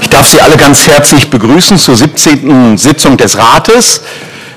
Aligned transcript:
Ich 0.00 0.08
darf 0.08 0.26
Sie 0.26 0.40
alle 0.40 0.56
ganz 0.56 0.86
herzlich 0.86 1.28
begrüßen 1.30 1.78
zur 1.78 1.96
17. 1.96 2.78
Sitzung 2.78 3.16
des 3.16 3.36
Rates. 3.36 4.00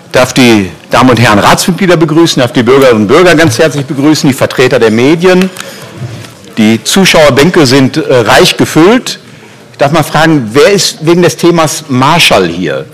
Ich 0.06 0.12
darf 0.12 0.34
die 0.34 0.70
Damen 0.90 1.10
und 1.10 1.20
Herren 1.20 1.40
Ratsmitglieder 1.40 1.98
begrüßen, 1.98 2.42
darf 2.42 2.54
die 2.54 2.64
Bürgerinnen 2.64 3.02
und 3.02 3.08
Bürger 3.08 3.36
ganz 3.36 3.60
herzlich 3.60 3.86
begrüßen, 3.86 4.30
die 4.30 4.34
Vertreter 4.34 4.80
der 4.80 4.92
Medien. 4.92 5.50
Die 6.58 6.84
Zuschauerbänke 6.84 7.66
sind 7.66 7.98
äh, 7.98 8.16
reich 8.22 8.58
gefüllt. 8.58 9.20
Ich 9.74 9.78
darf 9.78 9.92
mal 9.92 10.04
fragen, 10.04 10.50
wer 10.54 10.72
ist 10.72 11.06
wegen 11.06 11.22
des 11.22 11.38
Themas 11.38 11.84
Marschall 11.88 12.48
hier? 12.48 12.86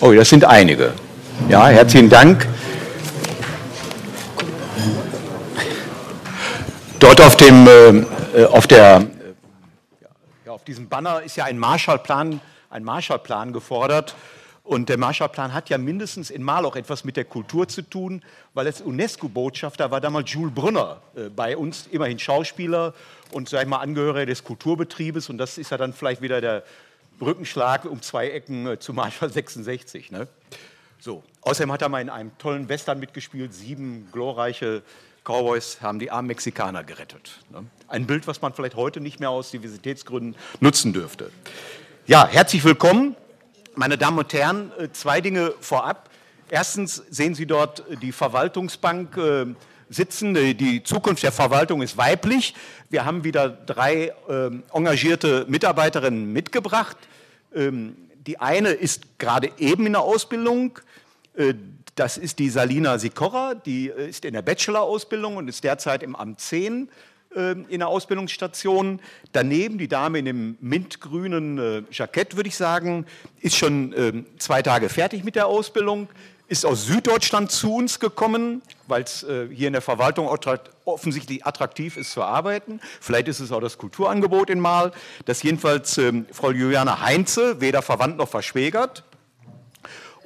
Oh, 0.00 0.12
das 0.12 0.28
sind 0.28 0.44
einige. 0.44 0.92
Ja, 1.48 1.68
herzlichen 1.68 2.08
Dank. 2.08 2.46
Dort 6.98 7.20
auf 7.20 7.36
dem, 7.36 7.66
äh, 7.66 8.44
auf 8.44 8.66
der, 8.66 9.04
diesem 10.66 10.88
Banner 10.88 11.22
ist 11.22 11.36
ja 11.36 11.44
ein 11.44 11.58
Marshallplan, 11.58 12.40
ein 12.70 12.84
Marshallplan 12.84 13.52
gefordert. 13.52 14.14
Und 14.66 14.88
der 14.88 14.98
Marshallplan 14.98 15.54
hat 15.54 15.70
ja 15.70 15.78
mindestens 15.78 16.28
in 16.28 16.42
Mal 16.42 16.64
auch 16.64 16.74
etwas 16.74 17.04
mit 17.04 17.16
der 17.16 17.24
Kultur 17.24 17.68
zu 17.68 17.82
tun, 17.82 18.22
weil 18.52 18.66
als 18.66 18.80
UNESCO-Botschafter 18.80 19.92
war 19.92 20.00
damals 20.00 20.32
Jules 20.32 20.52
Brunner 20.52 21.00
äh, 21.14 21.28
bei 21.28 21.56
uns, 21.56 21.86
immerhin 21.92 22.18
Schauspieler 22.18 22.92
und 23.30 23.48
sag 23.48 23.62
ich 23.62 23.68
mal 23.68 23.78
Angehöriger 23.78 24.26
des 24.26 24.42
Kulturbetriebes. 24.42 25.30
Und 25.30 25.38
das 25.38 25.56
ist 25.56 25.70
ja 25.70 25.76
dann 25.76 25.92
vielleicht 25.92 26.20
wieder 26.20 26.40
der 26.40 26.64
Brückenschlag 27.20 27.84
um 27.84 28.02
zwei 28.02 28.30
Ecken 28.30 28.66
äh, 28.66 28.78
zu 28.80 28.92
Marshall 28.92 29.30
66. 29.30 30.10
Ne? 30.10 30.26
So. 30.98 31.22
Außerdem 31.42 31.70
hat 31.70 31.82
er 31.82 31.88
mal 31.88 32.00
in 32.00 32.10
einem 32.10 32.36
tollen 32.38 32.68
Western 32.68 32.98
mitgespielt. 32.98 33.54
Sieben 33.54 34.08
glorreiche 34.10 34.82
Cowboys 35.26 35.78
haben 35.82 35.98
die 35.98 36.12
armen 36.12 36.28
Mexikaner 36.28 36.84
gerettet. 36.84 37.40
Ne? 37.50 37.64
Ein 37.88 38.06
Bild, 38.06 38.28
was 38.28 38.42
man 38.42 38.54
vielleicht 38.54 38.76
heute 38.76 39.00
nicht 39.00 39.18
mehr 39.18 39.30
aus 39.30 39.50
Diversitätsgründen 39.50 40.36
nutzen 40.60 40.92
dürfte. 40.92 41.32
Ja, 42.06 42.28
herzlich 42.28 42.62
willkommen. 42.62 43.16
Meine 43.74 43.98
Damen 43.98 44.18
und 44.18 44.32
Herren, 44.32 44.70
äh, 44.78 44.88
zwei 44.92 45.20
Dinge 45.20 45.52
vorab. 45.60 46.10
Erstens 46.48 47.02
sehen 47.10 47.34
Sie 47.34 47.44
dort 47.44 47.82
die 48.02 48.12
Verwaltungsbank 48.12 49.16
äh, 49.16 49.46
sitzen. 49.90 50.34
Die 50.34 50.84
Zukunft 50.84 51.24
der 51.24 51.32
Verwaltung 51.32 51.82
ist 51.82 51.96
weiblich. 51.96 52.54
Wir 52.88 53.04
haben 53.04 53.24
wieder 53.24 53.48
drei 53.48 54.12
ähm, 54.28 54.62
engagierte 54.72 55.44
Mitarbeiterinnen 55.48 56.32
mitgebracht. 56.32 56.96
Ähm, 57.52 57.96
die 58.28 58.38
eine 58.38 58.70
ist 58.70 59.18
gerade 59.18 59.50
eben 59.58 59.86
in 59.86 59.94
der 59.94 60.02
Ausbildung. 60.02 60.78
Äh, 61.96 62.02
das 62.02 62.18
ist 62.18 62.38
die 62.38 62.50
Salina 62.50 62.98
Sikora, 62.98 63.54
die 63.54 63.88
ist 63.88 64.24
in 64.24 64.34
der 64.34 64.42
Bachelor-Ausbildung 64.42 65.36
und 65.36 65.48
ist 65.48 65.64
derzeit 65.64 66.02
im 66.02 66.14
Amt 66.14 66.40
10 66.40 66.88
ähm, 67.34 67.66
in 67.68 67.80
der 67.80 67.88
Ausbildungsstation. 67.88 69.00
Daneben 69.32 69.78
die 69.78 69.88
Dame 69.88 70.18
in 70.18 70.24
dem 70.26 70.58
mintgrünen 70.60 71.58
äh, 71.58 71.82
Jackett, 71.90 72.36
würde 72.36 72.48
ich 72.48 72.56
sagen, 72.56 73.06
ist 73.40 73.56
schon 73.56 73.94
ähm, 73.96 74.26
zwei 74.38 74.62
Tage 74.62 74.88
fertig 74.88 75.24
mit 75.24 75.36
der 75.36 75.46
Ausbildung, 75.46 76.08
ist 76.48 76.64
aus 76.64 76.86
Süddeutschland 76.86 77.50
zu 77.50 77.74
uns 77.74 77.98
gekommen, 77.98 78.62
weil 78.86 79.02
es 79.02 79.24
äh, 79.24 79.48
hier 79.52 79.66
in 79.66 79.72
der 79.72 79.82
Verwaltung 79.82 80.28
offensichtlich 80.84 81.44
attraktiv 81.44 81.96
ist 81.96 82.12
zu 82.12 82.22
arbeiten. 82.22 82.80
Vielleicht 83.00 83.26
ist 83.26 83.40
es 83.40 83.50
auch 83.50 83.60
das 83.60 83.78
Kulturangebot 83.78 84.50
in 84.50 84.60
Mal. 84.60 84.92
Das 85.24 85.42
jedenfalls 85.42 85.98
ähm, 85.98 86.26
Frau 86.30 86.52
Juliane 86.52 87.00
Heinze, 87.00 87.60
weder 87.60 87.82
verwandt 87.82 88.18
noch 88.18 88.28
verschwägert. 88.28 89.02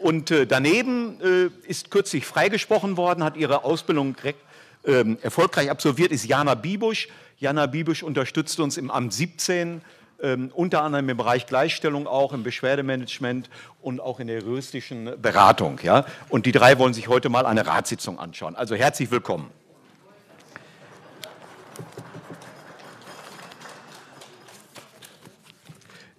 Und 0.02 0.30
äh, 0.30 0.46
daneben 0.46 1.20
ist 1.66 1.90
kürzlich 1.90 2.24
freigesprochen 2.24 2.96
worden, 2.96 3.22
hat 3.22 3.36
ihre 3.36 3.64
Ausbildung 3.64 4.16
ähm, 4.84 5.18
erfolgreich 5.22 5.70
absolviert, 5.70 6.10
ist 6.10 6.24
Jana 6.24 6.54
Bibusch. 6.54 7.08
Jana 7.38 7.66
Bibusch 7.66 8.02
unterstützt 8.02 8.58
uns 8.60 8.76
im 8.76 8.90
Amt 8.90 9.12
17, 9.12 9.82
ähm, 10.22 10.50
unter 10.54 10.82
anderem 10.82 11.08
im 11.08 11.16
Bereich 11.16 11.46
Gleichstellung 11.46 12.06
auch, 12.06 12.32
im 12.32 12.42
Beschwerdemanagement 12.42 13.50
und 13.82 14.00
auch 14.00 14.20
in 14.20 14.26
der 14.26 14.40
juristischen 14.40 15.20
Beratung. 15.20 15.78
Ja? 15.82 16.06
Und 16.28 16.46
die 16.46 16.52
drei 16.52 16.78
wollen 16.78 16.94
sich 16.94 17.08
heute 17.08 17.28
mal 17.28 17.46
eine 17.46 17.66
Ratssitzung 17.66 18.18
anschauen. 18.18 18.56
Also 18.56 18.74
herzlich 18.74 19.10
willkommen. 19.10 19.50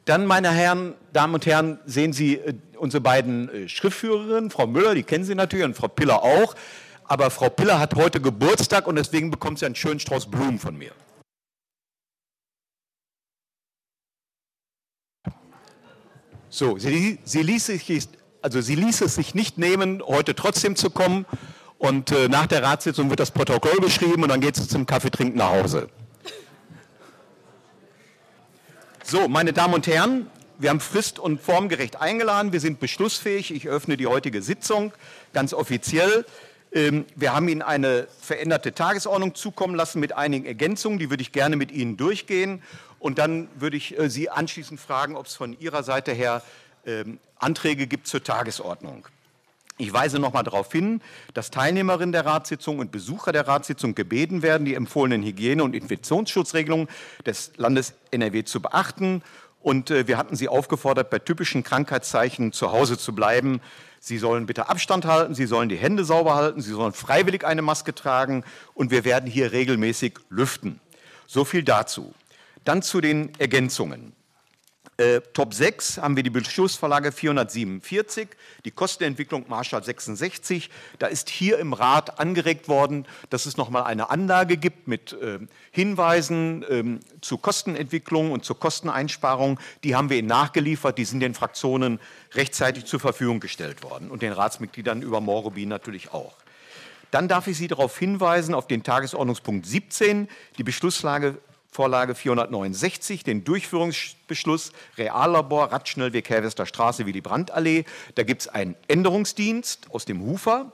Dann, 0.06 0.26
meine 0.26 0.52
Herren, 0.52 0.96
Damen 1.14 1.36
und 1.36 1.46
Herren, 1.46 1.80
sehen 1.86 2.12
Sie 2.12 2.36
äh, 2.36 2.54
unsere 2.82 3.02
beiden 3.02 3.50
äh, 3.50 3.70
Schriftführerinnen, 3.70 4.52
Frau 4.52 4.68
Müller, 4.68 4.96
die 4.96 5.04
kennen 5.04 5.24
Sie 5.24 5.36
natürlich, 5.36 5.66
und 5.66 5.76
Frau 5.76 5.88
Piller 5.88 6.24
auch 6.24 6.56
aber 7.12 7.30
Frau 7.30 7.50
Piller 7.50 7.78
hat 7.78 7.96
heute 7.96 8.22
Geburtstag 8.22 8.88
und 8.88 8.96
deswegen 8.96 9.32
bekommt 9.32 9.60
sie 9.60 9.66
einen 9.66 9.76
schönen 9.76 10.00
Strauß 10.00 10.32
Blumen 10.32 10.60
von 10.60 10.78
mir. 10.78 10.94
So, 16.50 16.78
sie, 16.78 17.20
sie, 17.26 17.44
ließ 17.44 17.66
sich, 17.66 18.08
also 18.42 18.62
sie 18.62 18.76
ließ 18.76 19.02
es 19.02 19.16
sich 19.16 19.36
nicht 19.36 19.58
nehmen, 19.58 20.02
heute 20.02 20.36
trotzdem 20.36 20.78
zu 20.78 20.90
kommen. 20.90 21.26
Und 21.78 22.14
äh, 22.14 22.30
nach 22.30 22.48
der 22.48 22.64
Ratssitzung 22.64 23.10
wird 23.10 23.20
das 23.20 23.32
Protokoll 23.32 23.82
beschrieben 23.82 24.24
und 24.24 24.30
dann 24.30 24.40
geht 24.40 24.58
es 24.58 24.70
zum 24.70 24.86
Kaffeetrinken 24.86 25.38
nach 25.38 25.52
Hause. 25.52 25.90
So, 29.04 29.28
meine 29.28 29.52
Damen 29.52 29.74
und 29.74 29.86
Herren, 29.86 30.28
wir 30.62 30.70
haben 30.70 30.80
frist- 30.80 31.18
und 31.18 31.42
formgerecht 31.42 32.00
eingeladen. 32.00 32.54
Wir 32.54 32.60
sind 32.60 32.80
beschlussfähig. 32.80 33.52
Ich 33.52 33.68
öffne 33.68 33.98
die 33.98 34.06
heutige 34.06 34.44
Sitzung 34.44 34.94
ganz 35.34 35.54
offiziell. 35.54 36.26
Ähm, 36.72 37.06
wir 37.16 37.34
haben 37.34 37.50
Ihnen 37.50 37.64
eine 37.64 38.08
veränderte 38.20 38.74
Tagesordnung 38.74 39.34
zukommen 39.34 39.76
lassen 39.76 40.00
mit 40.00 40.14
einigen 40.14 40.46
Ergänzungen, 40.46 41.00
die 41.00 41.10
würde 41.10 41.22
ich 41.22 41.32
gerne 41.32 41.56
mit 41.56 41.72
Ihnen 41.72 41.98
durchgehen. 41.98 42.62
Und 43.00 43.18
dann 43.18 43.48
würde 43.56 43.76
ich 43.76 43.98
äh, 43.98 44.10
Sie 44.10 44.30
anschließend 44.30 44.80
fragen, 44.80 45.16
ob 45.16 45.26
es 45.26 45.36
von 45.36 45.60
Ihrer 45.60 45.82
Seite 45.82 46.12
her 46.12 46.44
ähm, 46.86 47.18
Anträge 47.40 47.88
gibt 47.88 48.06
zur 48.08 48.24
Tagesordnung. 48.24 49.08
Ich 49.78 49.92
weise 49.92 50.20
noch 50.20 50.34
mal 50.34 50.44
darauf 50.44 50.72
hin, 50.72 51.02
dass 51.34 51.50
Teilnehmerinnen 51.50 52.12
der 52.12 52.24
Ratssitzung 52.24 52.78
und 52.78 52.92
Besucher 52.92 53.32
der 53.32 53.48
Ratssitzung 53.48 53.96
gebeten 53.96 54.44
werden, 54.44 54.64
die 54.64 54.76
empfohlenen 54.76 55.24
Hygiene- 55.24 55.64
und 55.64 55.74
Infektionsschutzregelungen 55.74 56.88
des 57.26 57.52
Landes 57.58 57.96
NRW 58.12 58.44
zu 58.44 58.62
beachten. 58.62 59.24
Und 59.62 59.92
äh, 59.92 60.08
wir 60.08 60.18
hatten 60.18 60.36
Sie 60.36 60.48
aufgefordert, 60.48 61.10
bei 61.10 61.20
typischen 61.20 61.64
Krankheitszeichen 61.64 62.52
zu 62.52 62.72
Hause 62.72 62.98
zu 62.98 63.14
bleiben. 63.14 63.62
Sie 64.00 64.18
sollen 64.18 64.48
bitte 64.48 64.70
Abstand 64.70 65.06
halten, 65.06 65.36
Sie 65.36 65.46
sollen 65.46 65.70
die 65.70 65.78
Hände 65.78 66.04
sauber 66.04 66.36
halten, 66.36 66.62
Sie 66.62 66.72
sollen 66.72 66.94
freiwillig 66.94 67.46
eine 67.46 67.62
Maske 67.62 67.94
tragen 67.94 68.44
und 68.74 68.90
wir 68.90 69.06
werden 69.06 69.30
hier 69.30 69.52
regelmäßig 69.52 70.16
lüften. 70.30 70.80
So 71.28 71.46
viel 71.46 71.64
dazu. 71.64 72.14
Dann 72.66 72.82
zu 72.82 73.02
den 73.02 73.32
Ergänzungen. 73.38 74.14
Äh, 75.02 75.22
Top 75.34 75.56
6 75.56 75.98
haben 75.98 76.16
wir 76.16 76.22
die 76.22 76.30
Beschlussvorlage 76.30 77.12
447, 77.12 78.28
die 78.66 78.72
Kostenentwicklung 78.72 79.46
Marschall 79.48 79.84
66. 79.84 80.70
Da 81.00 81.08
ist 81.08 81.28
hier 81.28 81.58
im 81.58 81.74
Rat 81.74 82.20
angeregt 82.20 82.68
worden, 82.68 83.08
dass 83.32 83.48
es 83.48 83.58
nochmal 83.58 83.84
eine 83.84 84.12
Anlage 84.12 84.58
gibt 84.58 84.88
mit 84.88 85.14
äh, 85.14 85.40
Hinweisen 85.72 86.64
ähm, 86.70 87.00
zu 87.22 87.40
Kostenentwicklung 87.40 88.32
und 88.32 88.46
zur 88.46 88.60
Kosteneinsparung. 88.60 89.60
Die 89.84 89.96
haben 89.96 90.12
wir 90.12 90.20
Ihnen 90.20 90.28
nachgeliefert, 90.28 91.00
die 91.00 91.06
sind 91.06 91.22
den 91.22 91.34
Fraktionen 91.34 92.00
rechtzeitig 92.34 92.86
zur 92.86 93.00
Verfügung 93.00 93.40
gestellt 93.40 93.82
worden 93.82 94.12
und 94.12 94.22
den 94.22 94.34
Ratsmitgliedern 94.34 95.02
über 95.02 95.20
Morobin 95.20 95.70
natürlich 95.70 96.14
auch. 96.14 96.36
Dann 97.10 97.28
darf 97.28 97.48
ich 97.48 97.58
Sie 97.58 97.68
darauf 97.68 97.98
hinweisen, 97.98 98.54
auf 98.54 98.68
den 98.68 98.84
Tagesordnungspunkt 98.84 99.66
17, 99.66 100.30
die 100.60 100.64
Beschlusslage 100.64 101.40
Vorlage 101.74 102.16
469, 102.16 103.24
den 103.24 103.46
Durchführungsbeschluss 103.46 104.74
Reallabor 104.98 105.72
Radschnellweg 105.72 106.30
Herwester 106.30 106.66
Straße 106.66 107.06
Willy 107.06 107.22
Brandt-Allee. 107.22 107.86
Da 108.16 108.24
gibt 108.24 108.42
es 108.42 108.48
einen 108.50 108.76
Änderungsdienst 108.90 109.90
aus 109.90 110.04
dem 110.04 110.22
Hufer. 110.22 110.74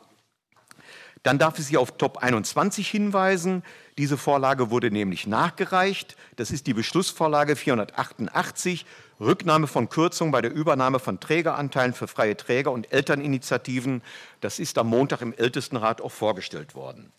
Dann 1.22 1.38
darf 1.38 1.60
ich 1.60 1.66
Sie 1.66 1.78
auf 1.78 1.98
Top 1.98 2.18
21 2.18 2.90
hinweisen. 2.90 3.64
Diese 4.00 4.18
Vorlage 4.18 4.72
wurde 4.72 4.90
nämlich 4.90 5.28
nachgereicht. 5.28 6.16
Das 6.36 6.50
ist 6.50 6.66
die 6.66 6.74
Beschlussvorlage 6.74 7.56
488, 7.56 8.86
Rücknahme 9.20 9.68
von 9.68 9.90
Kürzungen 9.90 10.32
bei 10.32 10.42
der 10.42 10.52
Übernahme 10.52 10.98
von 10.98 11.20
Trägeranteilen 11.20 11.94
für 11.94 12.08
freie 12.08 12.38
Träger 12.38 12.72
und 12.72 12.92
Elterninitiativen. 12.92 14.02
Das 14.42 14.58
ist 14.58 14.80
am 14.80 14.88
Montag 14.88 15.22
im 15.22 15.34
Ältestenrat 15.34 16.02
auch 16.02 16.12
vorgestellt 16.12 16.74
worden. 16.74 17.12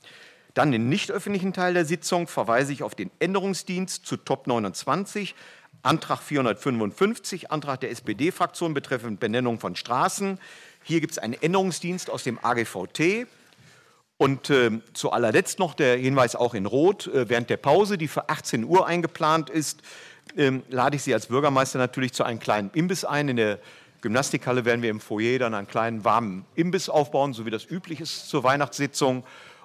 Dann 0.59 0.73
den 0.73 0.89
nicht 0.89 1.13
öffentlichen 1.13 1.53
Teil 1.53 1.75
der 1.75 1.85
Sitzung 1.85 2.27
verweise 2.27 2.73
ich 2.73 2.83
auf 2.83 2.97
den 2.97 3.13
Änderungsdienst 3.21 4.05
zu 4.05 4.17
Top 4.17 4.49
29, 4.49 5.37
Antrag 5.83 6.21
455, 6.21 7.53
Antrag 7.53 7.79
der 7.81 7.93
SPD-Fraktion 7.93 8.75
betreffend 8.75 9.21
Benennung 9.21 9.61
von 9.61 9.77
Straßen. 9.77 10.41
Hier 10.83 11.01
gibt 11.01 11.13
es 11.13 11.19
einen 11.19 11.35
Änderungsdienst 11.35 12.11
aus 12.11 12.25
dem 12.25 12.45
AGVT. 12.45 13.29
Und 14.17 14.51
äh, 14.51 14.81
zu 14.95 15.13
allerletzt 15.13 15.61
noch 15.61 15.75
der 15.75 15.97
Hinweis 15.97 16.35
auch 16.35 16.55
in 16.55 16.67
Rot, 16.67 17.07
äh, 17.07 17.29
während 17.29 17.51
der 17.51 17.57
Pause, 17.57 17.97
die 17.97 18.09
für 18.09 18.29
18 18.29 18.65
Uhr 18.65 18.85
eingeplant 18.85 19.51
ist, 19.51 19.83
äh, 20.35 20.51
lade 20.71 20.97
ich 20.97 21.05
Sie 21.05 21.15
als 21.15 21.29
Bürgermeister 21.29 21.79
natürlich 21.79 22.15
zu 22.15 22.25
einem 22.25 22.41
kleinen 22.41 22.73
Imbiss 22.75 23.05
ein. 23.05 23.29
In 23.29 23.37
der 23.37 23.61
Gymnastikhalle 24.01 24.65
werden 24.65 24.83
wir 24.83 24.91
im 24.91 24.99
Foyer 24.99 25.39
dann 25.39 25.55
einen 25.55 25.69
kleinen 25.69 26.05
warmen 26.05 26.47
Imbiss 26.57 26.89
aufbauen, 26.89 27.33
so 27.33 27.47
wie 27.47 27.51
das 27.51 27.65
üblich 27.65 28.01
ist 28.01 28.29
zur 28.29 28.43
Weihnachtssitzung. 28.43 29.23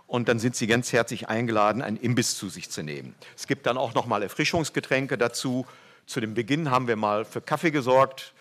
Und 0.08 0.28
dann 0.28 0.40
sind 0.40 0.56
Sie 0.56 0.68
ganz 0.68 0.94
herzlich 0.94 1.30
eingeladen, 1.30 1.82
einen 1.82 1.98
Imbiss 1.98 2.38
zu 2.38 2.50
sich 2.50 2.70
zu 2.70 2.84
nehmen. 2.84 3.16
Es 3.36 3.48
gibt 3.48 3.66
dann 3.66 3.78
auch 3.78 3.94
noch 3.94 4.06
mal 4.06 4.22
Erfrischungsgetränke 4.22 5.18
dazu. 5.18 5.66
Zu 6.06 6.20
dem 6.20 6.34
Beginn 6.34 6.70
haben 6.70 6.88
wir 6.88 6.96
mal 6.96 7.26
für 7.26 7.42
Kaffee 7.42 7.72
gesorgt. 7.72 8.34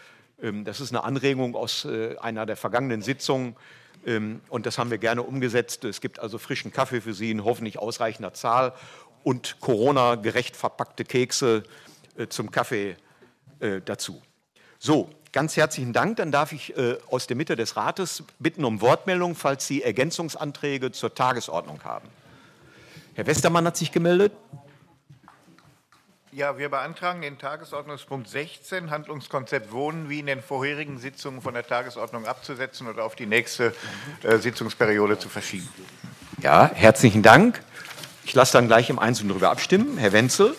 Ähm, 0.42 0.64
das 0.64 0.80
ist 0.80 0.90
eine 0.90 1.04
Anregung 1.04 1.54
aus 1.54 1.84
äh, 1.84 2.16
einer 2.18 2.46
der 2.46 2.56
vergangenen 2.56 3.02
Sitzungen 3.02 3.56
ähm, 4.06 4.40
und 4.48 4.66
das 4.66 4.78
haben 4.78 4.90
wir 4.90 4.98
gerne 4.98 5.22
umgesetzt. 5.22 5.84
Es 5.84 6.00
gibt 6.00 6.18
also 6.18 6.38
frischen 6.38 6.72
Kaffee 6.72 7.00
für 7.00 7.14
Sie 7.14 7.30
in 7.30 7.44
hoffentlich 7.44 7.78
ausreichender 7.78 8.34
Zahl 8.34 8.72
und 9.22 9.60
Corona-gerecht 9.60 10.56
verpackte 10.56 11.04
Kekse 11.04 11.62
äh, 12.16 12.26
zum 12.26 12.50
Kaffee 12.50 12.96
äh, 13.60 13.80
dazu. 13.84 14.20
So, 14.78 15.10
ganz 15.32 15.56
herzlichen 15.56 15.92
Dank. 15.92 16.16
Dann 16.16 16.30
darf 16.30 16.52
ich 16.52 16.74
aus 17.08 17.26
der 17.26 17.36
Mitte 17.36 17.56
des 17.56 17.76
Rates 17.76 18.24
bitten 18.38 18.64
um 18.64 18.80
Wortmeldung, 18.80 19.34
falls 19.34 19.66
Sie 19.66 19.82
Ergänzungsanträge 19.82 20.92
zur 20.92 21.14
Tagesordnung 21.14 21.82
haben. 21.84 22.08
Herr 23.14 23.26
Westermann 23.26 23.66
hat 23.66 23.76
sich 23.76 23.92
gemeldet. 23.92 24.32
Ja, 26.34 26.56
wir 26.56 26.70
beantragen 26.70 27.20
den 27.20 27.36
Tagesordnungspunkt 27.36 28.26
16, 28.26 28.90
Handlungskonzept 28.90 29.70
Wohnen, 29.70 30.08
wie 30.08 30.20
in 30.20 30.24
den 30.24 30.40
vorherigen 30.40 30.98
Sitzungen 30.98 31.42
von 31.42 31.52
der 31.52 31.66
Tagesordnung 31.66 32.24
abzusetzen 32.24 32.88
oder 32.88 33.04
auf 33.04 33.14
die 33.14 33.26
nächste 33.26 33.74
äh, 34.22 34.38
Sitzungsperiode 34.38 35.18
zu 35.18 35.28
verschieben. 35.28 35.68
Ja, 36.40 36.70
herzlichen 36.72 37.22
Dank. 37.22 37.62
Ich 38.24 38.32
lasse 38.32 38.54
dann 38.54 38.66
gleich 38.66 38.88
im 38.88 38.98
Einzelnen 38.98 39.28
darüber 39.28 39.50
abstimmen. 39.50 39.98
Herr 39.98 40.12
Wenzel. 40.12 40.56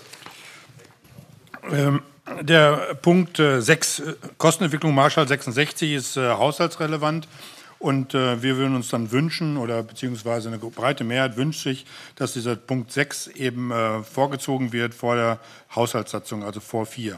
Ähm, 1.72 2.04
der 2.42 2.96
Punkt 3.02 3.40
äh, 3.40 3.62
6, 3.62 4.04
Kostenentwicklung 4.38 4.94
Marschall 4.94 5.28
66, 5.28 5.94
ist 5.94 6.18
äh, 6.18 6.30
haushaltsrelevant. 6.30 7.28
Und 7.80 8.14
äh, 8.14 8.42
wir 8.42 8.56
würden 8.56 8.78
uns 8.78 8.88
dann 8.88 9.12
wünschen, 9.12 9.58
oder 9.58 9.84
beziehungsweise 9.84 10.48
eine 10.48 10.58
breite 10.58 11.04
Mehrheit 11.04 11.36
wünscht 11.36 11.64
sich, 11.64 11.86
dass 12.16 12.32
dieser 12.32 12.56
Punkt 12.56 12.94
6 12.94 13.28
eben 13.28 13.72
äh, 13.72 14.04
vorgezogen 14.04 14.72
wird 14.72 14.94
vor 14.94 15.16
der 15.16 15.40
Haushaltssatzung, 15.76 16.46
also 16.46 16.62
vor 16.62 16.86
4. 16.86 17.18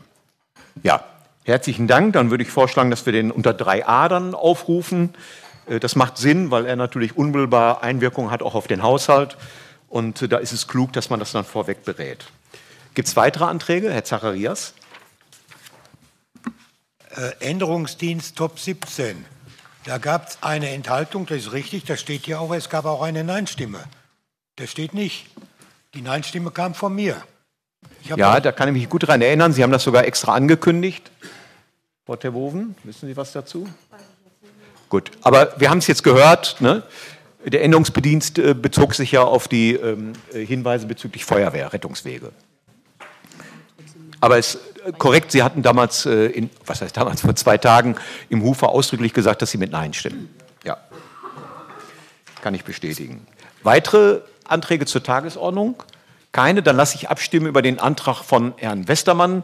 Ja, 0.82 1.04
herzlichen 1.44 1.88
Dank. 1.88 2.14
Dann 2.14 2.32
würde 2.32 2.44
ich 2.44 2.50
vorschlagen, 2.50 2.90
dass 2.90 3.06
wir 3.06 3.14
den 3.14 3.30
unter 3.30 3.52
3a 3.52 4.08
dann 4.08 4.34
aufrufen. 4.34 5.14
Äh, 5.68 5.80
das 5.80 5.96
macht 5.96 6.18
Sinn, 6.18 6.50
weil 6.50 6.66
er 6.66 6.76
natürlich 6.76 7.16
unmittelbar 7.16 7.84
Einwirkungen 7.84 8.32
hat 8.32 8.42
auch 8.42 8.56
auf 8.56 8.66
den 8.66 8.82
Haushalt. 8.82 9.38
Und 9.88 10.24
äh, 10.24 10.28
da 10.28 10.38
ist 10.38 10.52
es 10.52 10.68
klug, 10.68 10.94
dass 10.94 11.12
man 11.12 11.20
das 11.20 11.32
dann 11.32 11.46
vorweg 11.46 11.86
berät. 11.86 12.26
Gibt 12.96 13.08
es 13.08 13.16
weitere 13.16 13.44
Anträge? 13.46 13.92
Herr 13.92 14.04
Zacharias? 14.04 14.74
Äh, 17.16 17.32
Änderungsdienst 17.40 18.36
Top 18.36 18.60
17. 18.60 19.26
Da 19.86 20.00
gab 20.00 20.28
es 20.28 20.38
eine 20.42 20.70
Enthaltung, 20.70 21.26
das 21.26 21.38
ist 21.38 21.52
richtig, 21.54 21.86
das 21.86 22.02
steht 22.02 22.26
hier 22.26 22.42
auch, 22.42 22.54
es 22.54 22.70
gab 22.70 22.86
auch 22.86 23.02
eine 23.02 23.24
Nein-Stimme. 23.24 23.80
Das 24.58 24.72
steht 24.72 24.94
nicht. 24.94 25.28
Die 25.94 26.02
Nein-Stimme 26.02 26.52
kam 26.52 26.74
von 26.74 26.94
mir. 26.94 27.22
Ja, 28.04 28.40
da 28.40 28.52
kann 28.52 28.68
ich 28.70 28.74
mich 28.74 28.90
gut 28.90 29.04
daran 29.04 29.22
erinnern. 29.22 29.54
Sie 29.54 29.64
haben 29.64 29.72
das 29.72 29.84
sogar 29.84 30.06
extra 30.06 30.34
angekündigt. 30.34 31.10
Frau 32.06 32.16
Terwoven, 32.16 32.76
wissen 32.84 33.08
Sie 33.08 33.16
was 33.16 33.32
dazu? 33.32 33.68
Gut, 34.90 35.12
aber 35.22 35.60
wir 35.60 35.70
haben 35.70 35.78
es 35.78 35.88
jetzt 35.88 36.04
gehört. 36.04 36.60
Ne? 36.60 36.84
Der 37.46 37.64
Änderungsbedienst 37.64 38.40
äh, 38.40 38.54
bezog 38.54 38.94
sich 38.94 39.12
ja 39.12 39.24
auf 39.24 39.48
die 39.48 39.74
ähm, 39.74 40.14
Hinweise 40.34 40.86
bezüglich 40.86 41.24
Feuerwehr, 41.26 41.72
Rettungswege. 41.72 42.32
Aber 44.20 44.38
es 44.38 44.60
korrekt, 44.98 45.32
Sie 45.32 45.44
hatten 45.44 45.62
damals, 45.62 46.06
äh, 46.06 46.28
in, 46.28 46.50
was 46.66 46.82
heißt 46.82 46.96
damals, 46.96 47.22
vor 47.22 47.36
zwei 47.36 47.58
Tagen 47.58 47.96
im 48.30 48.44
Hufer 48.44 48.70
ausdrücklich 48.70 49.14
gesagt, 49.14 49.42
dass 49.42 49.52
Sie 49.52 49.58
mit 49.58 49.72
Nein 49.72 49.94
stimmen. 49.94 50.30
Ja, 50.64 50.78
kann 52.42 52.54
ich 52.54 52.64
bestätigen. 52.64 53.26
Weitere 53.64 54.22
Anträge 54.44 54.86
zur 54.86 55.02
Tagesordnung? 55.02 55.82
Keine. 56.32 56.62
Dann 56.62 56.76
lasse 56.76 56.96
ich 56.96 57.10
abstimmen 57.10 57.48
über 57.48 57.64
den 57.64 57.80
Antrag 57.80 58.24
von 58.24 58.54
Herrn 58.58 58.88
Westermann, 58.88 59.44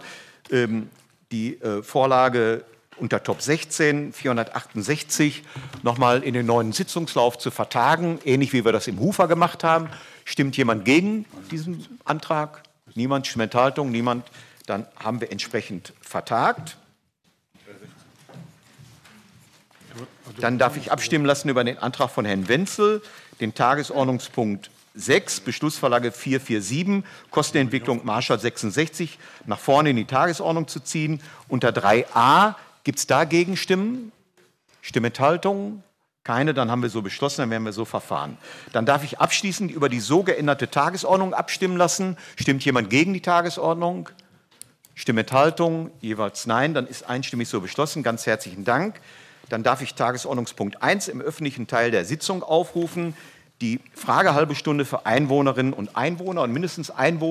ähm, 0.51 0.89
die 1.31 1.59
äh, 1.61 1.81
Vorlage 1.81 2.63
unter 2.97 3.23
Top 3.23 3.41
16 3.41 4.13
468 4.13 5.43
nochmal 5.81 6.21
in 6.21 6.35
den 6.35 6.45
neuen 6.45 6.73
Sitzungslauf 6.73 7.39
zu 7.39 7.49
vertagen, 7.49 8.19
ähnlich 8.23 8.53
wie 8.53 8.63
wir 8.63 8.71
das 8.71 8.87
im 8.87 8.99
Hufer 8.99 9.27
gemacht 9.27 9.63
haben. 9.63 9.89
Stimmt 10.23 10.55
jemand 10.55 10.85
gegen 10.85 11.25
diesen 11.49 11.99
Antrag? 12.05 12.61
Niemand? 12.93 13.25
Stimmenthaltung? 13.25 13.89
Niemand? 13.89 14.27
Dann 14.71 14.87
haben 14.95 15.19
wir 15.19 15.33
entsprechend 15.33 15.91
vertagt. 15.99 16.77
Dann 20.39 20.57
darf 20.57 20.77
ich 20.77 20.93
abstimmen 20.93 21.25
lassen 21.25 21.49
über 21.49 21.65
den 21.65 21.77
Antrag 21.77 22.09
von 22.09 22.23
Herrn 22.23 22.47
Wenzel, 22.47 23.01
den 23.41 23.53
Tagesordnungspunkt 23.53 24.71
6, 24.95 25.41
Beschlussverlage 25.41 26.13
447, 26.13 27.03
Kostenentwicklung 27.31 28.05
Marschall 28.05 28.39
66, 28.39 29.19
nach 29.45 29.59
vorne 29.59 29.89
in 29.89 29.97
die 29.97 30.05
Tagesordnung 30.05 30.69
zu 30.69 30.79
ziehen. 30.79 31.21
Unter 31.49 31.71
3a 31.71 32.55
gibt 32.85 32.99
es 32.99 33.07
da 33.07 33.25
Gegenstimmen? 33.25 34.13
Stimmenthaltungen? 34.81 35.83
Keine, 36.23 36.53
dann 36.53 36.71
haben 36.71 36.81
wir 36.81 36.89
so 36.89 37.01
beschlossen, 37.01 37.41
dann 37.41 37.49
werden 37.49 37.65
wir 37.65 37.73
so 37.73 37.83
verfahren. 37.83 38.37
Dann 38.71 38.85
darf 38.85 39.03
ich 39.03 39.19
abschließend 39.19 39.69
über 39.69 39.89
die 39.89 39.99
so 39.99 40.23
geänderte 40.23 40.71
Tagesordnung 40.71 41.33
abstimmen 41.33 41.75
lassen. 41.75 42.15
Stimmt 42.37 42.63
jemand 42.63 42.89
gegen 42.89 43.11
die 43.11 43.21
Tagesordnung? 43.21 44.07
Stimmenthaltung, 44.95 45.91
jeweils 46.01 46.45
Nein, 46.45 46.73
dann 46.73 46.87
ist 46.87 47.07
einstimmig 47.09 47.49
so 47.49 47.61
beschlossen. 47.61 48.03
Ganz 48.03 48.25
herzlichen 48.25 48.65
Dank. 48.65 48.99
Dann 49.49 49.63
darf 49.63 49.81
ich 49.81 49.95
Tagesordnungspunkt 49.95 50.81
1 50.81 51.07
im 51.07 51.21
öffentlichen 51.21 51.67
Teil 51.67 51.91
der 51.91 52.05
Sitzung 52.05 52.43
aufrufen. 52.43 53.15
Die 53.59 53.79
Fragehalbe 53.93 54.55
Stunde 54.55 54.85
für 54.85 55.05
Einwohnerinnen 55.05 55.73
und 55.73 55.95
Einwohner. 55.95 56.41
Und 56.43 56.51
mindestens 56.51 56.89
ein 56.89 57.21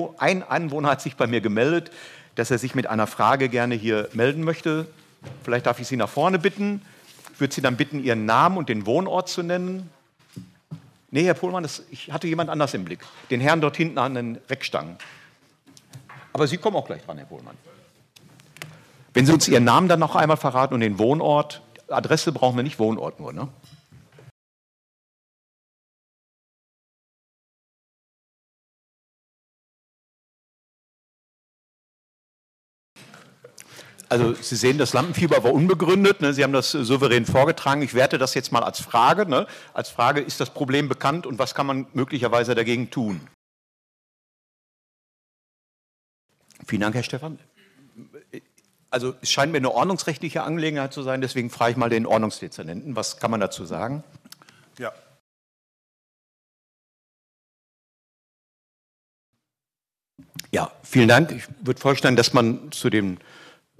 Anwohner 0.43 0.89
hat 0.89 1.01
sich 1.01 1.15
bei 1.15 1.27
mir 1.27 1.41
gemeldet, 1.41 1.91
dass 2.35 2.51
er 2.51 2.57
sich 2.57 2.75
mit 2.75 2.87
einer 2.87 3.07
Frage 3.07 3.49
gerne 3.49 3.75
hier 3.75 4.09
melden 4.13 4.43
möchte. 4.43 4.87
Vielleicht 5.43 5.65
darf 5.65 5.79
ich 5.79 5.87
Sie 5.87 5.97
nach 5.97 6.09
vorne 6.09 6.39
bitten. 6.39 6.81
Ich 7.33 7.39
würde 7.39 7.53
Sie 7.53 7.61
dann 7.61 7.75
bitten, 7.75 8.03
Ihren 8.03 8.25
Namen 8.25 8.57
und 8.57 8.69
den 8.69 8.85
Wohnort 8.85 9.29
zu 9.29 9.43
nennen. 9.43 9.89
Nee, 11.09 11.23
Herr 11.23 11.33
Pohlmann, 11.33 11.63
das, 11.63 11.83
ich 11.91 12.11
hatte 12.11 12.27
jemand 12.27 12.49
anders 12.49 12.73
im 12.73 12.85
Blick. 12.85 12.99
Den 13.29 13.41
Herrn 13.41 13.59
dort 13.59 13.75
hinten 13.75 13.97
an 13.97 14.15
den 14.15 14.37
Reckstangen. 14.49 14.95
Aber 16.33 16.47
Sie 16.47 16.57
kommen 16.57 16.75
auch 16.75 16.85
gleich 16.85 17.03
dran, 17.03 17.17
Herr 17.17 17.25
Pohlmann. 17.25 17.57
Wenn 19.13 19.25
Sie 19.25 19.33
uns 19.33 19.47
Ihren 19.47 19.65
Namen 19.65 19.87
dann 19.87 19.99
noch 19.99 20.15
einmal 20.15 20.37
verraten 20.37 20.73
und 20.73 20.79
den 20.79 20.97
Wohnort, 20.97 21.61
Adresse 21.89 22.31
brauchen 22.31 22.55
wir 22.55 22.63
nicht, 22.63 22.79
Wohnort 22.79 23.19
nur, 23.19 23.33
ne? 23.33 23.49
Also 34.11 34.33
Sie 34.33 34.57
sehen, 34.57 34.77
das 34.77 34.91
Lampenfieber 34.91 35.41
war 35.45 35.53
unbegründet. 35.53 36.19
Ne? 36.19 36.33
Sie 36.33 36.43
haben 36.43 36.51
das 36.51 36.71
souverän 36.71 37.25
vorgetragen. 37.25 37.81
Ich 37.81 37.93
werte 37.93 38.17
das 38.17 38.33
jetzt 38.33 38.51
mal 38.51 38.61
als 38.61 38.81
Frage. 38.81 39.25
Ne? 39.25 39.47
Als 39.73 39.89
Frage, 39.89 40.19
ist 40.19 40.41
das 40.41 40.49
Problem 40.49 40.89
bekannt 40.89 41.25
und 41.25 41.39
was 41.39 41.55
kann 41.55 41.65
man 41.65 41.87
möglicherweise 41.93 42.53
dagegen 42.53 42.89
tun? 42.89 43.21
Vielen 46.67 46.81
Dank, 46.81 46.95
Herr 46.95 47.03
Stefan. 47.03 47.39
Also 48.89 49.15
es 49.21 49.31
scheint 49.31 49.51
mir 49.51 49.57
eine 49.57 49.71
ordnungsrechtliche 49.71 50.43
Angelegenheit 50.43 50.93
zu 50.93 51.01
sein, 51.01 51.21
deswegen 51.21 51.49
frage 51.49 51.71
ich 51.71 51.77
mal 51.77 51.89
den 51.89 52.05
Ordnungsdezernenten. 52.05 52.95
Was 52.95 53.17
kann 53.17 53.31
man 53.31 53.39
dazu 53.39 53.65
sagen? 53.65 54.03
Ja. 54.77 54.91
Ja, 60.51 60.71
vielen 60.83 61.07
Dank. 61.07 61.31
Ich 61.31 61.47
würde 61.61 61.79
vorstellen, 61.79 62.17
dass 62.17 62.33
man 62.33 62.71
zu 62.73 62.89
den 62.89 63.19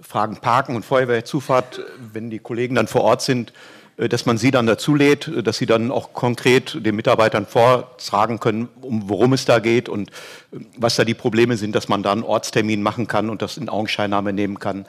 Fragen 0.00 0.38
Parken 0.38 0.74
und 0.74 0.84
Feuerwehrzufahrt, 0.84 1.80
wenn 1.98 2.30
die 2.30 2.38
Kollegen 2.38 2.74
dann 2.74 2.88
vor 2.88 3.02
Ort 3.02 3.20
sind, 3.20 3.52
dass 3.96 4.26
man 4.26 4.38
sie 4.38 4.50
dann 4.50 4.66
dazu 4.66 4.94
lädt, 4.94 5.28
äh, 5.28 5.42
dass 5.42 5.58
sie 5.58 5.66
dann 5.66 5.90
auch 5.90 6.12
konkret 6.12 6.84
den 6.84 6.96
Mitarbeitern 6.96 7.46
vortragen 7.46 8.40
können, 8.40 8.68
um 8.80 9.08
worum 9.08 9.32
es 9.32 9.44
da 9.44 9.58
geht 9.58 9.88
und 9.88 10.10
äh, 10.10 10.58
was 10.76 10.96
da 10.96 11.04
die 11.04 11.14
Probleme 11.14 11.56
sind, 11.56 11.74
dass 11.74 11.88
man 11.88 12.02
da 12.02 12.12
einen 12.12 12.22
Ortstermin 12.22 12.82
machen 12.82 13.06
kann 13.06 13.30
und 13.30 13.42
das 13.42 13.56
in 13.56 13.68
Augenscheinnahme 13.68 14.32
nehmen 14.32 14.58
kann. 14.58 14.86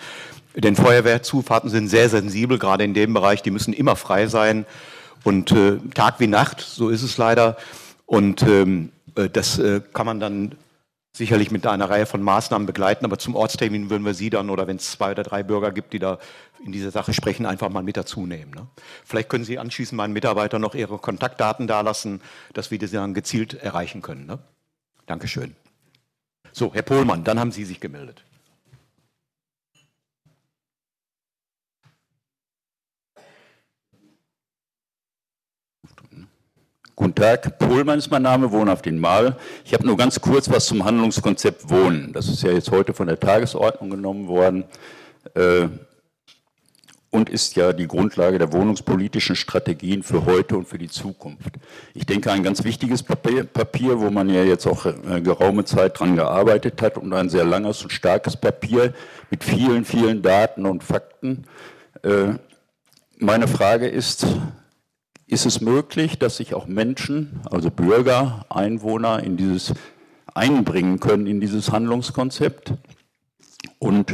Denn 0.56 0.76
Feuerwehrzufahrten 0.76 1.70
sind 1.70 1.88
sehr 1.88 2.10
sensibel, 2.10 2.60
gerade 2.60 2.84
in 2.84 2.94
dem 2.94 3.14
Bereich. 3.14 3.42
Die 3.42 3.52
müssen 3.52 3.74
immer 3.74 3.96
frei 3.96 4.28
sein 4.28 4.66
und 5.24 5.52
äh, 5.52 5.78
Tag 5.94 6.20
wie 6.20 6.28
Nacht, 6.28 6.62
so 6.62 6.90
ist 6.90 7.02
es 7.02 7.18
leider. 7.18 7.58
Und 8.06 8.44
ähm, 8.44 8.92
das 9.16 9.58
äh, 9.58 9.82
kann 9.94 10.06
man 10.06 10.20
dann 10.20 10.56
sicherlich 11.16 11.52
mit 11.52 11.66
einer 11.68 11.90
Reihe 11.90 12.08
von 12.08 12.24
Maßnahmen 12.24 12.66
begleiten, 12.66 13.06
aber 13.06 13.20
zum 13.20 13.36
Ortstermin 13.36 13.90
würden 13.90 14.04
wir 14.04 14.16
Sie 14.16 14.32
dann 14.32 14.50
oder 14.50 14.66
wenn 14.66 14.78
es 14.78 14.92
zwei 14.92 15.12
oder 15.12 15.22
drei 15.22 15.44
Bürger 15.44 15.72
gibt, 15.72 15.94
die 15.94 16.00
da 16.00 16.18
in 16.66 16.72
dieser 16.72 16.90
Sache 16.90 17.14
sprechen, 17.14 17.46
einfach 17.46 17.70
mal 17.70 17.84
mit 17.84 17.98
dazu 17.98 18.26
nehmen. 18.26 18.52
Ne? 18.52 18.68
Vielleicht 19.06 19.30
können 19.30 19.44
Sie 19.44 19.60
anschließend 19.60 19.96
meinen 19.96 20.14
Mitarbeitern 20.14 20.62
noch 20.62 20.74
Ihre 20.74 20.98
Kontaktdaten 20.98 21.68
dalassen, 21.68 22.22
dass 22.54 22.72
wir 22.72 22.80
diese 22.80 22.98
dann 22.98 23.14
gezielt 23.14 23.54
erreichen 23.54 24.02
können. 24.02 24.26
Ne? 24.26 24.40
Dankeschön. 25.06 25.56
So, 26.52 26.74
Herr 26.74 26.82
Pohlmann, 26.82 27.24
dann 27.24 27.40
haben 27.40 27.52
Sie 27.52 27.66
sich 27.66 27.80
gemeldet. 27.80 28.24
Guten 36.96 37.16
Tag, 37.16 37.58
Pohlmann 37.58 37.98
ist 37.98 38.12
mein 38.12 38.22
Name, 38.22 38.52
wohnhaft 38.52 38.86
in 38.86 39.00
Mahl. 39.00 39.36
Ich 39.66 39.74
habe 39.74 39.84
nur 39.84 39.98
ganz 39.98 40.22
kurz 40.22 40.48
was 40.52 40.68
zum 40.68 40.86
Handlungskonzept 40.86 41.68
Wohnen. 41.72 42.14
Das 42.14 42.28
ist 42.28 42.44
ja 42.44 42.52
jetzt 42.52 42.70
heute 42.70 42.94
von 42.94 43.08
der 43.08 43.20
Tagesordnung 43.20 43.90
genommen 43.90 44.28
worden 44.28 44.66
äh, 45.34 45.70
und 47.10 47.32
ist 47.32 47.56
ja 47.56 47.74
die 47.74 47.88
Grundlage 47.88 48.38
der 48.38 48.54
wohnungspolitischen 48.54 49.36
Strategien 49.36 50.04
für 50.04 50.26
heute 50.28 50.56
und 50.56 50.68
für 50.68 50.78
die 50.78 50.88
Zukunft. 50.88 51.56
Ich 51.96 52.06
denke, 52.06 52.32
ein 52.32 52.44
ganz 52.44 52.64
wichtiges 52.64 53.02
Papier, 53.02 53.46
Papier 53.46 54.00
wo 54.00 54.12
man 54.12 54.30
ja 54.30 54.44
jetzt 54.44 54.68
auch 54.68 54.86
äh, 54.86 55.20
geraume 55.20 55.66
Zeit 55.66 56.00
dran 56.00 56.16
gearbeitet 56.16 56.80
hat 56.84 57.00
und 57.00 57.12
ein 57.14 57.30
sehr 57.30 57.44
langes 57.44 57.82
und 57.82 57.92
starkes 57.92 58.38
Papier 58.38 58.94
mit 59.32 59.44
vielen, 59.44 59.84
vielen 59.84 60.22
Daten 60.22 60.68
und 60.68 60.84
Fakten. 60.84 61.46
Äh, 62.04 62.36
meine 63.18 63.48
Frage 63.48 63.88
ist, 63.88 64.28
ist 65.34 65.46
es 65.46 65.62
möglich, 65.62 66.20
dass 66.20 66.38
sich 66.38 66.54
auch 66.54 66.68
Menschen, 66.68 67.42
also 67.50 67.72
Bürger, 67.72 68.46
Einwohner 68.50 69.24
in 69.24 69.36
dieses 69.36 69.74
einbringen 70.34 71.00
können 71.00 71.28
in 71.28 71.42
dieses 71.42 71.72
Handlungskonzept. 71.72 72.74
Und 73.80 74.14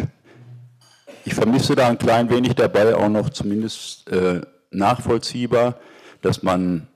ich 1.26 1.34
vermisse 1.34 1.76
da 1.76 1.88
ein 1.88 1.98
klein 1.98 2.30
wenig 2.30 2.56
dabei 2.56 2.96
auch 2.96 3.10
noch 3.10 3.30
zumindest 3.30 4.10
äh, 4.10 4.42
nachvollziehbar, 4.72 5.76
dass 6.22 6.44
man 6.44 6.88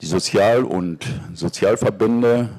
die 0.00 0.06
Sozial- 0.06 0.64
und 0.64 1.06
Sozialverbände 1.34 2.50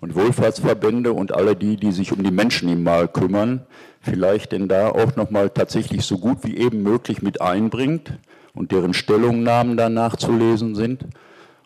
und 0.00 0.14
Wohlfahrtsverbände 0.14 1.12
und 1.12 1.32
alle 1.32 1.56
die, 1.56 1.76
die 1.76 1.92
sich 1.92 2.12
um 2.12 2.22
die 2.22 2.30
Menschen 2.30 2.68
im 2.68 2.82
Mal 2.82 3.08
kümmern, 3.08 3.66
vielleicht 4.00 4.52
denn 4.52 4.68
da 4.68 4.90
auch 4.90 5.16
nochmal 5.16 5.50
tatsächlich 5.50 6.04
so 6.04 6.18
gut 6.18 6.38
wie 6.42 6.56
eben 6.56 6.82
möglich 6.82 7.22
mit 7.22 7.40
einbringt 7.40 8.18
und 8.54 8.72
deren 8.72 8.94
Stellungnahmen 8.94 9.76
dann 9.76 9.94
nachzulesen 9.94 10.74
sind. 10.74 11.04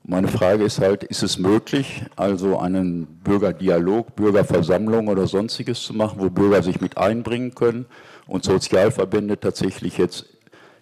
Meine 0.07 0.29
Frage 0.29 0.65
ist 0.65 0.81
halt, 0.81 1.03
ist 1.03 1.23
es 1.23 1.39
möglich, 1.39 2.03
also 2.15 2.59
einen 2.59 3.07
Bürgerdialog, 3.25 4.15
Bürgerversammlung 4.15 5.09
oder 5.09 5.27
sonstiges 5.27 5.83
zu 5.83 5.95
machen, 5.95 6.21
wo 6.21 6.29
Bürger 6.29 6.63
sich 6.63 6.81
mit 6.81 6.99
einbringen 6.99 7.55
können 7.55 7.87
und 8.27 8.45
Sozialverbände 8.45 9.41
tatsächlich 9.41 9.97
jetzt 9.97 10.27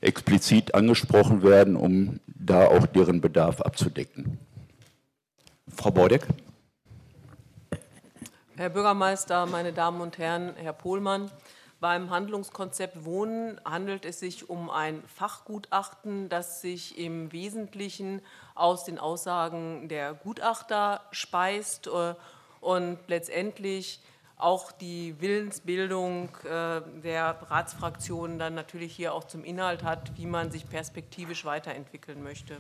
explizit 0.01 0.75
angesprochen 0.75 1.45
werden, 1.45 1.77
um 1.77 2.19
da 2.27 2.67
auch 2.67 2.87
deren 2.87 3.21
Bedarf 3.21 3.61
abzudecken? 3.61 4.39
Frau 5.69 5.93
Baudeck. 5.93 6.27
Herr 8.57 8.71
Bürgermeister, 8.71 9.47
meine 9.47 9.73
Damen 9.73 10.01
und 10.01 10.19
Herren, 10.19 10.53
Herr 10.57 10.73
Pohlmann, 10.73 11.31
beim 11.83 12.11
Handlungskonzept 12.11 13.05
Wohnen 13.05 13.61
handelt 13.65 14.05
es 14.05 14.21
sich 14.21 14.49
um 14.49 14.71
ein 14.71 15.03
Fachgutachten, 15.09 16.29
das 16.29 16.61
sich 16.61 16.97
im 16.97 17.33
Wesentlichen 17.33 18.23
aus 18.55 18.85
den 18.85 19.01
Aussagen 19.01 19.89
der 19.89 20.15
Gutachter 20.15 21.03
speist 21.11 21.89
äh, 21.89 22.15
und 22.61 22.99
letztendlich 23.09 24.01
auch 24.37 24.71
die 24.71 25.21
Willensbildung 25.21 26.29
äh, 26.45 26.83
der 27.03 27.37
Ratsfraktionen 27.51 28.39
dann 28.39 28.55
natürlich 28.55 28.95
hier 28.95 29.13
auch 29.13 29.25
zum 29.25 29.43
Inhalt 29.43 29.83
hat, 29.83 30.17
wie 30.17 30.27
man 30.27 30.53
sich 30.53 30.69
perspektivisch 30.71 31.45
weiterentwickeln 31.45 32.23
möchte. 32.23 32.59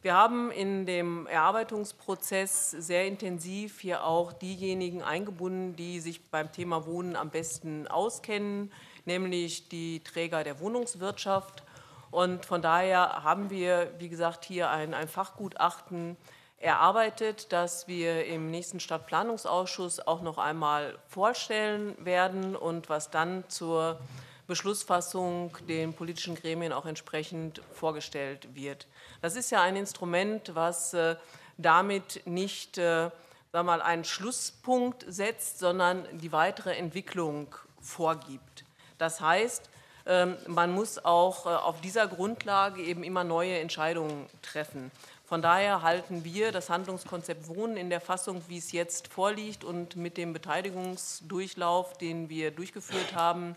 Wir 0.00 0.14
haben 0.14 0.52
in 0.52 0.86
dem 0.86 1.26
Erarbeitungsprozess 1.26 2.70
sehr 2.70 3.08
intensiv 3.08 3.80
hier 3.80 4.04
auch 4.04 4.32
diejenigen 4.32 5.02
eingebunden, 5.02 5.74
die 5.74 5.98
sich 5.98 6.30
beim 6.30 6.52
Thema 6.52 6.86
Wohnen 6.86 7.16
am 7.16 7.30
besten 7.30 7.88
auskennen, 7.88 8.72
nämlich 9.06 9.68
die 9.68 9.98
Träger 10.04 10.44
der 10.44 10.60
Wohnungswirtschaft. 10.60 11.64
Und 12.12 12.46
von 12.46 12.62
daher 12.62 13.24
haben 13.24 13.50
wir, 13.50 13.92
wie 13.98 14.08
gesagt, 14.08 14.44
hier 14.44 14.70
ein, 14.70 14.94
ein 14.94 15.08
Fachgutachten 15.08 16.16
erarbeitet, 16.58 17.52
das 17.52 17.88
wir 17.88 18.24
im 18.26 18.52
nächsten 18.52 18.78
Stadtplanungsausschuss 18.78 19.98
auch 19.98 20.22
noch 20.22 20.38
einmal 20.38 20.96
vorstellen 21.08 21.96
werden 21.98 22.54
und 22.54 22.88
was 22.88 23.10
dann 23.10 23.42
zur 23.48 23.98
Beschlussfassung 24.46 25.56
den 25.68 25.92
politischen 25.92 26.36
Gremien 26.36 26.72
auch 26.72 26.86
entsprechend 26.86 27.60
vorgestellt 27.72 28.54
wird. 28.54 28.86
Das 29.20 29.36
ist 29.36 29.50
ja 29.50 29.62
ein 29.62 29.76
Instrument, 29.76 30.54
was 30.54 30.94
äh, 30.94 31.16
damit 31.56 32.22
nicht 32.26 32.78
äh, 32.78 33.10
sag 33.52 33.64
mal, 33.64 33.82
einen 33.82 34.04
Schlusspunkt 34.04 35.04
setzt, 35.08 35.58
sondern 35.58 36.06
die 36.18 36.32
weitere 36.32 36.76
Entwicklung 36.76 37.54
vorgibt. 37.80 38.64
Das 38.98 39.20
heißt, 39.20 39.70
ähm, 40.06 40.36
man 40.46 40.72
muss 40.72 41.04
auch 41.04 41.46
äh, 41.46 41.50
auf 41.50 41.80
dieser 41.80 42.06
Grundlage 42.06 42.82
eben 42.82 43.02
immer 43.04 43.24
neue 43.24 43.58
Entscheidungen 43.58 44.26
treffen. 44.42 44.90
Von 45.24 45.42
daher 45.42 45.82
halten 45.82 46.24
wir 46.24 46.52
das 46.52 46.70
Handlungskonzept 46.70 47.48
Wohnen 47.48 47.76
in 47.76 47.90
der 47.90 48.00
Fassung, 48.00 48.42
wie 48.48 48.58
es 48.58 48.72
jetzt 48.72 49.08
vorliegt 49.08 49.62
und 49.62 49.96
mit 49.96 50.16
dem 50.16 50.32
Beteiligungsdurchlauf, 50.32 51.98
den 51.98 52.30
wir 52.30 52.50
durchgeführt 52.50 53.14
haben, 53.14 53.54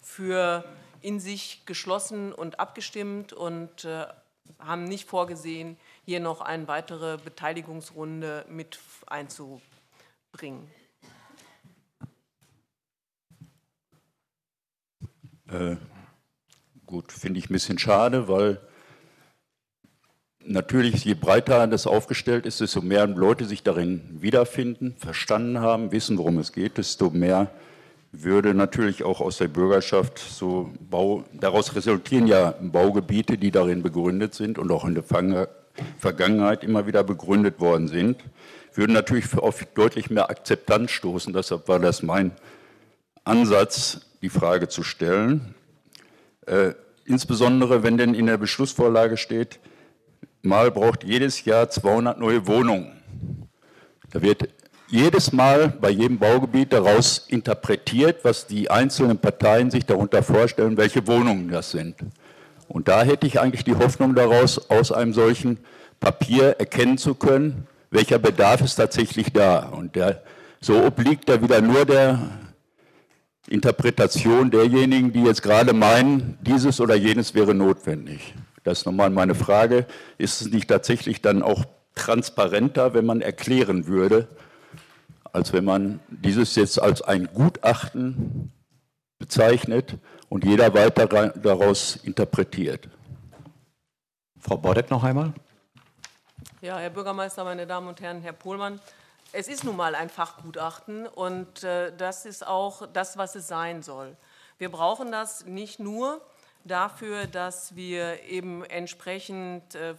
für 0.00 0.64
in 1.00 1.20
sich 1.20 1.64
geschlossen 1.64 2.32
und 2.32 2.58
abgestimmt 2.58 3.32
und 3.32 3.86
haben 4.58 4.84
nicht 4.84 5.08
vorgesehen, 5.08 5.76
hier 6.04 6.20
noch 6.20 6.40
eine 6.40 6.68
weitere 6.68 7.18
Beteiligungsrunde 7.18 8.44
mit 8.48 8.78
einzubringen. 9.06 10.70
Äh, 15.48 15.76
gut, 16.86 17.12
finde 17.12 17.38
ich 17.38 17.50
ein 17.50 17.52
bisschen 17.52 17.78
schade, 17.78 18.28
weil 18.28 18.60
natürlich, 20.44 21.04
je 21.04 21.14
breiter 21.14 21.66
das 21.66 21.86
aufgestellt 21.86 22.46
ist, 22.46 22.60
desto 22.60 22.80
mehr 22.80 23.06
Leute 23.06 23.44
sich 23.44 23.62
darin 23.62 24.02
wiederfinden, 24.22 24.96
verstanden 24.96 25.60
haben, 25.60 25.92
wissen, 25.92 26.18
worum 26.18 26.38
es 26.38 26.52
geht, 26.52 26.78
desto 26.78 27.10
mehr 27.10 27.50
würde 28.12 28.54
natürlich 28.54 29.04
auch 29.04 29.20
aus 29.20 29.38
der 29.38 29.48
Bürgerschaft 29.48 30.18
so 30.18 30.70
Bau, 30.78 31.24
daraus 31.32 31.74
resultieren 31.74 32.26
ja 32.26 32.54
Baugebiete, 32.60 33.38
die 33.38 33.50
darin 33.50 33.82
begründet 33.82 34.34
sind 34.34 34.58
und 34.58 34.70
auch 34.70 34.84
in 34.84 34.94
der 34.94 35.48
Vergangenheit 35.98 36.62
immer 36.62 36.86
wieder 36.86 37.02
begründet 37.02 37.58
worden 37.58 37.88
sind, 37.88 38.22
würden 38.74 38.92
natürlich 38.92 39.36
auf 39.36 39.64
deutlich 39.74 40.10
mehr 40.10 40.30
Akzeptanz 40.30 40.90
stoßen. 40.90 41.32
Deshalb 41.32 41.68
war 41.68 41.78
das 41.78 42.02
mein 42.02 42.32
Ansatz, 43.24 44.02
die 44.20 44.28
Frage 44.28 44.68
zu 44.68 44.82
stellen. 44.82 45.54
Äh, 46.46 46.74
insbesondere, 47.04 47.82
wenn 47.82 47.96
denn 47.96 48.14
in 48.14 48.26
der 48.26 48.36
Beschlussvorlage 48.36 49.16
steht, 49.16 49.58
Mal 50.44 50.72
braucht 50.72 51.04
jedes 51.04 51.44
Jahr 51.44 51.70
200 51.70 52.18
neue 52.18 52.48
Wohnungen. 52.48 53.00
Da 54.10 54.22
wird 54.22 54.48
jedes 54.92 55.32
Mal 55.32 55.70
bei 55.80 55.88
jedem 55.88 56.18
Baugebiet 56.18 56.72
daraus 56.72 57.24
interpretiert, 57.28 58.24
was 58.24 58.46
die 58.46 58.70
einzelnen 58.70 59.18
Parteien 59.18 59.70
sich 59.70 59.86
darunter 59.86 60.22
vorstellen, 60.22 60.76
welche 60.76 61.06
Wohnungen 61.06 61.48
das 61.48 61.70
sind. 61.70 61.96
Und 62.68 62.88
da 62.88 63.02
hätte 63.02 63.26
ich 63.26 63.40
eigentlich 63.40 63.64
die 63.64 63.74
Hoffnung 63.74 64.14
daraus, 64.14 64.70
aus 64.70 64.92
einem 64.92 65.14
solchen 65.14 65.58
Papier 65.98 66.56
erkennen 66.58 66.98
zu 66.98 67.14
können, 67.14 67.66
welcher 67.90 68.18
Bedarf 68.18 68.60
ist 68.60 68.76
tatsächlich 68.76 69.32
da. 69.32 69.60
Und 69.60 69.96
der, 69.96 70.22
so 70.60 70.84
obliegt 70.84 71.28
da 71.28 71.40
wieder 71.40 71.62
nur 71.62 71.86
der 71.86 72.18
Interpretation 73.48 74.50
derjenigen, 74.50 75.12
die 75.12 75.22
jetzt 75.22 75.42
gerade 75.42 75.72
meinen, 75.72 76.38
dieses 76.42 76.80
oder 76.80 76.94
jenes 76.94 77.34
wäre 77.34 77.54
notwendig. 77.54 78.34
Das 78.62 78.80
ist 78.80 78.86
nochmal 78.86 79.10
meine 79.10 79.34
Frage. 79.34 79.86
Ist 80.18 80.42
es 80.42 80.50
nicht 80.50 80.68
tatsächlich 80.68 81.22
dann 81.22 81.42
auch 81.42 81.64
transparenter, 81.94 82.94
wenn 82.94 83.06
man 83.06 83.20
erklären 83.22 83.86
würde, 83.86 84.28
als 85.32 85.52
wenn 85.52 85.64
man 85.64 86.00
dieses 86.08 86.54
jetzt 86.56 86.80
als 86.80 87.02
ein 87.02 87.28
Gutachten 87.32 88.52
bezeichnet 89.18 89.96
und 90.28 90.44
jeder 90.44 90.74
weiter 90.74 91.06
daraus 91.06 91.96
interpretiert. 91.96 92.88
Frau 94.38 94.56
Bordeck 94.56 94.90
noch 94.90 95.04
einmal. 95.04 95.32
Ja, 96.60 96.78
Herr 96.78 96.90
Bürgermeister, 96.90 97.44
meine 97.44 97.66
Damen 97.66 97.88
und 97.88 98.00
Herren, 98.00 98.20
Herr 98.20 98.32
Pohlmann, 98.32 98.80
es 99.32 99.48
ist 99.48 99.64
nun 99.64 99.76
mal 99.76 99.94
ein 99.94 100.10
Fachgutachten 100.10 101.06
und 101.06 101.64
äh, 101.64 101.96
das 101.96 102.26
ist 102.26 102.46
auch 102.46 102.86
das, 102.92 103.16
was 103.16 103.34
es 103.34 103.48
sein 103.48 103.82
soll. 103.82 104.16
Wir 104.58 104.70
brauchen 104.70 105.10
das 105.10 105.46
nicht 105.46 105.80
nur 105.80 106.20
dafür, 106.64 107.26
dass 107.26 107.74
wir 107.74 108.22
eben 108.24 108.64
entsprechend 108.64 109.74
äh, 109.74 109.94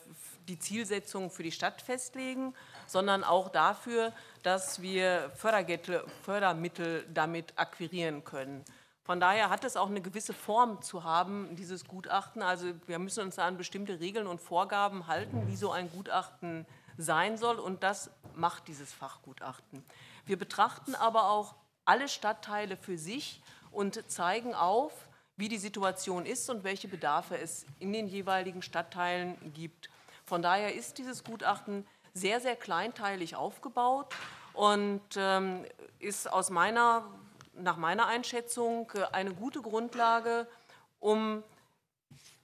die 0.48 0.60
Zielsetzung 0.60 1.32
für 1.32 1.44
die 1.44 1.52
Stadt 1.52 1.82
festlegen, 1.82 2.54
sondern 2.86 3.24
auch 3.24 3.50
dafür, 3.50 4.14
dass 4.44 4.82
wir 4.82 5.32
Fördermittel 5.36 7.06
damit 7.14 7.54
akquirieren 7.56 8.24
können. 8.24 8.64
Von 9.04 9.20
daher 9.20 9.50
hat 9.50 9.66
es 9.66 9.76
auch 9.76 9.90
eine 9.90 10.02
gewisse 10.02 10.34
Form 10.34 10.82
zu 10.82 11.04
haben, 11.04 11.56
dieses 11.56 11.86
Gutachten. 11.86 12.42
Also 12.42 12.68
wir 12.88 13.00
müssen 13.00 13.24
uns 13.24 13.40
an 13.40 13.58
bestimmte 13.58 14.00
Regeln 14.00 14.28
und 14.28 14.40
Vorgaben 14.40 15.08
halten, 15.08 15.48
wie 15.48 15.58
so 15.58 15.72
ein 15.72 15.90
Gutachten 15.90 16.66
sein 16.98 17.38
soll. 17.38 17.60
Und 17.60 17.84
das 17.84 18.12
macht 18.36 18.68
dieses 18.68 18.94
Fachgutachten. 18.94 19.84
Wir 20.26 20.38
betrachten 20.38 20.96
aber 20.96 21.30
auch 21.30 21.56
alle 21.84 22.08
Stadtteile 22.08 22.78
für 22.78 22.98
sich 22.98 23.42
und 23.72 24.10
zeigen 24.10 24.54
auf, 24.54 24.94
wie 25.36 25.50
die 25.50 25.58
Situation 25.58 26.26
ist 26.26 26.50
und 26.50 26.64
welche 26.64 26.88
Bedarfe 26.88 27.38
es 27.38 27.66
in 27.80 27.92
den 27.92 28.08
jeweiligen 28.08 28.62
Stadtteilen 28.62 29.36
gibt. 29.54 29.90
Von 30.26 30.42
daher 30.42 30.76
ist 30.76 30.98
dieses 30.98 31.24
Gutachten 31.26 31.86
sehr, 32.14 32.40
sehr 32.40 32.56
kleinteilig 32.56 33.36
aufgebaut 33.36 34.14
und 34.54 35.02
ähm, 35.16 35.66
ist 36.00 36.32
aus 36.32 36.50
meiner, 36.50 37.06
nach 37.54 37.78
meiner 37.78 38.08
Einschätzung 38.08 38.92
äh, 38.94 39.04
eine 39.12 39.34
gute 39.34 39.62
Grundlage, 39.62 40.48
um 41.00 41.44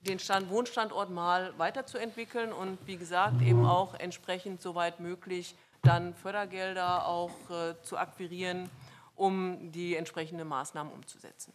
den 0.01 0.19
Stand, 0.19 0.49
Wohnstandort 0.49 1.09
mal 1.09 1.53
weiterzuentwickeln 1.57 2.51
und 2.51 2.77
wie 2.85 2.97
gesagt 2.97 3.41
eben 3.41 3.65
auch 3.65 3.93
entsprechend 3.95 4.61
soweit 4.61 4.99
möglich 4.99 5.55
dann 5.81 6.13
Fördergelder 6.13 7.05
auch 7.05 7.31
äh, 7.49 7.75
zu 7.83 7.97
akquirieren, 7.97 8.69
um 9.15 9.71
die 9.71 9.95
entsprechenden 9.95 10.47
Maßnahmen 10.47 10.91
umzusetzen. 10.91 11.53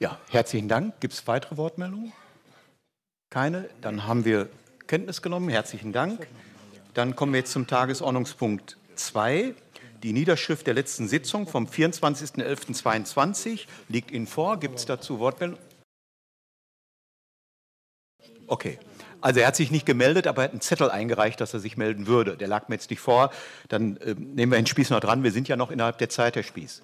Ja, 0.00 0.18
herzlichen 0.30 0.68
Dank. 0.68 1.00
Gibt 1.00 1.14
es 1.14 1.26
weitere 1.26 1.56
Wortmeldungen? 1.56 2.12
Keine? 3.30 3.68
Dann 3.80 4.06
haben 4.06 4.24
wir 4.24 4.48
Kenntnis 4.88 5.22
genommen. 5.22 5.50
Herzlichen 5.50 5.92
Dank. 5.92 6.26
Dann 6.94 7.14
kommen 7.14 7.32
wir 7.32 7.40
jetzt 7.40 7.52
zum 7.52 7.68
Tagesordnungspunkt 7.68 8.76
2. 8.96 9.54
Die 10.02 10.12
Niederschrift 10.12 10.66
der 10.66 10.74
letzten 10.74 11.06
Sitzung 11.06 11.46
vom 11.46 11.66
24.11.22 11.66 13.66
liegt 13.88 14.10
Ihnen 14.10 14.26
vor. 14.26 14.58
Gibt 14.58 14.78
es 14.78 14.86
dazu 14.86 15.20
Wortmeldungen? 15.20 15.62
Okay. 18.46 18.78
Also 19.20 19.40
er 19.40 19.48
hat 19.48 19.56
sich 19.56 19.70
nicht 19.70 19.84
gemeldet, 19.84 20.26
aber 20.26 20.42
er 20.42 20.44
hat 20.44 20.52
einen 20.52 20.60
Zettel 20.60 20.90
eingereicht, 20.90 21.40
dass 21.40 21.52
er 21.52 21.60
sich 21.60 21.76
melden 21.76 22.06
würde. 22.06 22.36
Der 22.36 22.48
lag 22.48 22.68
mir 22.68 22.76
jetzt 22.76 22.88
nicht 22.88 23.00
vor. 23.00 23.30
Dann 23.68 23.96
äh, 23.98 24.14
nehmen 24.14 24.52
wir 24.52 24.58
den 24.58 24.66
Spieß 24.66 24.90
noch 24.90 25.00
dran. 25.00 25.22
Wir 25.22 25.32
sind 25.32 25.48
ja 25.48 25.56
noch 25.56 25.70
innerhalb 25.70 25.98
der 25.98 26.08
Zeit, 26.08 26.36
Herr 26.36 26.44
Spieß. 26.44 26.82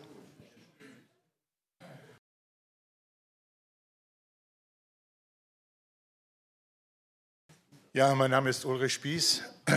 Ja, 7.97 8.13
mein 8.17 8.33
Name 8.33 8.51
ist 8.51 8.65
Ulrich 8.65 8.95
Spieß. 8.95 9.43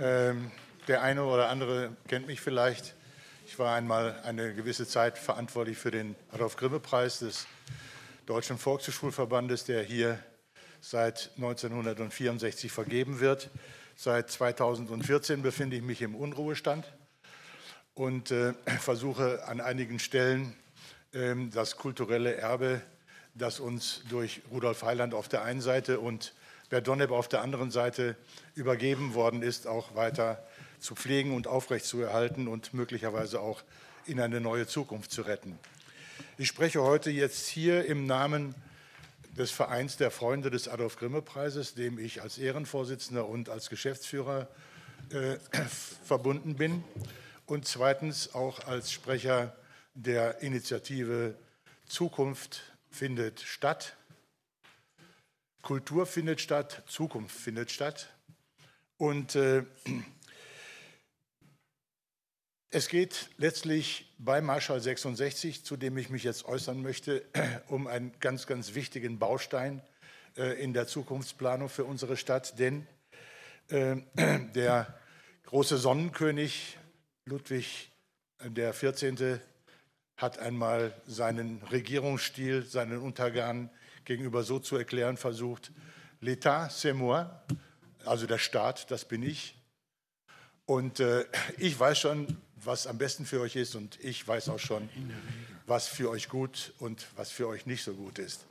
Ähm, 0.00 0.50
der 0.88 1.02
eine 1.02 1.22
oder 1.22 1.48
andere 1.48 1.96
kennt 2.08 2.26
mich 2.26 2.40
vielleicht. 2.40 2.96
Ich 3.46 3.56
war 3.60 3.76
einmal 3.76 4.20
eine 4.24 4.52
gewisse 4.52 4.88
Zeit 4.88 5.16
verantwortlich 5.16 5.78
für 5.78 5.92
den 5.92 6.16
Adolf-Grimme-Preis 6.32 7.20
des 7.20 7.46
Deutschen 8.26 8.58
Volkshochschulverbandes, 8.58 9.64
der 9.64 9.84
hier 9.84 10.18
seit 10.80 11.30
1964 11.36 12.72
vergeben 12.72 13.20
wird. 13.20 13.50
Seit 13.94 14.32
2014 14.32 15.42
befinde 15.42 15.76
ich 15.76 15.82
mich 15.82 16.02
im 16.02 16.16
Unruhestand 16.16 16.92
und 17.94 18.32
äh, 18.32 18.54
versuche 18.80 19.46
an 19.46 19.60
einigen 19.60 20.00
Stellen 20.00 20.56
äh, 21.12 21.36
das 21.52 21.76
kulturelle 21.76 22.34
Erbe, 22.34 22.80
das 23.34 23.60
uns 23.60 24.02
durch 24.08 24.42
Rudolf 24.50 24.82
Heiland 24.82 25.14
auf 25.14 25.28
der 25.28 25.44
einen 25.44 25.60
Seite 25.60 26.00
und 26.00 26.32
Bert 26.74 26.88
Donneb 26.88 27.12
auf 27.12 27.28
der 27.28 27.40
anderen 27.40 27.70
Seite 27.70 28.16
übergeben 28.56 29.14
worden 29.14 29.42
ist, 29.42 29.68
auch 29.68 29.94
weiter 29.94 30.44
zu 30.80 30.96
pflegen 30.96 31.32
und 31.32 31.46
aufrechtzuerhalten 31.46 32.48
und 32.48 32.74
möglicherweise 32.74 33.38
auch 33.38 33.62
in 34.06 34.18
eine 34.18 34.40
neue 34.40 34.66
Zukunft 34.66 35.12
zu 35.12 35.22
retten. 35.22 35.56
Ich 36.36 36.48
spreche 36.48 36.82
heute 36.82 37.12
jetzt 37.12 37.46
hier 37.46 37.84
im 37.84 38.06
Namen 38.06 38.56
des 39.38 39.52
Vereins 39.52 39.98
der 39.98 40.10
Freunde 40.10 40.50
des 40.50 40.66
Adolf-Grimme-Preises, 40.66 41.74
dem 41.74 41.96
ich 42.00 42.22
als 42.22 42.38
Ehrenvorsitzender 42.38 43.28
und 43.28 43.50
als 43.50 43.70
Geschäftsführer 43.70 44.48
äh, 45.10 45.36
verbunden 46.04 46.56
bin. 46.56 46.82
Und 47.46 47.68
zweitens 47.68 48.34
auch 48.34 48.66
als 48.66 48.90
Sprecher 48.90 49.54
der 49.94 50.42
Initiative 50.42 51.36
Zukunft 51.86 52.62
findet 52.90 53.42
statt. 53.42 53.94
Kultur 55.64 56.04
findet 56.04 56.42
statt, 56.42 56.82
Zukunft 56.86 57.34
findet 57.34 57.70
statt. 57.70 58.14
Und 58.98 59.34
äh, 59.34 59.64
es 62.70 62.88
geht 62.88 63.30
letztlich 63.38 64.14
bei 64.18 64.42
Marschall 64.42 64.80
66, 64.80 65.64
zu 65.64 65.78
dem 65.78 65.96
ich 65.96 66.10
mich 66.10 66.22
jetzt 66.22 66.44
äußern 66.44 66.82
möchte, 66.82 67.24
um 67.68 67.86
einen 67.86 68.12
ganz, 68.20 68.46
ganz 68.46 68.74
wichtigen 68.74 69.18
Baustein 69.18 69.80
äh, 70.36 70.62
in 70.62 70.74
der 70.74 70.86
Zukunftsplanung 70.86 71.70
für 71.70 71.86
unsere 71.86 72.18
Stadt. 72.18 72.58
Denn 72.58 72.86
äh, 73.68 73.96
der 74.54 74.94
große 75.46 75.78
Sonnenkönig 75.78 76.76
Ludwig 77.24 77.90
XIV. 78.38 79.40
hat 80.18 80.38
einmal 80.38 80.92
seinen 81.06 81.62
Regierungsstil, 81.62 82.64
seinen 82.64 82.98
Untergang 82.98 83.70
gegenüber 84.04 84.42
so 84.42 84.58
zu 84.58 84.76
erklären 84.76 85.16
versucht, 85.16 85.72
L'État, 86.20 86.70
c'est 86.70 86.94
moi, 86.94 87.26
also 88.06 88.26
der 88.26 88.38
Staat, 88.38 88.90
das 88.90 89.04
bin 89.04 89.22
ich. 89.22 89.56
Und 90.66 91.00
äh, 91.00 91.26
ich 91.58 91.78
weiß 91.78 91.98
schon, 91.98 92.38
was 92.56 92.86
am 92.86 92.96
besten 92.96 93.26
für 93.26 93.40
euch 93.40 93.56
ist 93.56 93.74
und 93.74 94.02
ich 94.02 94.26
weiß 94.26 94.48
auch 94.48 94.58
schon, 94.58 94.88
was 95.66 95.86
für 95.86 96.08
euch 96.08 96.28
gut 96.28 96.72
und 96.78 97.06
was 97.16 97.30
für 97.30 97.46
euch 97.48 97.66
nicht 97.66 97.84
so 97.84 97.92
gut 97.94 98.18
ist. 98.18 98.46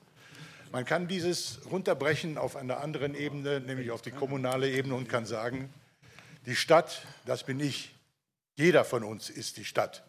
Man 0.71 0.85
kann 0.85 1.07
dieses 1.07 1.59
runterbrechen 1.69 2.37
auf 2.37 2.55
einer 2.55 2.79
anderen 2.79 3.15
Ebene, 3.15 3.59
nämlich 3.59 3.91
auf 3.91 4.01
die 4.01 4.11
kommunale 4.11 4.69
Ebene 4.69 4.95
und 4.95 5.09
kann 5.09 5.25
sagen, 5.25 5.71
die 6.45 6.55
Stadt, 6.55 7.05
das 7.25 7.43
bin 7.43 7.59
ich. 7.59 7.95
Jeder 8.55 8.83
von 8.83 9.03
uns 9.03 9.29
ist 9.29 9.57
die 9.57 9.65
Stadt. 9.65 10.03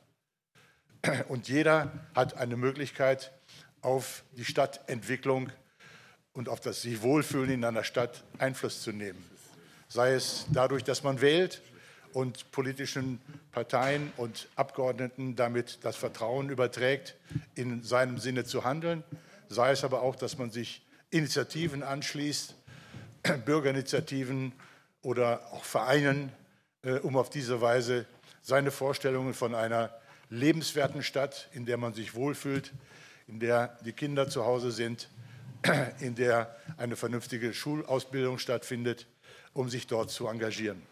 Und 1.28 1.48
jeder 1.48 1.92
hat 2.14 2.37
eine 2.38 2.57
Möglichkeit, 2.57 3.33
auf 3.85 4.25
die 4.33 4.44
Stadtentwicklung 4.44 5.51
und 6.33 6.49
auf 6.49 6.61
das 6.61 6.83
sich 6.83 7.03
Wohlfühlen 7.03 7.51
in 7.51 7.64
einer 7.64 7.85
Stadt 7.85 8.25
Einfluss 8.38 8.83
zu 8.83 8.92
nehmen. 8.92 9.25
Sei 9.88 10.14
es 10.14 10.47
dadurch, 10.53 10.83
dass 10.83 11.03
man 11.03 11.20
wählt, 11.20 11.62
und 12.14 12.51
politischen 12.53 13.20
Parteien 13.51 14.12
und 14.16 14.49
Abgeordneten 14.55 15.37
damit 15.37 15.81
das 15.83 15.97
Vertrauen 15.97 16.49
überträgt, 16.49 17.16
in 17.57 17.83
seinem 17.83 18.18
Sinne 18.18 18.44
zu 18.44 18.64
handeln, 18.64 19.03
sei 19.49 19.73
es 19.73 19.85
aber 19.85 20.03
auch, 20.03 20.16
dass 20.16 20.38
man 20.38 20.51
sich 20.51 20.87
Initiativen 21.11 21.83
anschließt, 21.83 22.55
Bürgerinitiativen 23.44 24.53
oder 25.03 25.53
auch 25.53 25.64
Vereinen, 25.64 26.33
äh, 26.83 26.99
um 26.99 27.16
auf 27.16 27.31
diese 27.31 27.61
Weise 27.61 28.07
seine 28.42 28.70
Vorstellungen 28.70 29.35
von 29.35 29.55
einer 29.55 29.90
lebenswerten 30.31 31.03
Stadt, 31.03 31.49
in 31.53 31.66
der 31.66 31.79
man 31.79 31.94
sich 31.94 32.14
wohlfühlt, 32.14 32.73
in 33.27 33.41
der 33.41 33.79
die 33.85 33.93
Kinder 33.93 34.29
zu 34.29 34.45
Hause 34.45 34.71
sind, 34.71 35.09
in 36.01 36.15
der 36.15 36.57
eine 36.77 36.97
vernünftige 36.97 37.55
Schulausbildung 37.55 38.39
stattfindet, 38.39 39.07
um 39.53 39.69
sich 39.69 39.87
dort 39.87 40.11
zu 40.11 40.27
engagieren. 40.29 40.83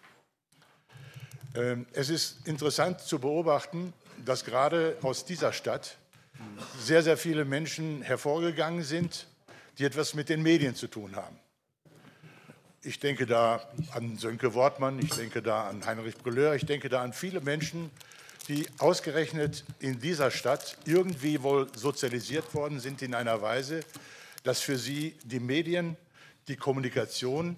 Ähm, 1.54 1.86
es 1.92 2.08
ist 2.08 2.46
interessant 2.46 3.00
zu 3.00 3.18
beobachten, 3.18 3.92
dass 4.24 4.44
gerade 4.44 4.96
aus 5.02 5.24
dieser 5.24 5.52
Stadt 5.52 5.98
sehr, 6.78 7.02
sehr 7.02 7.16
viele 7.16 7.44
Menschen 7.44 8.02
hervorgegangen 8.02 8.82
sind, 8.82 9.26
die 9.78 9.84
etwas 9.84 10.14
mit 10.14 10.28
den 10.28 10.42
Medien 10.42 10.74
zu 10.74 10.86
tun 10.86 11.16
haben. 11.16 11.38
Ich 12.82 12.98
denke 12.98 13.26
da 13.26 13.68
an 13.92 14.16
Sönke 14.16 14.54
Wortmann, 14.54 14.98
ich 14.98 15.10
denke 15.10 15.40
da 15.40 15.68
an 15.68 15.84
Heinrich 15.86 16.16
Brülleur, 16.16 16.54
ich 16.54 16.66
denke 16.66 16.88
da 16.88 17.02
an 17.02 17.12
viele 17.12 17.40
Menschen, 17.40 17.90
die 18.48 18.66
ausgerechnet 18.78 19.64
in 19.78 20.00
dieser 20.00 20.30
Stadt 20.30 20.76
irgendwie 20.84 21.42
wohl 21.42 21.68
sozialisiert 21.76 22.54
worden 22.54 22.80
sind 22.80 23.02
in 23.02 23.14
einer 23.14 23.40
Weise, 23.40 23.80
dass 24.42 24.60
für 24.60 24.78
sie 24.78 25.16
die 25.24 25.40
Medien, 25.40 25.96
die 26.48 26.56
Kommunikation 26.56 27.56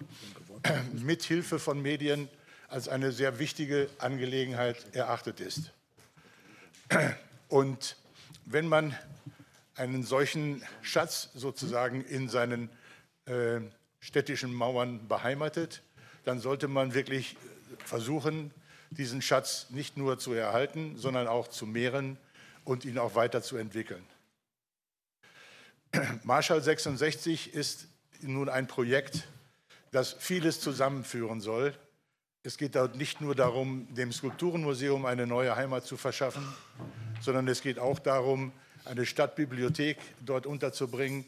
mit 0.92 1.22
Hilfe 1.22 1.58
von 1.58 1.80
Medien 1.80 2.28
als 2.68 2.88
eine 2.88 3.12
sehr 3.12 3.38
wichtige 3.38 3.88
Angelegenheit 3.98 4.76
erachtet 4.94 5.40
ist. 5.40 5.70
Und 7.48 7.96
wenn 8.44 8.66
man 8.66 8.96
einen 9.76 10.02
solchen 10.04 10.62
Schatz 10.82 11.30
sozusagen 11.34 12.04
in 12.04 12.28
seinen 12.28 12.68
äh, 13.26 13.60
städtischen 14.00 14.52
Mauern 14.52 15.08
beheimatet, 15.08 15.82
dann 16.24 16.40
sollte 16.40 16.68
man 16.68 16.94
wirklich 16.94 17.36
versuchen, 17.84 18.50
diesen 18.96 19.22
Schatz 19.22 19.66
nicht 19.70 19.96
nur 19.96 20.18
zu 20.18 20.32
erhalten, 20.32 20.96
sondern 20.96 21.26
auch 21.26 21.48
zu 21.48 21.66
mehren 21.66 22.16
und 22.64 22.84
ihn 22.84 22.98
auch 22.98 23.14
weiterzuentwickeln. 23.14 24.04
Marshall 26.22 26.62
66 26.62 27.54
ist 27.54 27.86
nun 28.20 28.48
ein 28.48 28.66
Projekt, 28.66 29.28
das 29.90 30.14
vieles 30.18 30.60
zusammenführen 30.60 31.40
soll 31.40 31.74
es 32.46 32.58
geht 32.58 32.74
dort 32.74 32.96
nicht 32.96 33.22
nur 33.22 33.34
darum, 33.34 33.86
dem 33.94 34.12
Skulpturenmuseum 34.12 35.06
eine 35.06 35.26
neue 35.26 35.56
Heimat 35.56 35.86
zu 35.86 35.96
verschaffen, 35.96 36.46
sondern 37.22 37.48
es 37.48 37.62
geht 37.62 37.78
auch 37.78 37.98
darum, 37.98 38.52
eine 38.84 39.06
Stadtbibliothek 39.06 39.96
dort 40.20 40.44
unterzubringen. 40.44 41.24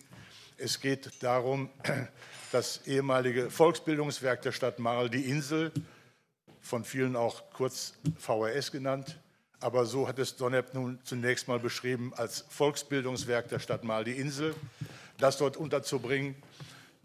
Es 0.59 0.79
geht 0.79 1.11
darum, 1.23 1.71
das 2.53 2.87
ehemalige 2.87 3.49
Volksbildungswerk 3.51 4.43
der 4.43 4.53
Stadt 4.53 4.79
Marl, 4.79 5.09
die 5.09 5.23
Insel, 5.23 5.73
von 6.67 6.85
vielen 6.85 7.15
auch 7.15 7.45
kurz 7.53 7.95
VRS 8.19 8.73
genannt, 8.73 9.21
aber 9.61 9.87
so 9.87 10.09
hat 10.09 10.19
es 10.19 10.37
Donnep 10.37 10.75
nun 10.75 10.99
zunächst 11.05 11.47
mal 11.47 11.61
beschrieben 11.61 12.13
als 12.17 12.45
Volksbildungswerk 12.49 13.49
der 13.49 13.61
Stadt 13.61 13.85
Marl, 13.85 14.03
die 14.03 14.19
Insel, 14.19 14.53
das 15.19 15.39
dort 15.39 15.57
unterzubringen. 15.57 16.35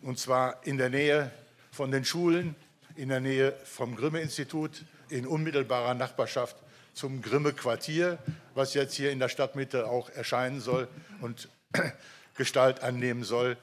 und 0.02 0.18
zwar 0.18 0.66
in 0.66 0.80
der 0.80 0.90
Nähe 0.90 1.30
von 1.72 1.92
den 1.92 2.04
Schulen, 2.04 2.56
in 2.96 3.10
der 3.10 3.20
Nähe 3.20 3.54
vom 3.64 3.96
Grimme-Institut, 3.96 4.84
in 5.10 5.28
unmittelbarer 5.28 5.94
Nachbarschaft 5.94 6.58
zum 6.94 7.22
Grimme-Quartier, 7.22 8.18
was 8.56 8.74
jetzt 8.74 8.96
hier 8.96 9.12
in 9.12 9.20
der 9.20 9.30
Stadtmitte 9.30 9.88
auch 9.88 10.10
erscheinen 10.10 10.60
soll 10.60 10.88
und 11.22 11.50
Gestalt 12.36 12.82
annehmen 12.82 13.24
soll. 13.24 13.58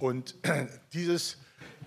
Und 0.00 0.34
dieses 0.92 1.38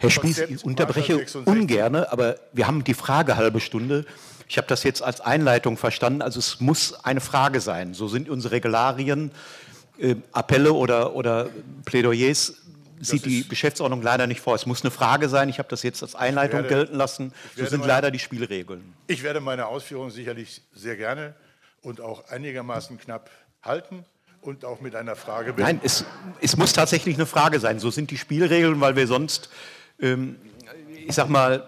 Herr 0.02 0.10
Spieß, 0.10 0.40
ich 0.40 0.66
unterbreche 0.66 1.26
ungern, 1.46 1.96
aber 1.96 2.38
wir 2.54 2.68
haben 2.68 2.84
die 2.84 2.94
Frage 2.94 3.38
halbe 3.38 3.60
Stunde. 3.60 4.06
Ich 4.48 4.58
habe 4.58 4.68
das 4.68 4.84
jetzt 4.84 5.02
als 5.02 5.22
Einleitung 5.22 5.78
verstanden. 5.78 6.22
Also 6.22 6.40
es 6.40 6.60
muss 6.60 6.94
eine 7.06 7.22
Frage 7.22 7.62
sein. 7.62 7.94
So 7.94 8.08
sind 8.08 8.30
unsere 8.30 8.56
Regularien. 8.56 9.32
Äh, 9.98 10.16
Appelle 10.32 10.74
oder, 10.74 11.16
oder 11.16 11.50
Plädoyers 11.86 12.56
sieht 13.00 13.26
die 13.26 13.48
Geschäftsordnung 13.48 14.02
leider 14.02 14.28
nicht 14.28 14.42
vor. 14.42 14.56
Es 14.56 14.66
muss 14.66 14.82
eine 14.84 14.92
Frage 14.92 15.30
sein. 15.30 15.50
Ich 15.50 15.60
habe 15.60 15.70
das 15.70 15.84
jetzt 15.84 16.02
als 16.04 16.16
Einleitung 16.16 16.64
werde, 16.64 16.76
gelten 16.76 16.96
lassen. 16.96 17.34
So 17.56 17.66
sind 17.66 17.82
meine, 17.82 17.94
leider 17.94 18.12
die 18.12 18.20
Spielregeln. 18.20 18.94
Ich 19.08 19.24
werde 19.24 19.40
meine 19.40 19.68
Ausführungen 19.68 20.12
sicherlich 20.12 20.62
sehr 20.74 20.98
gerne 20.98 21.34
und 21.82 22.02
auch 22.02 22.30
einigermaßen 22.30 22.98
knapp 23.00 23.30
halten 23.64 24.06
und 24.42 24.66
auch 24.66 24.82
mit 24.82 24.96
einer 24.96 25.16
Frage 25.16 25.54
beginnen. 25.54 25.78
Nein, 25.78 25.82
es, 25.84 26.06
es, 26.42 26.58
muss 26.58 26.74
tatsächlich 26.74 27.16
eine 27.16 27.26
Frage 27.26 27.60
sein. 27.60 27.80
So 27.80 27.92
sind 27.92 28.12
die 28.12 28.18
Spielregeln, 28.18 28.82
weil 28.82 28.96
wir 28.96 29.08
sonst, 29.08 29.50
ich 30.02 31.16
sag 31.16 31.30
mal, 31.30 31.68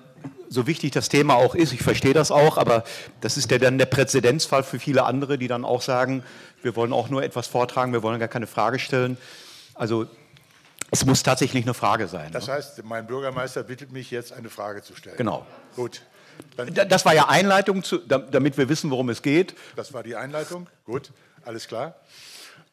so 0.49 0.67
wichtig 0.67 0.91
das 0.91 1.09
Thema 1.09 1.35
auch 1.35 1.55
ist, 1.55 1.73
ich 1.73 1.81
verstehe 1.81 2.13
das 2.13 2.31
auch, 2.31 2.57
aber 2.57 2.83
das 3.21 3.37
ist 3.37 3.49
ja 3.49 3.57
dann 3.57 3.77
der 3.77 3.87
Präzedenzfall 3.87 4.63
für 4.63 4.79
viele 4.79 5.03
andere, 5.03 5.37
die 5.37 5.47
dann 5.47 5.65
auch 5.65 5.81
sagen, 5.81 6.23
wir 6.61 6.75
wollen 6.75 6.93
auch 6.93 7.09
nur 7.09 7.23
etwas 7.23 7.47
vortragen, 7.47 7.91
wir 7.91 8.03
wollen 8.03 8.19
gar 8.19 8.27
keine 8.27 8.47
Frage 8.47 8.79
stellen. 8.79 9.17
Also 9.73 10.07
es 10.91 11.05
muss 11.05 11.23
tatsächlich 11.23 11.63
eine 11.63 11.73
Frage 11.73 12.07
sein. 12.07 12.31
Das 12.31 12.47
ne? 12.47 12.53
heißt, 12.53 12.83
mein 12.83 13.07
Bürgermeister 13.07 13.63
bittet 13.63 13.91
mich 13.91 14.11
jetzt, 14.11 14.31
eine 14.31 14.49
Frage 14.49 14.83
zu 14.83 14.95
stellen. 14.95 15.17
Genau. 15.17 15.45
Gut. 15.75 16.03
Dann 16.55 16.73
das 16.73 17.05
war 17.05 17.13
ja 17.13 17.29
Einleitung, 17.29 17.83
zu, 17.83 17.97
damit 17.97 18.57
wir 18.57 18.69
wissen, 18.69 18.91
worum 18.91 19.09
es 19.09 19.21
geht. 19.21 19.55
Das 19.75 19.93
war 19.93 20.03
die 20.03 20.15
Einleitung. 20.15 20.67
Gut, 20.85 21.11
alles 21.45 21.67
klar. 21.67 21.95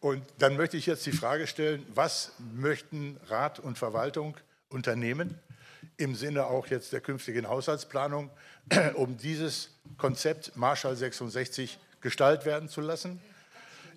Und 0.00 0.22
dann 0.38 0.56
möchte 0.56 0.76
ich 0.76 0.86
jetzt 0.86 1.04
die 1.04 1.12
Frage 1.12 1.46
stellen, 1.46 1.84
was 1.94 2.32
möchten 2.54 3.18
Rat 3.28 3.58
und 3.58 3.76
Verwaltung 3.76 4.34
unternehmen, 4.70 5.38
im 6.00 6.14
Sinne 6.14 6.46
auch 6.46 6.66
jetzt 6.68 6.92
der 6.92 7.00
künftigen 7.00 7.46
Haushaltsplanung, 7.48 8.30
um 8.94 9.16
dieses 9.18 9.70
Konzept 9.98 10.56
Marschall 10.56 10.96
66 10.96 11.78
Gestalt 12.00 12.46
werden 12.46 12.68
zu 12.68 12.80
lassen? 12.80 13.20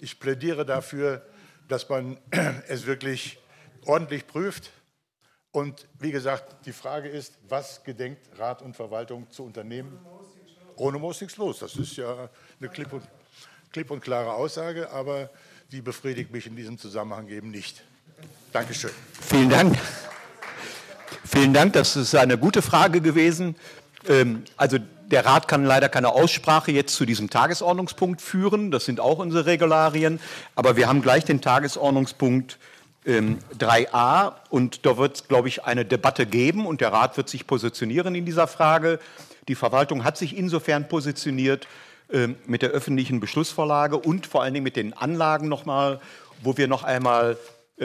Ich 0.01 0.19
plädiere 0.19 0.65
dafür, 0.65 1.25
dass 1.69 1.87
man 1.87 2.17
es 2.67 2.85
wirklich 2.85 3.39
ordentlich 3.85 4.27
prüft. 4.27 4.71
Und 5.51 5.87
wie 5.99 6.11
gesagt, 6.11 6.65
die 6.65 6.73
Frage 6.73 7.07
ist, 7.07 7.37
was 7.47 7.83
gedenkt 7.83 8.27
Rat 8.37 8.61
und 8.61 8.75
Verwaltung 8.75 9.29
zu 9.31 9.43
unternehmen? 9.43 9.97
Ohne 10.75 10.97
Moos 10.99 11.21
nichts 11.21 11.37
los. 11.37 11.59
Das 11.59 11.75
ist 11.75 11.95
ja 11.95 12.29
eine 12.59 12.69
klipp 12.69 12.91
und, 12.91 13.03
klipp 13.71 13.91
und 13.91 14.01
klare 14.01 14.33
Aussage, 14.33 14.89
aber 14.89 15.29
die 15.71 15.81
befriedigt 15.81 16.31
mich 16.31 16.47
in 16.47 16.55
diesem 16.55 16.77
Zusammenhang 16.77 17.29
eben 17.29 17.51
nicht. 17.51 17.83
Dankeschön. 18.51 18.91
Vielen 19.21 19.49
Dank. 19.49 19.77
Vielen 21.35 21.51
Dank, 21.51 21.73
das 21.73 21.95
ist 21.95 22.13
eine 22.13 22.37
gute 22.37 22.61
Frage 22.61 23.01
gewesen. 23.01 23.55
Ähm, 24.07 24.43
also 24.55 24.77
der 25.07 25.25
Rat 25.25 25.47
kann 25.47 25.65
leider 25.65 25.89
keine 25.89 26.09
Aussprache 26.09 26.71
jetzt 26.71 26.93
zu 26.93 27.05
diesem 27.05 27.31
Tagesordnungspunkt 27.31 28.21
führen. 28.21 28.69
Das 28.69 28.85
sind 28.85 28.99
auch 28.99 29.17
unsere 29.17 29.47
Regularien. 29.47 30.19
Aber 30.53 30.75
wir 30.75 30.87
haben 30.87 31.01
gleich 31.01 31.25
den 31.25 31.41
Tagesordnungspunkt 31.41 32.59
3a 33.07 34.27
ähm, 34.27 34.33
und 34.51 34.85
da 34.85 34.97
wird 34.97 35.15
es, 35.15 35.27
glaube 35.27 35.47
ich, 35.47 35.63
eine 35.63 35.85
Debatte 35.85 36.27
geben 36.27 36.67
und 36.67 36.81
der 36.81 36.93
Rat 36.93 37.17
wird 37.17 37.29
sich 37.29 37.47
positionieren 37.47 38.13
in 38.13 38.25
dieser 38.25 38.45
Frage. 38.45 38.99
Die 39.47 39.55
Verwaltung 39.55 40.03
hat 40.03 40.17
sich 40.17 40.37
insofern 40.37 40.87
positioniert 40.87 41.67
ähm, 42.11 42.35
mit 42.45 42.61
der 42.61 42.69
öffentlichen 42.69 43.19
Beschlussvorlage 43.19 43.97
und 43.97 44.27
vor 44.27 44.43
allen 44.43 44.53
Dingen 44.53 44.65
mit 44.65 44.75
den 44.75 44.93
Anlagen 44.93 45.49
nochmal, 45.49 45.99
wo 46.43 46.57
wir 46.57 46.67
noch 46.67 46.83
einmal 46.83 47.37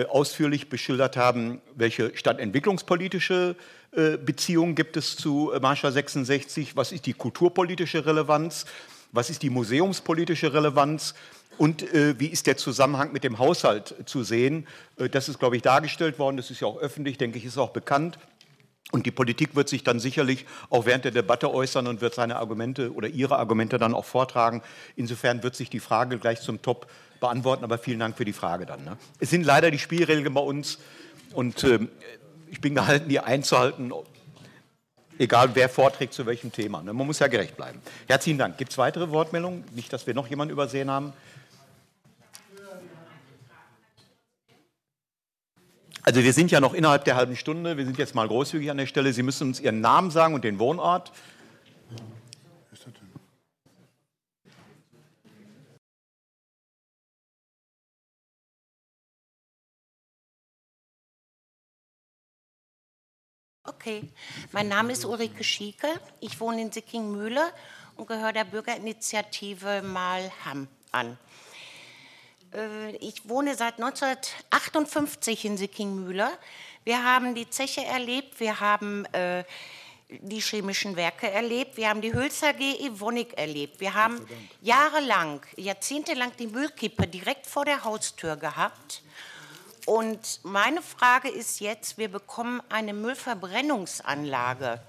ausführlich 0.07 0.69
beschildert 0.69 1.17
haben, 1.17 1.61
welche 1.75 2.17
stadtentwicklungspolitische 2.17 3.57
äh, 3.93 4.17
Beziehungen 4.19 4.75
gibt 4.75 4.97
es 4.97 5.17
zu 5.17 5.53
äh, 5.53 5.61
Marschall 5.61 5.93
66, 5.93 6.77
was 6.77 6.93
ist 6.93 7.07
die 7.07 7.15
kulturpolitische 7.15 8.05
Relevanz, 8.05 8.67
was 9.13 9.31
ist 9.31 9.43
die 9.43 9.51
museumspolitische 9.51 10.53
Relevanz 10.53 11.15
und 11.57 11.83
äh, 11.95 12.19
wie 12.21 12.27
ist 12.27 12.47
der 12.47 12.57
Zusammenhang 12.57 13.13
mit 13.13 13.25
dem 13.25 13.39
Haushalt 13.39 13.95
zu 14.07 14.23
sehen? 14.23 14.67
Äh, 14.97 15.09
das 15.09 15.29
ist, 15.29 15.39
glaube 15.39 15.57
ich, 15.57 15.63
dargestellt 15.63 16.19
worden. 16.19 16.37
Das 16.37 16.51
ist 16.51 16.61
ja 16.61 16.69
auch 16.69 16.79
öffentlich, 16.79 17.19
denke 17.19 17.39
ich, 17.39 17.45
ist 17.45 17.59
auch 17.59 17.71
bekannt. 17.71 18.19
Und 18.91 19.05
die 19.05 19.11
Politik 19.11 19.55
wird 19.55 19.69
sich 19.69 19.85
dann 19.85 20.01
sicherlich 20.01 20.47
auch 20.71 20.87
während 20.87 21.05
der 21.05 21.13
Debatte 21.13 21.53
äußern 21.53 21.87
und 21.87 22.01
wird 22.01 22.15
seine 22.15 22.37
Argumente 22.37 22.95
oder 22.95 23.09
ihre 23.09 23.39
Argumente 23.39 23.79
dann 23.79 23.93
auch 23.93 24.07
vortragen. 24.07 24.63
Insofern 24.97 25.43
wird 25.43 25.57
sich 25.57 25.69
die 25.69 25.81
Frage 25.81 26.19
gleich 26.19 26.41
zum 26.41 26.63
Top 26.63 26.87
beantworten. 27.21 27.65
Aber 27.65 27.79
vielen 27.79 27.99
Dank 27.99 28.17
für 28.17 28.25
die 28.25 28.33
Frage 28.33 28.67
dann. 28.67 28.85
Ne? 28.85 28.97
Es 29.19 29.31
sind 29.31 29.45
leider 29.45 29.71
die 29.71 29.79
Spielregeln 29.79 30.33
bei 30.33 30.41
uns 30.41 30.79
und 31.33 31.63
äh, 31.65 31.81
ich 32.51 32.61
bin 32.61 32.75
gehalten, 32.75 33.09
die 33.09 33.21
einzuhalten, 33.21 33.93
egal 35.19 35.51
wer 35.55 35.69
vorträgt 35.69 36.15
zu 36.15 36.27
welchem 36.27 36.53
Thema. 36.53 36.83
Ne? 36.83 36.93
Man 36.93 37.07
muss 37.07 37.19
ja 37.19 37.27
gerecht 37.27 37.57
bleiben. 37.57 37.81
Herzlichen 38.07 38.39
Dank. 38.39 38.57
Gibt 38.59 38.73
es 38.73 38.79
weitere 38.79 39.11
Wortmeldungen? 39.11 39.65
Nicht, 39.75 39.93
dass 39.93 40.07
wir 40.07 40.15
noch 40.15 40.29
jemanden 40.29 40.53
übersehen 40.53 40.91
haben. 40.91 41.13
Also 46.03 46.25
wir 46.25 46.33
sind 46.33 46.51
ja 46.51 46.61
noch 46.61 46.73
innerhalb 46.73 47.05
der 47.05 47.17
halben 47.17 47.37
Stunde. 47.37 47.77
Wir 47.77 47.85
sind 47.85 47.99
jetzt 47.99 48.15
mal 48.15 48.27
großzügig 48.27 48.71
an 48.71 48.79
der 48.79 48.87
Stelle. 48.87 49.13
Sie 49.13 49.23
müssen 49.23 49.49
uns 49.49 49.61
Ihren 49.61 49.83
Namen 49.83 50.11
sagen 50.11 50.33
und 50.33 50.43
den 50.43 50.59
Wohnort. 50.59 51.13
Okay, 63.89 64.03
mein 64.53 64.69
Name 64.69 64.93
ist 64.93 65.07
Ulrike 65.07 65.43
Schieke. 65.43 65.89
Ich 66.21 66.39
wohne 66.41 66.61
in 66.61 66.71
Sickingmühle 66.71 67.41
und 67.97 68.07
gehöre 68.07 68.35
der 68.35 68.45
Bürgerinitiative 68.45 69.81
Malham 69.81 70.69
an. 70.93 71.17
Äh, 72.53 72.97
ich 72.97 73.27
wohne 73.27 73.55
seit 73.55 73.79
1958 73.79 75.47
in 75.47 75.57
Sickingmühle. 75.57 76.29
Wir 76.85 77.03
haben 77.03 77.35
die 77.35 77.49
Zeche 77.49 77.83
erlebt, 77.83 78.39
wir 78.41 78.61
haben 78.61 79.07
äh, 79.15 79.45
die 80.11 80.41
chemischen 80.41 80.95
Werke 80.95 81.31
erlebt, 81.31 81.79
wir 81.79 81.89
haben 81.89 82.03
die 82.03 82.13
Hülser 82.13 82.53
G. 82.53 82.75
Evonik 82.87 83.39
erlebt, 83.39 83.81
wir 83.81 83.95
haben 83.95 84.21
jahrelang, 84.61 85.41
jahrzehntelang 85.57 86.33
die 86.39 86.49
Müllkippe 86.49 87.07
direkt 87.07 87.47
vor 87.47 87.65
der 87.65 87.85
Haustür 87.85 88.37
gehabt. 88.37 89.03
Und 89.89 90.41
meine 90.43 90.83
Frage 90.83 91.31
ist 91.31 91.61
jetzt, 91.61 91.97
wir 91.97 92.11
bekommen 92.11 92.61
eine 92.69 92.93
Müllverbrennungsanlage. 92.93 94.83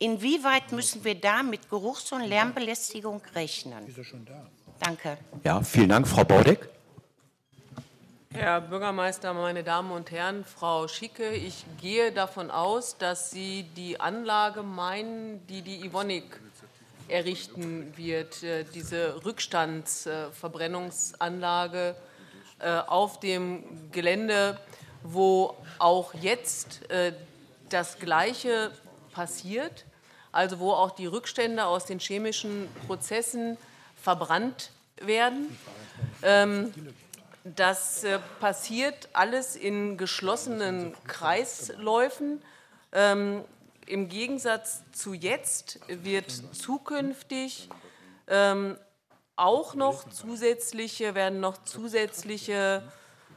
Inwieweit 0.00 0.72
müssen 0.72 1.04
wir 1.04 1.14
da 1.14 1.44
mit 1.44 1.70
Geruchs- 1.70 2.10
und 2.10 2.24
Lärmbelästigung 2.24 3.22
rechnen? 3.36 3.86
Ist 3.86 3.98
er 3.98 4.02
schon 4.02 4.24
da? 4.24 4.44
Danke. 4.80 5.18
Ja, 5.44 5.62
vielen 5.62 5.90
Dank, 5.90 6.08
Frau 6.08 6.24
Baudeck. 6.24 6.68
Herr 8.34 8.60
Bürgermeister, 8.60 9.32
meine 9.34 9.62
Damen 9.62 9.92
und 9.92 10.10
Herren, 10.10 10.44
Frau 10.44 10.88
Schicke, 10.88 11.30
ich 11.30 11.64
gehe 11.80 12.10
davon 12.10 12.50
aus, 12.50 12.98
dass 12.98 13.30
Sie 13.30 13.68
die 13.76 14.00
Anlage 14.00 14.64
meinen, 14.64 15.46
die 15.46 15.62
die 15.62 15.86
Ivonik 15.86 16.40
errichten 17.06 17.96
wird, 17.96 18.42
äh, 18.42 18.64
diese 18.64 19.24
Rückstandsverbrennungsanlage 19.24 21.94
äh, 22.60 22.78
auf 22.86 23.20
dem 23.20 23.90
Gelände, 23.92 24.58
wo 25.02 25.56
auch 25.78 26.14
jetzt 26.14 26.90
äh, 26.90 27.12
das 27.68 27.98
Gleiche 27.98 28.72
passiert, 29.12 29.84
also 30.32 30.58
wo 30.58 30.72
auch 30.72 30.90
die 30.90 31.06
Rückstände 31.06 31.64
aus 31.64 31.84
den 31.84 31.98
chemischen 31.98 32.68
Prozessen 32.86 33.56
verbrannt 34.00 34.70
werden. 35.00 35.56
Ähm, 36.22 36.72
das 37.44 38.04
äh, 38.04 38.18
passiert 38.40 39.08
alles 39.12 39.56
in 39.56 39.96
geschlossenen 39.96 40.94
Kreisläufen. 41.06 42.42
Ähm, 42.92 43.44
Im 43.86 44.08
Gegensatz 44.08 44.82
zu 44.92 45.14
jetzt 45.14 45.80
wird 45.88 46.30
zukünftig 46.52 47.68
ähm, 48.26 48.76
auch 49.38 49.74
noch 49.74 50.08
zusätzliche, 50.08 51.14
werden 51.14 51.40
noch 51.40 51.62
zusätzliche 51.64 52.82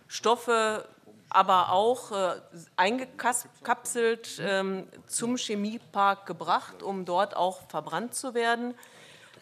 Stoffe, 0.07 0.87
aber 1.29 1.71
auch 1.71 2.11
äh, 2.11 2.41
eingekapselt 2.75 4.41
ähm, 4.41 4.87
zum 5.07 5.37
Chemiepark 5.37 6.25
gebracht, 6.25 6.83
um 6.83 7.05
dort 7.05 7.35
auch 7.35 7.61
verbrannt 7.69 8.15
zu 8.15 8.33
werden. 8.33 8.73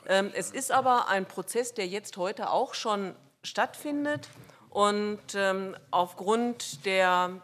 Ähm, 0.08 0.32
es 0.34 0.52
ist 0.52 0.72
aber 0.72 1.08
ein 1.08 1.26
Prozess, 1.26 1.74
der 1.74 1.88
jetzt 1.88 2.18
heute 2.18 2.52
auch 2.52 2.74
schon 2.74 3.16
stattfindet. 3.44 4.28
Und 4.70 5.20
ähm, 5.34 5.76
aufgrund 5.90 6.86
der 6.86 7.42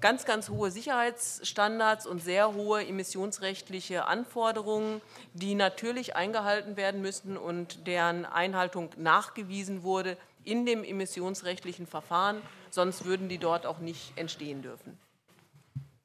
ganz, 0.00 0.24
ganz 0.24 0.48
hohe 0.48 0.70
Sicherheitsstandards 0.70 2.06
und 2.06 2.22
sehr 2.22 2.54
hohe 2.54 2.86
emissionsrechtliche 2.86 4.06
Anforderungen, 4.06 5.00
die 5.34 5.54
natürlich 5.54 6.16
eingehalten 6.16 6.76
werden 6.76 7.00
müssen 7.00 7.36
und 7.36 7.86
deren 7.86 8.24
Einhaltung 8.24 8.90
nachgewiesen 8.96 9.82
wurde 9.82 10.16
in 10.44 10.66
dem 10.66 10.84
emissionsrechtlichen 10.84 11.86
Verfahren. 11.86 12.40
Sonst 12.70 13.04
würden 13.04 13.28
die 13.28 13.38
dort 13.38 13.66
auch 13.66 13.78
nicht 13.78 14.12
entstehen 14.16 14.62
dürfen. 14.62 14.98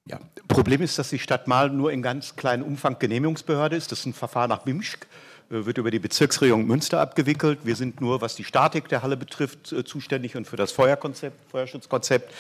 Ja, 0.06 0.20
Problem 0.50 0.82
ist, 0.82 1.00
dass 1.00 1.10
die 1.10 1.20
Stadt 1.20 1.48
Mal 1.48 1.70
nur 1.70 1.92
in 1.92 2.02
ganz 2.02 2.36
kleinem 2.36 2.64
Umfang 2.64 3.00
Genehmigungsbehörde 3.00 3.78
ist. 3.78 3.92
Das 3.92 4.00
ist 4.00 4.06
ein 4.06 4.14
Verfahren 4.14 4.50
nach 4.50 4.64
BIMSCH, 4.64 5.08
äh, 5.50 5.66
wird 5.66 5.78
über 5.78 5.92
die 5.92 6.00
Bezirksregierung 6.00 6.66
Münster 6.66 7.00
abgewickelt. 7.00 7.60
Wir 7.64 7.78
sind 7.78 8.02
nur, 8.02 8.20
was 8.20 8.36
die 8.36 8.44
Statik 8.44 8.90
der 8.90 9.02
Halle 9.02 9.16
betrifft, 9.16 9.72
äh, 9.72 9.86
zuständig 9.86 10.36
und 10.36 10.46
für 10.46 10.58
das 10.58 10.74
Feuerkonzept, 10.74 11.50
Feuerschutzkonzept. 11.50 12.34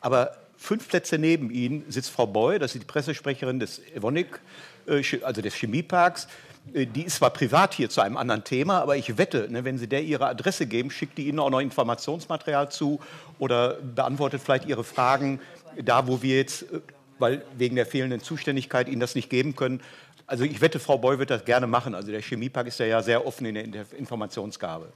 Aber 0.00 0.36
Fünf 0.64 0.88
Plätze 0.88 1.18
neben 1.18 1.50
Ihnen 1.50 1.84
sitzt 1.90 2.08
Frau 2.08 2.26
Boy, 2.26 2.58
das 2.58 2.74
ist 2.74 2.80
die 2.80 2.86
Pressesprecherin 2.86 3.60
des 3.60 3.82
Evonik, 3.94 4.40
äh, 4.86 5.02
also 5.20 5.42
des 5.42 5.54
Chemieparks. 5.56 6.26
Äh, 6.72 6.86
die 6.86 7.02
ist 7.02 7.16
zwar 7.16 7.28
privat 7.28 7.74
hier 7.74 7.90
zu 7.90 8.00
einem 8.00 8.16
anderen 8.16 8.44
Thema, 8.44 8.80
aber 8.80 8.96
ich 8.96 9.18
wette, 9.18 9.46
ne, 9.50 9.64
wenn 9.64 9.76
Sie 9.76 9.88
der 9.88 10.02
Ihre 10.02 10.26
Adresse 10.26 10.64
geben, 10.64 10.90
schickt 10.90 11.18
die 11.18 11.28
Ihnen 11.28 11.38
auch 11.38 11.50
noch 11.50 11.60
Informationsmaterial 11.60 12.70
zu 12.70 12.98
oder 13.38 13.74
beantwortet 13.74 14.40
vielleicht 14.42 14.64
Ihre 14.64 14.84
Fragen 14.84 15.38
da, 15.82 16.08
wo 16.08 16.22
wir 16.22 16.38
jetzt, 16.38 16.62
äh, 16.62 16.80
weil 17.18 17.44
wegen 17.58 17.76
der 17.76 17.84
fehlenden 17.84 18.20
Zuständigkeit 18.20 18.88
Ihnen 18.88 19.00
das 19.00 19.14
nicht 19.14 19.28
geben 19.28 19.54
können. 19.56 19.82
Also 20.26 20.44
ich 20.44 20.62
wette, 20.62 20.80
Frau 20.80 20.96
Boy 20.96 21.18
wird 21.18 21.28
das 21.28 21.44
gerne 21.44 21.66
machen. 21.66 21.94
Also 21.94 22.10
der 22.10 22.22
Chemiepark 22.22 22.68
ist 22.68 22.80
ja 22.80 23.02
sehr 23.02 23.26
offen 23.26 23.44
in 23.44 23.70
der 23.70 23.84
Informationsgabe. 23.98 24.88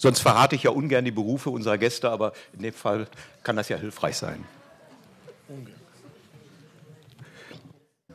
Sonst 0.00 0.20
verrate 0.20 0.56
ich 0.56 0.62
ja 0.62 0.70
ungern 0.70 1.04
die 1.04 1.10
Berufe 1.10 1.50
unserer 1.50 1.76
Gäste, 1.76 2.08
aber 2.08 2.32
in 2.54 2.62
dem 2.62 2.72
Fall 2.72 3.06
kann 3.42 3.56
das 3.56 3.68
ja 3.68 3.76
hilfreich 3.76 4.16
sein. 4.16 4.46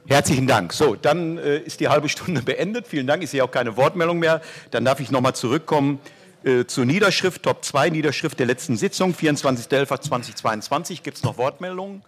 Herzlichen 0.08 0.48
Dank. 0.48 0.74
So, 0.74 0.96
dann 0.96 1.38
äh, 1.38 1.60
ist 1.60 1.80
die 1.80 1.88
halbe 1.88 2.10
Stunde 2.10 2.42
beendet. 2.42 2.88
Vielen 2.88 3.06
Dank. 3.06 3.22
Ich 3.22 3.30
sehe 3.30 3.44
auch 3.44 3.52
keine 3.52 3.78
Wortmeldung 3.78 4.18
mehr. 4.18 4.42
Dann 4.72 4.84
darf 4.84 5.00
ich 5.00 5.12
nochmal 5.12 5.36
zurückkommen 5.36 6.00
äh, 6.44 6.66
zur 6.66 6.86
Niederschrift, 6.86 7.44
Top 7.44 7.64
2, 7.64 7.92
Niederschrift 7.92 8.40
der 8.40 8.48
letzten 8.48 8.78
Sitzung, 8.78 9.14
24.11.2022. 9.14 11.04
Gibt 11.04 11.18
es 11.18 11.24
noch 11.24 11.38
Wortmeldungen? 11.38 12.02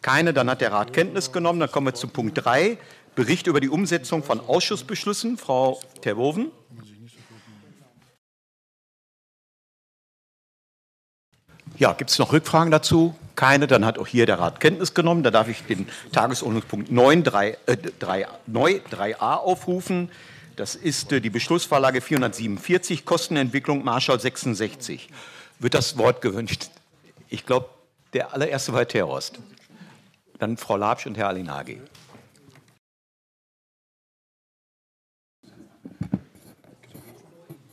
Keine. 0.00 0.32
Dann 0.32 0.48
hat 0.48 0.60
der 0.60 0.70
Rat 0.70 0.92
Kenntnis 0.92 1.32
genommen. 1.32 1.58
Dann 1.58 1.72
kommen 1.72 1.88
wir 1.88 1.94
zu 1.94 2.06
Punkt 2.06 2.44
3, 2.44 2.78
Bericht 3.16 3.48
über 3.48 3.58
die 3.58 3.68
Umsetzung 3.68 4.22
von 4.22 4.38
Ausschussbeschlüssen. 4.38 5.38
Frau 5.38 5.80
Terwoven. 6.02 6.52
Ja, 11.82 11.94
gibt 11.94 12.10
es 12.10 12.18
noch 12.20 12.32
Rückfragen 12.32 12.70
dazu? 12.70 13.16
Keine, 13.34 13.66
dann 13.66 13.84
hat 13.84 13.98
auch 13.98 14.06
hier 14.06 14.24
der 14.24 14.38
Rat 14.38 14.60
Kenntnis 14.60 14.94
genommen. 14.94 15.24
Da 15.24 15.32
darf 15.32 15.48
ich 15.48 15.64
den 15.64 15.88
Tagesordnungspunkt 16.12 16.92
9, 16.92 17.24
3, 17.24 17.58
äh, 17.66 17.76
3, 17.98 18.28
neu 18.46 18.80
3a 18.88 19.38
aufrufen. 19.38 20.08
Das 20.54 20.76
ist 20.76 21.10
äh, 21.10 21.20
die 21.20 21.28
Beschlussvorlage 21.28 22.00
447, 22.00 23.04
Kostenentwicklung 23.04 23.82
Marschall 23.82 24.20
66. 24.20 25.08
Wird 25.58 25.74
das 25.74 25.98
Wort 25.98 26.20
gewünscht? 26.20 26.70
Ich 27.28 27.46
glaube, 27.46 27.68
der 28.12 28.32
allererste 28.32 28.72
war 28.72 28.78
Herr 28.78 28.86
Terhorst. 28.86 29.40
Dann 30.38 30.58
Frau 30.58 30.76
Labsch 30.76 31.06
und 31.06 31.18
Herr 31.18 31.26
Alinagi. 31.26 31.80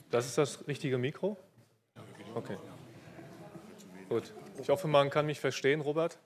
Das 0.09 0.25
ist 0.25 0.39
das 0.39 0.67
richtige 0.67 0.97
Mikro? 0.97 1.37
Okay. 2.33 2.57
Gut. 4.09 4.33
Ich 4.59 4.69
hoffe, 4.69 4.87
man 4.87 5.11
kann 5.11 5.27
mich 5.27 5.39
verstehen, 5.39 5.81
Robert. 5.81 6.17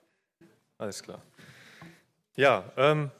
Alles 0.78 1.02
klar. 1.02 1.20
Ja, 2.34 2.64
ähm, 2.78 3.10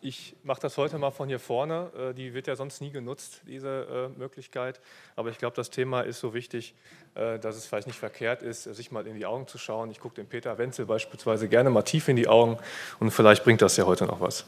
ich 0.00 0.36
mache 0.44 0.60
das 0.60 0.78
heute 0.78 0.98
mal 0.98 1.10
von 1.10 1.28
hier 1.28 1.40
vorne. 1.40 1.90
Äh, 1.98 2.14
die 2.14 2.32
wird 2.32 2.46
ja 2.46 2.54
sonst 2.54 2.80
nie 2.80 2.92
genutzt, 2.92 3.40
diese 3.44 4.12
äh, 4.14 4.18
Möglichkeit. 4.20 4.80
Aber 5.16 5.30
ich 5.30 5.38
glaube, 5.38 5.56
das 5.56 5.70
Thema 5.70 6.02
ist 6.02 6.20
so 6.20 6.32
wichtig, 6.32 6.76
äh, 7.16 7.40
dass 7.40 7.56
es 7.56 7.66
vielleicht 7.66 7.88
nicht 7.88 7.98
verkehrt 7.98 8.42
ist, 8.42 8.62
sich 8.62 8.92
mal 8.92 9.04
in 9.04 9.16
die 9.16 9.26
Augen 9.26 9.48
zu 9.48 9.58
schauen. 9.58 9.90
Ich 9.90 9.98
gucke 9.98 10.14
dem 10.14 10.28
Peter 10.28 10.56
Wenzel 10.58 10.86
beispielsweise 10.86 11.48
gerne 11.48 11.68
mal 11.68 11.82
tief 11.82 12.06
in 12.06 12.14
die 12.14 12.28
Augen 12.28 12.58
und 13.00 13.10
vielleicht 13.10 13.42
bringt 13.42 13.62
das 13.62 13.76
ja 13.76 13.84
heute 13.84 14.06
noch 14.06 14.20
was. 14.20 14.44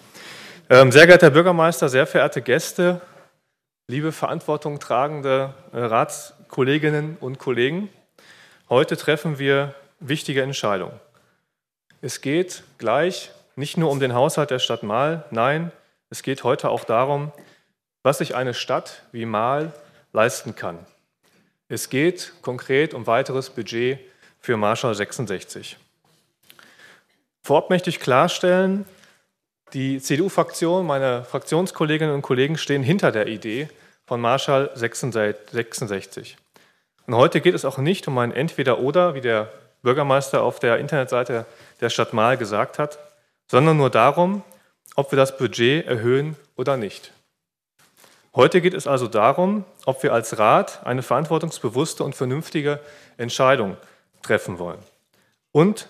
Ähm, 0.71 0.93
sehr 0.93 1.09
geehrter 1.09 1.31
Bürgermeister, 1.31 1.89
sehr 1.89 2.07
verehrte 2.07 2.41
Gäste, 2.41 3.01
liebe 3.89 4.13
Verantwortung 4.13 4.79
tragende 4.79 5.55
äh, 5.73 5.79
Ratskolleginnen 5.79 7.17
und 7.19 7.41
Kollegen. 7.41 7.89
Heute 8.71 8.99
treffen 8.99 9.39
wir 9.39 9.75
wichtige 9.99 10.43
Entscheidungen. 10.43 11.01
Es 12.03 12.21
geht 12.21 12.65
gleich 12.77 13.31
nicht 13.57 13.79
nur 13.79 13.91
um 13.91 13.99
den 13.99 14.13
Haushalt 14.13 14.51
der 14.51 14.59
Stadt 14.59 14.83
Mahl, 14.83 15.25
nein, 15.31 15.73
es 16.11 16.23
geht 16.23 16.45
heute 16.45 16.69
auch 16.69 16.85
darum, 16.85 17.33
was 18.03 18.19
sich 18.19 18.35
eine 18.35 18.53
Stadt 18.53 19.05
wie 19.11 19.25
Mahl 19.25 19.73
leisten 20.13 20.55
kann. 20.55 20.85
Es 21.69 21.89
geht 21.89 22.35
konkret 22.43 22.93
um 22.93 23.07
weiteres 23.07 23.49
Budget 23.49 24.01
für 24.39 24.59
Marschall 24.59 24.95
66. 24.95 25.79
Vorab 27.43 27.71
möchte 27.71 27.89
ich 27.89 28.01
klarstellen, 28.01 28.85
die 29.73 29.99
CDU-Fraktion, 29.99 30.87
meine 30.87 31.25
Fraktionskolleginnen 31.25 32.15
und 32.15 32.21
Kollegen 32.21 32.59
stehen 32.59 32.83
hinter 32.83 33.13
der 33.13 33.29
Idee 33.29 33.71
von 34.05 34.21
Marschall 34.21 34.71
66. 34.75 36.37
Und 37.09 37.15
heute 37.15 37.41
geht 37.41 37.55
es 37.55 37.65
auch 37.65 37.79
nicht 37.79 38.07
um 38.07 38.19
ein 38.19 38.33
Entweder-Oder, 38.33 39.15
wie 39.15 39.23
der 39.23 39.51
Bürgermeister 39.81 40.43
auf 40.43 40.61
der 40.61 40.77
Internetseite 40.77 41.47
der 41.81 41.89
Stadt 41.89 42.13
Mahl 42.13 42.37
gesagt 42.37 42.79
hat, 42.79 42.99
sondern 43.51 43.79
nur 43.79 43.89
darum, 43.89 44.43
ob 44.95 45.11
wir 45.11 45.17
das 45.17 45.39
Budget 45.39 45.87
erhöhen 45.87 46.37
oder 46.55 46.77
nicht. 46.77 47.15
Heute 48.35 48.61
geht 48.61 48.75
es 48.75 48.87
also 48.87 49.09
darum, 49.09 49.65
ob 49.87 50.03
wir 50.03 50.13
als 50.13 50.39
Rat 50.39 50.85
eine 50.85 51.03
verantwortungsbewusste 51.03 52.05
und 52.05 52.15
vernünftige 52.15 52.79
Entscheidung 53.17 53.79
treffen 54.21 54.59
wollen. 54.59 54.81
Und 55.51 55.89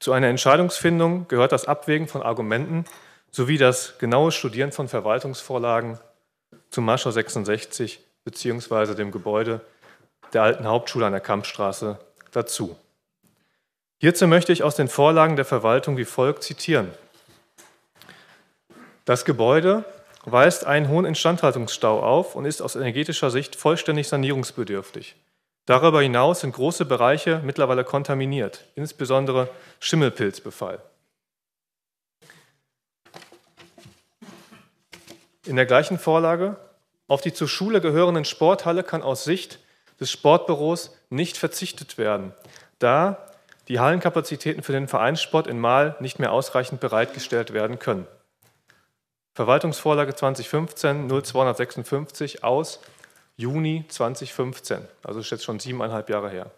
zu 0.00 0.10
einer 0.10 0.26
Entscheidungsfindung 0.26 1.28
gehört 1.28 1.52
das 1.52 1.68
Abwägen 1.68 2.08
von 2.08 2.20
Argumenten 2.20 2.84
sowie 3.30 3.58
das 3.58 3.96
genaue 3.98 4.32
Studieren 4.32 4.72
von 4.72 4.88
Verwaltungsvorlagen 4.88 6.00
zum 6.70 6.84
Marschau 6.84 7.12
66 7.12 8.00
bzw. 8.24 8.96
dem 8.96 9.12
Gebäude 9.12 9.60
der 10.34 10.42
alten 10.42 10.66
Hauptschule 10.66 11.06
an 11.06 11.12
der 11.12 11.20
Kampfstraße 11.20 11.98
dazu. 12.32 12.76
Hierzu 13.98 14.26
möchte 14.26 14.52
ich 14.52 14.62
aus 14.62 14.76
den 14.76 14.88
Vorlagen 14.88 15.36
der 15.36 15.44
Verwaltung 15.44 15.96
wie 15.96 16.04
folgt 16.04 16.42
zitieren. 16.42 16.90
Das 19.04 19.24
Gebäude 19.24 19.84
weist 20.24 20.66
einen 20.66 20.88
hohen 20.88 21.04
Instandhaltungsstau 21.04 22.02
auf 22.02 22.34
und 22.34 22.44
ist 22.44 22.62
aus 22.62 22.76
energetischer 22.76 23.30
Sicht 23.30 23.56
vollständig 23.56 24.08
sanierungsbedürftig. 24.08 25.16
Darüber 25.66 26.02
hinaus 26.02 26.40
sind 26.40 26.54
große 26.54 26.84
Bereiche 26.84 27.40
mittlerweile 27.44 27.84
kontaminiert, 27.84 28.64
insbesondere 28.74 29.48
Schimmelpilzbefall. 29.80 30.82
In 35.46 35.56
der 35.56 35.66
gleichen 35.66 35.98
Vorlage, 35.98 36.56
auf 37.06 37.20
die 37.20 37.32
zur 37.32 37.48
Schule 37.48 37.80
gehörenden 37.80 38.24
Sporthalle 38.24 38.82
kann 38.82 39.02
aus 39.02 39.24
Sicht 39.24 39.58
des 40.00 40.10
Sportbüros 40.10 40.96
nicht 41.10 41.36
verzichtet 41.36 41.98
werden, 41.98 42.32
da 42.78 43.30
die 43.68 43.80
Hallenkapazitäten 43.80 44.62
für 44.62 44.72
den 44.72 44.88
Vereinssport 44.88 45.46
in 45.46 45.58
Mahl 45.58 45.96
nicht 46.00 46.18
mehr 46.18 46.32
ausreichend 46.32 46.80
bereitgestellt 46.80 47.52
werden 47.52 47.78
können. 47.78 48.06
Verwaltungsvorlage 49.34 50.14
2015 50.14 51.08
0256 51.08 52.44
aus 52.44 52.80
Juni 53.36 53.84
2015, 53.88 54.86
also 55.02 55.20
ist 55.20 55.30
jetzt 55.30 55.44
schon 55.44 55.58
siebeneinhalb 55.58 56.08
Jahre 56.08 56.30
her. 56.30 56.50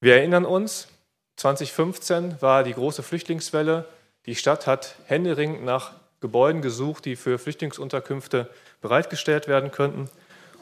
Wir 0.00 0.16
erinnern 0.16 0.46
uns, 0.46 0.88
2015 1.36 2.40
war 2.40 2.64
die 2.64 2.72
große 2.72 3.02
Flüchtlingswelle. 3.02 3.84
Die 4.26 4.34
Stadt 4.34 4.66
hat 4.66 4.94
händeringend 5.06 5.64
nach 5.64 5.92
Gebäuden 6.20 6.62
gesucht, 6.62 7.04
die 7.04 7.14
für 7.14 7.38
Flüchtlingsunterkünfte 7.38 8.48
bereitgestellt 8.80 9.48
werden 9.48 9.70
könnten. 9.70 10.08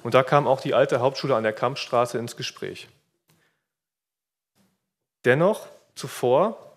Und 0.07 0.15
da 0.15 0.23
kam 0.23 0.47
auch 0.47 0.61
die 0.61 0.73
alte 0.73 1.01
Hauptschule 1.01 1.35
an 1.35 1.43
der 1.43 1.53
Kampfstraße 1.53 2.17
ins 2.17 2.37
Gespräch. 2.37 2.89
Dennoch, 5.25 5.67
zuvor 5.97 6.77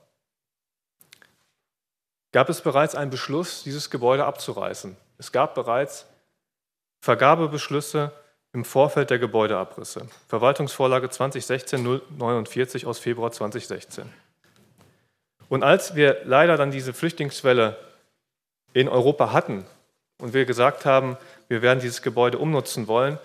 gab 2.32 2.50
es 2.50 2.62
bereits 2.62 2.96
einen 2.96 3.12
Beschluss, 3.12 3.62
dieses 3.62 3.92
Gebäude 3.92 4.26
abzureißen. 4.26 4.98
Es 5.20 5.32
gab 5.32 5.54
bereits 5.54 6.08
Vergabebeschlüsse 7.02 8.12
im 8.54 8.66
Vorfeld 8.66 9.12
der 9.12 9.20
Gebäudeabrisse. 9.20 10.08
Verwaltungsvorlage 10.28 11.06
2016-049 11.06 12.88
aus 12.88 12.98
Februar 12.98 13.32
2016. 13.32 14.12
Und 15.50 15.62
als 15.62 15.94
wir 15.94 16.22
leider 16.24 16.58
dann 16.58 16.72
diese 16.72 16.94
Flüchtlingswelle 16.94 17.78
in 18.74 18.90
Europa 18.90 19.32
hatten 19.32 19.68
und 20.18 20.34
wir 20.34 20.46
gesagt 20.46 20.86
haben, 20.86 21.16
wir 21.50 21.62
werden 21.62 21.80
dieses 21.80 22.02
Gebäude 22.02 22.38
umnutzen 22.38 22.88
wollen, 22.88 23.20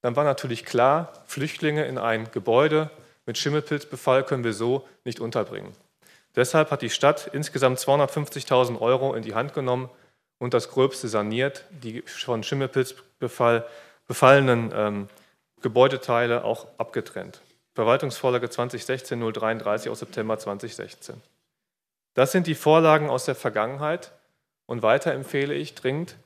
dann 0.00 0.16
war 0.16 0.24
natürlich 0.24 0.64
klar, 0.64 1.12
Flüchtlinge 1.26 1.84
in 1.84 1.98
ein 1.98 2.30
Gebäude 2.30 2.90
mit 3.26 3.36
Schimmelpilzbefall 3.36 4.24
können 4.24 4.44
wir 4.44 4.52
so 4.52 4.86
nicht 5.04 5.20
unterbringen. 5.20 5.72
Deshalb 6.36 6.70
hat 6.70 6.82
die 6.82 6.90
Stadt 6.90 7.28
insgesamt 7.32 7.78
250.000 7.78 8.80
Euro 8.80 9.14
in 9.14 9.22
die 9.22 9.34
Hand 9.34 9.52
genommen 9.52 9.90
und 10.38 10.54
das 10.54 10.70
Gröbste 10.70 11.08
saniert, 11.08 11.64
die 11.70 12.02
von 12.02 12.42
Schimmelpilzbefall 12.42 13.66
befallenen 14.06 14.72
ähm, 14.74 15.08
Gebäudeteile 15.62 16.44
auch 16.44 16.66
abgetrennt. 16.78 17.40
Verwaltungsvorlage 17.74 18.46
2016-033 18.46 19.90
aus 19.90 19.98
September 19.98 20.38
2016. 20.38 21.20
Das 22.14 22.32
sind 22.32 22.46
die 22.46 22.54
Vorlagen 22.54 23.10
aus 23.10 23.24
der 23.24 23.34
Vergangenheit 23.34 24.12
und 24.66 24.82
weiter 24.82 25.12
empfehle 25.12 25.54
ich 25.54 25.74
dringend, 25.74 26.16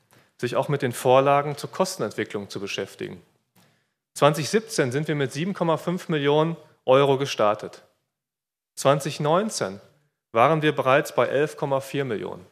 sich 0.41 0.55
auch 0.55 0.67
mit 0.67 0.81
den 0.81 0.91
Vorlagen 0.91 1.55
zur 1.55 1.71
Kostenentwicklung 1.71 2.49
zu 2.49 2.59
beschäftigen. 2.59 3.21
2017 4.15 4.91
sind 4.91 5.07
wir 5.07 5.15
mit 5.15 5.31
7,5 5.31 6.11
Millionen 6.11 6.57
Euro 6.85 7.17
gestartet. 7.17 7.83
2019 8.75 9.79
waren 10.31 10.61
wir 10.61 10.75
bereits 10.75 11.13
bei 11.13 11.31
11,4 11.31 12.03
Millionen. 12.03 12.45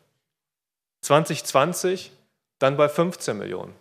2020 1.02 2.12
dann 2.60 2.78
bei 2.78 2.88
15 2.88 3.38
Millionen. 3.38 3.74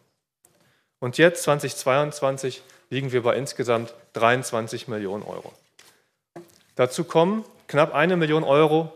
Und 1.00 1.18
jetzt 1.18 1.42
2022 1.42 2.62
liegen 2.90 3.12
wir 3.12 3.22
bei 3.22 3.36
insgesamt 3.36 3.94
23 4.14 4.88
Millionen 4.88 5.22
Euro. 5.22 5.52
Dazu 6.76 7.04
kommen 7.04 7.44
knapp 7.66 7.94
eine 7.94 8.16
Million 8.16 8.44
Euro, 8.44 8.90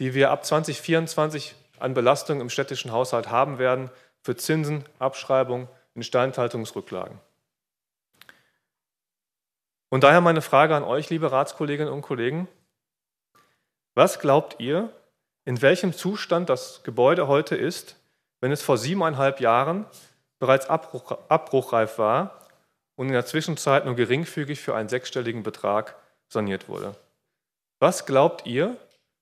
die 0.00 0.14
wir 0.14 0.30
ab 0.30 0.44
2024 0.44 1.54
an 1.78 1.94
Belastung 1.94 2.40
im 2.40 2.50
städtischen 2.50 2.90
Haushalt 2.90 3.30
haben 3.30 3.58
werden 3.58 3.90
für 4.26 4.36
Zinsen, 4.36 4.84
Abschreibung, 4.98 5.68
Instandhaltungsrücklagen. 5.94 7.20
Und 9.88 10.02
daher 10.02 10.20
meine 10.20 10.42
Frage 10.42 10.74
an 10.74 10.82
euch, 10.82 11.10
liebe 11.10 11.30
Ratskolleginnen 11.30 11.92
und 11.92 12.02
Kollegen. 12.02 12.48
Was 13.94 14.18
glaubt 14.18 14.56
ihr, 14.58 14.90
in 15.44 15.62
welchem 15.62 15.92
Zustand 15.92 16.48
das 16.48 16.82
Gebäude 16.82 17.28
heute 17.28 17.54
ist, 17.54 17.94
wenn 18.40 18.50
es 18.50 18.62
vor 18.62 18.78
siebeneinhalb 18.78 19.40
Jahren 19.40 19.86
bereits 20.40 20.68
abbruch, 20.68 21.12
abbruchreif 21.28 21.96
war 21.96 22.40
und 22.96 23.06
in 23.06 23.12
der 23.12 23.26
Zwischenzeit 23.26 23.84
nur 23.84 23.94
geringfügig 23.94 24.60
für 24.60 24.74
einen 24.74 24.88
sechsstelligen 24.88 25.44
Betrag 25.44 25.94
saniert 26.28 26.68
wurde? 26.68 26.96
Was 27.78 28.06
glaubt 28.06 28.44
ihr, 28.44 28.76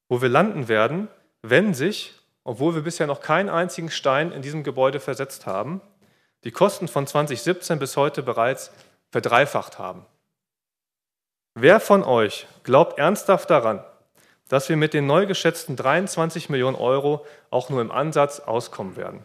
wo 0.08 0.22
wir 0.22 0.30
landen 0.30 0.68
werden, 0.68 1.08
wenn 1.42 1.74
sich, 1.74 2.14
obwohl 2.44 2.74
wir 2.74 2.82
bisher 2.82 3.06
noch 3.06 3.20
keinen 3.20 3.48
einzigen 3.48 3.90
Stein 3.90 4.30
in 4.30 4.42
diesem 4.42 4.62
Gebäude 4.62 5.00
versetzt 5.00 5.46
haben, 5.46 5.80
die 6.44 6.50
Kosten 6.52 6.88
von 6.88 7.06
2017 7.06 7.78
bis 7.78 7.96
heute 7.96 8.22
bereits 8.22 8.70
verdreifacht 9.10 9.78
haben? 9.78 10.04
Wer 11.54 11.80
von 11.80 12.04
euch 12.04 12.46
glaubt 12.62 12.98
ernsthaft 12.98 13.48
daran, 13.48 13.82
dass 14.48 14.68
wir 14.68 14.76
mit 14.76 14.92
den 14.92 15.06
neu 15.06 15.26
geschätzten 15.26 15.76
23 15.76 16.50
Millionen 16.50 16.76
Euro 16.76 17.24
auch 17.50 17.70
nur 17.70 17.80
im 17.80 17.90
Ansatz 17.90 18.40
auskommen 18.40 18.96
werden? 18.96 19.24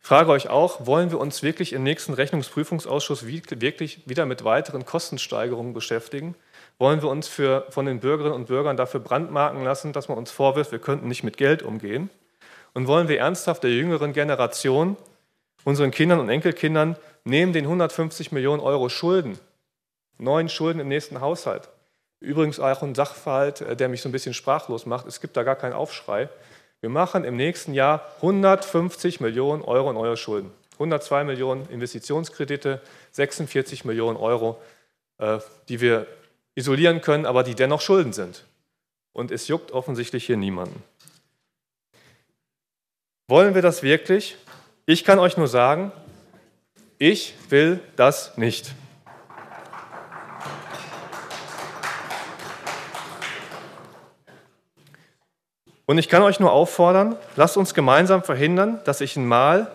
Ich 0.00 0.08
frage 0.08 0.30
euch 0.30 0.50
auch, 0.50 0.86
wollen 0.86 1.10
wir 1.10 1.18
uns 1.18 1.42
wirklich 1.42 1.72
im 1.72 1.82
nächsten 1.82 2.12
Rechnungsprüfungsausschuss 2.12 3.26
wirklich 3.26 4.06
wieder 4.06 4.26
mit 4.26 4.44
weiteren 4.44 4.84
Kostensteigerungen 4.84 5.72
beschäftigen? 5.72 6.36
Wollen 6.78 7.02
wir 7.02 7.08
uns 7.08 7.28
für, 7.28 7.66
von 7.70 7.86
den 7.86 8.00
Bürgerinnen 8.00 8.34
und 8.34 8.46
Bürgern 8.46 8.76
dafür 8.76 9.00
brandmarken 9.00 9.62
lassen, 9.62 9.92
dass 9.92 10.08
man 10.08 10.18
uns 10.18 10.30
vorwirft, 10.30 10.72
wir 10.72 10.80
könnten 10.80 11.08
nicht 11.08 11.22
mit 11.22 11.36
Geld 11.36 11.62
umgehen? 11.62 12.10
Und 12.72 12.88
wollen 12.88 13.08
wir 13.08 13.20
ernsthaft 13.20 13.62
der 13.62 13.70
jüngeren 13.70 14.12
Generation, 14.12 14.96
unseren 15.64 15.92
Kindern 15.92 16.18
und 16.18 16.28
Enkelkindern, 16.28 16.96
neben 17.22 17.52
den 17.52 17.64
150 17.64 18.32
Millionen 18.32 18.60
Euro 18.60 18.88
Schulden, 18.88 19.38
neuen 20.18 20.48
Schulden 20.48 20.80
im 20.80 20.88
nächsten 20.88 21.20
Haushalt. 21.20 21.68
Übrigens 22.20 22.58
auch 22.58 22.82
ein 22.82 22.94
Sachverhalt, 22.94 23.60
äh, 23.60 23.76
der 23.76 23.88
mich 23.88 24.02
so 24.02 24.08
ein 24.08 24.12
bisschen 24.12 24.34
sprachlos 24.34 24.86
macht. 24.86 25.06
Es 25.06 25.20
gibt 25.20 25.36
da 25.36 25.42
gar 25.42 25.56
keinen 25.56 25.74
Aufschrei. 25.74 26.28
Wir 26.80 26.90
machen 26.90 27.24
im 27.24 27.36
nächsten 27.36 27.74
Jahr 27.74 28.06
150 28.16 29.20
Millionen 29.20 29.62
Euro 29.62 29.92
neue 29.92 30.16
Schulden. 30.16 30.50
102 30.74 31.24
Millionen 31.24 31.68
Investitionskredite, 31.70 32.80
46 33.12 33.84
Millionen 33.84 34.16
Euro, 34.16 34.60
äh, 35.18 35.38
die 35.68 35.80
wir 35.80 36.06
isolieren 36.54 37.00
können, 37.00 37.26
aber 37.26 37.42
die 37.42 37.54
dennoch 37.54 37.80
Schulden 37.80 38.12
sind. 38.12 38.44
Und 39.12 39.30
es 39.30 39.48
juckt 39.48 39.72
offensichtlich 39.72 40.26
hier 40.26 40.36
niemanden. 40.36 40.82
Wollen 43.28 43.54
wir 43.54 43.62
das 43.62 43.82
wirklich? 43.82 44.36
Ich 44.86 45.04
kann 45.04 45.18
euch 45.18 45.36
nur 45.36 45.48
sagen, 45.48 45.92
ich 46.98 47.34
will 47.48 47.80
das 47.96 48.36
nicht. 48.36 48.74
Und 55.86 55.98
ich 55.98 56.08
kann 56.08 56.22
euch 56.22 56.40
nur 56.40 56.52
auffordern, 56.52 57.16
lasst 57.36 57.56
uns 57.56 57.74
gemeinsam 57.74 58.22
verhindern, 58.22 58.80
dass 58.84 58.98
sich 58.98 59.16
ein 59.16 59.26
Mal 59.26 59.70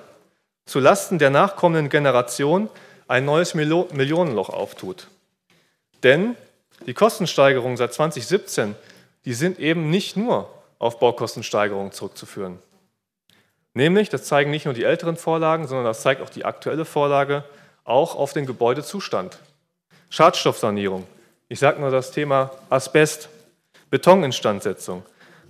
zu 0.66 0.80
Lasten 0.80 1.20
der 1.20 1.30
nachkommenden 1.30 1.90
Generation 1.90 2.70
ein 3.08 3.26
neues 3.26 3.54
Millionenloch 3.54 4.50
auftut. 4.50 5.08
Denn 6.04 6.36
die 6.86 6.94
Kostensteigerungen 6.94 7.78
seit 7.78 7.94
2017, 7.94 8.76
die 9.26 9.34
sind 9.34 9.60
eben 9.60 9.90
nicht 9.90 10.18
nur 10.18 10.50
auf 10.80 11.00
Baukostensteigerungen 11.00 11.92
zurückzuführen. 11.92 12.60
Nämlich, 13.74 14.10
das 14.10 14.24
zeigen 14.24 14.52
nicht 14.52 14.66
nur 14.66 14.74
die 14.74 14.84
älteren 14.84 15.18
Vorlagen, 15.18 15.68
sondern 15.68 15.86
das 15.86 16.02
zeigt 16.02 16.22
auch 16.22 16.30
die 16.30 16.46
aktuelle 16.46 16.86
Vorlage, 16.86 17.44
auch 17.84 18.16
auf 18.16 18.34
den 18.34 18.46
Gebäudezustand. 18.46 19.40
Schadstoffsanierung. 20.10 21.06
Ich 21.50 21.60
sage 21.60 21.80
nur 21.80 21.92
das 21.92 22.12
Thema 22.12 22.52
Asbest, 22.70 23.30
Betoninstandsetzung, 23.90 25.04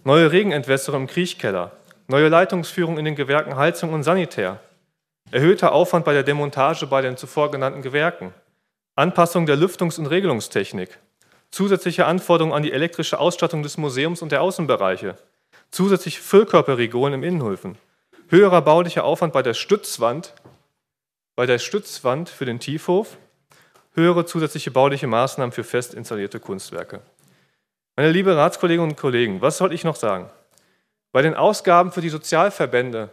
neue 0.03 0.31
Regenentwässerung 0.31 1.01
im 1.01 1.07
Kriechkeller, 1.07 1.71
neue 2.07 2.29
Leitungsführung 2.29 2.97
in 2.97 3.05
den 3.05 3.15
Gewerken 3.15 3.55
Heizung 3.55 3.93
und 3.93 4.03
Sanitär, 4.03 4.59
erhöhter 5.31 5.71
Aufwand 5.71 6.05
bei 6.05 6.13
der 6.13 6.23
Demontage 6.23 6.87
bei 6.87 7.01
den 7.01 7.17
zuvor 7.17 7.51
genannten 7.51 7.81
Gewerken, 7.81 8.33
Anpassung 8.95 9.45
der 9.45 9.57
Lüftungs- 9.57 9.99
und 9.99 10.07
Regelungstechnik, 10.07 10.97
zusätzliche 11.51 12.05
Anforderungen 12.05 12.53
an 12.53 12.63
die 12.63 12.71
elektrische 12.71 13.19
Ausstattung 13.19 13.63
des 13.63 13.77
Museums 13.77 14.21
und 14.21 14.31
der 14.31 14.41
Außenbereiche, 14.41 15.15
zusätzliche 15.71 16.21
Füllkörperregolen 16.21 17.13
im 17.15 17.23
Innenhöfen, 17.23 17.77
höherer 18.27 18.61
baulicher 18.61 19.03
Aufwand 19.03 19.33
bei 19.33 19.41
der 19.41 19.53
Stützwand, 19.53 20.33
bei 21.35 21.45
der 21.45 21.59
Stützwand 21.59 22.29
für 22.29 22.45
den 22.45 22.59
Tiefhof, 22.59 23.17
höhere 23.93 24.25
zusätzliche 24.25 24.71
bauliche 24.71 25.07
Maßnahmen 25.07 25.51
für 25.51 25.63
fest 25.63 25.93
installierte 25.93 26.39
Kunstwerke. 26.39 27.01
Meine 27.95 28.11
liebe 28.11 28.35
Ratskolleginnen 28.35 28.91
und 28.91 28.97
Kollegen, 28.97 29.41
was 29.41 29.57
soll 29.57 29.73
ich 29.73 29.83
noch 29.83 29.95
sagen? 29.95 30.29
Bei 31.11 31.21
den 31.21 31.33
Ausgaben 31.33 31.91
für 31.91 32.01
die 32.01 32.09
Sozialverbände, 32.09 33.09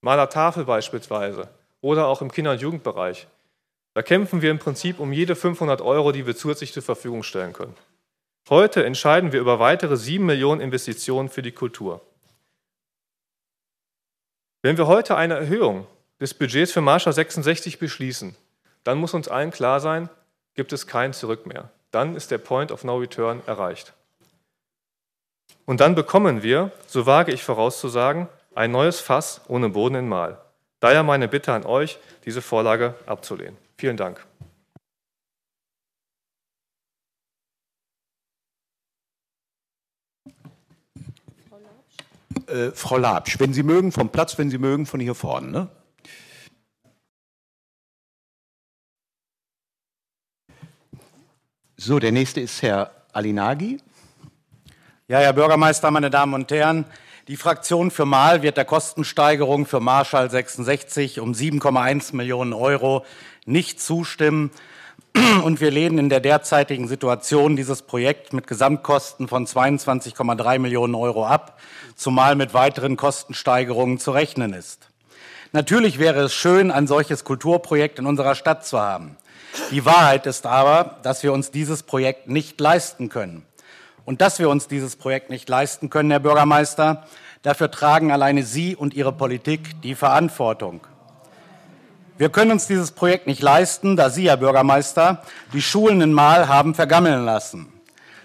Maler 0.00 0.28
Tafel 0.28 0.64
beispielsweise 0.64 1.48
oder 1.80 2.06
auch 2.06 2.20
im 2.20 2.30
Kinder- 2.30 2.52
und 2.52 2.60
Jugendbereich, 2.60 3.26
da 3.96 4.02
kämpfen 4.02 4.42
wir 4.42 4.50
im 4.50 4.58
Prinzip 4.58 5.00
um 5.00 5.12
jede 5.12 5.34
500 5.34 5.80
Euro, 5.80 6.12
die 6.12 6.26
wir 6.26 6.36
zusätzlich 6.36 6.72
zur 6.74 6.82
Verfügung 6.82 7.22
stellen 7.22 7.54
können. 7.54 7.74
Heute 8.50 8.84
entscheiden 8.84 9.32
wir 9.32 9.40
über 9.40 9.58
weitere 9.58 9.96
7 9.96 10.24
Millionen 10.24 10.60
Investitionen 10.60 11.30
für 11.30 11.40
die 11.40 11.52
Kultur. 11.52 12.00
Wenn 14.60 14.76
wir 14.76 14.86
heute 14.86 15.16
eine 15.16 15.34
Erhöhung 15.34 15.86
des 16.20 16.34
Budgets 16.34 16.72
für 16.72 16.80
Marschall 16.80 17.14
66 17.14 17.78
beschließen, 17.78 18.36
dann 18.84 18.98
muss 18.98 19.14
uns 19.14 19.28
allen 19.28 19.50
klar 19.50 19.80
sein, 19.80 20.10
gibt 20.54 20.72
es 20.72 20.86
kein 20.86 21.12
Zurück 21.12 21.46
mehr 21.46 21.70
dann 21.96 22.14
ist 22.14 22.30
der 22.30 22.36
Point 22.36 22.72
of 22.72 22.84
No 22.84 22.98
Return 22.98 23.42
erreicht. 23.46 23.94
Und 25.64 25.80
dann 25.80 25.94
bekommen 25.94 26.42
wir, 26.42 26.70
so 26.86 27.06
wage 27.06 27.32
ich 27.32 27.42
vorauszusagen, 27.42 28.28
ein 28.54 28.70
neues 28.70 29.00
Fass 29.00 29.40
ohne 29.48 29.70
Boden 29.70 29.94
in 29.96 30.08
Mal. 30.08 30.38
Daher 30.80 31.02
meine 31.02 31.26
Bitte 31.26 31.54
an 31.54 31.64
euch, 31.64 31.98
diese 32.26 32.42
Vorlage 32.42 32.94
abzulehnen. 33.06 33.56
Vielen 33.78 33.96
Dank. 33.96 34.26
Äh, 42.46 42.70
Frau 42.72 42.96
Labsch, 42.96 43.38
wenn 43.38 43.52
Sie 43.52 43.62
mögen, 43.62 43.92
vom 43.92 44.08
Platz, 44.08 44.38
wenn 44.38 44.50
Sie 44.50 44.58
mögen, 44.58 44.86
von 44.86 45.00
hier 45.00 45.14
vorne. 45.14 45.50
Ne? 45.50 45.68
So, 51.76 51.98
der 51.98 52.12
nächste 52.12 52.40
ist 52.40 52.62
Herr 52.62 52.90
Alinagi. 53.12 53.78
Ja, 55.08 55.18
Herr 55.18 55.34
Bürgermeister, 55.34 55.90
meine 55.90 56.08
Damen 56.08 56.32
und 56.32 56.50
Herren, 56.50 56.86
die 57.28 57.36
Fraktion 57.36 57.90
für 57.90 58.06
Mal 58.06 58.42
wird 58.42 58.56
der 58.56 58.64
Kostensteigerung 58.64 59.66
für 59.66 59.80
Marschall 59.80 60.30
66 60.30 61.18
um 61.18 61.32
7,1 61.32 62.14
Millionen 62.14 62.52
Euro 62.52 63.04
nicht 63.46 63.80
zustimmen. 63.80 64.50
Und 65.44 65.60
wir 65.62 65.70
lehnen 65.70 65.98
in 65.98 66.08
der 66.10 66.20
derzeitigen 66.20 66.88
Situation 66.88 67.56
dieses 67.56 67.80
Projekt 67.82 68.34
mit 68.34 68.46
Gesamtkosten 68.46 69.28
von 69.28 69.46
22,3 69.46 70.58
Millionen 70.58 70.94
Euro 70.94 71.26
ab, 71.26 71.58
zumal 71.94 72.36
mit 72.36 72.52
weiteren 72.52 72.96
Kostensteigerungen 72.96 73.98
zu 73.98 74.10
rechnen 74.10 74.52
ist. 74.52 74.90
Natürlich 75.52 75.98
wäre 75.98 76.20
es 76.20 76.34
schön, 76.34 76.70
ein 76.70 76.86
solches 76.86 77.24
Kulturprojekt 77.24 77.98
in 77.98 78.04
unserer 78.04 78.34
Stadt 78.34 78.66
zu 78.66 78.78
haben. 78.78 79.16
Die 79.70 79.86
Wahrheit 79.86 80.26
ist 80.26 80.44
aber, 80.44 80.98
dass 81.02 81.22
wir 81.22 81.32
uns 81.32 81.50
dieses 81.50 81.82
Projekt 81.82 82.28
nicht 82.28 82.60
leisten 82.60 83.08
können. 83.08 83.46
Und 84.04 84.20
dass 84.20 84.38
wir 84.38 84.50
uns 84.50 84.68
dieses 84.68 84.96
Projekt 84.96 85.30
nicht 85.30 85.48
leisten 85.48 85.88
können, 85.88 86.10
Herr 86.10 86.20
Bürgermeister, 86.20 87.06
dafür 87.42 87.70
tragen 87.70 88.12
alleine 88.12 88.42
Sie 88.42 88.76
und 88.76 88.94
Ihre 88.94 89.12
Politik 89.12 89.80
die 89.82 89.94
Verantwortung. 89.94 90.86
Wir 92.18 92.30
können 92.30 92.52
uns 92.52 92.66
dieses 92.66 92.92
Projekt 92.92 93.26
nicht 93.26 93.42
leisten, 93.42 93.94
da 93.94 94.08
Sie, 94.08 94.28
Herr 94.30 94.38
Bürgermeister, 94.38 95.22
die 95.52 95.60
Schulen 95.60 96.00
in 96.00 96.14
Mahl 96.14 96.48
haben 96.48 96.74
vergammeln 96.74 97.26
lassen. 97.26 97.70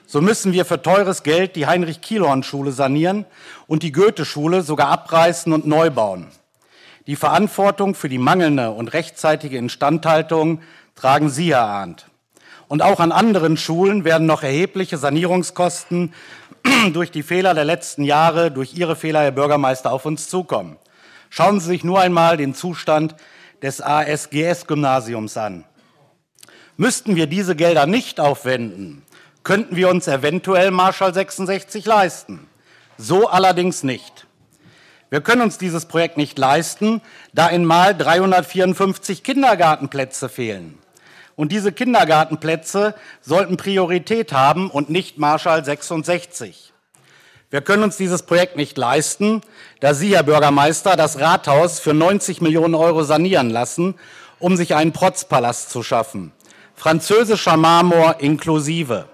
So 0.08 0.22
müssen 0.22 0.54
wir 0.54 0.64
für 0.64 0.82
teures 0.82 1.24
Geld 1.24 1.58
die 1.58 1.68
Heinrich-Kielhorn-Schule 1.68 2.72
sanieren 2.72 3.26
und 3.68 3.84
die 3.84 3.92
Goethe-Schule 3.92 4.62
sogar 4.62 4.88
abreißen 4.88 5.52
und 5.52 5.68
neu 5.68 5.90
bauen. 5.90 6.28
Die 7.06 7.18
Verantwortung 7.18 7.94
für 7.94 8.08
die 8.08 8.18
mangelnde 8.18 8.72
und 8.72 8.94
rechtzeitige 8.94 9.58
Instandhaltung 9.58 10.62
tragen 10.96 11.30
Sie, 11.30 11.54
Herr 11.54 11.66
Arndt. 11.66 12.06
Und 12.70 12.84
auch 12.84 13.02
an 13.02 13.12
anderen 13.12 13.58
Schulen 13.58 14.06
werden 14.06 14.26
noch 14.26 14.44
erhebliche 14.44 14.98
Sanierungskosten 14.98 16.14
durch 16.94 17.12
die 17.12 17.24
Fehler 17.24 17.54
der 17.54 17.66
letzten 17.66 18.06
Jahre, 18.06 18.52
durch 18.52 18.74
Ihre 18.74 18.96
Fehler, 18.96 19.24
Herr 19.24 19.32
Bürgermeister, 19.32 19.92
auf 19.92 20.06
uns 20.06 20.30
zukommen. 20.30 20.78
Schauen 21.30 21.60
Sie 21.60 21.68
sich 21.68 21.84
nur 21.84 22.00
einmal 22.00 22.38
den 22.38 22.56
Zustand 22.56 23.16
des 23.62 23.82
ASGS-Gymnasiums 23.82 25.38
an. 25.38 25.66
Müssten 26.78 27.16
wir 27.16 27.28
diese 27.28 27.56
Gelder 27.56 27.86
nicht 27.86 28.20
aufwenden, 28.20 29.04
könnten 29.44 29.76
wir 29.76 29.90
uns 29.90 30.08
eventuell 30.08 30.72
Marschall 30.72 31.14
66 31.14 31.86
leisten. 31.86 32.48
So 32.98 33.28
allerdings 33.28 33.84
nicht. 33.84 34.28
Wir 35.10 35.22
können 35.22 35.42
uns 35.42 35.58
dieses 35.58 35.86
Projekt 35.86 36.18
nicht 36.18 36.38
leisten, 36.38 37.02
da 37.34 37.48
in 37.50 37.66
Mal 37.66 37.96
354 37.96 39.24
Kindergartenplätze 39.24 40.30
fehlen. 40.30 40.78
Und 41.36 41.52
diese 41.52 41.72
Kindergartenplätze 41.72 42.96
sollten 43.20 43.58
Priorität 43.58 44.32
haben 44.32 44.70
und 44.72 44.90
nicht 44.90 45.18
Marschall 45.18 45.66
66. 45.66 46.71
Wir 47.52 47.60
können 47.60 47.84
uns 47.84 47.98
dieses 47.98 48.24
Projekt 48.24 48.56
nicht 48.56 48.78
leisten, 48.78 49.42
da 49.82 49.94
Sie, 49.94 50.16
Herr 50.16 50.24
Bürgermeister, 50.24 50.96
das 50.96 51.20
Rathaus 51.20 51.82
für 51.82 51.94
90 51.94 52.40
Millionen 52.40 52.76
Euro 52.76 53.04
sanieren 53.04 53.50
lassen, 53.50 53.96
um 54.40 54.56
sich 54.56 54.74
einen 54.74 54.94
Protzpalast 54.94 55.70
zu 55.70 55.84
schaffen. 55.84 56.32
Französischer 56.76 57.58
Marmor 57.58 58.16
inklusive. 58.20 59.10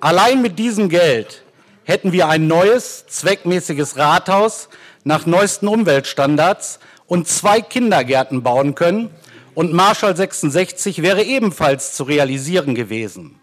Allein 0.00 0.40
mit 0.40 0.58
diesem 0.58 0.88
Geld 0.88 1.44
hätten 1.84 2.12
wir 2.12 2.28
ein 2.28 2.46
neues, 2.46 3.04
zweckmäßiges 3.08 3.98
Rathaus 3.98 4.70
nach 5.04 5.26
neuesten 5.26 5.68
Umweltstandards 5.68 6.78
und 7.06 7.28
zwei 7.28 7.60
Kindergärten 7.60 8.42
bauen 8.42 8.74
können, 8.74 9.10
und 9.52 9.72
Marschall 9.72 10.16
66 10.16 11.02
wäre 11.02 11.22
ebenfalls 11.22 11.92
zu 11.92 12.04
realisieren 12.04 12.74
gewesen. 12.74 13.40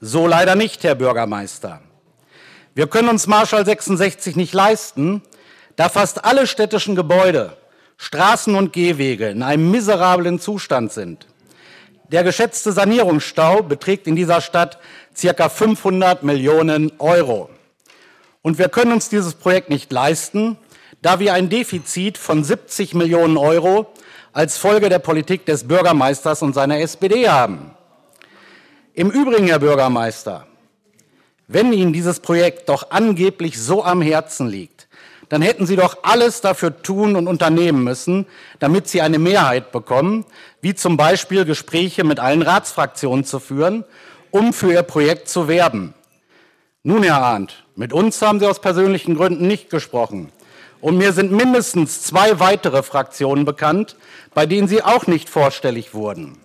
So 0.00 0.26
leider 0.26 0.56
nicht, 0.56 0.82
Herr 0.82 0.96
Bürgermeister. 0.96 1.82
Wir 2.76 2.86
können 2.88 3.08
uns 3.08 3.26
Marschall 3.26 3.64
66 3.64 4.36
nicht 4.36 4.52
leisten, 4.52 5.22
da 5.76 5.88
fast 5.88 6.26
alle 6.26 6.46
städtischen 6.46 6.94
Gebäude, 6.94 7.56
Straßen 7.96 8.54
und 8.54 8.74
Gehwege 8.74 9.30
in 9.30 9.42
einem 9.42 9.70
miserablen 9.70 10.38
Zustand 10.38 10.92
sind. 10.92 11.26
Der 12.12 12.22
geschätzte 12.22 12.72
Sanierungsstau 12.72 13.62
beträgt 13.62 14.06
in 14.06 14.14
dieser 14.14 14.42
Stadt 14.42 14.78
circa 15.16 15.48
500 15.48 16.22
Millionen 16.22 16.92
Euro. 16.98 17.48
Und 18.42 18.58
wir 18.58 18.68
können 18.68 18.92
uns 18.92 19.08
dieses 19.08 19.32
Projekt 19.32 19.70
nicht 19.70 19.90
leisten, 19.90 20.58
da 21.00 21.18
wir 21.18 21.32
ein 21.32 21.48
Defizit 21.48 22.18
von 22.18 22.44
70 22.44 22.92
Millionen 22.92 23.38
Euro 23.38 23.90
als 24.34 24.58
Folge 24.58 24.90
der 24.90 24.98
Politik 24.98 25.46
des 25.46 25.66
Bürgermeisters 25.66 26.42
und 26.42 26.52
seiner 26.52 26.78
SPD 26.80 27.26
haben. 27.26 27.74
Im 28.92 29.10
Übrigen, 29.10 29.46
Herr 29.46 29.60
Bürgermeister, 29.60 30.46
wenn 31.48 31.72
Ihnen 31.72 31.92
dieses 31.92 32.20
Projekt 32.20 32.68
doch 32.68 32.90
angeblich 32.90 33.60
so 33.60 33.84
am 33.84 34.02
Herzen 34.02 34.48
liegt, 34.48 34.88
dann 35.28 35.42
hätten 35.42 35.66
Sie 35.66 35.76
doch 35.76 35.98
alles 36.02 36.40
dafür 36.40 36.82
tun 36.82 37.16
und 37.16 37.26
unternehmen 37.26 37.82
müssen, 37.82 38.26
damit 38.58 38.88
Sie 38.88 39.00
eine 39.00 39.18
Mehrheit 39.18 39.72
bekommen, 39.72 40.24
wie 40.60 40.74
zum 40.74 40.96
Beispiel 40.96 41.44
Gespräche 41.44 42.04
mit 42.04 42.20
allen 42.20 42.42
Ratsfraktionen 42.42 43.24
zu 43.24 43.40
führen, 43.40 43.84
um 44.30 44.52
für 44.52 44.72
Ihr 44.72 44.82
Projekt 44.82 45.28
zu 45.28 45.48
werben. 45.48 45.94
Nun, 46.82 47.02
Herr 47.02 47.22
Arndt, 47.22 47.64
mit 47.74 47.92
uns 47.92 48.22
haben 48.22 48.38
Sie 48.38 48.46
aus 48.46 48.60
persönlichen 48.60 49.16
Gründen 49.16 49.46
nicht 49.46 49.70
gesprochen. 49.70 50.30
Und 50.80 50.98
mir 50.98 51.12
sind 51.12 51.32
mindestens 51.32 52.02
zwei 52.02 52.38
weitere 52.38 52.82
Fraktionen 52.82 53.44
bekannt, 53.44 53.96
bei 54.34 54.46
denen 54.46 54.68
Sie 54.68 54.82
auch 54.82 55.06
nicht 55.06 55.28
vorstellig 55.28 55.94
wurden. 55.94 56.38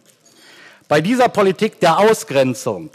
Bei 0.88 1.00
dieser 1.00 1.30
Politik 1.30 1.80
der 1.80 2.00
Ausgrenzung, 2.00 2.90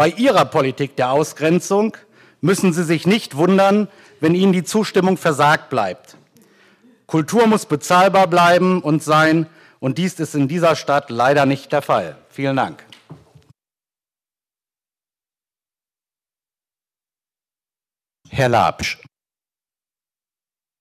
bei 0.00 0.08
Ihrer 0.08 0.46
Politik 0.46 0.96
der 0.96 1.10
Ausgrenzung 1.10 1.94
müssen 2.40 2.72
Sie 2.72 2.84
sich 2.84 3.06
nicht 3.06 3.36
wundern, 3.36 3.86
wenn 4.20 4.34
Ihnen 4.34 4.54
die 4.54 4.64
Zustimmung 4.64 5.18
versagt 5.18 5.68
bleibt. 5.68 6.16
Kultur 7.04 7.46
muss 7.46 7.66
bezahlbar 7.66 8.26
bleiben 8.26 8.80
und 8.80 9.02
sein, 9.02 9.46
und 9.78 9.98
dies 9.98 10.18
ist 10.18 10.34
in 10.34 10.48
dieser 10.48 10.74
Stadt 10.74 11.10
leider 11.10 11.44
nicht 11.44 11.70
der 11.70 11.82
Fall. 11.82 12.16
Vielen 12.30 12.56
Dank. 12.56 12.82
Herr 18.30 18.48
Labsch. 18.48 19.02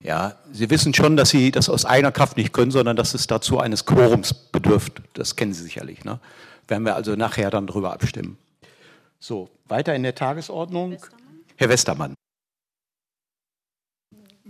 Ja, 0.01 0.37
Sie 0.53 0.69
wissen 0.69 0.93
schon, 0.93 1.17
dass 1.17 1.31
Sie 1.31 1.51
das 1.51 1.67
aus 1.67 1.83
eigener 1.83 2.13
Kraft 2.13 2.37
nicht 2.37 2.53
können, 2.53 2.71
sondern 2.71 2.95
dass 2.95 3.13
es 3.13 3.27
dazu 3.27 3.59
eines 3.59 3.85
Quorums 3.85 4.33
bedürft. 4.33 5.01
Das 5.11 5.35
kennen 5.35 5.51
Sie 5.51 5.63
sicherlich. 5.63 6.05
Ne? 6.05 6.21
Werden 6.69 6.85
wir 6.85 6.95
also 6.95 7.17
nachher 7.17 7.49
dann 7.49 7.67
darüber 7.67 7.91
abstimmen. 7.91 8.37
So, 9.19 9.49
weiter 9.65 9.93
in 9.95 10.03
der 10.03 10.15
Tagesordnung. 10.15 10.93
Westermann? 10.93 11.45
Herr 11.57 11.69
Westermann. 11.69 12.15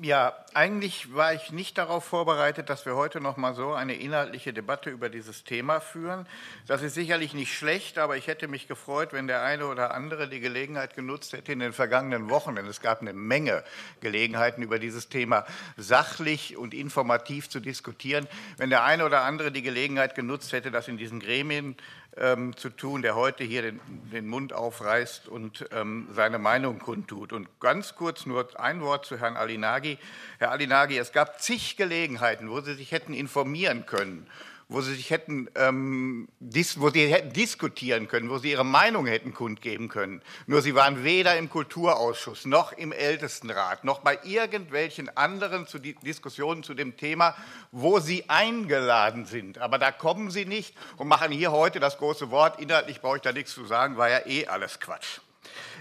Ja, 0.02 0.34
eigentlich 0.54 1.14
war 1.14 1.34
ich 1.34 1.52
nicht 1.52 1.78
darauf 1.78 2.06
vorbereitet, 2.06 2.70
dass 2.70 2.86
wir 2.86 2.96
heute 2.96 3.20
noch 3.20 3.36
mal 3.36 3.54
so 3.54 3.74
eine 3.74 3.96
inhaltliche 3.96 4.54
Debatte 4.54 4.90
über 4.90 5.10
dieses 5.10 5.44
Thema 5.44 5.82
führen. 5.82 6.26
Das 6.68 6.82
ist 6.84 6.94
sicherlich 6.94 7.34
nicht 7.34 7.54
schlecht, 7.54 7.98
aber 7.98 8.16
ich 8.16 8.28
hätte 8.28 8.48
mich 8.48 8.70
gefreut, 8.70 9.12
wenn 9.12 9.28
der 9.28 9.44
eine 9.44 9.68
oder 9.68 9.94
andere 9.94 10.30
die 10.30 10.40
Gelegenheit 10.40 10.96
genutzt 10.96 11.34
hätte 11.34 11.52
in 11.52 11.60
den 11.60 11.74
vergangenen 11.74 12.30
Wochen, 12.30 12.56
denn 12.56 12.66
es 12.68 12.80
gab 12.80 13.02
eine 13.02 13.12
Menge 13.12 13.62
Gelegenheiten 14.00 14.64
über 14.64 14.80
dieses 14.80 15.10
Thema 15.10 15.46
sachlich 15.76 16.56
und 16.56 16.74
informativ 16.74 17.50
zu 17.50 17.60
diskutieren, 17.60 18.26
wenn 18.56 18.70
der 18.70 18.86
eine 18.86 19.04
oder 19.04 19.24
andere 19.24 19.52
die 19.52 19.64
Gelegenheit 19.64 20.16
genutzt 20.16 20.54
hätte, 20.54 20.72
das 20.72 20.88
in 20.88 20.98
diesen 20.98 21.20
Gremien 21.20 21.76
ähm, 22.18 22.56
zu 22.56 22.70
tun, 22.70 23.02
der 23.02 23.16
heute 23.16 23.44
hier 23.44 23.62
den, 23.62 23.80
den 24.12 24.28
Mund 24.28 24.54
aufreißt 24.54 25.28
und 25.28 25.68
ähm, 25.72 26.08
seine 26.12 26.40
Meinung 26.40 26.80
kundtut. 26.80 27.34
Und 27.34 27.48
ganz 27.60 27.96
kurz 27.96 28.26
nur 28.26 28.48
ein 28.60 28.82
Wort 28.82 29.06
zu 29.06 29.20
Herrn 29.20 29.38
Alinagi. 29.38 29.98
Herr 30.38 30.52
Alinagi, 30.52 30.98
es 30.98 31.12
gab 31.12 31.42
zig 31.42 31.78
Gelegenheiten, 31.78 32.50
wo 32.50 32.62
Sie 32.62 32.74
sich 32.74 32.92
hätten 32.92 33.14
informieren 33.14 33.86
können 33.86 34.28
wo 34.72 34.82
sie 34.82 34.94
sich 34.94 35.10
hätten, 35.10 35.50
ähm, 35.56 36.28
dis, 36.40 36.80
wo 36.80 36.92
sie 36.92 37.08
hätten 37.08 37.34
diskutieren 37.34 38.08
können, 38.08 38.30
wo 38.30 38.38
sie 38.38 38.52
ihre 38.52 38.64
Meinung 38.64 39.08
hätten 39.08 39.34
kundgeben 39.34 39.90
können. 39.90 40.22
Nur 40.46 40.62
sie 40.62 40.76
waren 40.76 41.04
weder 41.04 41.36
im 41.38 41.50
Kulturausschuss 41.50 42.46
noch 42.46 42.72
im 42.74 42.92
Ältestenrat 42.92 43.84
noch 43.84 44.02
bei 44.02 44.20
irgendwelchen 44.24 45.10
anderen 45.18 45.66
zu 45.66 45.80
Diskussionen 45.80 46.62
zu 46.62 46.76
dem 46.76 46.98
Thema, 46.98 47.36
wo 47.72 48.00
sie 48.00 48.30
eingeladen 48.30 49.26
sind. 49.26 49.58
Aber 49.58 49.80
da 49.80 49.92
kommen 49.92 50.30
sie 50.30 50.46
nicht 50.46 50.76
und 50.98 51.08
machen 51.08 51.32
hier 51.32 51.52
heute 51.52 51.80
das 51.80 51.98
große 51.98 52.30
Wort. 52.30 52.62
Inhaltlich 52.62 53.02
brauche 53.02 53.16
ich 53.16 53.24
da 53.24 53.32
nichts 53.32 53.54
zu 53.54 53.66
sagen, 53.66 53.98
war 53.98 54.12
ja 54.12 54.28
eh 54.28 54.46
alles 54.46 54.80
Quatsch. 54.80 55.20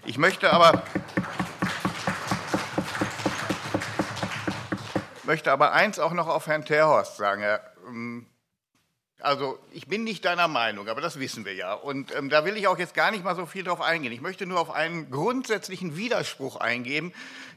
Ich 0.07 0.17
möchte 0.17 0.51
aber 0.51 0.83
möchte 5.25 5.53
aber 5.53 5.73
eins 5.73 5.99
auch 5.99 6.15
noch 6.15 6.27
auf 6.27 6.47
Herrn 6.47 6.65
Terhorst 6.65 7.19
sagen. 7.19 7.43
Herr, 7.43 7.61
ähm, 7.87 8.27
also 9.21 9.59
ich 9.73 9.87
bin 9.87 10.05
nicht 10.05 10.25
deiner 10.25 10.49
Meinung, 10.49 10.89
aber 10.89 11.01
das 11.01 11.19
wissen 11.19 11.45
wir 11.45 11.55
ja. 11.55 11.75
Und 11.75 12.15
ähm, 12.15 12.29
da 12.29 12.45
will 12.45 12.57
ich 12.57 12.69
auch 12.69 12.79
jetzt 12.79 12.95
gar 12.95 13.11
nicht 13.11 13.25
mal 13.25 13.37
so 13.37 13.47
viel 13.47 13.65
drauf 13.65 13.81
eingehen. 13.81 14.13
Ich 14.13 14.21
möchte 14.21 14.47
nur 14.47 14.61
auf 14.61 14.71
einen 14.71 15.11
grundsätzlichen 15.11 15.97
Widerspruch 15.97 16.57
eingehen, 16.57 17.13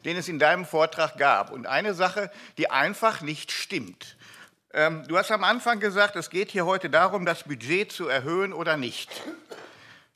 den 0.06 0.18
es 0.18 0.28
in 0.28 0.40
deinem 0.40 0.66
Vortrag 0.66 1.18
gab. 1.18 1.52
Und 1.52 1.68
eine 1.68 1.94
Sache, 1.94 2.32
die 2.58 2.70
einfach 2.70 3.22
nicht 3.22 3.52
stimmt. 3.52 4.18
Ähm, 4.74 5.06
du 5.08 5.18
hast 5.18 5.32
am 5.32 5.44
Anfang 5.44 5.80
gesagt, 5.80 6.16
es 6.16 6.30
geht 6.30 6.52
hier 6.52 6.66
heute 6.66 6.90
darum, 6.90 7.26
das 7.26 7.44
Budget 7.44 7.92
zu 7.92 8.08
erhöhen 8.08 8.54
oder 8.54 8.78
nicht. 8.78 9.10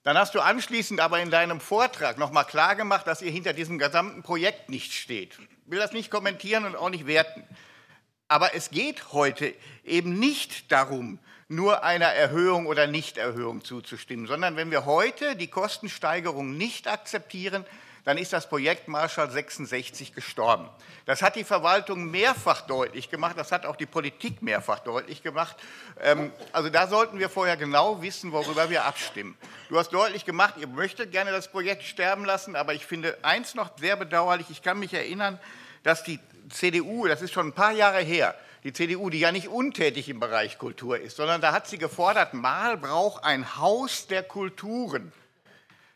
Dann 0.04 0.18
hast 0.18 0.36
du 0.36 0.40
anschließend 0.40 1.00
aber 1.00 1.20
in 1.20 1.32
deinem 1.32 1.60
Vortrag 1.60 2.18
nochmal 2.18 2.46
klargemacht, 2.46 3.08
dass 3.08 3.22
ihr 3.22 3.32
hinter 3.32 3.54
diesem 3.54 3.80
gesamten 3.80 4.24
Projekt 4.24 4.70
nicht 4.70 4.94
steht 4.94 5.38
will 5.66 5.80
das 5.80 5.92
nicht 5.92 6.12
kommentieren 6.12 6.66
und 6.66 6.76
auch 6.76 6.90
nicht 6.90 7.08
werten. 7.08 7.44
Aber 8.28 8.56
es 8.56 8.72
geht 8.72 9.14
heute 9.14 9.54
eben 9.84 10.20
nicht 10.20 10.72
darum, 10.72 11.20
nur 11.48 11.84
einer 11.84 12.08
Erhöhung 12.08 12.66
oder 12.66 12.88
Nichterhöhung 12.88 13.64
zuzustimmen, 13.64 14.26
sondern 14.26 14.56
wenn 14.56 14.72
wir 14.72 14.86
heute 14.86 15.36
die 15.36 15.48
Kostensteigerung 15.48 16.58
nicht 16.58 16.88
akzeptieren, 16.88 17.66
dann 18.04 18.20
ist 18.20 18.34
das 18.34 18.48
Projekt 18.48 18.88
Marshall 18.88 19.30
66 19.32 20.14
gestorben. 20.14 20.70
Das 21.06 21.24
hat 21.24 21.36
die 21.36 21.44
Verwaltung 21.44 22.10
mehrfach 22.12 22.62
deutlich 22.62 23.10
gemacht, 23.10 23.36
das 23.38 23.52
hat 23.52 23.66
auch 23.66 23.76
die 23.76 23.88
Politik 23.88 24.44
mehrfach 24.44 24.80
deutlich 24.80 25.24
gemacht. 25.24 25.56
Ähm, 26.02 26.32
also 26.52 26.70
da 26.70 26.88
sollten 26.88 27.20
wir 27.20 27.30
vorher 27.30 27.58
genau 27.58 28.02
wissen, 28.04 28.32
worüber 28.32 28.70
wir 28.70 28.86
abstimmen. 28.86 29.36
Du 29.70 29.78
hast 29.78 29.90
deutlich 29.90 30.24
gemacht, 30.24 30.56
ihr 30.60 30.68
möchtet 30.68 31.12
gerne 31.12 31.32
das 31.32 31.48
Projekt 31.48 31.84
sterben 31.84 32.26
lassen, 32.26 32.56
aber 32.56 32.76
ich 32.76 32.86
finde 32.86 33.18
eins 33.24 33.56
noch 33.56 33.72
sehr 33.78 33.96
bedauerlich, 33.96 34.48
ich 34.52 34.62
kann 34.62 34.78
mich 34.80 34.94
erinnern, 34.94 35.40
dass 35.82 36.04
die 36.04 36.20
CDU, 36.50 37.08
das 37.08 37.24
ist 37.24 37.34
schon 37.34 37.48
ein 37.48 37.54
paar 37.54 37.72
Jahre 37.72 38.02
her, 38.02 38.36
die 38.66 38.74
CDU, 38.74 39.12
die 39.12 39.20
ja 39.20 39.32
nicht 39.32 39.48
untätig 39.48 40.10
im 40.10 40.20
Bereich 40.20 40.58
Kultur 40.58 41.00
ist, 41.00 41.18
sondern 41.18 41.40
da 41.40 41.54
hat 41.54 41.68
sie 41.68 41.78
gefordert, 41.78 42.34
Mal 42.34 42.78
braucht 42.78 43.24
ein 43.24 43.58
Haus 43.58 44.08
der 44.08 44.24
Kulturen. 44.24 45.14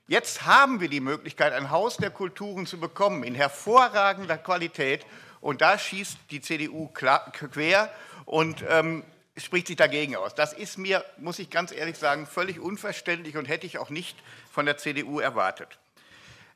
Jetzt 0.07 0.45
haben 0.45 0.79
wir 0.79 0.87
die 0.87 0.99
Möglichkeit, 0.99 1.51
ein 1.53 1.71
Haus 1.71 1.97
der 1.97 2.11
Kulturen 2.11 2.67
zu 2.67 2.79
bekommen, 2.79 3.23
in 3.23 3.33
hervorragender 3.33 4.37
Qualität. 4.37 5.03
Und 5.41 5.61
da 5.61 5.79
schießt 5.79 6.17
die 6.29 6.41
CDU 6.41 6.87
quer 6.89 7.91
und 8.25 8.63
ähm, 8.69 9.03
spricht 9.35 9.65
sich 9.65 9.75
dagegen 9.75 10.15
aus. 10.15 10.35
Das 10.35 10.53
ist 10.53 10.77
mir, 10.77 11.03
muss 11.17 11.39
ich 11.39 11.49
ganz 11.49 11.71
ehrlich 11.71 11.97
sagen, 11.97 12.27
völlig 12.27 12.59
unverständlich 12.59 13.35
und 13.35 13.47
hätte 13.47 13.65
ich 13.65 13.79
auch 13.79 13.89
nicht 13.89 14.15
von 14.51 14.67
der 14.67 14.77
CDU 14.77 15.19
erwartet. 15.19 15.79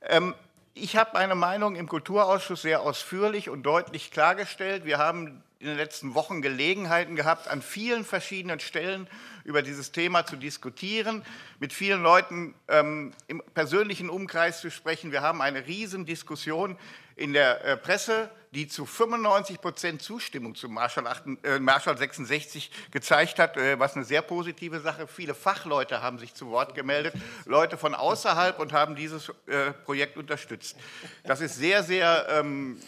Ähm, 0.01 0.35
ich 0.75 0.95
habe 0.95 1.11
meine 1.13 1.35
Meinung 1.35 1.75
im 1.75 1.87
Kulturausschuss 1.87 2.63
sehr 2.63 2.81
ausführlich 2.81 3.49
und 3.49 3.63
deutlich 3.63 4.09
klargestellt. 4.11 4.85
Wir 4.85 4.97
haben 4.97 5.43
in 5.59 5.67
den 5.67 5.77
letzten 5.77 6.15
Wochen 6.15 6.41
Gelegenheiten 6.41 7.15
gehabt, 7.15 7.47
an 7.47 7.61
vielen 7.61 8.03
verschiedenen 8.03 8.59
Stellen 8.59 9.07
über 9.43 9.61
dieses 9.61 9.91
Thema 9.91 10.25
zu 10.25 10.35
diskutieren, 10.35 11.23
mit 11.59 11.73
vielen 11.73 12.01
Leuten 12.01 12.55
ähm, 12.67 13.13
im 13.27 13.41
persönlichen 13.53 14.09
Umkreis 14.09 14.61
zu 14.61 14.71
sprechen. 14.71 15.11
Wir 15.11 15.21
haben 15.21 15.41
eine 15.41 15.67
Riesendiskussion 15.67 16.77
in 17.15 17.33
der 17.33 17.63
äh, 17.63 17.77
Presse, 17.77 18.29
die 18.53 18.67
zu 18.67 18.85
95 18.85 19.59
Prozent 19.59 20.01
Zustimmung 20.01 20.55
zu 20.55 20.69
Marshall, 20.69 21.07
8, 21.07 21.23
äh, 21.43 21.59
Marshall 21.59 21.97
66 21.97 22.69
gezeigt 22.91 23.39
hat, 23.39 23.57
äh, 23.57 23.79
was 23.79 23.95
eine 23.95 24.05
sehr 24.05 24.21
positive 24.21 24.79
Sache. 24.79 25.07
Viele 25.07 25.33
Fachleute 25.33 26.01
haben 26.01 26.19
sich 26.19 26.33
zu 26.33 26.49
Wort 26.49 26.75
gemeldet, 26.75 27.15
Leute 27.45 27.77
von 27.77 27.95
außerhalb 27.95 28.59
und 28.59 28.71
haben 28.71 28.95
dieses 28.95 29.29
äh, 29.47 29.71
Projekt 29.71 30.17
unterstützt. 30.17 30.77
Das 31.23 31.41
ist 31.41 31.55
sehr, 31.55 31.83
sehr 31.83 32.27
ähm, 32.29 32.79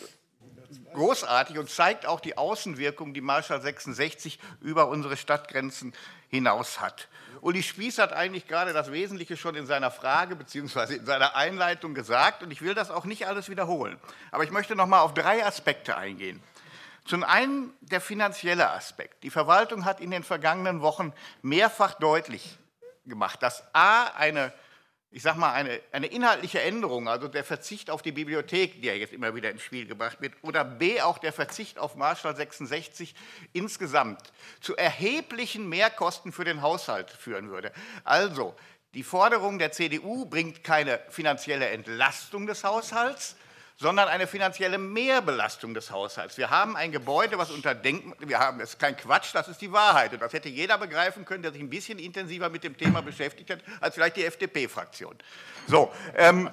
großartig 0.94 1.58
und 1.58 1.70
zeigt 1.70 2.06
auch 2.06 2.20
die 2.20 2.38
Außenwirkung, 2.38 3.14
die 3.14 3.22
Marshall 3.22 3.62
66 3.62 4.40
über 4.62 4.88
unsere 4.88 5.18
Stadtgrenzen 5.18 5.94
hinaus 6.36 6.80
hat. 6.80 7.08
Uli 7.42 7.62
Spieß 7.62 8.00
hat 8.00 8.14
eigentlich 8.14 8.48
gerade 8.48 8.74
das 8.74 8.92
Wesentliche 8.92 9.38
schon 9.38 9.56
in 9.56 9.68
seiner 9.68 9.92
Frage 9.92 10.36
bzw. 10.36 10.96
in 10.96 11.06
seiner 11.06 11.36
Einleitung 11.36 11.94
gesagt 11.94 12.42
und 12.42 12.52
ich 12.52 12.62
will 12.62 12.74
das 12.74 12.90
auch 12.90 13.06
nicht 13.06 13.28
alles 13.28 13.50
wiederholen. 13.50 14.00
Aber 14.32 14.44
ich 14.44 14.52
möchte 14.52 14.76
noch 14.76 14.88
mal 14.88 15.02
auf 15.02 15.14
drei 15.14 15.46
Aspekte 15.46 15.96
eingehen. 15.96 16.42
Zum 17.06 17.24
einen 17.24 17.72
der 17.82 18.02
finanzielle 18.02 18.72
Aspekt. 18.72 19.24
Die 19.24 19.30
Verwaltung 19.30 19.86
hat 19.86 20.02
in 20.02 20.10
den 20.10 20.24
vergangenen 20.24 20.82
Wochen 20.82 21.14
mehrfach 21.44 21.94
deutlich 21.94 22.58
gemacht, 23.06 23.44
dass 23.44 23.64
A 23.74 24.06
eine 24.16 24.52
ich 25.16 25.24
sage 25.24 25.40
mal, 25.40 25.54
eine, 25.54 25.80
eine 25.94 26.08
inhaltliche 26.08 26.62
Änderung, 26.62 27.08
also 27.08 27.30
der 27.30 27.46
Verzicht 27.46 27.90
auf 27.90 28.02
die 28.02 28.12
Bibliothek, 28.12 28.82
die 28.82 28.88
ja 28.88 28.94
jetzt 28.94 29.14
immer 29.14 29.34
wieder 29.34 29.50
ins 29.50 29.62
Spiel 29.62 29.86
gebracht 29.86 30.20
wird, 30.20 30.34
oder 30.42 30.66
B, 30.66 31.00
auch 31.00 31.20
der 31.20 31.32
Verzicht 31.32 31.80
auf 31.80 31.96
Marschall 31.96 32.36
66 32.36 33.16
insgesamt 33.54 34.20
zu 34.60 34.76
erheblichen 34.76 35.70
Mehrkosten 35.70 36.34
für 36.34 36.44
den 36.44 36.62
Haushalt 36.62 37.10
führen 37.10 37.50
würde. 37.50 37.72
Also, 38.04 38.56
die 38.94 39.04
Forderung 39.04 39.58
der 39.58 39.72
CDU 39.72 40.26
bringt 40.26 40.66
keine 40.66 41.00
finanzielle 41.08 41.70
Entlastung 41.70 42.46
des 42.46 42.66
Haushalts, 42.66 43.38
sondern 43.78 44.08
eine 44.08 44.26
finanzielle 44.26 44.78
Mehrbelastung 44.78 45.74
des 45.74 45.92
Haushalts. 45.92 46.38
Wir 46.38 46.50
haben 46.50 46.76
ein 46.78 46.92
Gebäude, 46.92 47.38
was 47.38 47.52
unter 47.52 47.76
Denkmal, 47.76 48.16
wir 48.20 48.40
haben, 48.40 48.60
das 48.60 48.72
ist 48.72 48.80
kein 48.80 48.96
Quatsch, 48.96 49.34
das 49.34 49.48
ist 49.48 49.62
die 49.62 49.72
Wahrheit. 49.72 50.14
Und 50.14 50.22
das 50.22 50.32
hätte 50.34 50.50
jeder 50.50 50.78
begreifen 50.78 51.26
können, 51.26 51.44
der 51.44 51.52
sich 51.52 51.62
ein 51.62 51.70
bisschen 51.70 52.00
intensiver 52.00 52.50
mit 52.50 52.64
dem 52.64 52.78
Thema 52.78 53.02
beschäftigt 53.02 53.50
hat, 53.50 53.60
als 53.82 53.96
vielleicht 53.96 54.16
die 54.16 54.26
FDP-Fraktion. 54.26 55.16
So, 55.68 55.92
ähm, 56.16 56.50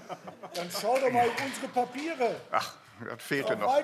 Dann 0.55 0.69
schau 0.71 0.99
doch 0.99 1.11
mal 1.11 1.27
in 1.27 1.45
unsere 1.45 1.69
Papiere. 1.69 2.41
Ach, 2.51 2.75
das 3.05 3.23
fehlte 3.23 3.57
noch. 3.57 3.75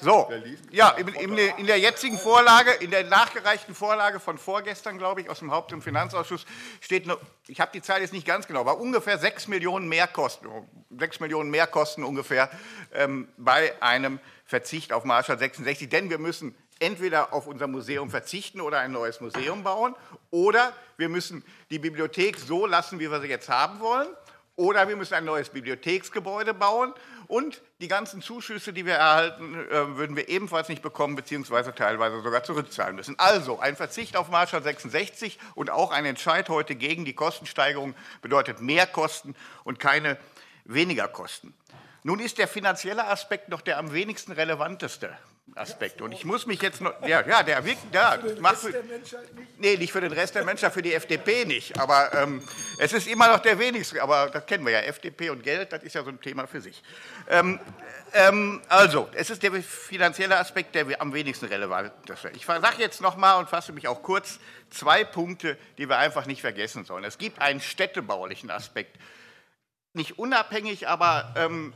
So, 0.00 0.30
ja, 0.70 0.90
in, 0.90 1.08
in, 1.08 1.38
in, 1.38 1.66
der 1.66 1.78
jetzigen 1.78 2.18
Vorlage, 2.18 2.70
in 2.80 2.90
der 2.90 3.04
nachgereichten 3.04 3.74
Vorlage 3.74 4.20
von 4.20 4.38
vorgestern, 4.38 4.98
glaube 4.98 5.22
ich, 5.22 5.30
aus 5.30 5.40
dem 5.40 5.50
Haupt- 5.50 5.72
und 5.72 5.82
Finanzausschuss 5.82 6.44
steht, 6.80 7.06
noch, 7.06 7.18
ich 7.46 7.60
habe 7.60 7.70
die 7.72 7.82
Zahl 7.82 8.00
jetzt 8.00 8.12
nicht 8.12 8.26
ganz 8.26 8.46
genau, 8.46 8.60
aber 8.60 8.78
ungefähr 8.78 9.18
6 9.18 9.48
Millionen 9.48 9.88
Mehrkosten, 9.88 10.48
6 10.96 11.20
Millionen 11.20 11.50
Mehrkosten 11.50 12.04
ungefähr 12.04 12.50
ähm, 12.92 13.28
bei 13.36 13.80
einem 13.82 14.20
Verzicht 14.46 14.92
auf 14.92 15.04
Marshall 15.04 15.38
66, 15.38 15.88
denn 15.88 16.10
wir 16.10 16.18
müssen 16.18 16.54
entweder 16.80 17.32
auf 17.32 17.46
unser 17.46 17.66
Museum 17.66 18.10
verzichten 18.10 18.60
oder 18.60 18.80
ein 18.80 18.92
neues 18.92 19.20
Museum 19.20 19.62
bauen 19.62 19.94
oder 20.30 20.72
wir 20.96 21.08
müssen 21.08 21.44
die 21.70 21.78
Bibliothek 21.78 22.38
so 22.38 22.66
lassen, 22.66 22.98
wie 22.98 23.10
wir 23.10 23.20
sie 23.20 23.28
jetzt 23.28 23.48
haben 23.48 23.80
wollen 23.80 24.08
oder 24.56 24.88
wir 24.88 24.96
müssen 24.96 25.14
ein 25.14 25.24
neues 25.24 25.48
Bibliotheksgebäude 25.48 26.54
bauen 26.54 26.94
und 27.26 27.62
die 27.80 27.88
ganzen 27.88 28.22
Zuschüsse, 28.22 28.72
die 28.72 28.86
wir 28.86 28.94
erhalten, 28.94 29.54
äh, 29.54 29.96
würden 29.96 30.16
wir 30.16 30.28
ebenfalls 30.28 30.68
nicht 30.68 30.82
bekommen, 30.82 31.16
beziehungsweise 31.16 31.74
teilweise 31.74 32.22
sogar 32.22 32.44
zurückzahlen 32.44 32.94
müssen. 32.94 33.18
Also 33.18 33.58
ein 33.58 33.76
Verzicht 33.76 34.16
auf 34.16 34.28
Marschall 34.28 34.62
66 34.62 35.38
und 35.54 35.70
auch 35.70 35.90
ein 35.90 36.04
Entscheid 36.04 36.48
heute 36.48 36.76
gegen 36.76 37.04
die 37.04 37.14
Kostensteigerung 37.14 37.94
bedeutet 38.22 38.60
mehr 38.60 38.86
Kosten 38.86 39.34
und 39.64 39.78
keine 39.80 40.18
weniger 40.64 41.08
Kosten. 41.08 41.54
Nun 42.02 42.20
ist 42.20 42.38
der 42.38 42.48
finanzielle 42.48 43.06
Aspekt 43.06 43.48
noch 43.48 43.62
der 43.62 43.78
am 43.78 43.92
wenigsten 43.92 44.32
relevanteste 44.32 45.16
Aspekt. 45.56 46.00
Und 46.00 46.12
ich 46.12 46.24
muss 46.24 46.46
mich 46.46 46.60
jetzt 46.62 46.80
noch, 46.80 47.00
ja, 47.06 47.24
ja 47.26 47.42
der 47.42 47.64
wirkt, 47.64 47.94
ja, 47.94 48.18
für, 48.54 48.82
nee, 49.58 49.76
nicht 49.76 49.92
für 49.92 50.00
den 50.00 50.12
Rest 50.12 50.34
der 50.34 50.44
Menschheit, 50.44 50.72
für 50.72 50.82
die 50.82 50.92
FDP 50.92 51.44
nicht. 51.44 51.78
Aber 51.78 52.12
ähm, 52.14 52.42
es 52.78 52.92
ist 52.92 53.06
immer 53.06 53.28
noch 53.28 53.38
der 53.40 53.58
wenigste, 53.58 54.02
aber 54.02 54.30
das 54.30 54.46
kennen 54.46 54.64
wir 54.64 54.72
ja, 54.72 54.80
FDP 54.80 55.30
und 55.30 55.42
Geld, 55.42 55.72
das 55.72 55.82
ist 55.82 55.94
ja 55.94 56.02
so 56.02 56.08
ein 56.08 56.20
Thema 56.20 56.46
für 56.46 56.60
sich. 56.60 56.82
Ähm, 57.28 57.60
ähm, 58.14 58.62
also, 58.68 59.08
es 59.12 59.30
ist 59.30 59.42
der 59.42 59.52
finanzielle 59.62 60.38
Aspekt, 60.38 60.74
der 60.74 61.00
am 61.00 61.12
wenigsten 61.12 61.46
relevant 61.46 61.92
ist. 62.08 62.24
Ich 62.34 62.46
sage 62.46 62.76
jetzt 62.78 63.00
nochmal 63.00 63.38
und 63.38 63.48
fasse 63.48 63.72
mich 63.72 63.86
auch 63.86 64.02
kurz 64.02 64.40
zwei 64.70 65.04
Punkte, 65.04 65.58
die 65.78 65.88
wir 65.88 65.98
einfach 65.98 66.26
nicht 66.26 66.40
vergessen 66.40 66.84
sollen. 66.84 67.04
Es 67.04 67.18
gibt 67.18 67.40
einen 67.40 67.60
städtebaulichen 67.60 68.50
Aspekt. 68.50 68.96
Nicht 69.92 70.18
unabhängig, 70.18 70.88
aber 70.88 71.34
ähm, 71.36 71.72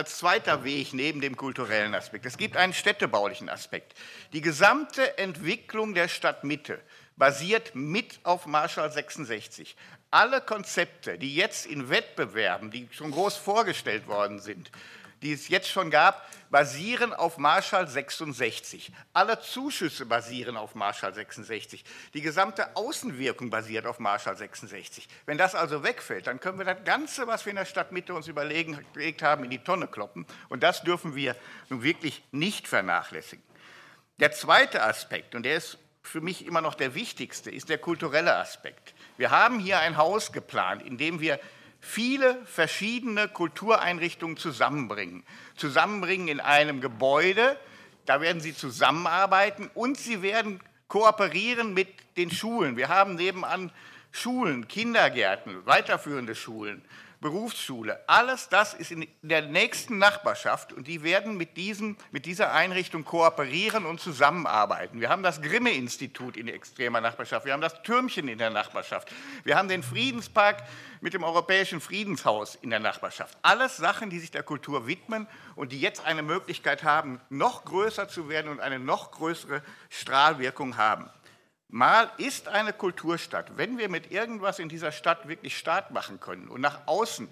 als 0.00 0.16
zweiter 0.16 0.64
Weg 0.64 0.94
neben 0.94 1.20
dem 1.20 1.36
kulturellen 1.36 1.94
Aspekt. 1.94 2.24
Es 2.24 2.38
gibt 2.38 2.56
einen 2.56 2.72
städtebaulichen 2.72 3.50
Aspekt. 3.50 3.92
Die 4.32 4.40
gesamte 4.40 5.18
Entwicklung 5.18 5.92
der 5.92 6.08
Stadtmitte 6.08 6.80
basiert 7.16 7.74
mit 7.74 8.18
auf 8.22 8.46
Marschall 8.46 8.90
66. 8.90 9.76
Alle 10.10 10.40
Konzepte, 10.40 11.18
die 11.18 11.34
jetzt 11.34 11.66
in 11.66 11.90
Wettbewerben, 11.90 12.70
die 12.70 12.88
schon 12.92 13.10
groß 13.10 13.36
vorgestellt 13.36 14.06
worden 14.06 14.38
sind, 14.38 14.70
die 15.22 15.32
es 15.32 15.48
jetzt 15.48 15.68
schon 15.68 15.90
gab, 15.90 16.26
basieren 16.50 17.12
auf 17.12 17.38
Marschall 17.38 17.86
66. 17.86 18.92
Alle 19.12 19.40
Zuschüsse 19.40 20.06
basieren 20.06 20.56
auf 20.56 20.74
Marschall 20.74 21.14
66. 21.14 21.84
Die 22.14 22.20
gesamte 22.20 22.76
Außenwirkung 22.76 23.50
basiert 23.50 23.86
auf 23.86 23.98
Marschall 23.98 24.36
66. 24.36 25.08
Wenn 25.26 25.38
das 25.38 25.54
also 25.54 25.82
wegfällt, 25.84 26.26
dann 26.26 26.40
können 26.40 26.58
wir 26.58 26.64
das 26.64 26.84
Ganze, 26.84 27.26
was 27.26 27.44
wir 27.46 27.50
in 27.50 27.56
der 27.56 27.64
Stadtmitte 27.64 28.14
uns 28.14 28.26
überlegt 28.28 29.22
haben, 29.22 29.44
in 29.44 29.50
die 29.50 29.62
Tonne 29.62 29.86
kloppen. 29.86 30.26
Und 30.48 30.62
das 30.62 30.82
dürfen 30.82 31.14
wir 31.14 31.36
nun 31.68 31.82
wirklich 31.82 32.22
nicht 32.32 32.66
vernachlässigen. 32.66 33.44
Der 34.18 34.32
zweite 34.32 34.82
Aspekt, 34.82 35.34
und 35.34 35.44
der 35.44 35.56
ist 35.56 35.78
für 36.02 36.20
mich 36.20 36.46
immer 36.46 36.60
noch 36.60 36.74
der 36.74 36.94
wichtigste, 36.94 37.50
ist 37.50 37.68
der 37.68 37.78
kulturelle 37.78 38.36
Aspekt. 38.36 38.94
Wir 39.16 39.30
haben 39.30 39.60
hier 39.60 39.78
ein 39.78 39.96
Haus 39.96 40.32
geplant, 40.32 40.82
in 40.82 40.98
dem 40.98 41.20
wir 41.20 41.38
viele 41.80 42.44
verschiedene 42.46 43.28
Kultureinrichtungen 43.28 44.36
zusammenbringen. 44.36 45.24
Zusammenbringen 45.56 46.28
in 46.28 46.40
einem 46.40 46.80
Gebäude, 46.80 47.58
da 48.06 48.20
werden 48.20 48.40
sie 48.40 48.54
zusammenarbeiten 48.54 49.70
und 49.74 49.98
sie 49.98 50.22
werden 50.22 50.60
kooperieren 50.88 51.74
mit 51.74 51.88
den 52.16 52.30
Schulen. 52.30 52.76
Wir 52.76 52.88
haben 52.88 53.14
nebenan 53.14 53.72
Schulen, 54.12 54.68
Kindergärten, 54.68 55.64
weiterführende 55.66 56.34
Schulen. 56.34 56.84
Berufsschule, 57.20 58.02
alles 58.06 58.48
das 58.48 58.72
ist 58.72 58.90
in 58.90 59.06
der 59.20 59.42
nächsten 59.42 59.98
Nachbarschaft 59.98 60.72
und 60.72 60.88
die 60.88 61.02
werden 61.02 61.36
mit, 61.36 61.58
diesem, 61.58 61.98
mit 62.12 62.24
dieser 62.24 62.52
Einrichtung 62.54 63.04
kooperieren 63.04 63.84
und 63.84 64.00
zusammenarbeiten. 64.00 65.02
Wir 65.02 65.10
haben 65.10 65.22
das 65.22 65.42
Grimme-Institut 65.42 66.38
in 66.38 66.48
extremer 66.48 67.02
Nachbarschaft, 67.02 67.44
wir 67.44 67.52
haben 67.52 67.60
das 67.60 67.82
Türmchen 67.82 68.26
in 68.26 68.38
der 68.38 68.48
Nachbarschaft, 68.48 69.12
wir 69.44 69.56
haben 69.56 69.68
den 69.68 69.82
Friedenspark 69.82 70.62
mit 71.02 71.12
dem 71.12 71.22
Europäischen 71.22 71.82
Friedenshaus 71.82 72.54
in 72.54 72.70
der 72.70 72.80
Nachbarschaft. 72.80 73.36
Alles 73.42 73.76
Sachen, 73.76 74.08
die 74.08 74.18
sich 74.18 74.30
der 74.30 74.42
Kultur 74.42 74.86
widmen 74.86 75.26
und 75.56 75.72
die 75.72 75.80
jetzt 75.80 76.06
eine 76.06 76.22
Möglichkeit 76.22 76.84
haben, 76.84 77.20
noch 77.28 77.66
größer 77.66 78.08
zu 78.08 78.30
werden 78.30 78.50
und 78.50 78.60
eine 78.60 78.78
noch 78.78 79.10
größere 79.10 79.62
Strahlwirkung 79.90 80.78
haben. 80.78 81.10
Mal 81.72 82.10
ist 82.16 82.48
eine 82.48 82.72
Kulturstadt. 82.72 83.56
Wenn 83.56 83.78
wir 83.78 83.88
mit 83.88 84.10
irgendwas 84.10 84.58
in 84.58 84.68
dieser 84.68 84.90
Stadt 84.90 85.28
wirklich 85.28 85.56
Start 85.56 85.92
machen 85.92 86.18
können 86.18 86.48
und 86.48 86.60
nach 86.60 86.86
außen 86.86 87.28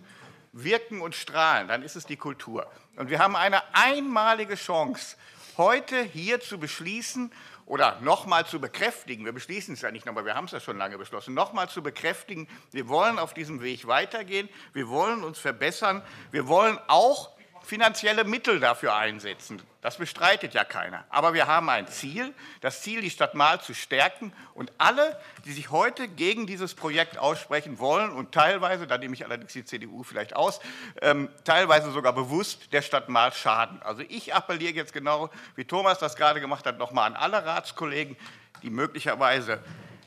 wirken 0.52 1.00
und 1.00 1.16
strahlen, 1.16 1.66
dann 1.66 1.82
ist 1.82 1.96
es 1.96 2.06
die 2.06 2.16
Kultur. 2.16 2.70
Und 2.96 3.10
wir 3.10 3.18
haben 3.18 3.34
eine 3.34 3.62
einmalige 3.74 4.54
Chance, 4.54 5.16
heute 5.56 6.00
hier 6.02 6.40
zu 6.40 6.58
beschließen 6.58 7.32
oder 7.66 8.00
nochmal 8.00 8.46
zu 8.46 8.60
bekräftigen, 8.60 9.24
wir 9.24 9.32
beschließen 9.32 9.74
es 9.74 9.82
ja 9.82 9.90
nicht 9.90 10.06
nochmal, 10.06 10.24
wir 10.24 10.36
haben 10.36 10.46
es 10.46 10.52
ja 10.52 10.60
schon 10.60 10.78
lange 10.78 10.96
beschlossen, 10.96 11.34
nochmal 11.34 11.68
zu 11.68 11.82
bekräftigen, 11.82 12.48
wir 12.70 12.88
wollen 12.88 13.18
auf 13.18 13.34
diesem 13.34 13.60
Weg 13.60 13.86
weitergehen, 13.88 14.48
wir 14.72 14.88
wollen 14.88 15.24
uns 15.24 15.38
verbessern, 15.38 16.02
wir 16.30 16.46
wollen 16.46 16.78
auch 16.86 17.37
finanzielle 17.68 18.24
Mittel 18.24 18.60
dafür 18.60 18.96
einsetzen. 18.96 19.60
Das 19.82 19.98
bestreitet 19.98 20.54
ja 20.54 20.64
keiner. 20.64 21.04
Aber 21.10 21.34
wir 21.34 21.46
haben 21.46 21.68
ein 21.68 21.86
Ziel, 21.86 22.32
das 22.62 22.80
Ziel, 22.80 23.02
die 23.02 23.10
Stadt 23.10 23.34
Mahl 23.34 23.60
zu 23.60 23.74
stärken. 23.74 24.32
Und 24.54 24.72
alle, 24.78 25.20
die 25.44 25.52
sich 25.52 25.70
heute 25.70 26.08
gegen 26.08 26.46
dieses 26.46 26.74
Projekt 26.74 27.18
aussprechen 27.18 27.78
wollen 27.78 28.10
und 28.10 28.32
teilweise, 28.32 28.86
da 28.86 28.96
nehme 28.96 29.12
ich 29.12 29.22
allerdings 29.22 29.52
die 29.52 29.66
CDU 29.66 30.02
vielleicht 30.02 30.34
aus, 30.34 30.60
ähm, 31.02 31.28
teilweise 31.44 31.92
sogar 31.92 32.14
bewusst 32.14 32.72
der 32.72 32.80
Stadt 32.80 33.10
Mahl 33.10 33.34
schaden. 33.34 33.82
Also 33.82 34.02
ich 34.08 34.34
appelliere 34.34 34.72
jetzt 34.72 34.94
genau, 34.94 35.28
wie 35.54 35.66
Thomas 35.66 35.98
das 35.98 36.16
gerade 36.16 36.40
gemacht 36.40 36.64
hat, 36.64 36.78
nochmal 36.78 37.06
an 37.06 37.16
alle 37.16 37.44
Ratskollegen, 37.44 38.16
die 38.62 38.70
möglicherweise 38.70 39.62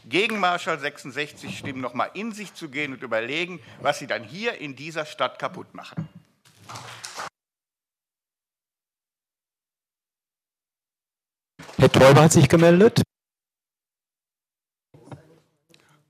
gegen 0.05 0.39
Marschall 0.39 0.79
66 0.79 1.59
stimmen, 1.59 1.79
nochmal 1.79 2.09
in 2.15 2.31
sich 2.31 2.55
zu 2.55 2.69
gehen 2.69 2.91
und 2.91 3.03
überlegen, 3.03 3.61
was 3.81 3.99
sie 3.99 4.07
dann 4.07 4.23
hier 4.23 4.55
in 4.55 4.75
dieser 4.75 5.05
Stadt 5.05 5.37
kaputt 5.37 5.75
machen. 5.75 6.09
Herr 11.77 11.91
Teuber 11.91 12.23
hat 12.23 12.31
sich 12.31 12.47
gemeldet. 12.47 13.01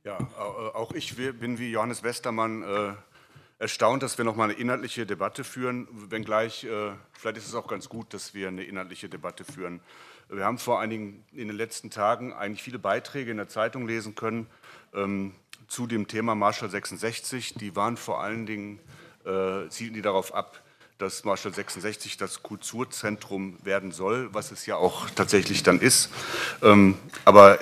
Ja, 0.03 0.17
auch 0.73 0.91
ich 0.93 1.15
bin 1.15 1.59
wie 1.59 1.71
Johannes 1.71 2.03
Westermann 2.03 2.63
äh, 2.63 2.93
erstaunt, 3.59 4.01
dass 4.01 4.17
wir 4.17 4.25
noch 4.25 4.35
mal 4.35 4.45
eine 4.45 4.53
inhaltliche 4.53 5.05
Debatte 5.05 5.43
führen, 5.43 5.87
wenngleich 6.09 6.63
äh, 6.63 6.91
vielleicht 7.13 7.37
ist 7.37 7.47
es 7.47 7.55
auch 7.55 7.67
ganz 7.67 7.87
gut, 7.87 8.13
dass 8.13 8.33
wir 8.33 8.47
eine 8.47 8.63
inhaltliche 8.63 9.07
Debatte 9.07 9.43
führen. 9.43 9.79
Wir 10.29 10.45
haben 10.45 10.57
vor 10.57 10.79
einigen 10.79 11.23
in 11.31 11.47
den 11.47 11.57
letzten 11.57 11.91
Tagen 11.91 12.33
eigentlich 12.33 12.63
viele 12.63 12.79
Beiträge 12.79 13.29
in 13.29 13.37
der 13.37 13.47
Zeitung 13.47 13.87
lesen 13.87 14.15
können 14.15 14.47
ähm, 14.93 15.35
zu 15.67 15.85
dem 15.87 16.07
Thema 16.07 16.35
Marshall 16.35 16.69
66. 16.69 17.53
Die 17.55 17.75
waren 17.75 17.97
vor 17.97 18.21
allen 18.21 18.45
Dingen 18.45 18.79
äh, 19.25 19.69
zielten 19.69 19.93
die 19.93 20.01
darauf 20.01 20.33
ab, 20.33 20.61
dass 21.01 21.23
Marshall 21.23 21.53
66 21.53 22.17
das 22.17 22.43
Kulturzentrum 22.43 23.57
werden 23.63 23.91
soll, 23.91 24.29
was 24.33 24.51
es 24.51 24.65
ja 24.65 24.75
auch 24.75 25.09
tatsächlich 25.09 25.63
dann 25.63 25.79
ist. 25.79 26.09
Ähm, 26.61 26.97
aber 27.25 27.59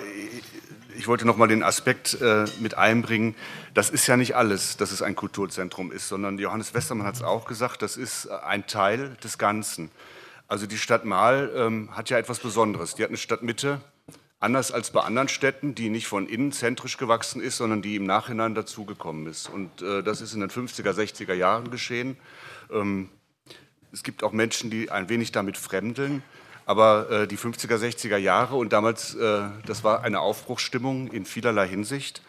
ich 0.98 1.08
wollte 1.08 1.26
noch 1.26 1.38
mal 1.38 1.48
den 1.48 1.64
Aspekt 1.64 2.20
äh, 2.22 2.46
mit 2.60 2.76
einbringen. 2.76 3.36
Das 3.74 3.90
ist 3.90 4.06
ja 4.08 4.18
nicht 4.18 4.36
alles, 4.36 4.76
dass 4.76 4.92
es 4.92 5.02
ein 5.02 5.16
Kulturzentrum 5.16 5.94
ist, 5.94 6.10
sondern 6.10 6.38
Johannes 6.38 6.74
Westermann 6.74 7.08
hat 7.08 7.16
es 7.16 7.24
auch 7.24 7.46
gesagt, 7.46 7.82
das 7.82 7.96
ist 7.96 8.28
ein 8.28 8.68
Teil 8.68 9.16
des 9.24 9.38
Ganzen. 9.38 9.90
Also 10.50 10.68
die 10.68 10.78
Stadt 10.78 11.06
Mahl 11.06 11.50
ähm, 11.56 11.96
hat 11.96 12.10
ja 12.10 12.18
etwas 12.18 12.40
Besonderes. 12.40 12.96
Die 12.96 13.04
hat 13.04 13.10
eine 13.10 13.18
Stadtmitte, 13.18 13.80
anders 14.42 14.74
als 14.74 14.92
bei 14.92 15.02
anderen 15.02 15.30
Städten, 15.30 15.76
die 15.76 15.90
nicht 15.90 16.08
von 16.08 16.28
innen 16.28 16.52
zentrisch 16.52 16.98
gewachsen 16.98 17.42
ist, 17.42 17.56
sondern 17.56 17.82
die 17.82 17.96
im 17.96 18.06
Nachhinein 18.06 18.54
dazugekommen 18.54 19.28
ist. 19.28 19.48
Und 19.50 19.82
äh, 19.82 20.04
das 20.04 20.20
ist 20.20 20.34
in 20.34 20.42
den 20.42 20.50
50er, 20.50 20.92
60er 20.92 21.34
Jahren 21.34 21.72
geschehen. 21.72 22.18
Ähm, 22.72 23.10
es 23.92 24.04
gibt 24.04 24.24
auch 24.24 24.32
Menschen, 24.32 24.70
die 24.70 24.92
ein 24.92 25.10
wenig 25.10 25.32
damit 25.32 25.58
fremdeln. 25.58 26.24
Aber 26.66 27.10
äh, 27.10 27.28
die 27.28 27.38
50er, 27.38 27.78
60er 27.78 28.18
Jahre 28.18 28.56
und 28.56 28.74
damals, 28.74 29.16
äh, 29.16 29.42
das 29.66 29.84
war 29.84 30.04
eine 30.04 30.20
Aufbruchsstimmung 30.20 31.12
in 31.12 31.26
vielerlei 31.26 31.68
Hinsicht 31.68 32.22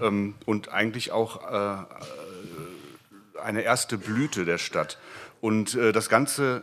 ähm, 0.00 0.36
und 0.46 0.68
eigentlich 0.68 1.10
auch 1.10 1.42
äh, 1.50 1.84
eine 3.42 3.62
erste 3.62 3.98
Blüte 3.98 4.44
der 4.44 4.58
Stadt. 4.58 4.98
Und 5.40 5.74
äh, 5.74 5.90
das 5.90 6.08
ganze 6.08 6.62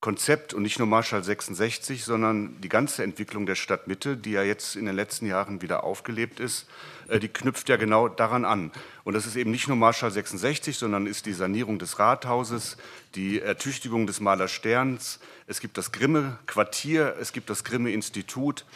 Konzept 0.00 0.54
und 0.54 0.62
nicht 0.62 0.78
nur 0.78 0.86
Marschall 0.86 1.24
66, 1.24 2.04
sondern 2.04 2.60
die 2.60 2.68
ganze 2.68 3.02
Entwicklung 3.02 3.46
der 3.46 3.56
Stadtmitte, 3.56 4.16
die 4.16 4.30
ja 4.30 4.44
jetzt 4.44 4.76
in 4.76 4.86
den 4.86 4.94
letzten 4.94 5.26
Jahren 5.26 5.60
wieder 5.60 5.82
aufgelebt 5.82 6.38
ist, 6.38 6.68
äh, 7.08 7.18
die 7.18 7.28
knüpft 7.28 7.68
ja 7.68 7.76
genau 7.76 8.08
daran 8.08 8.44
an. 8.44 8.70
Und 9.02 9.14
das 9.14 9.26
ist 9.26 9.34
eben 9.34 9.50
nicht 9.50 9.66
nur 9.66 9.76
Marschall 9.76 10.12
66, 10.12 10.78
sondern 10.78 11.06
ist 11.06 11.26
die 11.26 11.32
Sanierung 11.32 11.80
des 11.80 11.98
Rathauses, 11.98 12.76
die 13.16 13.40
Ertüchtigung 13.40 14.06
des 14.06 14.20
Malersterns. 14.20 15.18
Es 15.48 15.58
gibt 15.58 15.76
das 15.76 15.90
Grimme-Quartier, 15.90 17.16
es 17.20 17.32
gibt 17.32 17.50
das 17.50 17.64
Grimme-Institut. 17.64 18.66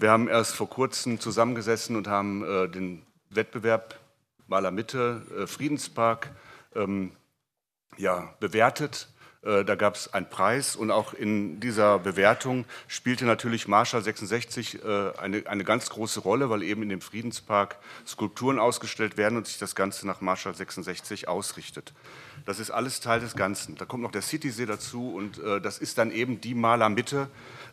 Wir 0.00 0.10
haben 0.10 0.26
erst 0.26 0.56
vor 0.56 0.68
kurzem 0.68 1.20
zusammengesessen 1.20 1.94
und 1.94 2.08
haben 2.08 2.42
äh, 2.42 2.68
den 2.68 3.02
Wettbewerb 3.30 4.00
Maler 4.48 4.72
Mitte, 4.72 5.22
äh, 5.38 5.46
Friedenspark, 5.46 6.30
ähm, 6.74 7.12
ja, 7.98 8.34
bewertet 8.40 9.11
da 9.42 9.74
gab 9.74 9.96
es 9.96 10.14
einen 10.14 10.28
Preis 10.28 10.76
und 10.76 10.92
auch 10.92 11.14
in 11.14 11.58
dieser 11.58 11.98
Bewertung 11.98 12.64
spielte 12.86 13.24
natürlich 13.24 13.66
Marshall 13.66 14.00
66 14.00 14.84
äh, 14.84 15.10
eine, 15.18 15.42
eine 15.46 15.64
ganz 15.64 15.90
große 15.90 16.20
Rolle, 16.20 16.48
weil 16.48 16.62
eben 16.62 16.84
in 16.84 16.88
dem 16.88 17.00
Friedenspark 17.00 17.76
Skulpturen 18.06 18.60
ausgestellt 18.60 19.16
werden 19.16 19.36
und 19.36 19.48
sich 19.48 19.58
das 19.58 19.74
Ganze 19.74 20.06
nach 20.06 20.20
Marshall 20.20 20.54
66 20.54 21.26
ausrichtet. 21.26 21.92
Das 22.46 22.60
ist 22.60 22.70
alles 22.70 23.00
Teil 23.00 23.18
des 23.18 23.34
Ganzen. 23.34 23.74
Da 23.74 23.84
kommt 23.84 24.04
noch 24.04 24.12
der 24.12 24.22
Citysee 24.22 24.66
dazu 24.66 25.12
und 25.12 25.38
äh, 25.38 25.60
das 25.60 25.78
ist 25.78 25.98
dann 25.98 26.12
eben 26.12 26.40
die 26.40 26.54
Malermitte, 26.54 27.28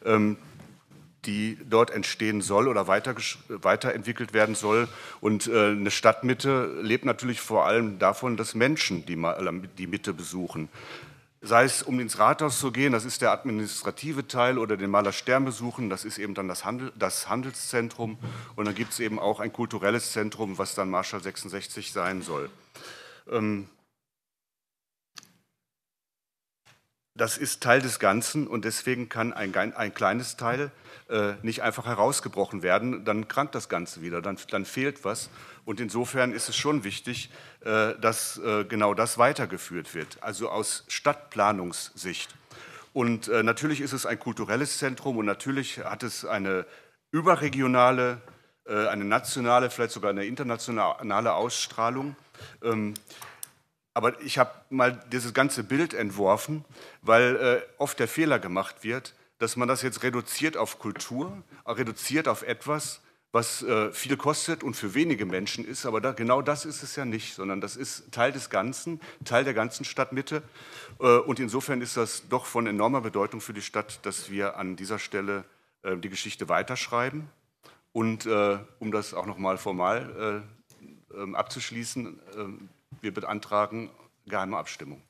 ähm, 0.06 0.38
die 1.26 1.58
dort 1.70 1.92
entstehen 1.92 2.42
soll 2.42 2.68
oder 2.68 2.88
weiter, 2.88 3.16
weiterentwickelt 3.50 4.34
werden 4.34 4.56
soll. 4.56 4.88
Und 5.22 5.46
äh, 5.46 5.68
eine 5.68 5.92
Stadtmitte 5.92 6.80
lebt 6.82 7.06
natürlich 7.06 7.42
vor 7.42 7.68
allem 7.68 8.00
davon, 8.00 8.38
dass 8.38 8.56
Menschen 8.56 9.06
die, 9.06 9.22
die 9.78 9.88
Mitte 9.88 10.14
besuchen 10.14 10.70
sei 11.42 11.64
es 11.64 11.84
um 11.84 12.00
ins 12.00 12.20
Rathaus 12.20 12.60
zu 12.60 12.72
gehen, 12.72 12.92
das 12.92 13.06
ist 13.06 13.22
der 13.22 13.32
administrative 13.32 14.28
Teil, 14.28 14.58
oder 14.58 14.76
den 14.76 14.90
Maler 14.90 15.14
Stern 15.14 15.46
besuchen, 15.46 15.90
das 15.90 16.04
ist 16.04 16.18
eben 16.18 16.34
dann 16.34 16.48
das, 16.48 16.66
Handel, 16.66 16.92
das 16.98 17.30
Handelszentrum. 17.30 18.18
Und 18.56 18.66
dann 18.66 18.76
gibt 18.76 18.92
es 18.92 19.00
eben 19.00 19.20
auch 19.20 19.40
ein 19.40 19.54
kulturelles 19.54 20.12
Zentrum, 20.12 20.58
was 20.58 20.76
dann 20.76 20.90
Marschall 20.90 21.24
66 21.24 21.92
sein 21.92 22.22
soll. 22.22 22.50
Ähm, 23.32 23.70
das 27.20 27.38
ist 27.38 27.62
Teil 27.62 27.82
des 27.82 28.00
Ganzen 28.00 28.48
und 28.48 28.66
deswegen 28.66 29.10
kann 29.10 29.34
ein, 29.34 29.54
ein 29.56 29.94
kleines 29.94 30.38
Teil 30.38 30.72
äh, 31.10 31.34
nicht 31.42 31.62
einfach 31.62 31.86
herausgebrochen 31.86 32.64
werden. 32.64 33.04
Dann 33.04 33.28
krankt 33.28 33.56
das 33.56 33.68
Ganze 33.68 34.02
wieder, 34.02 34.22
dann, 34.22 34.38
dann 34.52 34.64
fehlt 34.64 35.04
was. 35.04 35.30
Und 35.66 35.80
insofern 35.80 36.32
ist 36.32 36.50
es 36.50 36.56
schon 36.56 36.84
wichtig, 36.84 37.30
äh, 37.62 37.96
dass 38.00 38.38
äh, 38.38 38.64
genau 38.64 38.94
das 38.94 39.18
weitergeführt 39.18 39.94
wird, 39.96 40.18
also 40.22 40.50
aus 40.50 40.86
Stadtplanungssicht. 40.88 42.34
Und 42.94 43.28
äh, 43.28 43.44
natürlich 43.44 43.82
ist 43.82 43.94
es 43.94 44.06
ein 44.06 44.18
kulturelles 44.20 44.78
Zentrum 44.78 45.18
und 45.18 45.26
natürlich 45.26 45.80
hat 45.80 46.04
es 46.04 46.26
eine 46.26 46.66
überregionale, 47.12 48.22
eine 48.66 49.04
nationale, 49.04 49.72
vielleicht 49.72 49.94
sogar 49.94 50.12
eine 50.12 50.26
internationale 50.26 51.34
Ausstrahlung. 51.34 52.16
Ähm, 52.62 52.94
Aber 53.94 54.20
ich 54.22 54.38
habe 54.38 54.52
mal 54.70 55.04
dieses 55.12 55.34
ganze 55.34 55.64
Bild 55.64 55.94
entworfen, 55.94 56.64
weil 57.02 57.36
äh, 57.36 57.62
oft 57.78 58.00
der 58.00 58.08
Fehler 58.08 58.40
gemacht 58.40 58.84
wird, 58.84 59.16
dass 59.40 59.56
man 59.56 59.68
das 59.68 59.82
jetzt 59.82 60.04
reduziert 60.04 60.58
auf 60.58 60.80
Kultur, 60.80 61.44
reduziert 61.66 62.28
auf 62.28 62.44
etwas, 62.44 63.02
was 63.32 63.62
äh, 63.62 63.92
viel 63.92 64.18
kostet 64.18 64.64
und 64.64 64.76
für 64.76 64.96
wenige 64.96 65.26
Menschen 65.26 65.66
ist. 65.66 65.86
Aber 65.86 66.02
da, 66.02 66.14
genau 66.14 66.42
das 66.42 66.66
ist 66.66 66.82
es 66.82 66.96
ja 66.96 67.06
nicht, 67.06 67.36
sondern 67.36 67.62
das 67.62 67.76
ist 67.76 68.12
Teil 68.12 68.32
des 68.32 68.50
Ganzen, 68.50 69.00
Teil 69.24 69.44
der 69.44 69.54
ganzen 69.54 69.86
Stadtmitte. 69.86 70.42
Äh, 71.00 71.18
und 71.18 71.40
insofern 71.40 71.82
ist 71.82 71.96
das 71.96 72.28
doch 72.28 72.46
von 72.46 72.66
enormer 72.68 73.02
Bedeutung 73.02 73.40
für 73.40 73.54
die 73.54 73.62
Stadt, 73.62 74.00
dass 74.04 74.32
wir 74.32 74.58
an 74.58 74.76
dieser 74.76 75.00
Stelle 75.00 75.46
äh, 75.84 75.96
die 75.98 76.10
Geschichte 76.10 76.50
weiterschreiben. 76.50 77.30
Und 77.92 78.26
äh, 78.26 78.60
um 78.80 78.92
das 78.92 79.14
auch 79.14 79.26
nochmal 79.26 79.58
formal 79.58 80.44
äh, 81.14 81.16
ähm, 81.22 81.36
abzuschließen, 81.36 82.20
ähm, 82.36 82.70
wir 83.02 83.14
beantragen 83.14 83.90
geheime 84.26 84.58
Abstimmung. 84.58 85.02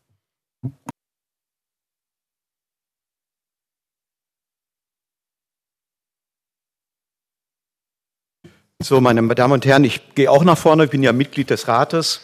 So, 8.82 9.02
meine 9.02 9.28
Damen 9.36 9.54
und 9.54 9.66
Herren, 9.66 9.84
ich 9.84 10.16
gehe 10.16 10.32
auch 10.32 10.46
nach 10.46 10.58
vorne, 10.58 10.86
ich 10.86 10.90
bin 10.90 11.04
ja 11.04 11.12
Mitglied 11.12 11.50
des 11.50 11.68
Rates 11.68 12.22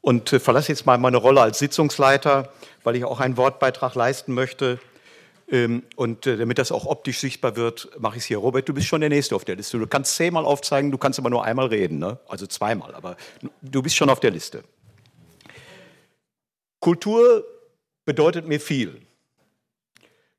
und 0.00 0.32
äh, 0.32 0.40
verlasse 0.40 0.72
jetzt 0.72 0.86
mal 0.86 0.98
meine 0.98 1.18
Rolle 1.18 1.40
als 1.40 1.60
Sitzungsleiter, 1.60 2.52
weil 2.82 2.96
ich 2.96 3.04
auch 3.04 3.20
einen 3.20 3.36
Wortbeitrag 3.36 3.94
leisten 3.94 4.34
möchte. 4.34 4.80
Ähm, 5.48 5.84
und 5.94 6.26
äh, 6.26 6.36
damit 6.36 6.58
das 6.58 6.72
auch 6.72 6.86
optisch 6.86 7.20
sichtbar 7.20 7.54
wird, 7.54 7.90
mache 7.98 8.16
ich 8.16 8.22
es 8.22 8.26
hier. 8.26 8.38
Robert, 8.38 8.68
du 8.68 8.74
bist 8.74 8.88
schon 8.88 9.02
der 9.02 9.10
Nächste 9.10 9.36
auf 9.36 9.44
der 9.44 9.54
Liste. 9.54 9.78
Du 9.78 9.86
kannst 9.86 10.16
zehnmal 10.16 10.44
aufzeigen, 10.44 10.90
du 10.90 10.98
kannst 10.98 11.20
aber 11.20 11.30
nur 11.30 11.44
einmal 11.44 11.66
reden, 11.66 12.00
ne? 12.00 12.18
also 12.28 12.46
zweimal, 12.48 12.94
aber 12.94 13.16
du 13.62 13.80
bist 13.80 13.94
schon 13.94 14.10
auf 14.10 14.18
der 14.18 14.32
Liste. 14.32 14.64
Kultur 16.84 17.46
bedeutet 18.04 18.46
mir 18.46 18.60
viel. 18.60 19.00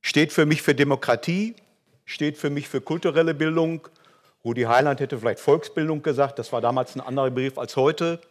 Steht 0.01 0.31
für 0.31 0.45
mich 0.45 0.61
für 0.61 0.75
Demokratie, 0.75 1.55
steht 2.05 2.37
für 2.37 2.51
mich 2.51 2.69
für 2.69 2.81
kulturelle 2.81 3.33
Bildung, 3.33 3.87
Rudi 4.43 4.61
Heiland 4.61 4.99
hätte 4.99 5.17
vielleicht 5.17 5.39
Volksbildung 5.39 6.03
gesagt, 6.03 6.37
das 6.37 6.53
war 6.53 6.61
damals 6.61 6.93
ein 6.95 7.01
anderer 7.01 7.31
Begriff 7.31 7.57
als 7.57 7.75
heute. 7.75 8.21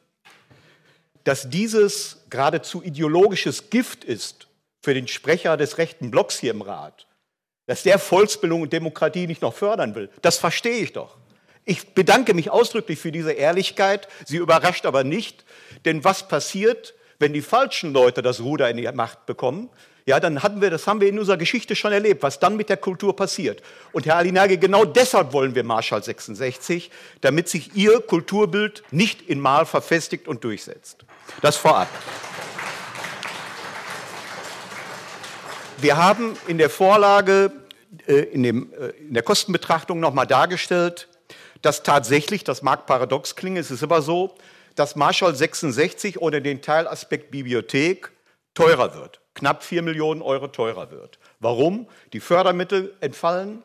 Dass 1.24 1.50
dieses 1.50 2.22
geradezu 2.30 2.84
ideologisches 2.84 3.68
Gift 3.70 4.04
ist 4.04 4.46
für 4.80 4.94
den 4.94 5.08
Sprecher 5.08 5.56
des 5.56 5.78
rechten 5.78 6.12
Blocks 6.12 6.38
hier 6.38 6.52
im 6.52 6.62
Rat, 6.62 7.08
dass 7.66 7.82
der 7.82 7.98
Volksbildung 7.98 8.62
und 8.62 8.72
Demokratie 8.72 9.26
nicht 9.26 9.42
noch 9.42 9.54
fördern 9.54 9.96
will, 9.96 10.08
das 10.22 10.38
verstehe 10.38 10.84
ich 10.84 10.92
doch. 10.92 11.16
Ich 11.64 11.94
bedanke 11.94 12.32
mich 12.32 12.48
ausdrücklich 12.48 13.00
für 13.00 13.10
diese 13.10 13.32
Ehrlichkeit. 13.32 14.06
Sie 14.24 14.36
überrascht 14.36 14.86
aber 14.86 15.02
nicht, 15.02 15.44
denn 15.84 16.04
was 16.04 16.28
passiert, 16.28 16.94
wenn 17.18 17.32
die 17.32 17.42
falschen 17.42 17.92
Leute 17.92 18.22
das 18.22 18.40
Ruder 18.40 18.68
in 18.70 18.76
die 18.76 18.90
Macht 18.92 19.26
bekommen? 19.26 19.70
ja, 20.06 20.20
dann 20.20 20.42
hatten 20.42 20.60
wir, 20.60 20.70
das 20.70 20.86
haben 20.86 21.00
wir 21.00 21.08
in 21.08 21.18
unserer 21.18 21.38
Geschichte 21.38 21.74
schon 21.74 21.92
erlebt, 21.92 22.22
was 22.22 22.38
dann 22.38 22.56
mit 22.56 22.68
der 22.68 22.76
Kultur 22.76 23.16
passiert. 23.16 23.62
Und 23.92 24.04
Herr 24.04 24.16
Alinage, 24.16 24.58
genau 24.58 24.84
deshalb 24.84 25.32
wollen 25.32 25.54
wir 25.54 25.64
Marschall 25.64 26.02
66, 26.02 26.90
damit 27.22 27.48
sich 27.48 27.74
Ihr 27.74 28.00
Kulturbild 28.00 28.82
nicht 28.90 29.22
in 29.22 29.40
Mal 29.40 29.64
verfestigt 29.64 30.28
und 30.28 30.44
durchsetzt. 30.44 31.04
Das 31.40 31.56
vorab. 31.56 31.88
Wir 35.78 35.96
haben 35.96 36.36
in 36.48 36.58
der 36.58 36.68
Vorlage, 36.68 37.50
äh, 38.06 38.14
in, 38.14 38.42
dem, 38.42 38.72
äh, 38.74 38.88
in 39.06 39.14
der 39.14 39.22
Kostenbetrachtung 39.22 40.00
nochmal 40.00 40.26
dargestellt, 40.26 41.08
dass 41.62 41.82
tatsächlich, 41.82 42.44
das 42.44 42.60
mag 42.60 42.84
paradox 42.84 43.36
klingen, 43.36 43.56
es 43.56 43.70
ist 43.70 43.82
aber 43.82 44.02
so, 44.02 44.34
dass 44.74 44.96
Marschall 44.96 45.34
66 45.34 46.20
ohne 46.20 46.42
den 46.42 46.62
Teilaspekt 46.62 47.30
Bibliothek 47.30 48.10
teurer 48.54 48.94
wird 48.94 49.20
knapp 49.34 49.62
4 49.64 49.82
Millionen 49.82 50.22
Euro 50.22 50.48
teurer 50.48 50.90
wird. 50.90 51.18
Warum? 51.40 51.86
Die 52.12 52.20
Fördermittel 52.20 52.94
entfallen. 53.00 53.62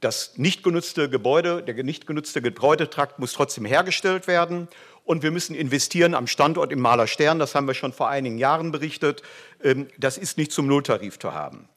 Das 0.00 0.38
nicht 0.38 0.64
genutzte 0.64 1.10
Gebäude, 1.10 1.62
der 1.62 1.74
nicht 1.84 2.06
genutzte 2.06 2.40
Gebäudetrakt 2.40 3.18
muss 3.18 3.34
trotzdem 3.34 3.66
hergestellt 3.66 4.26
werden. 4.26 4.68
Und 5.04 5.22
wir 5.22 5.30
müssen 5.30 5.54
investieren 5.54 6.14
am 6.14 6.26
Standort 6.26 6.72
im 6.72 6.80
Maler 6.80 7.06
Stern. 7.06 7.38
Das 7.38 7.54
haben 7.54 7.66
wir 7.66 7.74
schon 7.74 7.92
vor 7.92 8.08
einigen 8.08 8.38
Jahren 8.38 8.72
berichtet. 8.72 9.22
Ähm, 9.62 9.88
das 9.98 10.16
ist 10.16 10.38
nicht 10.38 10.52
zum 10.52 10.66
Nulltarif 10.66 11.18
zu 11.18 11.34
haben. 11.34 11.68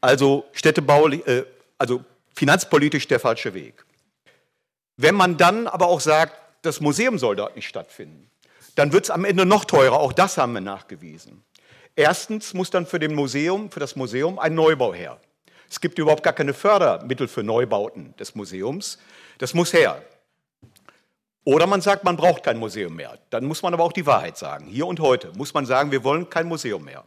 Also 0.00 0.44
Städtebau, 0.52 1.08
äh, 1.08 1.44
also 1.78 2.04
finanzpolitisch 2.34 3.08
der 3.08 3.18
falsche 3.18 3.54
Weg. 3.54 3.84
Wenn 4.96 5.16
man 5.16 5.36
dann 5.36 5.66
aber 5.66 5.88
auch 5.88 6.00
sagt, 6.00 6.38
das 6.64 6.80
Museum 6.80 7.18
soll 7.18 7.36
dort 7.36 7.56
nicht 7.56 7.68
stattfinden, 7.68 8.30
dann 8.74 8.92
wird 8.92 9.04
es 9.04 9.10
am 9.10 9.24
Ende 9.24 9.46
noch 9.46 9.64
teurer. 9.64 10.00
Auch 10.00 10.12
das 10.12 10.38
haben 10.38 10.52
wir 10.52 10.60
nachgewiesen. 10.60 11.44
Erstens 11.96 12.54
muss 12.54 12.70
dann 12.70 12.86
für, 12.86 12.98
den 12.98 13.14
Museum, 13.14 13.70
für 13.70 13.80
das 13.80 13.94
Museum 13.94 14.38
ein 14.38 14.54
Neubau 14.54 14.92
her. 14.92 15.20
Es 15.70 15.80
gibt 15.80 15.98
überhaupt 15.98 16.22
gar 16.22 16.32
keine 16.32 16.54
Fördermittel 16.54 17.28
für 17.28 17.42
Neubauten 17.42 18.14
des 18.16 18.34
Museums. 18.34 18.98
Das 19.38 19.54
muss 19.54 19.72
her. 19.72 20.02
Oder 21.44 21.66
man 21.66 21.80
sagt, 21.80 22.04
man 22.04 22.16
braucht 22.16 22.42
kein 22.42 22.56
Museum 22.56 22.96
mehr. 22.96 23.18
Dann 23.30 23.44
muss 23.44 23.62
man 23.62 23.74
aber 23.74 23.84
auch 23.84 23.92
die 23.92 24.06
Wahrheit 24.06 24.36
sagen. 24.36 24.66
Hier 24.66 24.86
und 24.86 24.98
heute 25.00 25.30
muss 25.36 25.54
man 25.54 25.66
sagen, 25.66 25.90
wir 25.90 26.02
wollen 26.02 26.30
kein 26.30 26.46
Museum 26.46 26.84
mehr. 26.84 27.04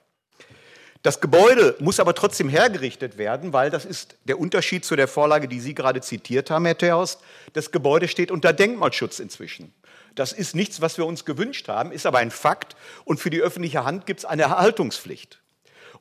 Das 1.07 1.21
Gebäude 1.21 1.77
muss 1.79 2.01
aber 2.01 2.13
trotzdem 2.13 2.49
hergerichtet 2.49 3.17
werden, 3.17 3.53
weil 3.53 3.69
das 3.69 3.85
ist 3.85 4.17
der 4.25 4.37
Unterschied 4.37 4.83
zu 4.83 4.97
der 4.97 5.07
Vorlage, 5.07 5.47
die 5.47 5.61
Sie 5.61 5.73
gerade 5.73 6.01
zitiert 6.01 6.51
haben, 6.51 6.65
Herr 6.65 6.77
Terhorst. 6.77 7.21
Das 7.53 7.71
Gebäude 7.71 8.09
steht 8.09 8.29
unter 8.29 8.51
Denkmalschutz 8.51 9.19
inzwischen. 9.19 9.73
Das 10.15 10.33
ist 10.33 10.53
nichts, 10.53 10.81
was 10.81 10.97
wir 10.97 11.05
uns 11.05 11.23
gewünscht 11.23 11.69
haben, 11.69 11.93
ist 11.93 12.05
aber 12.05 12.17
ein 12.17 12.29
Fakt. 12.29 12.75
Und 13.05 13.21
für 13.21 13.29
die 13.29 13.39
öffentliche 13.39 13.85
Hand 13.85 14.05
gibt 14.05 14.19
es 14.19 14.25
eine 14.25 14.41
Erhaltungspflicht. 14.41 15.39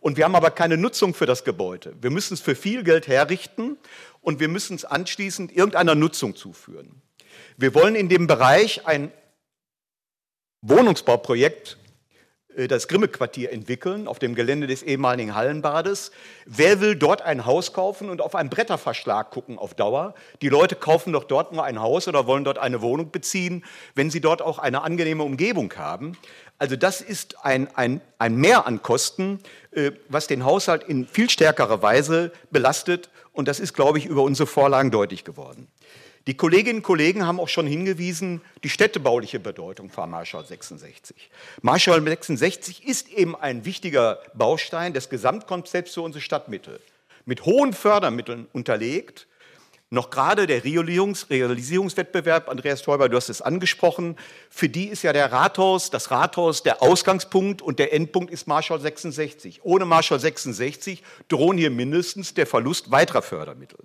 Und 0.00 0.16
wir 0.16 0.24
haben 0.24 0.34
aber 0.34 0.50
keine 0.50 0.76
Nutzung 0.76 1.14
für 1.14 1.26
das 1.26 1.44
Gebäude. 1.44 1.94
Wir 2.00 2.10
müssen 2.10 2.34
es 2.34 2.40
für 2.40 2.56
viel 2.56 2.82
Geld 2.82 3.06
herrichten 3.06 3.76
und 4.22 4.40
wir 4.40 4.48
müssen 4.48 4.74
es 4.74 4.84
anschließend 4.84 5.52
irgendeiner 5.52 5.94
Nutzung 5.94 6.34
zuführen. 6.34 7.00
Wir 7.56 7.74
wollen 7.74 7.94
in 7.94 8.08
dem 8.08 8.26
Bereich 8.26 8.88
ein 8.88 9.12
Wohnungsbauprojekt 10.62 11.78
das 12.56 12.88
Grimme-Quartier 12.88 13.52
entwickeln, 13.52 14.08
auf 14.08 14.18
dem 14.18 14.34
Gelände 14.34 14.66
des 14.66 14.82
ehemaligen 14.82 15.34
Hallenbades. 15.34 16.10
Wer 16.46 16.80
will 16.80 16.96
dort 16.96 17.20
ein 17.20 17.44
Haus 17.44 17.74
kaufen 17.74 18.08
und 18.08 18.22
auf 18.22 18.34
einen 18.34 18.48
Bretterverschlag 18.48 19.30
gucken 19.30 19.58
auf 19.58 19.74
Dauer? 19.74 20.14
Die 20.40 20.48
Leute 20.48 20.74
kaufen 20.74 21.12
doch 21.12 21.24
dort 21.24 21.52
nur 21.52 21.64
ein 21.64 21.80
Haus 21.80 22.08
oder 22.08 22.26
wollen 22.26 22.44
dort 22.44 22.56
eine 22.56 22.80
Wohnung 22.80 23.10
beziehen, 23.10 23.62
wenn 23.94 24.10
sie 24.10 24.22
dort 24.22 24.40
auch 24.40 24.58
eine 24.58 24.82
angenehme 24.82 25.22
Umgebung 25.22 25.72
haben. 25.76 26.16
Also 26.58 26.76
das 26.76 27.02
ist 27.02 27.44
ein, 27.44 27.68
ein, 27.76 28.00
ein 28.18 28.36
Mehr 28.36 28.66
an 28.66 28.82
Kosten, 28.82 29.40
äh, 29.72 29.92
was 30.08 30.26
den 30.26 30.44
Haushalt 30.44 30.82
in 30.84 31.06
viel 31.06 31.28
stärkerer 31.28 31.82
Weise 31.82 32.32
belastet. 32.50 33.10
Und 33.32 33.48
das 33.48 33.60
ist, 33.60 33.74
glaube 33.74 33.98
ich, 33.98 34.06
über 34.06 34.22
unsere 34.22 34.46
Vorlagen 34.46 34.90
deutlich 34.90 35.24
geworden. 35.24 35.68
Die 36.26 36.36
Kolleginnen 36.36 36.78
und 36.78 36.82
Kollegen 36.82 37.24
haben 37.24 37.38
auch 37.38 37.48
schon 37.48 37.68
hingewiesen, 37.68 38.40
die 38.64 38.68
städtebauliche 38.68 39.38
Bedeutung 39.38 39.90
von 39.90 40.10
Marschall 40.10 40.44
66. 40.44 41.30
Marschall 41.62 42.02
66 42.02 42.84
ist 42.84 43.08
eben 43.10 43.36
ein 43.36 43.64
wichtiger 43.64 44.18
Baustein 44.34 44.92
des 44.92 45.08
Gesamtkonzepts 45.08 45.94
für 45.94 46.00
unsere 46.00 46.20
Stadtmitte. 46.20 46.80
Mit 47.26 47.44
hohen 47.44 47.72
Fördermitteln 47.72 48.48
unterlegt, 48.52 49.28
noch 49.88 50.10
gerade 50.10 50.48
der 50.48 50.64
Realisierungs 50.64 51.30
Realisierungswettbewerb, 51.30 52.48
Andreas 52.48 52.82
Teuber, 52.82 53.08
du 53.08 53.16
hast 53.16 53.28
es 53.28 53.40
angesprochen, 53.40 54.16
für 54.50 54.68
die 54.68 54.88
ist 54.88 55.04
ja 55.04 55.12
der 55.12 55.30
Rathaus, 55.30 55.90
das 55.90 56.10
Rathaus 56.10 56.64
der 56.64 56.82
Ausgangspunkt 56.82 57.62
und 57.62 57.78
der 57.78 57.92
Endpunkt 57.92 58.32
ist 58.32 58.48
Marschall 58.48 58.80
66. 58.80 59.60
Ohne 59.62 59.84
Marschall 59.84 60.18
66 60.18 61.04
drohen 61.28 61.56
hier 61.56 61.70
mindestens 61.70 62.34
der 62.34 62.48
Verlust 62.48 62.90
weiterer 62.90 63.22
Fördermittel. 63.22 63.78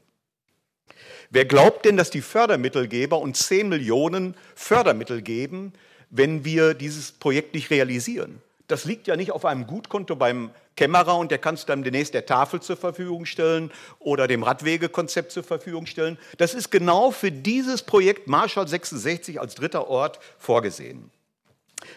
Wer 1.34 1.46
glaubt 1.46 1.86
denn, 1.86 1.96
dass 1.96 2.10
die 2.10 2.22
Fördermittelgeber 2.22 3.18
uns 3.18 3.48
10 3.48 3.70
Millionen 3.70 4.36
Fördermittel 4.54 5.22
geben, 5.22 5.72
wenn 6.10 6.44
wir 6.44 6.74
dieses 6.74 7.14
Projekt 7.14 7.54
nicht 7.54 7.70
realisieren? 7.70 8.42
Das 8.68 8.84
liegt 8.84 9.08
ja 9.08 9.16
nicht 9.16 9.32
auf 9.32 9.46
einem 9.46 9.66
Gutkonto 9.66 10.18
beim 10.18 10.52
Kämmerer 10.76 11.18
und 11.18 11.32
der 11.32 11.38
kann 11.38 11.56
es 11.56 11.66
dann 11.66 11.84
demnächst 11.84 12.14
der 12.14 12.26
Tafel 12.26 12.62
zur 12.62 12.76
Verfügung 12.76 13.26
stellen 13.26 13.72
oder 14.00 14.28
dem 14.28 14.44
Radwegekonzept 14.44 15.32
zur 15.32 15.44
Verfügung 15.44 15.86
stellen. 15.86 16.18
Das 16.38 16.54
ist 16.54 16.70
genau 16.70 17.12
für 17.12 17.32
dieses 17.32 17.82
Projekt 17.82 18.28
Marschall 18.28 18.68
66 18.68 19.40
als 19.40 19.56
dritter 19.56 19.88
Ort 19.88 20.20
vorgesehen. 20.38 21.12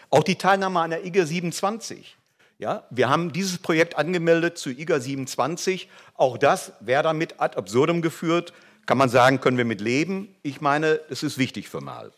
Auch 0.09 0.23
die 0.23 0.35
Teilnahme 0.35 0.79
an 0.79 0.91
der 0.91 1.05
IGA 1.05 1.25
27. 1.25 2.15
Ja, 2.57 2.83
wir 2.89 3.09
haben 3.09 3.33
dieses 3.33 3.57
Projekt 3.57 3.97
angemeldet 3.97 4.57
zu 4.57 4.69
IGA 4.69 5.01
27. 5.01 5.89
Auch 6.13 6.37
das 6.37 6.71
wäre 6.79 7.03
damit 7.03 7.41
ad 7.41 7.57
absurdum 7.57 8.01
geführt, 8.01 8.53
kann 8.85 8.97
man 8.97 9.09
sagen, 9.09 9.41
können 9.41 9.57
wir 9.57 9.65
mit 9.65 9.81
leben? 9.81 10.35
Ich 10.43 10.61
meine, 10.61 10.99
es 11.09 11.23
ist 11.23 11.37
wichtig 11.37 11.69
für 11.69 11.81
mal. 11.81 12.11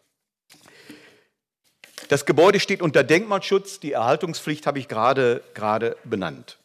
Das 2.10 2.26
Gebäude 2.26 2.60
steht 2.60 2.82
unter 2.82 3.04
Denkmalschutz, 3.04 3.80
die 3.80 3.92
Erhaltungspflicht 3.92 4.66
habe 4.66 4.80
ich 4.80 4.88
gerade, 4.88 5.44
gerade 5.54 5.98
benannt. 6.04 6.58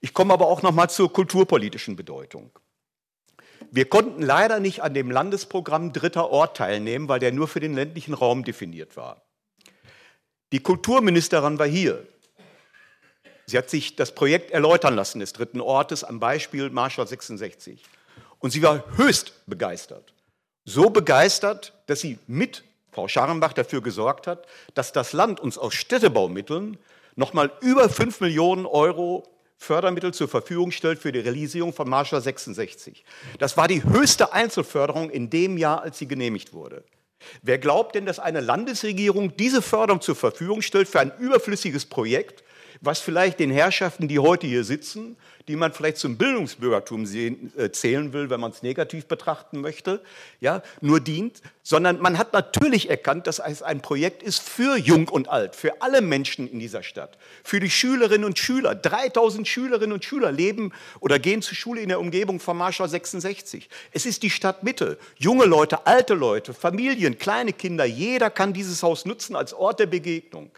Ich 0.00 0.12
komme 0.12 0.34
aber 0.34 0.46
auch 0.46 0.62
noch 0.62 0.72
mal 0.72 0.88
zur 0.88 1.12
kulturpolitischen 1.12 1.96
Bedeutung. 1.96 2.50
Wir 3.70 3.88
konnten 3.88 4.22
leider 4.22 4.60
nicht 4.60 4.82
an 4.82 4.94
dem 4.94 5.10
Landesprogramm 5.10 5.92
Dritter 5.92 6.30
Ort 6.30 6.56
teilnehmen, 6.56 7.08
weil 7.08 7.18
der 7.18 7.32
nur 7.32 7.48
für 7.48 7.60
den 7.60 7.74
ländlichen 7.74 8.14
Raum 8.14 8.44
definiert 8.44 8.96
war. 8.96 9.22
Die 10.52 10.60
Kulturministerin 10.60 11.58
war 11.58 11.66
hier. 11.66 12.06
Sie 13.46 13.58
hat 13.58 13.68
sich 13.68 13.96
das 13.96 14.14
Projekt 14.14 14.52
erläutern 14.52 14.94
lassen 14.94 15.18
des 15.18 15.32
dritten 15.32 15.60
Ortes 15.60 16.04
am 16.04 16.20
Beispiel 16.20 16.70
Marschall 16.70 17.08
66. 17.08 17.82
Und 18.44 18.50
sie 18.50 18.60
war 18.60 18.84
höchst 18.98 19.32
begeistert. 19.46 20.12
So 20.66 20.90
begeistert, 20.90 21.72
dass 21.86 22.00
sie 22.02 22.18
mit 22.26 22.62
Frau 22.92 23.08
Scharrenbach 23.08 23.54
dafür 23.54 23.80
gesorgt 23.80 24.26
hat, 24.26 24.46
dass 24.74 24.92
das 24.92 25.14
Land 25.14 25.40
uns 25.40 25.56
aus 25.56 25.72
Städtebaumitteln 25.72 26.76
nochmal 27.16 27.50
über 27.62 27.88
5 27.88 28.20
Millionen 28.20 28.66
Euro 28.66 29.26
Fördermittel 29.56 30.12
zur 30.12 30.28
Verfügung 30.28 30.72
stellt 30.72 30.98
für 30.98 31.10
die 31.10 31.20
Realisierung 31.20 31.72
von 31.72 31.88
Marschall 31.88 32.20
66. 32.20 33.02
Das 33.38 33.56
war 33.56 33.66
die 33.66 33.82
höchste 33.82 34.34
Einzelförderung 34.34 35.08
in 35.08 35.30
dem 35.30 35.56
Jahr, 35.56 35.80
als 35.80 35.98
sie 35.98 36.06
genehmigt 36.06 36.52
wurde. 36.52 36.84
Wer 37.40 37.56
glaubt 37.56 37.94
denn, 37.94 38.04
dass 38.04 38.18
eine 38.18 38.40
Landesregierung 38.40 39.34
diese 39.38 39.62
Förderung 39.62 40.02
zur 40.02 40.16
Verfügung 40.16 40.60
stellt 40.60 40.86
für 40.86 41.00
ein 41.00 41.16
überflüssiges 41.18 41.86
Projekt, 41.86 42.44
was 42.80 43.00
vielleicht 43.00 43.38
den 43.38 43.50
Herrschaften, 43.50 44.08
die 44.08 44.18
heute 44.18 44.46
hier 44.46 44.64
sitzen, 44.64 45.16
die 45.48 45.56
man 45.56 45.72
vielleicht 45.72 45.98
zum 45.98 46.16
Bildungsbürgertum 46.16 47.04
sehen, 47.04 47.52
äh, 47.56 47.70
zählen 47.70 48.12
will, 48.12 48.30
wenn 48.30 48.40
man 48.40 48.50
es 48.50 48.62
negativ 48.62 49.06
betrachten 49.06 49.60
möchte, 49.60 50.00
ja, 50.40 50.62
nur 50.80 51.00
dient, 51.00 51.42
sondern 51.62 52.00
man 52.00 52.16
hat 52.16 52.32
natürlich 52.32 52.88
erkannt, 52.88 53.26
dass 53.26 53.40
es 53.40 53.62
ein 53.62 53.80
Projekt 53.80 54.22
ist 54.22 54.42
für 54.42 54.76
Jung 54.78 55.08
und 55.08 55.28
Alt, 55.28 55.54
für 55.54 55.82
alle 55.82 56.00
Menschen 56.00 56.48
in 56.48 56.58
dieser 56.58 56.82
Stadt, 56.82 57.18
für 57.42 57.60
die 57.60 57.70
Schülerinnen 57.70 58.24
und 58.24 58.38
Schüler. 58.38 58.74
3000 58.74 59.46
Schülerinnen 59.46 59.92
und 59.92 60.04
Schüler 60.04 60.32
leben 60.32 60.72
oder 61.00 61.18
gehen 61.18 61.42
zur 61.42 61.56
Schule 61.56 61.82
in 61.82 61.90
der 61.90 62.00
Umgebung 62.00 62.40
von 62.40 62.56
Marschall 62.56 62.88
66. 62.88 63.68
Es 63.92 64.06
ist 64.06 64.22
die 64.22 64.30
Stadtmitte. 64.30 64.98
Junge 65.18 65.44
Leute, 65.44 65.86
alte 65.86 66.14
Leute, 66.14 66.54
Familien, 66.54 67.18
kleine 67.18 67.52
Kinder, 67.52 67.84
jeder 67.84 68.30
kann 68.30 68.54
dieses 68.54 68.82
Haus 68.82 69.04
nutzen 69.04 69.36
als 69.36 69.52
Ort 69.52 69.80
der 69.80 69.86
Begegnung. 69.86 70.50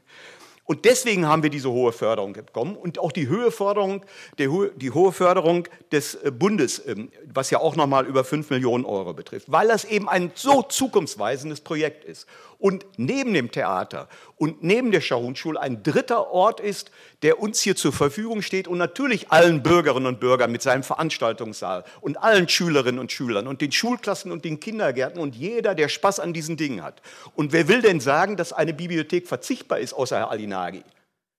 Und 0.66 0.84
deswegen 0.84 1.26
haben 1.26 1.44
wir 1.44 1.50
diese 1.50 1.70
hohe 1.70 1.92
Förderung 1.92 2.32
bekommen 2.32 2.76
und 2.76 2.98
auch 2.98 3.12
die, 3.12 3.28
Höhe 3.28 3.52
Förderung, 3.52 4.04
die, 4.36 4.48
hohe 4.90 5.12
Förderung 5.12 5.68
des 5.92 6.16
äh, 6.16 6.32
Bundes, 6.32 6.82
ähm, 6.86 7.10
was 7.32 7.50
ja 7.50 7.60
auch 7.60 7.76
nochmal 7.76 8.04
über 8.04 8.24
5 8.24 8.50
Millionen 8.50 8.84
Euro 8.84 9.14
betrifft, 9.14 9.50
weil 9.50 9.68
das 9.68 9.84
eben 9.84 10.08
ein 10.08 10.32
so 10.34 10.62
zukunftsweisendes 10.62 11.60
Projekt 11.60 12.04
ist 12.04 12.26
und 12.58 12.86
neben 12.96 13.34
dem 13.34 13.50
Theater 13.50 14.08
und 14.36 14.62
neben 14.62 14.90
der 14.90 15.00
Schauhunschule 15.00 15.60
ein 15.60 15.82
dritter 15.82 16.30
Ort 16.30 16.60
ist, 16.60 16.90
der 17.22 17.40
uns 17.40 17.60
hier 17.60 17.76
zur 17.76 17.92
Verfügung 17.92 18.42
steht 18.42 18.68
und 18.68 18.78
natürlich 18.78 19.30
allen 19.30 19.62
Bürgerinnen 19.62 20.06
und 20.06 20.20
Bürgern 20.20 20.52
mit 20.52 20.62
seinem 20.62 20.82
Veranstaltungssaal 20.82 21.84
und 22.00 22.22
allen 22.22 22.48
Schülerinnen 22.48 22.98
und 22.98 23.12
Schülern 23.12 23.46
und 23.46 23.60
den 23.60 23.72
Schulklassen 23.72 24.32
und 24.32 24.44
den 24.44 24.60
Kindergärten 24.60 25.20
und 25.20 25.34
jeder, 25.34 25.74
der 25.74 25.88
Spaß 25.88 26.20
an 26.20 26.32
diesen 26.32 26.56
Dingen 26.56 26.82
hat. 26.82 27.02
Und 27.34 27.52
wer 27.52 27.68
will 27.68 27.82
denn 27.82 28.00
sagen, 28.00 28.36
dass 28.36 28.52
eine 28.52 28.74
Bibliothek 28.74 29.26
verzichtbar 29.26 29.78
ist, 29.78 29.92
außer 29.92 30.16
Herr 30.16 30.30
Alinagi? 30.30 30.82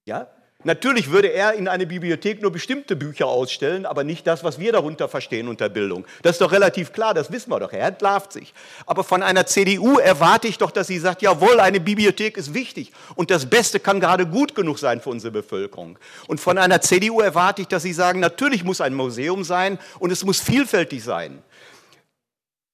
Ja? 0.05 0.27
Natürlich 0.63 1.11
würde 1.11 1.27
er 1.27 1.53
in 1.53 1.67
eine 1.67 1.85
Bibliothek 1.85 2.41
nur 2.41 2.51
bestimmte 2.51 2.95
Bücher 2.95 3.27
ausstellen, 3.27 3.85
aber 3.85 4.03
nicht 4.03 4.25
das, 4.25 4.43
was 4.43 4.57
wir 4.57 4.71
darunter 4.71 5.07
verstehen 5.07 5.47
unter 5.47 5.69
Bildung. 5.69 6.03
Das 6.23 6.33
ist 6.33 6.41
doch 6.41 6.51
relativ 6.51 6.91
klar, 6.93 7.13
das 7.13 7.31
wissen 7.31 7.51
wir 7.51 7.59
doch. 7.59 7.71
Er 7.71 7.87
entlarvt 7.87 8.33
sich. 8.33 8.55
Aber 8.87 9.03
von 9.03 9.21
einer 9.21 9.45
CDU 9.45 9.99
erwarte 9.99 10.47
ich 10.47 10.57
doch, 10.57 10.71
dass 10.71 10.87
sie 10.87 10.97
sagt, 10.97 11.21
jawohl, 11.21 11.59
eine 11.59 11.79
Bibliothek 11.79 12.37
ist 12.37 12.55
wichtig 12.55 12.91
und 13.13 13.29
das 13.29 13.47
Beste 13.47 13.79
kann 13.79 13.99
gerade 13.99 14.25
gut 14.25 14.55
genug 14.55 14.79
sein 14.79 14.99
für 14.99 15.11
unsere 15.11 15.31
Bevölkerung. 15.31 15.99
Und 16.25 16.39
von 16.39 16.57
einer 16.57 16.81
CDU 16.81 17.21
erwarte 17.21 17.61
ich, 17.61 17.67
dass 17.67 17.83
sie 17.83 17.93
sagen, 17.93 18.19
natürlich 18.19 18.63
muss 18.63 18.81
ein 18.81 18.95
Museum 18.95 19.43
sein 19.43 19.77
und 19.99 20.11
es 20.11 20.25
muss 20.25 20.39
vielfältig 20.39 21.03
sein. 21.03 21.43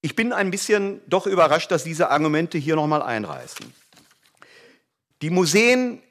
Ich 0.01 0.15
bin 0.15 0.31
ein 0.31 0.51
bisschen 0.51 1.01
doch 1.07 1.27
überrascht, 1.27 1.69
dass 1.69 1.83
diese 1.83 2.09
Argumente 2.09 2.57
hier 2.57 2.75
nochmal 2.75 3.01
einreißen. 3.01 3.73
Die 5.21 5.29
Museen 5.29 6.01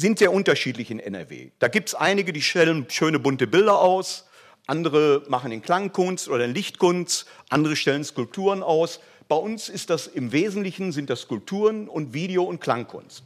sind 0.00 0.18
sehr 0.18 0.32
unterschiedlich 0.32 0.90
in 0.90 0.98
NRW. 0.98 1.50
Da 1.58 1.68
gibt 1.68 1.90
es 1.90 1.94
einige, 1.94 2.32
die 2.32 2.42
stellen 2.42 2.86
schöne 2.88 3.18
bunte 3.18 3.46
Bilder 3.46 3.78
aus, 3.78 4.26
andere 4.66 5.22
machen 5.28 5.52
in 5.52 5.62
Klangkunst 5.62 6.28
oder 6.28 6.44
in 6.44 6.54
Lichtkunst, 6.54 7.26
andere 7.48 7.76
stellen 7.76 8.04
Skulpturen 8.04 8.62
aus. 8.62 9.00
Bei 9.28 9.36
uns 9.36 9.68
ist 9.68 9.90
das 9.90 10.06
im 10.06 10.32
Wesentlichen 10.32 10.92
sind 10.92 11.10
das 11.10 11.22
Skulpturen 11.22 11.88
und 11.88 12.14
Video- 12.14 12.44
und 12.44 12.60
Klangkunst. 12.60 13.24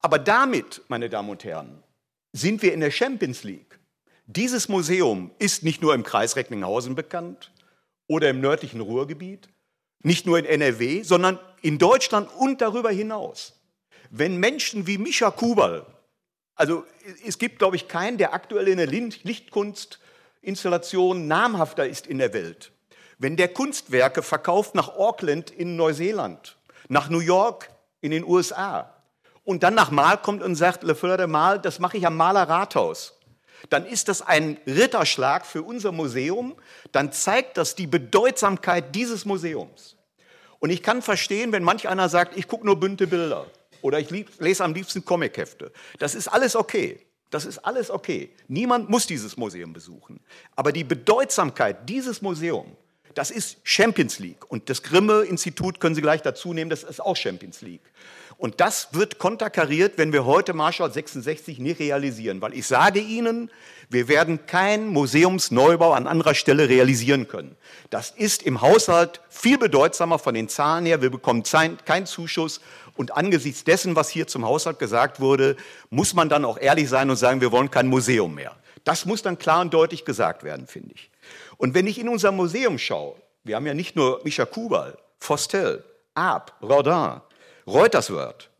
Aber 0.00 0.18
damit, 0.18 0.82
meine 0.88 1.08
Damen 1.08 1.30
und 1.30 1.44
Herren, 1.44 1.82
sind 2.32 2.62
wir 2.62 2.72
in 2.72 2.80
der 2.80 2.90
Champions 2.90 3.44
League. 3.44 3.78
Dieses 4.26 4.68
Museum 4.68 5.30
ist 5.38 5.62
nicht 5.62 5.80
nur 5.82 5.94
im 5.94 6.02
Kreis 6.02 6.36
Recklinghausen 6.36 6.94
bekannt 6.94 7.50
oder 8.06 8.28
im 8.28 8.40
nördlichen 8.40 8.80
Ruhrgebiet, 8.80 9.48
nicht 10.02 10.26
nur 10.26 10.38
in 10.38 10.44
NRW, 10.44 11.02
sondern 11.02 11.38
in 11.62 11.78
Deutschland 11.78 12.28
und 12.38 12.60
darüber 12.60 12.90
hinaus. 12.90 13.57
Wenn 14.10 14.38
Menschen 14.38 14.86
wie 14.86 14.98
Micha 14.98 15.30
Kubal, 15.30 15.86
also 16.54 16.84
es 17.26 17.38
gibt, 17.38 17.58
glaube 17.58 17.76
ich, 17.76 17.88
keinen, 17.88 18.18
der 18.18 18.34
aktuell 18.34 18.68
in 18.68 18.76
der 18.78 18.86
Lichtkunstinstallation 18.86 21.26
namhafter 21.28 21.86
ist 21.86 22.06
in 22.06 22.18
der 22.18 22.32
Welt. 22.32 22.72
Wenn 23.18 23.36
der 23.36 23.48
Kunstwerke 23.48 24.22
verkauft 24.22 24.74
nach 24.74 24.88
Auckland 24.88 25.50
in 25.50 25.76
Neuseeland, 25.76 26.56
nach 26.88 27.10
New 27.10 27.20
York 27.20 27.70
in 28.00 28.10
den 28.10 28.24
USA 28.24 28.94
und 29.44 29.62
dann 29.62 29.74
nach 29.74 29.90
Mal 29.90 30.18
kommt 30.18 30.42
und 30.42 30.54
sagt, 30.54 30.82
Le 30.82 30.94
Fleur 30.94 31.16
de 31.16 31.26
Mal, 31.26 31.60
das 31.60 31.78
mache 31.78 31.96
ich 31.96 32.06
am 32.06 32.16
Maler 32.16 32.48
Rathaus, 32.48 33.14
dann 33.70 33.86
ist 33.86 34.08
das 34.08 34.22
ein 34.22 34.58
Ritterschlag 34.66 35.44
für 35.44 35.62
unser 35.62 35.92
Museum, 35.92 36.56
dann 36.92 37.12
zeigt 37.12 37.56
das 37.56 37.74
die 37.74 37.86
Bedeutsamkeit 37.86 38.94
dieses 38.94 39.24
Museums. 39.24 39.96
Und 40.60 40.70
ich 40.70 40.82
kann 40.82 41.02
verstehen, 41.02 41.52
wenn 41.52 41.62
manch 41.62 41.88
einer 41.88 42.08
sagt, 42.08 42.36
ich 42.36 42.48
gucke 42.48 42.66
nur 42.66 42.80
bunte 42.80 43.06
Bilder. 43.06 43.46
Oder 43.82 44.00
ich 44.00 44.10
lese 44.38 44.64
am 44.64 44.74
liebsten 44.74 45.04
Comichefte. 45.04 45.72
Das 45.98 46.14
ist 46.14 46.28
alles 46.28 46.56
okay. 46.56 47.00
Das 47.30 47.44
ist 47.44 47.58
alles 47.58 47.90
okay. 47.90 48.30
Niemand 48.48 48.88
muss 48.88 49.06
dieses 49.06 49.36
Museum 49.36 49.72
besuchen. 49.72 50.20
Aber 50.56 50.72
die 50.72 50.84
Bedeutsamkeit 50.84 51.88
dieses 51.88 52.22
Museums, 52.22 52.70
das 53.14 53.30
ist 53.30 53.58
Champions 53.64 54.18
League. 54.18 54.50
Und 54.50 54.70
das 54.70 54.82
Grimme-Institut 54.82 55.80
können 55.80 55.94
Sie 55.94 56.00
gleich 56.00 56.22
dazu 56.22 56.54
nehmen, 56.54 56.70
das 56.70 56.84
ist 56.84 57.00
auch 57.00 57.16
Champions 57.16 57.62
League. 57.62 57.82
Und 58.36 58.60
das 58.60 58.90
wird 58.92 59.18
konterkariert, 59.18 59.94
wenn 59.98 60.12
wir 60.12 60.24
heute 60.24 60.54
Marshall 60.54 60.92
66 60.92 61.58
nicht 61.58 61.80
realisieren. 61.80 62.40
Weil 62.40 62.54
ich 62.54 62.68
sage 62.68 63.00
Ihnen, 63.00 63.50
wir 63.90 64.06
werden 64.06 64.46
keinen 64.46 64.86
Museumsneubau 64.88 65.92
an 65.92 66.06
anderer 66.06 66.36
Stelle 66.36 66.68
realisieren 66.68 67.26
können. 67.26 67.56
Das 67.90 68.10
ist 68.10 68.44
im 68.44 68.60
Haushalt 68.60 69.20
viel 69.28 69.58
bedeutsamer 69.58 70.20
von 70.20 70.34
den 70.34 70.48
Zahlen 70.48 70.86
her. 70.86 71.02
Wir 71.02 71.10
bekommen 71.10 71.42
keinen 71.42 72.06
Zuschuss 72.06 72.60
und 72.98 73.16
angesichts 73.16 73.62
dessen, 73.62 73.94
was 73.94 74.08
hier 74.08 74.26
zum 74.26 74.44
Haushalt 74.44 74.80
gesagt 74.80 75.20
wurde, 75.20 75.56
muss 75.88 76.14
man 76.14 76.28
dann 76.28 76.44
auch 76.44 76.58
ehrlich 76.58 76.88
sein 76.88 77.08
und 77.08 77.16
sagen, 77.16 77.40
wir 77.40 77.52
wollen 77.52 77.70
kein 77.70 77.86
Museum 77.86 78.34
mehr. 78.34 78.56
Das 78.82 79.06
muss 79.06 79.22
dann 79.22 79.38
klar 79.38 79.60
und 79.60 79.72
deutlich 79.72 80.04
gesagt 80.04 80.42
werden, 80.42 80.66
finde 80.66 80.94
ich. 80.94 81.10
Und 81.58 81.74
wenn 81.74 81.86
ich 81.86 82.00
in 82.00 82.08
unser 82.08 82.32
Museum 82.32 82.76
schaue, 82.76 83.14
wir 83.44 83.54
haben 83.54 83.66
ja 83.66 83.74
nicht 83.74 83.94
nur 83.94 84.20
Micha 84.24 84.46
Kubal, 84.46 84.98
Fostel, 85.18 85.84
Arp, 86.14 86.52
Rodin, 86.60 87.20
Reuterswörth, 87.66 88.50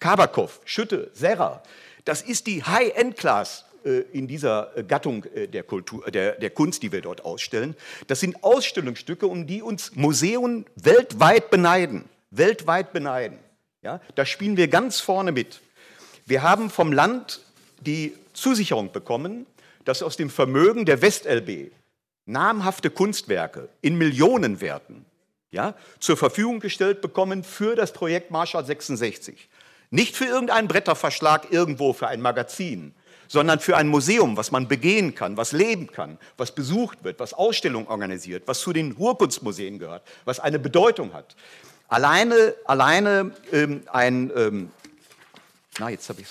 Kabakov, 0.00 0.60
Schütte, 0.64 1.10
Serra. 1.14 1.62
Das 2.04 2.22
ist 2.22 2.48
die 2.48 2.64
High-End-Class 2.64 3.64
äh, 3.84 4.00
in 4.12 4.26
dieser 4.26 4.76
äh, 4.76 4.82
Gattung 4.82 5.24
äh, 5.24 5.46
der, 5.46 5.62
Kultur, 5.62 6.10
der, 6.10 6.32
der 6.32 6.50
Kunst, 6.50 6.82
die 6.82 6.90
wir 6.90 7.00
dort 7.00 7.24
ausstellen. 7.24 7.76
Das 8.08 8.18
sind 8.18 8.42
Ausstellungsstücke, 8.42 9.28
um 9.28 9.46
die 9.46 9.62
uns 9.62 9.94
Museen 9.94 10.66
weltweit 10.74 11.50
beneiden 11.50 12.08
weltweit 12.30 12.92
beneiden. 12.92 13.38
Ja, 13.82 14.00
da 14.14 14.26
spielen 14.26 14.56
wir 14.56 14.68
ganz 14.68 15.00
vorne 15.00 15.32
mit. 15.32 15.60
Wir 16.26 16.42
haben 16.42 16.70
vom 16.70 16.92
Land 16.92 17.40
die 17.80 18.14
Zusicherung 18.34 18.92
bekommen, 18.92 19.46
dass 19.84 20.02
aus 20.02 20.16
dem 20.16 20.30
Vermögen 20.30 20.84
der 20.84 21.02
WestLB 21.02 21.72
namhafte 22.26 22.90
Kunstwerke 22.90 23.68
in 23.80 23.96
Millionenwerten 23.96 25.04
ja, 25.50 25.74
zur 25.98 26.16
Verfügung 26.16 26.60
gestellt 26.60 27.00
bekommen 27.00 27.42
für 27.42 27.74
das 27.74 27.92
Projekt 27.92 28.30
Marshall 28.30 28.64
66. 28.64 29.48
Nicht 29.90 30.16
für 30.16 30.26
irgendeinen 30.26 30.68
Bretterverschlag 30.68 31.50
irgendwo 31.50 31.92
für 31.92 32.06
ein 32.06 32.20
Magazin, 32.20 32.94
sondern 33.26 33.58
für 33.58 33.76
ein 33.76 33.88
Museum, 33.88 34.36
was 34.36 34.50
man 34.50 34.68
begehen 34.68 35.14
kann, 35.14 35.36
was 35.36 35.52
leben 35.52 35.88
kann, 35.88 36.18
was 36.36 36.54
besucht 36.54 37.02
wird, 37.02 37.18
was 37.18 37.34
Ausstellungen 37.34 37.88
organisiert, 37.88 38.44
was 38.46 38.60
zu 38.60 38.72
den 38.72 38.94
Urkunstmuseen 38.96 39.78
gehört, 39.78 40.02
was 40.24 40.38
eine 40.38 40.58
Bedeutung 40.58 41.12
hat. 41.12 41.34
Alleine, 41.90 42.54
alleine 42.66 43.32
ähm, 43.50 43.82
ein, 43.92 44.30
ähm, 44.36 44.70
na 45.80 45.90
jetzt 45.90 46.08
habe 46.08 46.20
ich. 46.20 46.28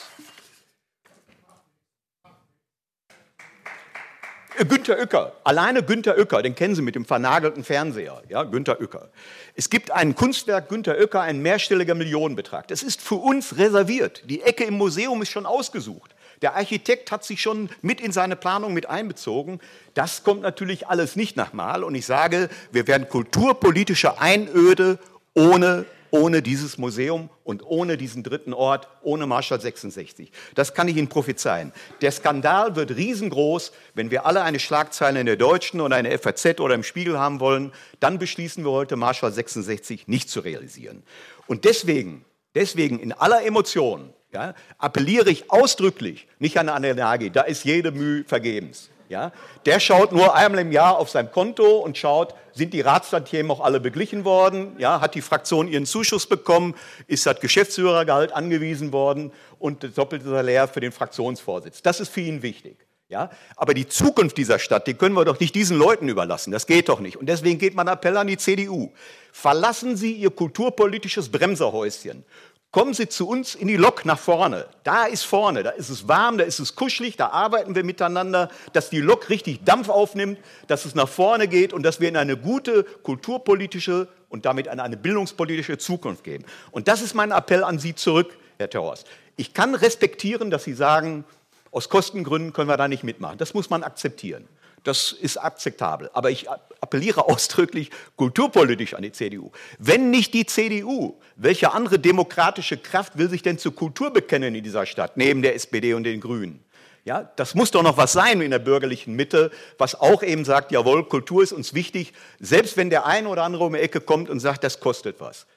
Äh, 4.58 4.64
Günter 4.64 4.98
Uecker, 4.98 5.34
alleine 5.44 5.84
Günter 5.84 6.18
Uecker, 6.18 6.42
den 6.42 6.56
kennen 6.56 6.76
Sie 6.76 6.82
mit 6.82 6.96
dem 6.96 7.04
vernagelten 7.04 7.66
Fernseher, 7.66 8.24
ja, 8.30 8.44
Günter 8.44 8.80
Uecker. 8.80 9.10
Es 9.54 9.70
gibt 9.70 9.92
ein 9.92 10.16
Kunstwerk 10.16 10.70
Günter 10.70 10.98
Uecker, 10.98 11.20
ein 11.20 11.42
mehrstelliger 11.42 11.94
Millionenbetrag. 11.94 12.70
Das 12.70 12.82
ist 12.82 13.02
für 13.02 13.16
uns 13.16 13.58
reserviert. 13.58 14.24
Die 14.30 14.42
Ecke 14.44 14.64
im 14.64 14.76
Museum 14.78 15.22
ist 15.22 15.30
schon 15.30 15.46
ausgesucht. 15.46 16.16
Der 16.42 16.56
Architekt 16.56 17.12
hat 17.12 17.26
sich 17.26 17.42
schon 17.42 17.70
mit 17.82 18.00
in 18.00 18.14
seine 18.14 18.38
Planung 18.38 18.74
mit 18.74 18.86
einbezogen. 18.86 19.60
Das 19.94 20.24
kommt 20.24 20.42
natürlich 20.42 20.88
alles 20.88 21.18
nicht 21.18 21.36
nach 21.36 21.52
Mal. 21.52 21.84
Und 21.84 21.96
ich 21.96 22.06
sage, 22.06 22.48
wir 22.72 22.88
werden 22.88 23.10
kulturpolitische 23.10 24.22
Einöde 24.22 25.00
ohne 25.40 25.86
ohne 26.12 26.42
dieses 26.42 26.78
Museum 26.78 27.30
und 27.44 27.64
ohne 27.64 27.98
diesen 27.98 28.24
dritten 28.24 28.54
Ort, 28.54 28.88
ohne 29.02 29.28
Marschall 29.28 29.62
66. 29.62 30.32
Das 30.56 30.74
kann 30.74 30.88
ich 30.88 30.98
Ihnen 30.98 31.08
prophezeien. 31.08 31.72
Der 32.02 32.12
Skandal 32.12 32.76
wird 32.76 32.96
riesengroß, 32.96 33.72
wenn 33.94 34.12
wir 34.12 34.26
alle 34.26 34.42
eine 34.42 34.60
Schlagzeile 34.60 35.20
in 35.20 35.26
der 35.26 35.36
Deutschen 35.36 35.82
oder 35.82 35.96
eine 35.96 36.18
FAZ 36.18 36.60
oder 36.60 36.76
im 36.76 36.84
Spiegel 36.84 37.20
haben 37.20 37.40
wollen, 37.40 37.72
dann 38.00 38.18
beschließen 38.20 38.64
wir 38.64 38.72
heute 38.72 38.96
Marschall 38.96 39.32
66 39.32 40.08
nicht 40.08 40.30
zu 40.30 40.40
realisieren. 40.40 41.04
Und 41.48 41.66
deswegen, 41.66 42.26
deswegen 42.56 43.00
in 43.00 43.14
aller 43.14 43.46
Emotion 43.46 44.14
ja, 44.32 44.54
appelliere 44.78 45.30
ich 45.30 45.52
ausdrücklich 45.52 46.28
nicht 46.40 46.58
an 46.58 46.70
Anne 46.70 46.96
Nagy, 46.96 47.30
da 47.32 47.42
ist 47.42 47.66
jede 47.66 47.92
Mühe 47.92 48.24
vergebens. 48.24 48.90
Ja? 49.10 49.32
Der 49.66 49.80
schaut 49.80 50.12
nur 50.12 50.36
einmal 50.36 50.62
im 50.62 50.72
Jahr 50.72 50.98
auf 50.98 51.10
sein 51.10 51.32
Konto 51.32 51.80
und 51.80 51.98
schaut, 51.98 52.36
sind 52.54 52.74
die 52.74 52.82
Ratstantiemen 52.82 53.52
auch 53.52 53.60
alle 53.60 53.80
beglichen 53.80 54.24
worden? 54.24 54.76
Ja? 54.78 55.02
Hat 55.02 55.16
die 55.16 55.22
Fraktion 55.22 55.68
ihren 55.68 55.88
Zuschuss 55.88 56.28
bekommen? 56.28 56.76
Ist 57.08 57.26
das 57.26 57.40
Geschäftsführergehalt 57.40 58.32
angewiesen 58.32 58.94
worden? 58.94 59.34
Und 59.58 59.84
das 59.84 59.96
doppelte 59.96 60.30
Salär 60.30 60.68
für 60.68 60.80
den 60.80 60.92
Fraktionsvorsitz. 60.92 61.82
Das 61.82 62.00
ist 62.00 62.10
für 62.10 62.22
ihn 62.22 62.44
wichtig. 62.44 62.78
Ja? 63.10 63.32
Aber 63.56 63.74
die 63.74 63.88
Zukunft 63.88 64.38
dieser 64.38 64.60
Stadt, 64.60 64.86
die 64.86 64.94
können 64.94 65.16
wir 65.16 65.26
doch 65.26 65.40
nicht 65.40 65.56
diesen 65.56 65.78
Leuten 65.78 66.08
überlassen. 66.08 66.52
Das 66.52 66.68
geht 66.68 66.88
doch 66.88 67.00
nicht. 67.00 67.18
Und 67.18 67.28
deswegen 67.28 67.58
geht 67.58 67.74
mein 67.74 67.88
Appell 67.88 68.16
an 68.16 68.28
die 68.28 68.38
CDU. 68.38 68.92
Verlassen 69.32 69.98
Sie 69.98 70.14
Ihr 70.14 70.30
kulturpolitisches 70.30 71.30
Bremserhäuschen 71.30 72.24
Kommen 72.72 72.94
Sie 72.94 73.10
zu 73.10 73.28
uns 73.28 73.56
in 73.56 73.68
die 73.68 73.78
Lok 73.78 74.06
nach 74.06 74.20
vorne. 74.20 74.68
Da 74.84 75.06
ist 75.06 75.24
vorne, 75.24 75.64
da 75.64 75.72
ist 75.72 75.90
es 75.90 76.08
warm, 76.08 76.38
da 76.38 76.44
ist 76.44 76.60
es 76.60 76.76
kuschelig, 76.76 77.18
da 77.18 77.30
arbeiten 77.30 77.74
wir 77.74 77.84
miteinander, 77.84 78.50
dass 78.74 78.92
die 78.92 79.02
Lok 79.02 79.30
richtig 79.30 79.64
Dampf 79.66 79.90
aufnimmt, 79.90 80.38
dass 80.68 80.86
es 80.86 80.94
nach 80.94 81.10
vorne 81.10 81.48
geht 81.48 81.74
und 81.74 81.82
dass 81.82 82.00
wir 82.00 82.08
in 82.08 82.16
eine 82.16 82.38
gute 82.38 82.84
kulturpolitische 82.84 84.08
und 84.30 84.46
damit 84.46 84.68
in 84.68 84.80
eine 84.80 84.98
bildungspolitische 84.98 85.80
Zukunft 85.80 86.24
gehen. 86.24 86.46
Und 86.70 86.88
das 86.88 87.02
ist 87.02 87.16
mein 87.16 87.32
Appell 87.32 87.64
an 87.64 87.80
Sie 87.80 87.96
zurück, 87.96 88.38
Herr 88.60 88.70
Terhorst. 88.70 89.08
Ich 89.36 89.56
kann 89.56 89.74
respektieren, 89.74 90.52
dass 90.52 90.64
Sie 90.64 90.74
sagen, 90.74 91.26
aus 91.72 91.90
Kostengründen 91.90 92.54
können 92.54 92.70
wir 92.70 92.78
da 92.78 92.88
nicht 92.88 93.04
mitmachen. 93.04 93.40
Das 93.40 93.56
muss 93.56 93.72
man 93.72 93.82
akzeptieren. 93.82 94.48
Das 94.84 95.12
ist 95.12 95.38
akzeptabel. 95.38 96.10
Aber 96.14 96.32
ich 96.32 96.48
appelliere 96.82 97.26
ausdrücklich 97.28 97.90
kulturpolitisch 98.16 98.94
an 98.94 99.04
die 99.04 99.12
CDU. 99.12 99.52
Wenn 99.78 100.12
nicht 100.12 100.34
die 100.34 100.46
CDU, 100.46 101.20
welche 101.36 101.72
andere 101.72 102.00
demokratische 102.00 102.78
Kraft 102.78 103.18
will 103.18 103.30
sich 103.30 103.42
denn 103.42 103.58
zur 103.58 103.76
Kultur 103.76 104.12
bekennen 104.12 104.56
in 104.56 104.64
dieser 104.64 104.86
Stadt, 104.86 105.18
neben 105.18 105.42
der 105.42 105.56
SPD 105.56 105.94
und 105.94 106.04
den 106.04 106.22
Grünen? 106.22 106.64
Ja, 107.06 107.24
das 107.38 107.56
muss 107.56 107.72
doch 107.72 107.82
noch 107.82 107.98
was 107.98 108.14
sein 108.14 108.42
in 108.42 108.52
der 108.52 108.60
bürgerlichen 108.60 109.16
Mitte, 109.16 109.52
was 109.78 109.96
auch 109.96 110.22
eben 110.22 110.46
sagt, 110.46 110.72
jawohl, 110.72 111.08
Kultur 111.08 111.42
ist 111.42 111.54
uns 111.54 111.74
wichtig, 111.74 112.14
selbst 112.40 112.78
wenn 112.78 112.90
der 112.90 113.06
eine 113.06 113.30
oder 113.30 113.44
andere 113.44 113.64
um 113.64 113.74
die 113.74 113.80
Ecke 113.80 114.02
kommt 114.02 114.30
und 114.30 114.40
sagt, 114.40 114.64
das 114.64 114.80
kostet 114.80 115.20
was. 115.20 115.48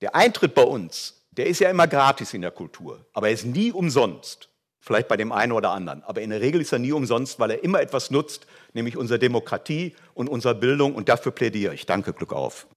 Der 0.00 0.14
Eintritt 0.14 0.54
bei 0.54 0.64
uns, 0.64 1.14
der 1.30 1.46
ist 1.46 1.60
ja 1.60 1.70
immer 1.70 1.86
gratis 1.86 2.34
in 2.34 2.42
der 2.42 2.50
Kultur, 2.50 3.06
aber 3.12 3.28
er 3.28 3.34
ist 3.34 3.46
nie 3.46 3.72
umsonst. 3.72 4.48
Vielleicht 4.86 5.08
bei 5.08 5.16
dem 5.16 5.32
einen 5.32 5.50
oder 5.50 5.72
anderen. 5.72 6.04
Aber 6.04 6.22
in 6.22 6.30
der 6.30 6.40
Regel 6.40 6.60
ist 6.60 6.72
er 6.72 6.78
nie 6.78 6.92
umsonst, 6.92 7.40
weil 7.40 7.50
er 7.50 7.64
immer 7.64 7.80
etwas 7.80 8.12
nutzt, 8.12 8.46
nämlich 8.72 8.96
unsere 8.96 9.18
Demokratie 9.18 9.96
und 10.14 10.28
unsere 10.28 10.54
Bildung. 10.54 10.94
Und 10.94 11.08
dafür 11.08 11.32
plädiere 11.32 11.74
ich. 11.74 11.86
Danke, 11.86 12.12
Glück 12.12 12.32
auf. 12.32 12.68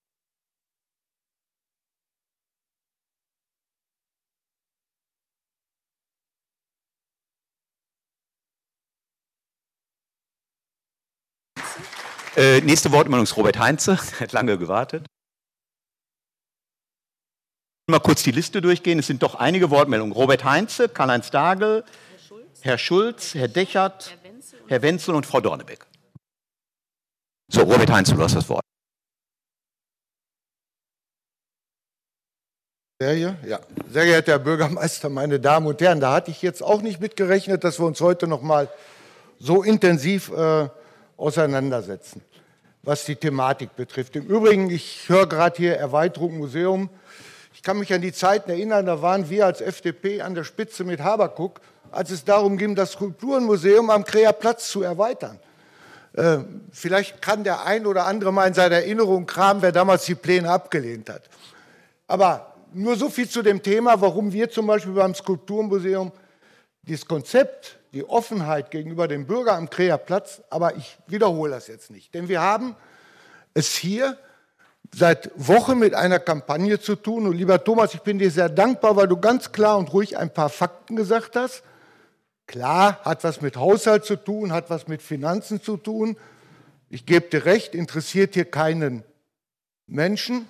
Äh, 12.36 12.62
nächste 12.62 12.92
Wortmeldung 12.92 13.26
ist 13.26 13.38
Robert 13.38 13.60
Heinze, 13.60 14.00
hat 14.20 14.32
lange 14.32 14.58
gewartet. 14.58 15.06
Mal 17.90 18.00
kurz 18.00 18.22
die 18.22 18.32
Liste 18.32 18.62
durchgehen. 18.62 19.00
Es 19.00 19.08
sind 19.08 19.24
doch 19.24 19.36
einige 19.36 19.72
Wortmeldungen. 19.72 20.14
Robert 20.14 20.44
Heinze, 20.44 20.90
Karl-Heinz 20.90 21.32
Dagel, 21.32 21.84
Herr 22.62 22.78
Schulz, 22.78 23.34
Herr 23.34 23.48
Dechert, 23.48 24.16
Herr 24.68 24.84
Wenzel 24.84 25.16
und 25.16 25.26
Frau 25.26 25.42
Dornebeck. 25.42 25.88
So, 27.52 27.62
Robert 27.62 27.90
Heinze, 27.90 28.14
du 28.14 28.22
hast 28.22 28.36
das 28.36 28.48
Wort. 28.48 28.62
Serie? 33.02 33.38
Ja. 33.48 33.60
Sehr 33.90 34.06
geehrter 34.06 34.34
Herr 34.34 34.40
Bürgermeister, 34.40 35.10
meine 35.10 35.40
Damen 35.40 35.66
und 35.66 35.82
Herren, 35.82 36.00
da 36.00 36.14
hatte 36.14 36.30
ich 36.30 36.44
jetzt 36.44 36.62
auch 36.62 36.84
nicht 36.84 37.00
mitgerechnet, 37.00 37.64
dass 37.64 37.80
wir 37.80 37.88
uns 37.88 38.02
heute 38.02 38.28
noch 38.28 38.44
mal 38.44 38.70
so 39.40 39.64
intensiv 39.64 40.32
äh, 40.32 40.68
auseinandersetzen, 41.18 42.22
was 42.84 43.06
die 43.06 43.16
Thematik 43.16 43.76
betrifft. 43.76 44.16
Im 44.16 44.28
Übrigen, 44.28 44.70
ich 44.70 45.08
höre 45.08 45.28
gerade 45.28 45.58
hier 45.58 45.78
Erweiterung 45.78 46.38
Museum. 46.38 46.90
Ich 47.60 47.64
kann 47.64 47.78
mich 47.78 47.94
an 47.94 48.00
die 48.00 48.14
Zeiten 48.14 48.50
erinnern, 48.52 48.86
da 48.86 49.02
waren 49.02 49.30
wir 49.30 49.46
als 49.46 49.60
FDP 49.60 50.22
an 50.22 50.34
der 50.34 50.46
Spitze 50.46 50.86
mit 50.86 51.02
Habakuk, 51.02 51.60
als 51.92 52.10
es 52.10 52.24
darum 52.24 52.58
ging, 52.58 52.74
das 52.74 52.96
Kulturmuseum 52.96 53.90
am 53.90 54.06
Kreher 54.06 54.32
Platz 54.32 54.70
zu 54.70 54.82
erweitern. 54.82 55.38
Äh, 56.14 56.38
vielleicht 56.72 57.22
kann 57.22 57.44
der 57.44 57.66
ein 57.66 57.86
oder 57.86 58.06
andere 58.06 58.32
mal 58.32 58.48
in 58.48 58.54
seiner 58.54 58.78
Erinnerung 58.78 59.26
kramen, 59.26 59.62
wer 59.62 59.74
damals 59.74 60.06
die 60.06 60.16
Pläne 60.16 60.50
abgelehnt 60.50 61.10
hat. 61.10 61.24
Aber 62.08 62.56
nur 62.72 62.96
so 62.96 63.10
viel 63.10 63.28
zu 63.28 63.42
dem 63.42 63.62
Thema, 63.62 64.00
warum 64.00 64.32
wir 64.32 64.50
zum 64.50 64.66
Beispiel 64.66 64.94
beim 64.94 65.14
Skulpturmuseum 65.14 66.14
dieses 66.84 67.06
Konzept, 67.06 67.78
die 67.92 68.08
Offenheit 68.08 68.72
gegenüber 68.72 69.10
dem 69.10 69.28
Bürger 69.28 69.58
am 69.58 69.70
Kreher 69.70 69.98
Platz, 69.98 70.42
aber 70.50 70.78
ich 70.78 70.98
wiederhole 71.08 71.52
das 71.52 71.68
jetzt 71.68 71.92
nicht, 71.92 72.14
denn 72.14 72.30
wir 72.30 72.40
haben 72.40 72.78
es 73.54 73.76
hier 73.76 74.18
seit 74.94 75.32
Wochen 75.36 75.80
mit 75.80 75.94
einer 75.94 76.20
Kampagne 76.20 76.80
zu 76.80 76.96
tun. 76.96 77.28
Und 77.28 77.36
lieber 77.36 77.64
Thomas, 77.64 77.94
ich 77.94 78.02
bin 78.02 78.20
dir 78.20 78.32
sehr 78.32 78.50
dankbar, 78.50 78.96
weil 78.96 79.08
du 79.08 79.18
ganz 79.18 79.52
klar 79.52 79.78
und 79.78 79.94
ruhig 79.94 80.18
ein 80.18 80.34
paar 80.34 80.50
Fakten 80.50 80.96
gesagt 80.96 81.36
hast. 81.36 81.64
Klar, 82.48 83.00
hat 83.04 83.24
was 83.24 83.42
mit 83.42 83.58
Haushalt 83.58 84.06
zu 84.06 84.16
tun, 84.16 84.52
hat 84.52 84.70
was 84.70 84.88
mit 84.88 85.02
Finanzen 85.02 85.62
zu 85.62 85.78
tun. 85.78 86.18
Ich 86.90 87.06
gebe 87.06 87.30
dir 87.30 87.46
recht, 87.46 87.76
interessiert 87.76 88.34
hier 88.34 88.46
keinen 88.46 89.04
Menschen. 89.86 90.48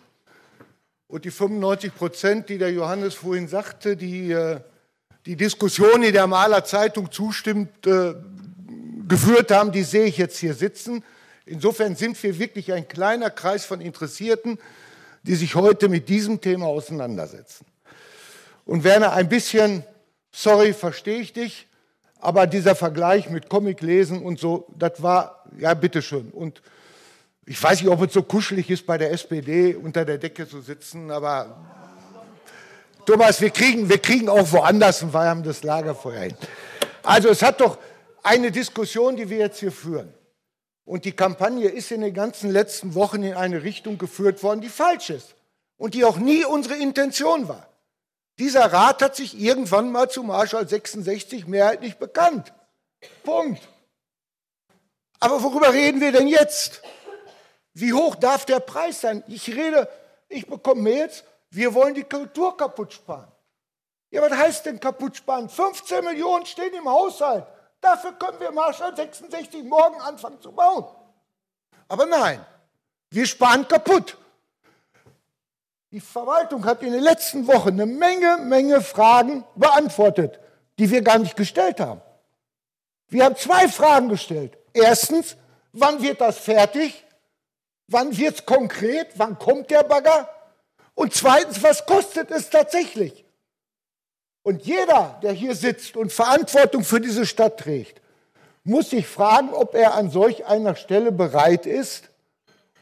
Und 1.07 1.25
die 1.25 1.31
95 1.31 1.95
Prozent, 1.95 2.49
die 2.49 2.57
der 2.57 2.71
Johannes 2.71 3.15
vorhin 3.15 3.47
sagte, 3.47 3.97
die 3.97 4.31
äh, 4.31 4.61
die 5.25 5.35
Diskussion 5.35 6.01
in 6.01 6.13
der 6.13 6.27
Maler 6.27 6.63
Zeitung 6.63 7.11
zustimmt, 7.11 7.85
äh, 7.85 8.15
geführt 9.07 9.51
haben, 9.51 9.71
die 9.71 9.83
sehe 9.83 10.05
ich 10.05 10.17
jetzt 10.17 10.37
hier 10.39 10.53
sitzen. 10.53 11.03
Insofern 11.49 11.95
sind 11.95 12.21
wir 12.21 12.37
wirklich 12.37 12.71
ein 12.73 12.87
kleiner 12.87 13.31
Kreis 13.31 13.65
von 13.65 13.81
Interessierten, 13.81 14.59
die 15.23 15.33
sich 15.33 15.55
heute 15.55 15.89
mit 15.89 16.07
diesem 16.07 16.39
Thema 16.41 16.67
auseinandersetzen. 16.67 17.65
Und 18.65 18.83
Werner, 18.83 19.13
ein 19.13 19.27
bisschen, 19.27 19.83
sorry, 20.31 20.73
verstehe 20.73 21.19
ich 21.19 21.33
dich, 21.33 21.67
aber 22.19 22.45
dieser 22.45 22.75
Vergleich 22.75 23.31
mit 23.31 23.49
Comic 23.49 23.81
lesen 23.81 24.21
und 24.21 24.39
so, 24.39 24.67
das 24.77 25.01
war, 25.01 25.43
ja, 25.57 25.73
bitteschön. 25.73 26.29
Und 26.29 26.61
ich 27.47 27.61
weiß 27.61 27.81
nicht, 27.81 27.89
ob 27.89 28.03
es 28.03 28.13
so 28.13 28.21
kuschelig 28.21 28.69
ist, 28.69 28.85
bei 28.85 28.99
der 28.99 29.11
SPD 29.11 29.73
unter 29.73 30.05
der 30.05 30.19
Decke 30.19 30.47
zu 30.47 30.61
sitzen, 30.61 31.09
aber 31.09 31.57
Thomas, 33.07 33.41
wir 33.41 33.49
kriegen, 33.49 33.89
wir 33.89 33.97
kriegen 33.97 34.29
auch 34.29 34.51
woanders 34.51 35.01
ein 35.01 35.11
warmes 35.11 35.63
Lagerfeuer 35.63 36.21
hin. 36.21 36.37
Also 37.01 37.29
es 37.29 37.41
hat 37.41 37.59
doch 37.59 37.79
eine 38.21 38.51
Diskussion, 38.51 39.15
die 39.15 39.27
wir 39.27 39.37
jetzt 39.37 39.59
hier 39.61 39.71
führen. 39.71 40.13
Und 40.89 41.05
die 41.05 41.11
Kampagne 41.11 41.67
ist 41.67 41.91
in 41.91 42.01
den 42.01 42.15
ganzen 42.15 42.49
letzten 42.49 42.95
Wochen 42.95 43.21
in 43.21 43.35
eine 43.35 43.61
Richtung 43.61 43.99
geführt 43.99 44.41
worden, 44.41 44.61
die 44.61 44.69
falsch 44.69 45.11
ist 45.11 45.35
und 45.77 45.93
die 45.93 46.03
auch 46.03 46.17
nie 46.17 46.43
unsere 46.45 46.77
Intention 46.77 47.47
war. 47.47 47.69
Dieser 48.39 48.73
Rat 48.73 49.03
hat 49.03 49.15
sich 49.15 49.39
irgendwann 49.39 49.91
mal 49.91 50.09
zu 50.09 50.23
Marschall 50.23 50.67
66 50.67 51.45
mehrheitlich 51.45 51.97
bekannt. 51.97 52.51
Punkt. 53.21 53.61
Aber 55.19 55.43
worüber 55.43 55.71
reden 55.73 56.01
wir 56.01 56.11
denn 56.11 56.27
jetzt? 56.27 56.81
Wie 57.75 57.93
hoch 57.93 58.15
darf 58.15 58.45
der 58.45 58.59
Preis 58.59 59.01
sein? 59.01 59.23
Ich 59.27 59.55
rede, 59.55 59.87
ich 60.27 60.47
bekomme 60.47 60.81
Mails, 60.81 61.23
wir 61.51 61.75
wollen 61.75 61.93
die 61.93 62.03
Kultur 62.03 62.57
kaputt 62.57 62.93
sparen. 62.93 63.31
Ja, 64.09 64.23
was 64.23 64.31
heißt 64.31 64.65
denn 64.65 64.79
kaputt 64.79 65.17
sparen? 65.17 65.49
15 65.49 66.03
Millionen 66.03 66.47
stehen 66.47 66.73
im 66.73 66.89
Haushalt. 66.89 67.45
Dafür 67.81 68.13
können 68.13 68.39
wir 68.39 68.51
Marschall 68.51 68.95
66 68.95 69.63
morgen 69.63 69.99
anfangen 70.01 70.41
zu 70.41 70.51
bauen. 70.51 70.85
Aber 71.87 72.05
nein, 72.05 72.45
wir 73.09 73.25
sparen 73.25 73.67
kaputt. 73.67 74.17
Die 75.91 76.01
Verwaltung 76.01 76.65
hat 76.65 76.83
in 76.83 76.91
den 76.91 77.01
letzten 77.01 77.47
Wochen 77.47 77.69
eine 77.69 77.87
Menge, 77.87 78.37
Menge 78.37 78.81
Fragen 78.81 79.43
beantwortet, 79.55 80.39
die 80.77 80.89
wir 80.91 81.01
gar 81.01 81.17
nicht 81.17 81.35
gestellt 81.35 81.79
haben. 81.79 82.01
Wir 83.07 83.25
haben 83.25 83.35
zwei 83.35 83.67
Fragen 83.67 84.09
gestellt. 84.09 84.57
Erstens, 84.71 85.35
wann 85.73 86.01
wird 86.01 86.21
das 86.21 86.37
fertig? 86.37 87.05
Wann 87.87 88.15
wird 88.15 88.35
es 88.35 88.45
konkret? 88.45 89.07
Wann 89.15 89.39
kommt 89.39 89.71
der 89.71 89.83
Bagger? 89.83 90.29
Und 90.93 91.15
zweitens, 91.15 91.63
was 91.63 91.85
kostet 91.87 92.29
es 92.29 92.51
tatsächlich? 92.51 93.25
Und 94.49 94.65
jeder, 94.65 95.19
der 95.21 95.31
hier 95.31 95.53
sitzt 95.53 95.95
und 95.95 96.11
Verantwortung 96.11 96.83
für 96.83 96.99
diese 96.99 97.27
Stadt 97.27 97.59
trägt, 97.59 98.01
muss 98.63 98.89
sich 98.89 99.05
fragen, 99.05 99.53
ob 99.53 99.75
er 99.75 99.93
an 99.93 100.09
solch 100.09 100.47
einer 100.47 100.75
Stelle 100.75 101.11
bereit 101.11 101.67
ist, 101.67 102.09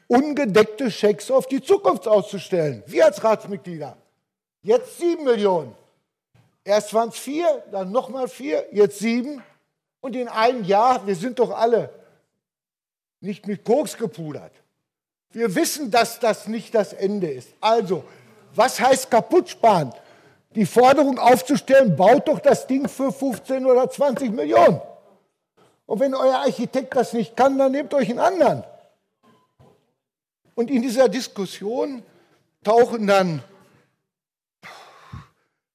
ungedeckte 0.08 0.90
Schecks 0.90 1.30
auf 1.30 1.46
die 1.46 1.62
Zukunft 1.62 2.08
auszustellen. 2.08 2.84
Wir 2.88 3.04
als 3.04 3.22
Ratsmitglieder. 3.22 3.98
Jetzt 4.62 4.98
sieben 4.98 5.26
Millionen. 5.26 5.76
Erst 6.64 6.94
waren 6.94 7.10
es 7.10 7.18
vier, 7.18 7.66
dann 7.70 7.92
nochmal 7.92 8.30
vier, 8.30 8.66
jetzt 8.72 9.00
sieben. 9.00 9.44
Und 10.00 10.16
in 10.16 10.30
einem 10.30 10.64
Jahr, 10.64 11.06
wir 11.06 11.18
sind 11.18 11.38
doch 11.38 11.52
alle 11.52 11.90
nicht 13.20 13.46
mit 13.46 13.66
Koks 13.66 13.98
gepudert. 13.98 14.54
Wir 15.32 15.54
wissen, 15.54 15.92
dass 15.92 16.18
das 16.22 16.48
nicht 16.48 16.74
das 16.74 16.94
Ende 16.94 17.28
ist. 17.28 17.50
Also, 17.60 18.06
was 18.56 18.80
heißt 18.80 19.12
kaputt 19.12 19.50
sparen? 19.50 19.92
Die 20.58 20.66
Forderung 20.66 21.20
aufzustellen, 21.20 21.96
baut 21.96 22.28
doch 22.28 22.40
das 22.40 22.66
Ding 22.66 22.90
für 22.90 23.12
15 23.12 23.64
oder 23.64 23.88
20 23.88 24.32
Millionen. 24.32 24.82
Und 25.86 26.00
wenn 26.00 26.16
euer 26.16 26.40
Architekt 26.40 26.96
das 26.96 27.14
nicht 27.14 27.38
kann, 27.38 27.60
dann 27.60 27.74
nehmt 27.74 27.94
euch 27.94 28.10
einen 28.10 28.18
anderen. 28.18 28.64
Und 30.56 30.72
in 30.72 30.82
dieser 30.82 31.10
Diskussion 31.10 32.02
tauchen 32.64 33.06
dann 33.06 33.44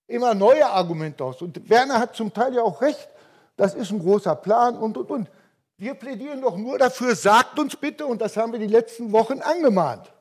immer 0.08 0.34
neue 0.34 0.66
Argumente 0.66 1.22
aus. 1.22 1.40
Und 1.42 1.70
Werner 1.70 2.00
hat 2.00 2.16
zum 2.16 2.34
Teil 2.34 2.52
ja 2.52 2.62
auch 2.62 2.82
recht, 2.82 3.08
das 3.56 3.74
ist 3.76 3.92
ein 3.92 4.00
großer 4.00 4.34
Plan 4.34 4.76
und, 4.76 4.96
und, 4.96 5.08
und. 5.12 5.30
Wir 5.76 5.94
plädieren 5.94 6.40
doch 6.40 6.56
nur 6.56 6.76
dafür, 6.76 7.14
sagt 7.14 7.56
uns 7.60 7.76
bitte, 7.76 8.04
und 8.04 8.20
das 8.20 8.36
haben 8.36 8.50
wir 8.50 8.58
die 8.58 8.66
letzten 8.66 9.12
Wochen 9.12 9.42
angemahnt, 9.42 10.12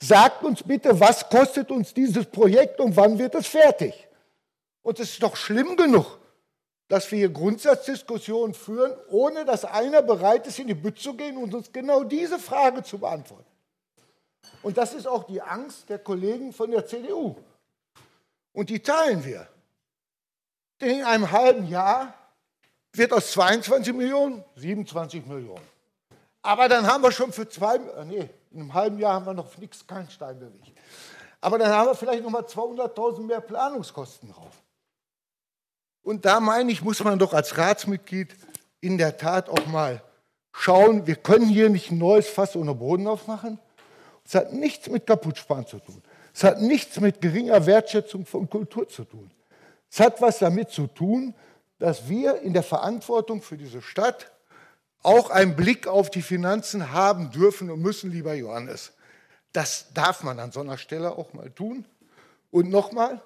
sagt 0.00 0.44
uns 0.44 0.62
bitte, 0.62 0.98
was 0.98 1.28
kostet 1.28 1.70
uns 1.70 1.92
dieses 1.92 2.26
Projekt 2.26 2.80
und 2.80 2.96
wann 2.96 3.18
wird 3.18 3.34
es 3.34 3.46
fertig? 3.46 4.08
Und 4.82 5.00
es 5.00 5.10
ist 5.10 5.22
doch 5.22 5.36
schlimm 5.36 5.76
genug, 5.76 6.18
dass 6.88 7.10
wir 7.10 7.18
hier 7.18 7.28
Grundsatzdiskussionen 7.28 8.54
führen, 8.54 8.94
ohne 9.08 9.44
dass 9.44 9.64
einer 9.64 10.02
bereit 10.02 10.46
ist, 10.46 10.58
in 10.58 10.68
die 10.68 10.74
Bütt 10.74 10.98
zu 10.98 11.14
gehen 11.14 11.36
und 11.36 11.54
uns 11.54 11.70
genau 11.72 12.04
diese 12.04 12.38
Frage 12.38 12.82
zu 12.82 12.98
beantworten. 12.98 13.44
Und 14.62 14.78
das 14.78 14.94
ist 14.94 15.06
auch 15.06 15.24
die 15.24 15.42
Angst 15.42 15.88
der 15.88 15.98
Kollegen 15.98 16.52
von 16.52 16.70
der 16.70 16.86
CDU. 16.86 17.36
Und 18.52 18.70
die 18.70 18.80
teilen 18.80 19.24
wir. 19.24 19.46
Denn 20.80 21.00
in 21.00 21.04
einem 21.04 21.30
halben 21.30 21.66
Jahr 21.68 22.14
wird 22.92 23.12
aus 23.12 23.32
22 23.32 23.94
Millionen 23.94 24.44
27 24.56 25.26
Millionen. 25.26 25.66
Aber 26.42 26.68
dann 26.68 26.86
haben 26.86 27.02
wir 27.02 27.12
schon 27.12 27.32
für 27.32 27.48
zwei, 27.48 27.76
äh, 27.76 28.04
nee, 28.04 28.30
in 28.50 28.60
einem 28.60 28.74
halben 28.74 28.98
Jahr 28.98 29.14
haben 29.14 29.26
wir 29.26 29.34
noch 29.34 29.56
nichts, 29.58 29.86
keinen 29.86 30.10
Stein 30.10 30.38
bewegt. 30.38 30.78
Aber 31.40 31.58
dann 31.58 31.70
haben 31.70 31.88
wir 31.88 31.94
vielleicht 31.94 32.22
noch 32.22 32.30
mal 32.30 32.42
200.000 32.42 33.20
mehr 33.22 33.40
Planungskosten 33.40 34.32
drauf. 34.32 34.62
Und 36.02 36.24
da 36.24 36.40
meine 36.40 36.72
ich, 36.72 36.82
muss 36.82 37.02
man 37.04 37.18
doch 37.18 37.34
als 37.34 37.58
Ratsmitglied 37.58 38.34
in 38.80 38.98
der 38.98 39.16
Tat 39.16 39.48
auch 39.48 39.66
mal 39.66 40.02
schauen, 40.52 41.06
wir 41.06 41.16
können 41.16 41.46
hier 41.46 41.68
nicht 41.68 41.90
ein 41.90 41.98
neues 41.98 42.28
Fass 42.28 42.56
ohne 42.56 42.74
Boden 42.74 43.06
aufmachen. 43.06 43.58
Es 44.24 44.34
hat 44.34 44.52
nichts 44.52 44.88
mit 44.88 45.06
Kaputtsparen 45.06 45.66
zu 45.66 45.78
tun. 45.78 46.02
Es 46.34 46.44
hat 46.44 46.60
nichts 46.60 47.00
mit 47.00 47.20
geringer 47.20 47.64
Wertschätzung 47.66 48.26
von 48.26 48.48
Kultur 48.48 48.88
zu 48.88 49.04
tun. 49.04 49.30
Es 49.90 50.00
hat 50.00 50.20
was 50.20 50.38
damit 50.38 50.70
zu 50.70 50.86
tun, 50.86 51.34
dass 51.78 52.08
wir 52.08 52.40
in 52.40 52.52
der 52.52 52.62
Verantwortung 52.62 53.40
für 53.40 53.56
diese 53.56 53.80
Stadt 53.80 54.30
auch 55.08 55.30
einen 55.30 55.56
Blick 55.56 55.86
auf 55.86 56.10
die 56.10 56.20
Finanzen 56.20 56.92
haben 56.92 57.30
dürfen 57.30 57.70
und 57.70 57.80
müssen, 57.80 58.10
lieber 58.10 58.34
Johannes. 58.34 58.92
Das 59.54 59.86
darf 59.94 60.22
man 60.22 60.38
an 60.38 60.52
so 60.52 60.60
einer 60.60 60.76
Stelle 60.76 61.16
auch 61.16 61.32
mal 61.32 61.50
tun. 61.50 61.86
Und 62.50 62.68
nochmal, 62.68 63.22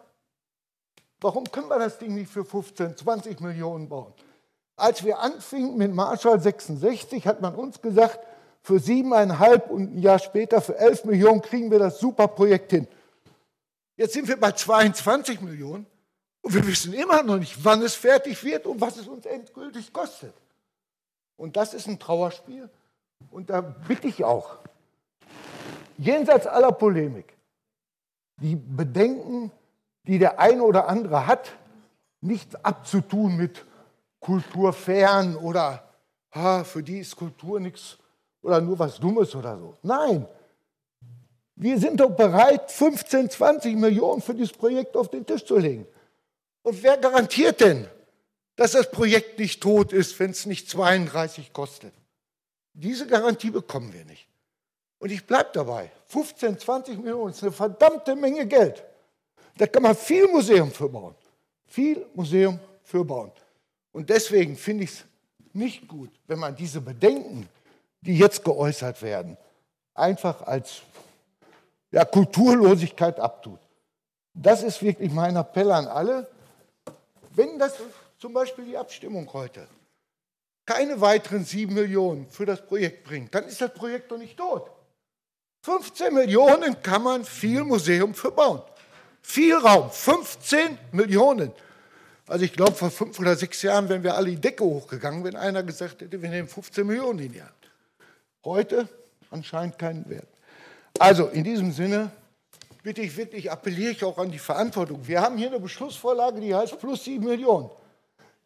warum 1.21 1.51
können 1.51 1.69
wir 1.69 1.81
das 1.81 1.99
Ding 1.99 2.15
nicht 2.15 2.31
für 2.31 2.45
15, 2.45 2.97
20 2.97 3.41
Millionen 3.41 3.89
bauen? 3.89 4.13
Als 4.77 5.03
wir 5.03 5.19
anfingen 5.19 5.77
mit 5.77 5.93
Marshall 5.93 6.41
66, 6.41 7.27
hat 7.27 7.41
man 7.41 7.57
uns 7.57 7.83
gesagt, 7.83 8.21
für 8.63 8.79
siebeneinhalb 8.79 9.69
und 9.69 9.97
ein 9.97 9.99
Jahr 9.99 10.21
später 10.21 10.61
für 10.61 10.79
11 10.79 11.05
Millionen 11.07 11.43
kriegen 11.43 11.69
wir 11.73 11.81
das 11.81 11.99
super 11.99 12.29
Projekt 12.29 12.71
hin. 12.71 12.87
Jetzt 13.97 14.13
sind 14.13 14.29
wir 14.29 14.39
bei 14.39 14.53
22 14.53 15.41
Millionen. 15.41 15.87
Und 16.43 16.55
wir 16.55 16.65
wissen 16.65 16.93
immer 16.93 17.25
noch 17.25 17.39
nicht, 17.39 17.65
wann 17.65 17.83
es 17.83 17.95
fertig 17.95 18.45
wird 18.45 18.67
und 18.67 18.81
was 18.81 18.99
es 18.99 19.09
uns 19.09 19.27
endgültig 19.27 19.93
kostet. 19.93 20.35
Und 21.43 21.57
das 21.57 21.75
ist 21.75 21.89
ein 21.89 21.99
Trauerspiel. 21.99 22.71
Und 23.33 23.51
da 23.51 23.63
bitte 23.63 24.07
ich 24.07 24.23
auch, 24.23 24.59
jenseits 25.99 26.47
aller 26.47 26.71
Polemik, 26.71 27.37
die 28.37 28.55
Bedenken, 28.55 29.51
die 30.07 30.21
der 30.21 30.39
eine 30.39 30.63
oder 30.63 30.87
andere 30.87 31.27
hat, 31.27 31.51
nichts 32.21 32.55
abzutun 32.65 33.37
mit 33.37 33.65
Kulturfern 34.21 35.35
oder 35.35 35.83
ha, 36.33 36.63
für 36.63 36.81
die 36.81 37.01
ist 37.01 37.17
Kultur 37.17 37.59
nichts 37.59 37.99
oder 38.43 38.61
nur 38.61 38.79
was 38.79 39.01
Dummes 39.01 39.35
oder 39.35 39.59
so. 39.59 39.77
Nein, 39.83 40.29
wir 41.57 41.77
sind 41.77 41.99
doch 41.99 42.11
bereit, 42.11 42.71
15, 42.71 43.31
20 43.31 43.75
Millionen 43.75 44.23
für 44.23 44.35
dieses 44.35 44.53
Projekt 44.53 44.97
auf 44.97 45.09
den 45.09 45.27
Tisch 45.27 45.45
zu 45.45 45.59
legen. 45.59 45.89
Und 46.63 46.81
wer 46.85 46.99
garantiert 46.99 47.61
denn, 47.61 47.89
dass 48.57 48.73
das 48.73 48.91
Projekt 48.91 49.39
nicht 49.39 49.63
tot 49.63 49.93
ist, 49.93 50.19
wenn 50.19 50.31
es 50.31 50.47
nicht 50.47 50.69
32 50.69 51.53
kostet? 51.53 51.93
Diese 52.75 53.07
Garantie 53.07 53.51
bekommen 53.51 53.93
wir 53.93 54.05
nicht. 54.05 54.27
Und 54.99 55.11
ich 55.11 55.27
bleibe 55.27 55.51
dabei. 55.53 55.91
15, 56.07 56.59
20 56.59 56.99
Millionen 56.99 57.33
ist 57.33 57.43
eine 57.43 57.53
verdammte 57.53 58.15
Menge 58.15 58.47
Geld. 58.47 58.85
Da 59.57 59.67
kann 59.67 59.83
man 59.83 59.97
viel 59.97 60.29
Museum 60.29 60.71
für 60.71 60.89
bauen. 60.89 61.15
Viel 61.67 62.07
Museum 62.15 62.59
für 62.85 63.05
bauen. 63.05 63.33
Und 63.93 64.09
deswegen 64.09 64.57
finde 64.57 64.85
ich 64.85 64.91
es 64.91 65.05
nicht 65.53 65.87
gut, 65.87 66.11
wenn 66.27 66.39
man 66.39 66.57
diese 66.57 66.81
Bedenken, 66.81 67.49
die 68.01 68.17
jetzt 68.17 68.45
geäußert 68.45 69.03
werden, 69.03 69.37
einfach 69.95 70.43
als 70.43 70.83
ja, 71.91 72.05
Kulturlosigkeit 72.05 73.21
abtut. 73.21 73.61
Das 74.35 74.63
ist 74.63 74.83
wirklich 74.83 75.11
mein 75.11 75.37
Appell 75.37 75.71
an 75.71 75.87
alle. 75.87 76.27
Wenn 77.35 77.59
das 77.59 77.75
zum 78.23 78.33
Beispiel 78.33 78.65
die 78.67 78.77
Abstimmung 78.77 79.33
heute 79.33 79.67
keine 80.65 81.01
weiteren 81.01 81.45
sieben 81.45 81.75
Millionen 81.75 82.29
für 82.31 82.47
das 82.47 82.65
Projekt 82.65 83.03
bringt, 83.03 83.35
dann 83.35 83.43
ist 83.47 83.61
das 83.61 83.75
Projekt 83.75 84.13
doch 84.13 84.17
nicht 84.17 84.37
tot. 84.37 84.71
15 85.65 86.15
Millionen 86.15 86.81
kann 86.85 87.03
man 87.03 87.25
viel 87.25 87.65
Museum 87.65 88.15
verbauen. 88.15 88.63
Viel 89.23 89.57
Raum, 89.57 89.91
15 89.91 90.79
Millionen. 90.93 91.51
Also 92.29 92.45
ich 92.45 92.53
glaube, 92.53 92.75
vor 92.75 92.93
fünf 92.93 93.19
oder 93.19 93.35
sechs 93.35 93.61
Jahren 93.63 93.89
wären 93.89 94.05
wir 94.05 94.15
alle 94.15 94.31
die 94.31 94.41
Decke 94.41 94.63
hochgegangen, 94.63 95.25
wenn 95.25 95.35
einer 95.35 95.65
gesagt 95.65 96.01
hätte, 96.01 96.23
wir 96.23 96.29
nehmen 96.29 96.47
15 96.47 96.87
Millionen 96.87 97.19
in 97.19 97.33
die 97.33 97.43
Hand. 97.43 97.53
Heute 98.45 98.89
anscheinend 99.33 99.81
keinen 99.81 100.09
Wert. 100.09 100.29
Also 100.97 101.27
in 101.27 101.43
diesem 101.43 101.73
Sinne 101.73 102.13
bitte 102.85 103.01
ich 103.01 103.17
wirklich, 103.17 103.51
appelliere 103.51 103.91
ich 103.91 104.05
auch 104.05 104.19
an 104.19 104.31
die 104.31 104.39
Verantwortung. 104.39 105.05
Wir 105.09 105.21
haben 105.21 105.37
hier 105.37 105.49
eine 105.49 105.59
Beschlussvorlage, 105.59 106.41
die 106.41 106.55
heißt 106.55 106.79
plus 106.79 107.03
7 107.03 107.25
Millionen. 107.25 107.69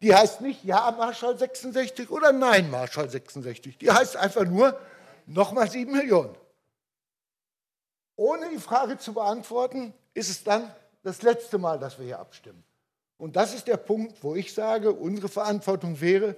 Die 0.01 0.13
heißt 0.13 0.41
nicht 0.41 0.63
Ja 0.63 0.91
Marschall 0.91 1.37
66 1.37 2.09
oder 2.09 2.31
Nein 2.31 2.69
Marschall 2.69 3.09
66. 3.09 3.77
Die 3.77 3.91
heißt 3.91 4.15
einfach 4.15 4.45
nur 4.45 4.79
nochmal 5.25 5.69
7 5.69 5.91
Millionen. 5.91 6.35
Ohne 8.15 8.49
die 8.49 8.59
Frage 8.59 8.97
zu 8.97 9.13
beantworten, 9.13 9.93
ist 10.13 10.29
es 10.29 10.43
dann 10.43 10.73
das 11.03 11.21
letzte 11.21 11.57
Mal, 11.57 11.79
dass 11.79 11.97
wir 11.97 12.05
hier 12.05 12.19
abstimmen. 12.19 12.63
Und 13.17 13.35
das 13.35 13.53
ist 13.53 13.67
der 13.67 13.77
Punkt, 13.77 14.23
wo 14.23 14.35
ich 14.35 14.53
sage, 14.53 14.91
unsere 14.91 15.29
Verantwortung 15.29 15.99
wäre, 15.99 16.35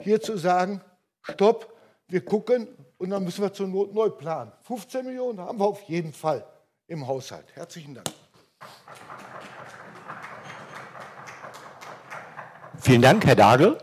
hier 0.00 0.20
zu 0.20 0.36
sagen, 0.36 0.80
stopp, 1.22 1.72
wir 2.08 2.24
gucken 2.24 2.68
und 2.98 3.10
dann 3.10 3.24
müssen 3.24 3.42
wir 3.42 3.52
zur 3.52 3.68
Not 3.68 3.94
neu 3.94 4.10
planen. 4.10 4.52
15 4.62 5.06
Millionen 5.06 5.40
haben 5.40 5.58
wir 5.58 5.66
auf 5.66 5.82
jeden 5.82 6.12
Fall 6.12 6.44
im 6.86 7.06
Haushalt. 7.06 7.46
Herzlichen 7.54 7.94
Dank. 7.94 8.08
Vielen 12.82 13.02
Dank, 13.02 13.26
Herr 13.26 13.36
Dagel. 13.36 13.76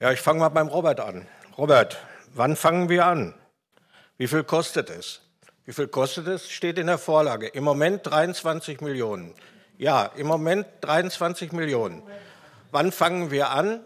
Ja, 0.00 0.12
ich 0.12 0.20
fange 0.20 0.40
mal 0.40 0.48
beim 0.48 0.68
Robert 0.68 1.00
an. 1.00 1.26
Robert, 1.58 1.98
wann 2.32 2.56
fangen 2.56 2.88
wir 2.88 3.04
an? 3.06 3.34
Wie 4.16 4.26
viel 4.26 4.44
kostet 4.44 4.88
es? 4.88 5.20
Wie 5.66 5.72
viel 5.72 5.88
kostet 5.88 6.28
es? 6.28 6.50
Steht 6.50 6.78
in 6.78 6.86
der 6.86 6.98
Vorlage. 6.98 7.46
Im 7.46 7.64
Moment 7.64 8.06
23 8.06 8.80
Millionen. 8.80 9.34
Ja, 9.76 10.06
im 10.14 10.28
Moment 10.28 10.66
23 10.82 11.50
Millionen. 11.50 12.00
Wann 12.70 12.92
fangen 12.92 13.32
wir 13.32 13.50
an? 13.50 13.84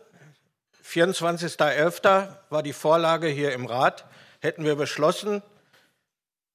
24.11. 0.85 2.29
war 2.51 2.63
die 2.63 2.75
Vorlage 2.75 3.27
hier 3.29 3.53
im 3.53 3.65
Rat. 3.65 4.05
Hätten 4.41 4.65
wir 4.65 4.77
beschlossen, 4.77 5.43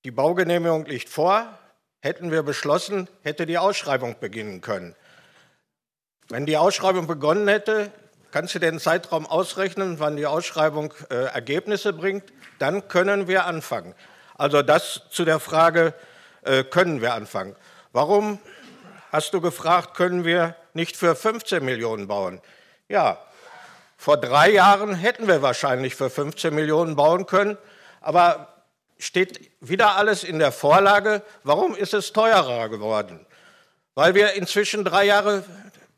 die 0.04 0.12
Baugenehmigung 0.12 0.86
liegt 0.86 1.10
vor, 1.10 1.58
hätten 2.00 2.30
wir 2.30 2.44
beschlossen, 2.44 3.10
hätte 3.24 3.48
die 3.48 3.58
Ausschreibung 3.58 4.18
beginnen 4.20 4.62
können. 4.62 4.96
Wenn 6.30 6.46
die 6.46 6.58
Ausschreibung 6.58 7.08
begonnen 7.08 7.48
hätte, 7.48 7.92
kannst 8.30 8.54
du 8.54 8.60
den 8.60 8.80
Zeitraum 8.80 9.26
ausrechnen, 9.26 10.00
wann 10.00 10.16
die 10.16 10.28
Ausschreibung 10.28 10.94
äh, 11.10 11.16
Ergebnisse 11.16 11.92
bringt, 11.92 12.32
dann 12.60 12.88
können 12.88 13.28
wir 13.28 13.46
anfangen. 13.46 13.96
Also 14.36 14.62
das 14.62 15.02
zu 15.10 15.26
der 15.26 15.40
Frage, 15.40 15.96
äh, 16.44 16.64
können 16.64 17.02
wir 17.02 17.16
anfangen. 17.16 17.56
Warum 17.94 18.40
hast 19.14 19.34
du 19.34 19.40
gefragt, 19.40 19.94
können 19.96 20.26
wir 20.26 20.56
nicht 20.74 20.98
für 20.98 21.16
15 21.16 21.64
Millionen 21.64 22.08
bauen? 22.08 22.42
Ja, 22.90 23.20
vor 23.96 24.18
drei 24.18 24.52
Jahren 24.52 24.96
hätten 24.96 25.28
wir 25.28 25.44
wahrscheinlich 25.44 25.96
für 25.96 26.10
15 26.10 26.54
Millionen 26.54 26.96
bauen 26.96 27.28
können, 27.28 27.58
aber 28.02 28.48
steht 28.98 29.52
wieder 29.62 29.96
alles 29.98 30.24
in 30.24 30.40
der 30.40 30.52
Vorlage. 30.52 31.22
Warum 31.44 31.76
ist 31.76 31.94
es 31.94 32.12
teurer 32.12 32.68
geworden? 32.70 33.24
Weil 33.94 34.16
wir 34.16 34.34
inzwischen 34.34 34.84
drei 34.84 35.06
Jahre 35.06 35.44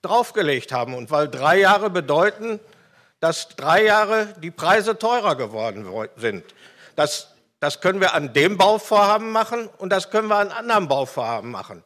draufgelegt 0.02 0.74
haben 0.74 0.94
und 0.94 1.10
weil 1.10 1.30
drei 1.30 1.58
Jahre 1.58 1.90
bedeuten, 1.90 2.60
dass 3.22 3.48
drei 3.56 3.86
Jahre 3.86 4.28
die 4.44 4.52
Preise 4.52 5.00
teurer 5.00 5.36
geworden 5.36 6.12
sind. 6.18 6.44
Das, 6.98 7.34
das 7.62 7.80
können 7.80 8.02
wir 8.02 8.14
an 8.14 8.34
dem 8.34 8.58
Bauvorhaben 8.58 9.32
machen 9.32 9.70
und 9.78 9.90
das 9.90 10.12
können 10.12 10.28
wir 10.28 10.36
an 10.36 10.52
anderen 10.52 10.90
Bauvorhaben 10.90 11.50
machen. 11.50 11.82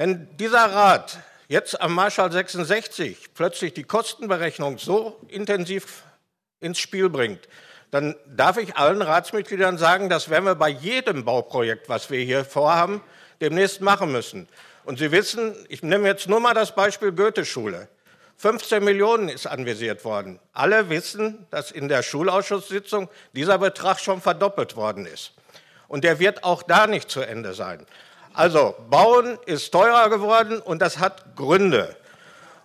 Wenn 0.00 0.34
dieser 0.38 0.64
Rat 0.64 1.18
jetzt 1.48 1.78
am 1.78 1.94
Marschall 1.94 2.32
66 2.32 3.34
plötzlich 3.34 3.74
die 3.74 3.82
Kostenberechnung 3.82 4.78
so 4.78 5.20
intensiv 5.28 6.04
ins 6.58 6.78
Spiel 6.78 7.10
bringt, 7.10 7.46
dann 7.90 8.16
darf 8.26 8.56
ich 8.56 8.76
allen 8.76 9.02
Ratsmitgliedern 9.02 9.76
sagen, 9.76 10.08
das 10.08 10.30
werden 10.30 10.46
wir 10.46 10.54
bei 10.54 10.70
jedem 10.70 11.26
Bauprojekt, 11.26 11.90
was 11.90 12.08
wir 12.08 12.18
hier 12.24 12.46
vorhaben, 12.46 13.02
demnächst 13.42 13.82
machen 13.82 14.10
müssen. 14.10 14.48
Und 14.84 14.98
Sie 14.98 15.12
wissen, 15.12 15.54
ich 15.68 15.82
nehme 15.82 16.08
jetzt 16.08 16.30
nur 16.30 16.40
mal 16.40 16.54
das 16.54 16.74
Beispiel 16.74 17.12
Goethe-Schule. 17.12 17.86
15 18.38 18.82
Millionen 18.82 19.28
ist 19.28 19.46
anvisiert 19.46 20.02
worden. 20.06 20.40
Alle 20.54 20.88
wissen, 20.88 21.46
dass 21.50 21.70
in 21.70 21.88
der 21.88 22.02
Schulausschusssitzung 22.02 23.10
dieser 23.34 23.58
Betrag 23.58 24.00
schon 24.00 24.22
verdoppelt 24.22 24.76
worden 24.76 25.04
ist. 25.04 25.34
Und 25.88 26.04
der 26.04 26.18
wird 26.20 26.42
auch 26.42 26.62
da 26.62 26.86
nicht 26.86 27.10
zu 27.10 27.20
Ende 27.20 27.52
sein. 27.52 27.86
Also 28.32 28.74
Bauen 28.88 29.38
ist 29.46 29.70
teurer 29.70 30.08
geworden 30.08 30.60
und 30.60 30.80
das 30.80 30.98
hat 30.98 31.36
Gründe. 31.36 31.96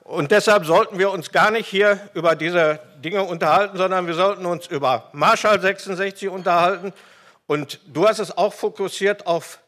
Und 0.04 0.32
deshalb 0.32 0.66
sollten 0.66 1.00
wir 1.00 1.10
uns 1.10 1.32
gar 1.32 1.50
nicht 1.50 1.68
hier 1.68 2.00
über 2.14 2.36
diese 2.36 2.80
Dinge 2.98 3.24
unterhalten, 3.24 3.78
sondern 3.78 4.06
wir 4.06 4.14
sollten 4.14 4.46
uns 4.46 4.68
über 4.68 5.10
Marschall 5.14 5.60
66 5.60 6.30
unterhalten. 6.30 6.94
Und 7.48 7.80
du 7.88 8.08
hast 8.08 8.20
es 8.20 8.38
auch 8.38 8.54
fokussiert 8.54 9.26
auf, 9.26 9.60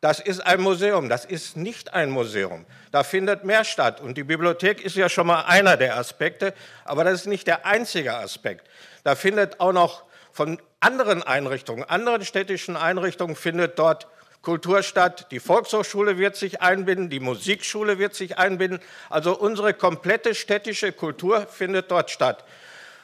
das 0.00 0.18
ist 0.18 0.40
ein 0.40 0.60
Museum. 0.60 1.08
Das 1.08 1.24
ist 1.24 1.56
nicht 1.56 1.92
ein 1.94 2.10
Museum. 2.10 2.66
Da 2.90 3.04
findet 3.04 3.44
mehr 3.44 3.64
statt. 3.64 4.00
Und 4.00 4.16
die 4.16 4.24
Bibliothek 4.24 4.84
ist 4.84 4.96
ja 4.96 5.08
schon 5.08 5.26
mal 5.26 5.42
einer 5.42 5.76
der 5.76 5.96
Aspekte, 5.96 6.54
aber 6.84 7.04
das 7.04 7.20
ist 7.20 7.26
nicht 7.26 7.46
der 7.46 7.66
einzige 7.66 8.14
Aspekt. 8.14 8.66
Da 9.04 9.14
findet 9.14 9.60
auch 9.60 9.72
noch 9.72 10.04
von 10.32 10.60
anderen 10.80 11.22
Einrichtungen, 11.22 11.84
anderen 11.84 12.24
städtischen 12.24 12.76
Einrichtungen 12.76 13.36
findet 13.36 13.78
dort 13.78 14.08
Kultur 14.42 14.82
statt. 14.82 15.28
Die 15.30 15.40
Volkshochschule 15.40 16.18
wird 16.18 16.36
sich 16.36 16.60
einbinden, 16.60 17.08
die 17.08 17.20
Musikschule 17.20 17.98
wird 17.98 18.14
sich 18.14 18.38
einbinden. 18.38 18.80
Also 19.08 19.38
unsere 19.38 19.72
komplette 19.72 20.34
städtische 20.34 20.92
Kultur 20.92 21.46
findet 21.46 21.90
dort 21.90 22.10
statt. 22.10 22.44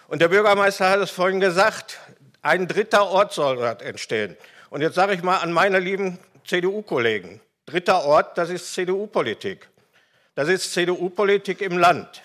Und 0.08 0.20
der 0.20 0.28
Bürgermeister 0.28 0.90
hat 0.90 1.00
es 1.00 1.10
vorhin 1.10 1.40
gesagt, 1.40 1.98
ein 2.42 2.66
dritter 2.66 3.06
Ort 3.06 3.32
soll 3.32 3.56
dort 3.56 3.82
entstehen. 3.82 4.36
Und 4.70 4.80
jetzt 4.80 4.94
sage 4.94 5.14
ich 5.14 5.22
mal 5.22 5.38
an 5.38 5.52
meine 5.52 5.78
lieben 5.78 6.18
CDU-Kollegen, 6.46 7.40
dritter 7.66 8.04
Ort, 8.04 8.36
das 8.36 8.50
ist 8.50 8.74
CDU-Politik. 8.74 9.68
Das 10.34 10.48
ist 10.48 10.72
CDU-Politik 10.72 11.60
im 11.60 11.78
Land. 11.78 12.22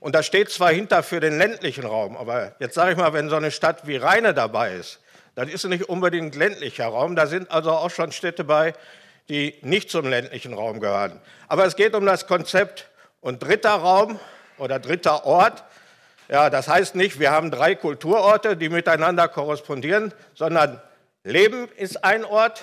Und 0.00 0.14
da 0.14 0.22
steht 0.22 0.50
zwar 0.50 0.70
hinter 0.70 1.02
für 1.02 1.20
den 1.20 1.38
ländlichen 1.38 1.84
Raum, 1.84 2.16
aber 2.16 2.54
jetzt 2.60 2.74
sage 2.74 2.92
ich 2.92 2.96
mal, 2.96 3.12
wenn 3.12 3.28
so 3.28 3.36
eine 3.36 3.50
Stadt 3.50 3.86
wie 3.86 3.96
Rheine 3.96 4.34
dabei 4.34 4.74
ist, 4.74 5.00
das 5.36 5.50
ist 5.50 5.64
nicht 5.66 5.84
unbedingt 5.84 6.34
ländlicher 6.34 6.86
Raum. 6.86 7.14
Da 7.14 7.26
sind 7.26 7.50
also 7.50 7.70
auch 7.70 7.90
schon 7.90 8.10
Städte 8.10 8.42
bei, 8.42 8.72
die 9.28 9.54
nicht 9.60 9.90
zum 9.90 10.08
ländlichen 10.08 10.54
Raum 10.54 10.80
gehören. 10.80 11.20
Aber 11.46 11.66
es 11.66 11.76
geht 11.76 11.94
um 11.94 12.06
das 12.06 12.26
Konzept. 12.26 12.88
Und 13.20 13.42
dritter 13.42 13.72
Raum 13.74 14.18
oder 14.56 14.78
dritter 14.78 15.26
Ort, 15.26 15.62
ja, 16.28 16.48
das 16.48 16.68
heißt 16.68 16.94
nicht, 16.94 17.20
wir 17.20 17.32
haben 17.32 17.50
drei 17.50 17.74
Kulturorte, 17.74 18.56
die 18.56 18.68
miteinander 18.68 19.28
korrespondieren, 19.28 20.14
sondern 20.34 20.80
Leben 21.22 21.68
ist 21.76 22.02
ein 22.02 22.24
Ort, 22.24 22.62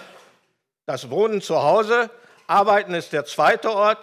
das 0.86 1.10
Wohnen 1.10 1.42
zu 1.42 1.62
Hause, 1.62 2.10
Arbeiten 2.48 2.94
ist 2.96 3.14
der 3.14 3.26
zweite 3.26 3.72
Ort 3.72 4.00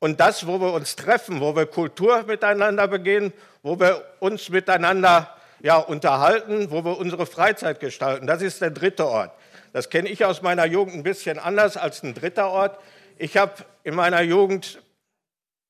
und 0.00 0.20
das, 0.20 0.46
wo 0.46 0.60
wir 0.60 0.72
uns 0.72 0.96
treffen, 0.96 1.40
wo 1.40 1.56
wir 1.56 1.66
Kultur 1.66 2.24
miteinander 2.24 2.88
begehen, 2.88 3.32
wo 3.62 3.78
wir 3.80 4.04
uns 4.20 4.50
miteinander 4.50 5.34
ja, 5.62 5.76
unterhalten, 5.76 6.70
wo 6.70 6.84
wir 6.84 6.98
unsere 6.98 7.24
Freizeit 7.24 7.78
gestalten. 7.80 8.26
Das 8.26 8.42
ist 8.42 8.60
der 8.60 8.70
dritte 8.70 9.06
Ort. 9.06 9.30
Das 9.72 9.88
kenne 9.88 10.08
ich 10.08 10.24
aus 10.24 10.42
meiner 10.42 10.66
Jugend 10.66 10.96
ein 10.96 11.02
bisschen 11.04 11.38
anders 11.38 11.76
als 11.76 12.02
ein 12.02 12.14
dritter 12.14 12.50
Ort. 12.50 12.78
Ich 13.16 13.36
habe 13.36 13.52
in 13.84 13.94
meiner 13.94 14.20
Jugend 14.20 14.82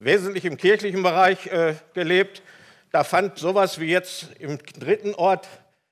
wesentlich 0.01 0.47
im 0.47 0.57
kirchlichen 0.57 1.03
Bereich 1.03 1.47
äh, 1.47 1.75
gelebt. 1.93 2.43
Da 2.91 3.05
fand 3.05 3.39
sowas 3.39 3.79
wie 3.79 3.91
jetzt 3.91 4.29
im 4.39 4.59
dritten 4.59 5.15
Ort 5.15 5.47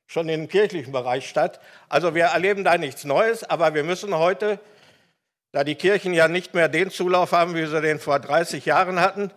schon 0.06 0.28
im 0.28 0.48
kirchlichen 0.48 0.93
Bereich 0.93 1.28
statt. 1.28 1.60
Also 1.89 2.14
wir 2.14 2.24
erleben 2.24 2.64
da 2.64 2.77
nichts 2.78 3.05
Neues, 3.05 3.44
aber 3.44 3.74
wir 3.74 3.85
müssen 3.85 4.16
heute, 4.16 4.59
da 5.52 5.62
die 5.62 5.77
Kirchen 5.77 6.14
ja 6.14 6.27
nicht 6.27 6.55
mehr 6.55 6.68
den 6.68 6.90
Zulauf 6.90 7.32
haben, 7.32 7.55
wie 7.55 7.66
sie 7.66 7.81
den 7.81 8.01
vor 8.01 8.18
30 8.18 8.64
Jahren 8.64 8.98
hatten, 8.98 9.31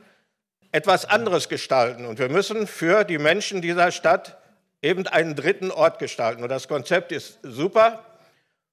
etwas 0.71 1.05
anderes 1.05 1.49
gestalten. 1.49 2.05
Und 2.05 2.17
wir 2.17 2.29
müssen 2.29 2.65
für 2.65 3.03
die 3.03 3.19
Menschen 3.19 3.61
dieser 3.61 3.91
Stadt 3.91 4.37
eben 4.83 5.07
einen 5.07 5.35
dritten 5.35 5.71
Ort 5.71 5.97
gestalten. 5.97 6.43
Und 6.43 6.49
das 6.49 6.67
Konzept 6.67 7.11
ist 7.11 7.39
super 7.41 8.05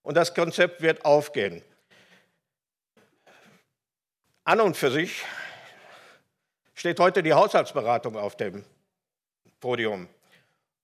und 0.03 0.17
das 0.17 0.35
Konzept 0.35 0.83
wird 0.83 1.05
aufgehen. 1.05 1.63
An 4.45 4.61
und 4.61 4.77
für 4.77 4.91
sich 4.91 5.23
steht 6.75 6.99
heute 6.99 7.23
die 7.23 7.33
Haushaltsberatung 7.33 8.17
auf 8.17 8.37
dem 8.37 8.65
Podium. 9.61 10.09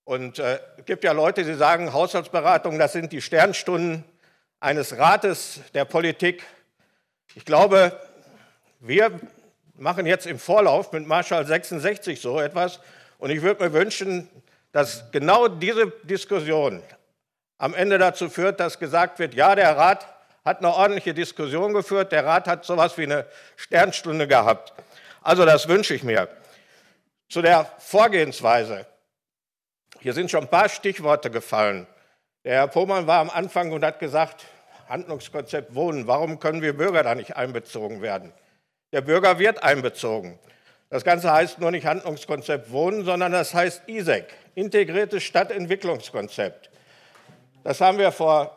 Und 0.04 0.38
äh, 0.38 0.60
es 0.76 0.84
gibt 0.84 1.02
ja 1.02 1.10
Leute, 1.10 1.42
die 1.42 1.54
sagen, 1.54 1.92
Haushaltsberatung, 1.92 2.78
das 2.78 2.92
sind 2.92 3.12
die 3.12 3.20
Sternstunden 3.20 4.04
eines 4.60 4.96
Rates 4.96 5.60
der 5.74 5.84
Politik. 5.84 6.44
Ich 7.34 7.44
glaube, 7.44 8.00
wir 8.78 9.18
machen 9.74 10.06
jetzt 10.06 10.26
im 10.26 10.38
Vorlauf 10.38 10.92
mit 10.92 11.06
Marschall 11.08 11.44
66 11.44 12.20
so 12.20 12.38
etwas. 12.38 12.78
Und 13.18 13.30
ich 13.30 13.42
würde 13.42 13.64
mir 13.64 13.72
wünschen, 13.72 14.30
dass 14.76 15.10
genau 15.10 15.48
diese 15.48 15.90
Diskussion 16.02 16.82
am 17.56 17.72
Ende 17.72 17.96
dazu 17.96 18.28
führt, 18.28 18.60
dass 18.60 18.78
gesagt 18.78 19.18
wird, 19.18 19.32
ja, 19.32 19.54
der 19.54 19.74
Rat 19.74 20.06
hat 20.44 20.58
eine 20.58 20.70
ordentliche 20.70 21.14
Diskussion 21.14 21.72
geführt, 21.72 22.12
der 22.12 22.26
Rat 22.26 22.46
hat 22.46 22.66
sowas 22.66 22.98
wie 22.98 23.04
eine 23.04 23.24
Sternstunde 23.56 24.28
gehabt. 24.28 24.74
Also 25.22 25.46
das 25.46 25.66
wünsche 25.66 25.94
ich 25.94 26.02
mir. 26.02 26.28
Zu 27.30 27.40
der 27.40 27.64
Vorgehensweise. 27.78 28.84
Hier 30.00 30.12
sind 30.12 30.30
schon 30.30 30.42
ein 30.42 30.50
paar 30.50 30.68
Stichworte 30.68 31.30
gefallen. 31.30 31.86
Der 32.44 32.56
Herr 32.56 32.68
Pohmann 32.68 33.06
war 33.06 33.20
am 33.20 33.30
Anfang 33.30 33.72
und 33.72 33.82
hat 33.82 33.98
gesagt, 33.98 34.44
Handlungskonzept 34.90 35.74
Wohnen, 35.74 36.06
warum 36.06 36.38
können 36.38 36.60
wir 36.60 36.76
Bürger 36.76 37.02
da 37.02 37.14
nicht 37.14 37.34
einbezogen 37.34 38.02
werden? 38.02 38.30
Der 38.92 39.00
Bürger 39.00 39.38
wird 39.38 39.62
einbezogen. 39.62 40.38
Das 40.96 41.04
Ganze 41.04 41.30
heißt 41.30 41.58
nur 41.58 41.70
nicht 41.72 41.84
Handlungskonzept 41.84 42.70
Wohnen, 42.70 43.04
sondern 43.04 43.30
das 43.30 43.52
heißt 43.52 43.82
ISEC, 43.86 44.32
Integriertes 44.54 45.24
Stadtentwicklungskonzept. 45.24 46.70
Das 47.64 47.82
haben 47.82 47.98
wir 47.98 48.12
vor 48.12 48.56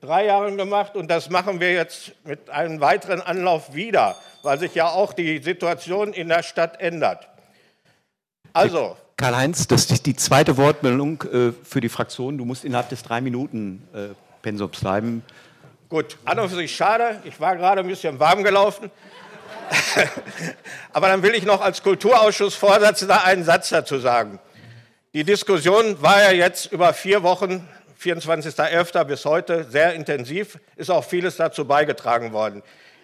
drei 0.00 0.26
Jahren 0.26 0.56
gemacht 0.56 0.96
und 0.96 1.08
das 1.08 1.30
machen 1.30 1.60
wir 1.60 1.72
jetzt 1.72 2.14
mit 2.24 2.50
einem 2.50 2.80
weiteren 2.80 3.20
Anlauf 3.20 3.74
wieder, 3.74 4.16
weil 4.42 4.58
sich 4.58 4.74
ja 4.74 4.88
auch 4.88 5.12
die 5.12 5.40
Situation 5.40 6.12
in 6.12 6.30
der 6.30 6.42
Stadt 6.42 6.80
ändert. 6.80 7.28
Also. 8.52 8.96
Karl-Heinz, 9.16 9.68
das 9.68 9.84
ist 9.84 10.04
die 10.06 10.16
zweite 10.16 10.56
Wortmeldung 10.56 11.22
äh, 11.22 11.52
für 11.62 11.80
die 11.80 11.88
Fraktion. 11.88 12.38
Du 12.38 12.44
musst 12.44 12.64
innerhalb 12.64 12.88
des 12.88 13.04
drei 13.04 13.20
Minuten 13.20 13.86
äh, 13.94 14.08
Pensums 14.42 14.80
bleiben. 14.80 15.22
Gut, 15.88 16.18
an 16.24 16.40
und 16.40 16.48
für 16.48 16.56
sich 16.56 16.74
schade. 16.74 17.20
Ich 17.22 17.38
war 17.38 17.54
gerade 17.54 17.82
ein 17.82 17.86
bisschen 17.86 18.18
warm 18.18 18.42
gelaufen. 18.42 18.90
Aber 20.92 21.08
dann 21.08 21.22
will 21.22 21.34
ich 21.34 21.44
noch 21.44 21.60
als 21.60 21.82
Kulturausschussvorsitzender 21.82 23.24
einen 23.24 23.44
Satz 23.44 23.70
dazu 23.70 23.98
sagen. 23.98 24.38
Die 25.14 25.24
Diskussion 25.24 26.00
war 26.00 26.22
ja 26.22 26.32
jetzt 26.32 26.72
über 26.72 26.94
vier 26.94 27.22
Wochen, 27.22 27.68
24.11. 28.02 29.04
bis 29.04 29.24
heute, 29.24 29.64
sehr 29.64 29.94
intensiv, 29.94 30.58
ist 30.76 30.90
auch 30.90 31.04
vieles 31.04 31.36
dazu 31.36 31.66
beigetragen 31.66 32.32
worden. 32.32 32.62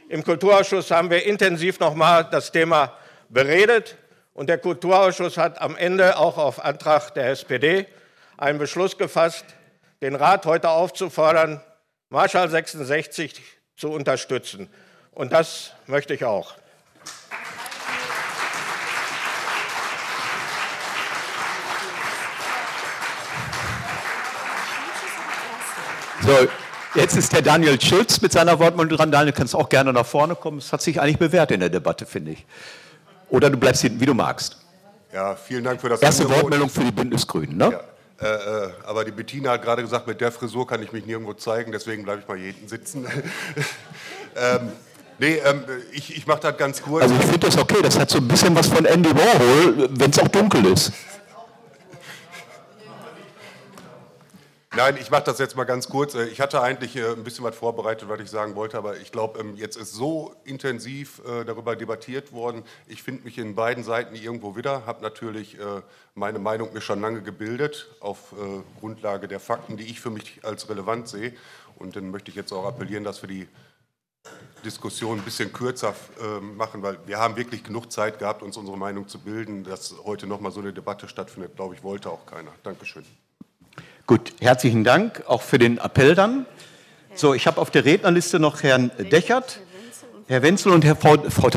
Im 0.09 0.25
Kulturausschuss 0.25 0.91
haben 0.91 1.11
wir 1.11 1.27
intensiv 1.27 1.81
nochmal 1.81 2.27
das 2.31 2.51
Thema 2.51 2.95
beredet 3.29 3.97
und 4.33 4.49
der 4.49 4.59
Kulturausschuss 4.59 5.37
hat 5.37 5.61
am 5.61 5.77
Ende 5.77 6.17
auch 6.17 6.39
auf 6.39 6.65
Antrag 6.65 7.11
der 7.15 7.29
SPD 7.29 7.87
einen 8.39 8.59
Beschluss 8.59 8.97
gefasst, 8.97 9.45
den 10.01 10.15
Rat 10.15 10.47
heute 10.47 10.71
aufzufordern, 10.71 11.61
Marschall 12.09 12.49
66 12.49 13.43
zu 13.77 13.91
unterstützen. 13.91 14.71
Und 15.19 15.33
das 15.33 15.73
möchte 15.89 16.15
ich 16.15 16.25
auch. 16.25 16.55
So, 26.23 26.31
jetzt 26.95 27.17
ist 27.17 27.33
der 27.33 27.43
Daniel 27.43 27.81
Schulz 27.81 28.21
mit 28.21 28.31
seiner 28.31 28.61
Wortmeldung 28.61 28.97
dran. 28.97 29.11
Daniel, 29.11 29.33
kannst 29.33 29.57
auch 29.57 29.69
gerne 29.69 29.93
nach 29.93 30.07
vorne 30.07 30.37
kommen. 30.37 30.59
Es 30.59 30.73
hat 30.73 30.83
sich 30.83 31.01
eigentlich 31.01 31.19
bewährt 31.19 31.51
in 31.51 31.59
der 31.59 31.69
Debatte, 31.69 32.07
finde 32.07 32.31
ich. 32.31 32.47
Oder 33.29 33.51
du 33.51 33.57
bleibst 33.57 33.83
hinten, 33.83 33.99
wie 34.01 34.07
du 34.07 34.15
magst. 34.15 34.57
Ja, 35.13 35.35
vielen 35.35 35.65
Dank 35.65 35.81
für 35.81 35.89
das 35.89 36.01
Erste 36.01 36.23
Angebot. 36.23 36.43
Wortmeldung 36.45 36.71
für 36.71 36.85
die 36.85 36.93
Bündnisgrünen, 36.93 37.57
ne? 37.57 37.73
Ja. 37.73 37.81
Äh, 38.25 38.67
äh, 38.67 38.71
aber 38.87 39.05
die 39.05 39.11
Bettina 39.11 39.51
hat 39.51 39.63
gerade 39.63 39.83
gesagt, 39.83 40.07
mit 40.07 40.21
der 40.21 40.31
Frisur 40.31 40.65
kann 40.65 40.81
ich 40.81 40.93
mich 40.93 41.07
nirgendwo 41.07 41.35
zeigen, 41.35 41.73
deswegen 41.73 42.05
bleibe 42.05 42.21
ich 42.21 42.29
mal 42.29 42.39
jeden 42.39 42.69
sitzen. 42.69 43.05
ähm, 44.37 44.71
nee, 45.19 45.37
ähm, 45.45 45.65
ich, 45.93 46.17
ich 46.17 46.27
mache 46.27 46.41
das 46.41 46.57
ganz 46.57 46.83
kurz. 46.83 47.03
Also 47.03 47.15
ich 47.15 47.23
finde 47.23 47.39
das 47.39 47.59
okay, 47.59 47.83
das 47.83 47.99
hat 47.99 48.11
so 48.11 48.19
ein 48.19 48.29
bisschen 48.29 48.55
was 48.55 48.67
von 48.69 48.85
Andy 48.85 49.11
Warhol, 49.11 49.89
wenn 49.91 50.11
es 50.11 50.19
auch 50.19 50.29
dunkel 50.29 50.67
ist. 50.67 50.93
Nein, 54.79 54.97
ich 55.01 55.11
mache 55.11 55.25
das 55.25 55.39
jetzt 55.39 55.57
mal 55.57 55.65
ganz 55.65 55.89
kurz. 55.89 56.15
Äh, 56.15 56.27
Ich 56.27 56.41
hatte 56.41 56.61
eigentlich 56.63 56.95
äh, 56.95 57.11
ein 57.11 57.25
bisschen 57.25 57.43
was 57.43 57.57
vorbereitet, 57.57 58.09
was 58.09 58.21
ich 58.21 58.31
sagen 58.31 58.55
wollte, 58.55 58.79
aber 58.79 58.97
ich 58.99 59.11
glaube, 59.11 59.41
ähm, 59.41 59.57
jetzt 59.57 59.77
ist 59.77 59.93
so 59.93 60.37
intensiv 60.45 61.21
äh, 61.27 61.45
darüber 61.45 61.75
debattiert 61.75 62.33
worden. 62.33 62.63
Ich 62.87 63.03
finde 63.03 63.25
mich 63.25 63.39
in 63.39 63.57
beiden 63.57 63.83
Seiten 63.83 64.15
irgendwo 64.15 64.55
wieder, 64.55 64.87
habe 64.87 65.03
natürlich 65.03 65.57
meine 66.15 66.39
Meinung 66.39 66.73
mir 66.73 66.81
schon 66.81 67.01
lange 67.01 67.23
gebildet 67.23 67.89
auf 68.01 68.35
Grundlage 68.79 69.27
der 69.27 69.41
Fakten, 69.41 69.77
die 69.77 69.85
ich 69.85 70.01
für 70.01 70.11
mich 70.11 70.41
als 70.43 70.69
relevant 70.69 71.09
sehe. 71.09 71.33
Und 71.77 71.97
dann 71.97 72.11
möchte 72.11 72.31
ich 72.31 72.37
jetzt 72.37 72.53
auch 72.53 72.65
appellieren, 72.65 73.05
dass 73.05 73.23
wir 73.23 73.29
die 73.29 73.49
Diskussion 74.65 75.19
ein 75.19 75.25
bisschen 75.25 75.53
kürzer 75.53 75.95
machen, 76.57 76.83
weil 76.83 76.99
wir 77.07 77.19
haben 77.19 77.37
wirklich 77.37 77.65
genug 77.65 77.93
Zeit 77.93 78.19
gehabt, 78.19 78.43
uns 78.43 78.57
unsere 78.57 78.77
Meinung 78.77 79.09
zu 79.09 79.19
bilden. 79.19 79.65
Dass 79.65 79.95
heute 80.05 80.27
noch 80.27 80.41
mal 80.41 80.51
so 80.51 80.61
eine 80.61 80.73
Debatte 80.73 81.09
stattfindet, 81.09 81.57
glaube 81.57 81.75
ich, 81.75 81.83
wollte 81.83 82.11
auch 82.11 82.27
keiner. 82.27 82.51
Dankeschön. 82.63 83.05
Gut, 84.07 84.33
herzlichen 84.41 84.85
Dank 84.85 85.23
auch 85.27 85.43
für 85.43 85.59
den 85.59 85.79
Appell 85.79 86.15
dann. 86.15 86.47
So, 87.15 87.35
ich 87.35 87.47
habe 87.47 87.61
auf 87.61 87.71
der 87.71 87.85
Rednerliste 87.85 88.39
noch 88.39 88.63
Herrn 88.63 88.91
Dechert, 88.99 89.61
Herr 90.29 90.43
Wenzel 90.43 90.73
und 90.73 90.85
Herr 90.85 90.97
Frau, 90.97 91.17
Frau, 91.29 91.51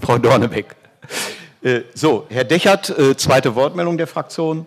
Frau 0.00 0.18
Dornebeck. 0.18 0.76
Äh, 1.60 1.82
so, 1.94 2.26
Herr 2.30 2.44
Dechert, 2.44 2.90
äh, 2.90 3.16
zweite 3.16 3.54
Wortmeldung 3.54 3.98
der 3.98 4.06
Fraktion. 4.06 4.66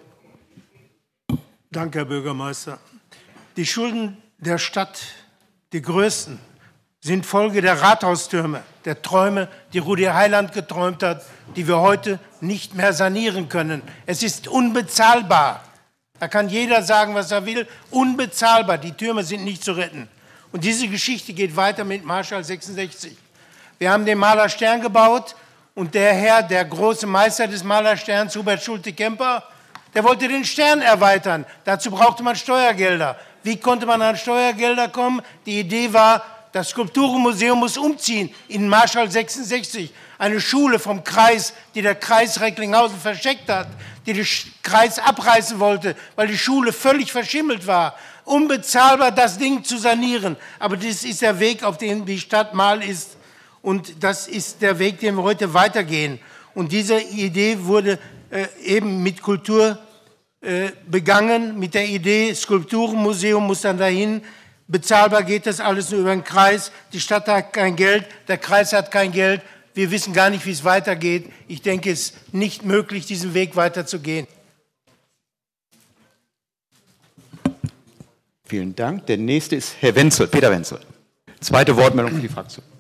Danke, 1.72 2.00
Herr 2.00 2.06
Bürgermeister. 2.06 2.80
Die 3.56 3.66
Schulden 3.66 4.18
der 4.40 4.58
Stadt, 4.58 5.02
die 5.74 5.82
größten, 5.82 6.38
sind 7.04 7.26
Folge 7.26 7.62
der 7.62 7.82
Rathaustürme, 7.82 8.62
der 8.86 9.02
Träume, 9.02 9.48
die 9.74 9.80
Rudi 9.80 10.04
Heiland 10.04 10.54
geträumt 10.54 11.02
hat, 11.02 11.24
die 11.56 11.68
wir 11.68 11.80
heute 11.80 12.20
nicht 12.42 12.76
mehr 12.76 12.94
sanieren 12.94 13.50
können. 13.50 13.82
Es 14.06 14.22
ist 14.22 14.48
unbezahlbar. 14.48 15.64
Da 16.20 16.28
kann 16.28 16.48
jeder 16.48 16.84
sagen, 16.84 17.16
was 17.16 17.32
er 17.32 17.48
will. 17.48 17.68
Unbezahlbar. 17.90 18.78
Die 18.78 18.92
Türme 18.92 19.24
sind 19.24 19.44
nicht 19.44 19.64
zu 19.64 19.72
retten. 19.72 20.08
Und 20.52 20.64
diese 20.64 20.88
Geschichte 20.88 21.34
geht 21.34 21.56
weiter 21.56 21.84
mit 21.84 22.06
Marschall 22.06 22.44
66. 22.44 23.18
Wir 23.80 23.92
haben 23.92 24.06
den 24.06 24.20
Malerstern 24.20 24.82
gebaut 24.82 25.36
und 25.74 25.96
der 25.96 26.14
Herr, 26.14 26.44
der 26.44 26.66
große 26.66 27.08
Meister 27.08 27.48
des 27.48 27.64
Malersterns, 27.64 28.36
Hubert 28.36 28.62
Schulte-Kemper, 28.62 29.44
der 29.96 30.04
wollte 30.04 30.28
den 30.28 30.46
Stern 30.46 30.82
erweitern. 30.84 31.46
Dazu 31.64 31.90
brauchte 31.90 32.22
man 32.22 32.36
Steuergelder. 32.36 33.18
Wie 33.42 33.58
konnte 33.58 33.88
man 33.88 34.04
an 34.04 34.16
Steuergelder 34.16 34.90
kommen? 34.90 35.24
Die 35.48 35.60
Idee 35.60 35.92
war, 35.92 36.24
das 36.52 36.70
Skulpturenmuseum 36.70 37.60
muss 37.60 37.78
umziehen 37.78 38.34
in 38.48 38.68
Marschall 38.68 39.10
66. 39.10 39.92
Eine 40.18 40.42
Schule 40.42 40.80
vom 40.80 41.04
Kreis, 41.04 41.54
die 41.74 41.82
der 41.82 41.96
Kreis 41.96 42.42
Recklinghausen 42.42 43.00
versteckt 43.00 43.50
hat, 43.50 43.68
die 44.06 44.14
den 44.14 44.28
Kreis 44.62 45.00
abreißen 45.00 45.60
wollte, 45.60 45.96
weil 46.16 46.28
die 46.28 46.38
Schule 46.38 46.74
völlig 46.74 47.12
verschimmelt 47.12 47.66
war. 47.68 47.96
Unbezahlbar, 48.26 49.12
das 49.12 49.38
Ding 49.38 49.64
zu 49.64 49.78
sanieren. 49.78 50.36
Aber 50.60 50.78
das 50.78 51.04
ist 51.04 51.22
der 51.22 51.40
Weg, 51.40 51.64
auf 51.64 51.78
den 51.78 52.06
die 52.06 52.20
Stadt 52.20 52.54
mal 52.54 52.84
ist. 52.84 53.18
Und 53.62 54.04
das 54.04 54.28
ist 54.28 54.62
der 54.62 54.78
Weg, 54.80 55.00
den 55.00 55.16
wir 55.16 55.24
heute 55.24 55.54
weitergehen. 55.54 56.20
Und 56.54 56.72
diese 56.72 57.00
Idee 57.00 57.58
wurde 57.62 57.98
äh, 58.30 58.48
eben 58.64 59.02
mit 59.04 59.22
Kultur 59.22 59.78
äh, 60.42 60.70
begangen, 60.88 61.60
mit 61.60 61.74
der 61.76 61.86
Idee, 61.86 62.34
Skulpturenmuseum 62.34 63.46
muss 63.46 63.62
dann 63.62 63.78
dahin. 63.78 64.22
Bezahlbar 64.72 65.24
geht 65.24 65.48
das 65.48 65.60
alles 65.60 65.92
nur 65.92 66.00
über 66.00 66.12
den 66.12 66.24
Kreis. 66.24 66.72
Die 66.94 67.02
Stadt 67.02 67.28
hat 67.28 67.52
kein 67.52 67.76
Geld, 67.76 68.06
der 68.30 68.38
Kreis 68.38 68.72
hat 68.72 68.90
kein 68.90 69.12
Geld. 69.12 69.42
Wir 69.74 69.92
wissen 69.92 70.14
gar 70.14 70.30
nicht, 70.30 70.46
wie 70.46 70.52
es 70.52 70.64
weitergeht. 70.64 71.30
Ich 71.50 71.62
denke, 71.62 71.92
es 71.92 72.12
ist 72.12 72.34
nicht 72.34 72.64
möglich, 72.64 73.06
diesen 73.06 73.34
Weg 73.34 73.58
weiterzugehen. 73.58 74.28
Vielen 78.46 78.74
Dank. 78.74 79.06
Der 79.08 79.18
nächste 79.18 79.58
ist 79.58 79.76
Herr 79.82 79.94
Wenzel, 79.94 80.28
Peter 80.28 80.50
Wenzel. 80.50 80.80
Zweite 81.42 81.76
Wortmeldung 81.76 82.16
für 82.16 82.22
die 82.22 82.30
Fraktion. 82.30 82.71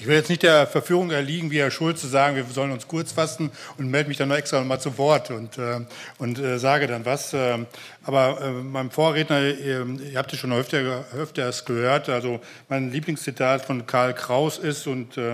Ich 0.00 0.06
will 0.06 0.14
jetzt 0.14 0.30
nicht 0.30 0.42
der 0.42 0.66
Verführung 0.66 1.10
erliegen, 1.10 1.50
wie 1.50 1.58
Herr 1.58 1.70
Schulz, 1.70 2.00
zu 2.00 2.06
sagen, 2.06 2.34
wir 2.34 2.44
sollen 2.44 2.70
uns 2.70 2.88
kurz 2.88 3.12
fassen 3.12 3.50
und 3.76 3.90
melde 3.90 4.08
mich 4.08 4.16
dann 4.16 4.30
noch 4.30 4.36
extra 4.36 4.58
noch 4.58 4.66
mal 4.66 4.80
zu 4.80 4.96
Wort 4.96 5.30
und, 5.30 5.58
äh, 5.58 5.80
und 6.16 6.38
äh, 6.38 6.58
sage 6.58 6.86
dann 6.86 7.04
was. 7.04 7.34
Äh, 7.34 7.58
aber 8.04 8.40
äh, 8.40 8.50
meinem 8.50 8.90
Vorredner, 8.90 9.42
ihr, 9.42 9.86
ihr 10.10 10.18
habt 10.18 10.32
es 10.32 10.38
schon 10.38 10.54
öfter, 10.54 11.04
öfters 11.14 11.66
gehört, 11.66 12.08
also 12.08 12.40
mein 12.70 12.90
Lieblingszitat 12.90 13.66
von 13.66 13.86
Karl 13.86 14.14
Kraus 14.14 14.56
ist 14.56 14.86
und 14.86 15.18
äh, 15.18 15.32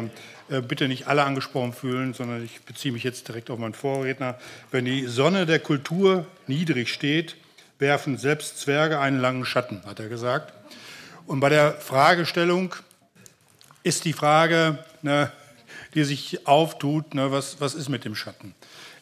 äh, 0.48 0.62
bitte 0.62 0.88
nicht 0.88 1.06
alle 1.06 1.22
angesprochen 1.22 1.72
fühlen, 1.72 2.12
sondern 2.12 2.44
ich 2.44 2.60
beziehe 2.62 2.92
mich 2.92 3.04
jetzt 3.04 3.28
direkt 3.28 3.50
auf 3.50 3.60
meinen 3.60 3.74
Vorredner. 3.74 4.36
Wenn 4.72 4.84
die 4.84 5.06
Sonne 5.06 5.46
der 5.46 5.60
Kultur 5.60 6.26
niedrig 6.48 6.92
steht, 6.92 7.36
werfen 7.78 8.18
selbst 8.18 8.58
Zwerge 8.58 8.98
einen 8.98 9.20
langen 9.20 9.44
Schatten, 9.44 9.82
hat 9.86 10.00
er 10.00 10.08
gesagt. 10.08 10.52
Und 11.28 11.38
bei 11.38 11.50
der 11.50 11.74
Fragestellung, 11.74 12.74
ist 13.86 14.04
die 14.04 14.12
Frage, 14.12 14.78
ne, 15.02 15.30
die 15.94 16.02
sich 16.02 16.44
auftut, 16.44 17.14
ne, 17.14 17.30
was, 17.30 17.60
was 17.60 17.76
ist 17.76 17.88
mit 17.88 18.04
dem 18.04 18.16
Schatten? 18.16 18.52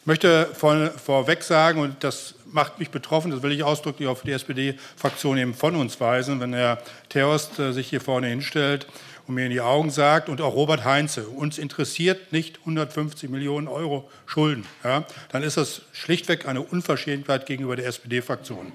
Ich 0.01 0.05
möchte 0.05 0.45
von, 0.53 0.91
vorweg 0.91 1.41
sagen, 1.41 1.79
und 1.79 2.03
das 2.03 2.35
macht 2.45 2.77
mich 2.77 2.91
betroffen, 2.91 3.31
das 3.31 3.41
will 3.41 3.51
ich 3.51 3.63
ausdrücklich 3.63 4.07
auf 4.07 4.21
die 4.21 4.31
SPD-Fraktion 4.31 5.39
eben 5.39 5.55
von 5.55 5.75
uns 5.75 5.99
weisen, 5.99 6.39
wenn 6.39 6.53
Herr 6.53 6.77
Theost 7.09 7.57
äh, 7.57 7.73
sich 7.73 7.89
hier 7.89 7.99
vorne 7.99 8.27
hinstellt 8.27 8.85
und 9.25 9.33
mir 9.33 9.45
in 9.45 9.51
die 9.51 9.59
Augen 9.59 9.89
sagt, 9.89 10.29
und 10.29 10.39
auch 10.39 10.53
Robert 10.53 10.85
Heinze, 10.85 11.27
uns 11.29 11.57
interessiert 11.57 12.31
nicht 12.31 12.59
150 12.59 13.27
Millionen 13.31 13.67
Euro 13.67 14.07
Schulden, 14.27 14.67
ja, 14.83 15.07
dann 15.31 15.41
ist 15.41 15.57
das 15.57 15.81
schlichtweg 15.93 16.47
eine 16.47 16.61
Unverschämtheit 16.61 17.47
gegenüber 17.47 17.75
der 17.75 17.87
SPD-Fraktion. 17.87 18.71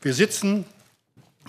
Wir 0.00 0.14
sitzen, 0.14 0.64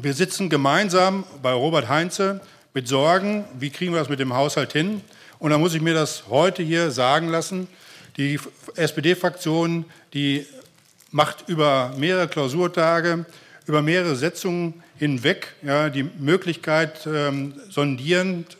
wir 0.02 0.14
sitzen 0.14 0.50
gemeinsam 0.50 1.24
bei 1.42 1.54
Robert 1.54 1.88
Heinze 1.88 2.42
mit 2.76 2.89
Sorgen, 2.89 3.45
wie 3.57 3.69
kriegen 3.69 3.93
wir 3.93 3.99
das 3.99 4.10
mit 4.10 4.19
dem 4.19 4.34
Haushalt 4.34 4.73
hin? 4.73 4.99
Und 5.39 5.52
da 5.52 5.57
muss 5.57 5.73
ich 5.73 5.81
mir 5.81 5.93
das 5.93 6.26
heute 6.30 6.61
hier 6.61 6.91
sagen 6.91 7.30
lassen. 7.30 7.69
Die 8.18 8.38
SPD-Fraktion, 8.76 9.85
die 10.14 10.45
macht 11.10 11.47
über 11.47 11.93
mehrere 11.97 12.27
Klausurtage, 12.27 13.26
über 13.65 13.81
mehrere 13.81 14.18
Sitzungen 14.18 14.84
hinweg 14.97 15.56
ja, 15.61 15.89
die 15.89 16.03
Möglichkeit 16.03 17.07
ähm, 17.07 17.53
sondierend, 17.69 18.57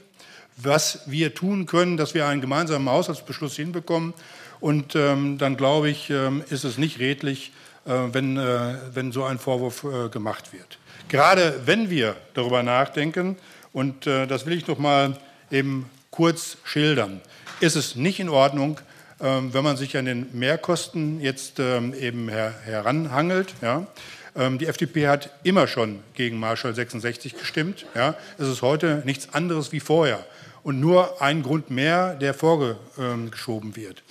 was 0.56 1.02
wir 1.08 1.36
tun 1.36 1.66
können, 1.66 1.98
dass 1.98 2.14
wir 2.14 2.26
einen 2.26 2.40
gemeinsamen 2.40 2.88
Haushaltsbeschluss 2.88 3.58
hinbekommen. 3.58 4.14
Und 4.62 4.96
ähm, 4.96 5.38
dann 5.38 5.58
glaube 5.58 5.90
ich, 5.90 6.10
ähm, 6.10 6.42
ist 6.50 6.64
es 6.64 6.78
nicht 6.78 7.00
redlich, 7.00 7.52
äh, 7.86 7.92
wenn, 8.14 8.38
äh, 8.38 8.76
wenn 8.94 9.12
so 9.12 9.26
ein 9.26 9.40
Vorwurf 9.40 9.84
äh, 9.84 10.08
gemacht 10.08 10.54
wird. 10.54 10.80
Gerade 11.10 11.62
wenn 11.66 11.90
wir 11.90 12.16
darüber 12.34 12.64
nachdenken, 12.64 13.38
und 13.76 14.08
äh, 14.08 14.26
das 14.26 14.46
will 14.46 14.58
ich 14.58 14.68
noch 14.68 14.80
mal 14.80 15.18
eben 15.52 15.90
kurz 16.10 16.58
schildern. 16.64 17.20
Ist 17.60 17.76
es 17.76 17.98
nicht 17.98 18.22
in 18.22 18.30
Ordnung, 18.30 18.80
ähm, 19.20 19.54
wenn 19.54 19.66
man 19.66 19.76
sich 19.76 19.98
an 19.98 20.06
den 20.06 20.28
Mehrkosten 20.32 21.20
jetzt 21.20 21.60
ähm, 21.60 21.94
eben 21.94 22.30
her 22.30 22.54
heranhangelt? 22.64 23.54
Ja? 23.62 23.86
Ähm, 24.34 24.60
die 24.60 24.68
FDP 24.68 25.10
hat 25.10 25.30
immer 25.44 25.68
schon 25.68 26.00
gegen 26.14 26.40
Marshall 26.40 26.74
66 26.74 27.38
gestimmt. 27.38 27.86
Ja? 27.96 28.16
Es 28.38 28.48
ist 28.48 28.62
heute 28.62 29.02
nichts 29.04 29.34
anderes 29.34 29.74
wie 29.74 29.82
vorher 29.82 30.26
und 30.64 30.80
nur 30.80 31.22
ein 31.22 31.44
Grund 31.44 31.70
mehr, 31.70 32.16
der 32.16 32.34
vorgeschoben 32.34 33.76
wird. 33.76 34.04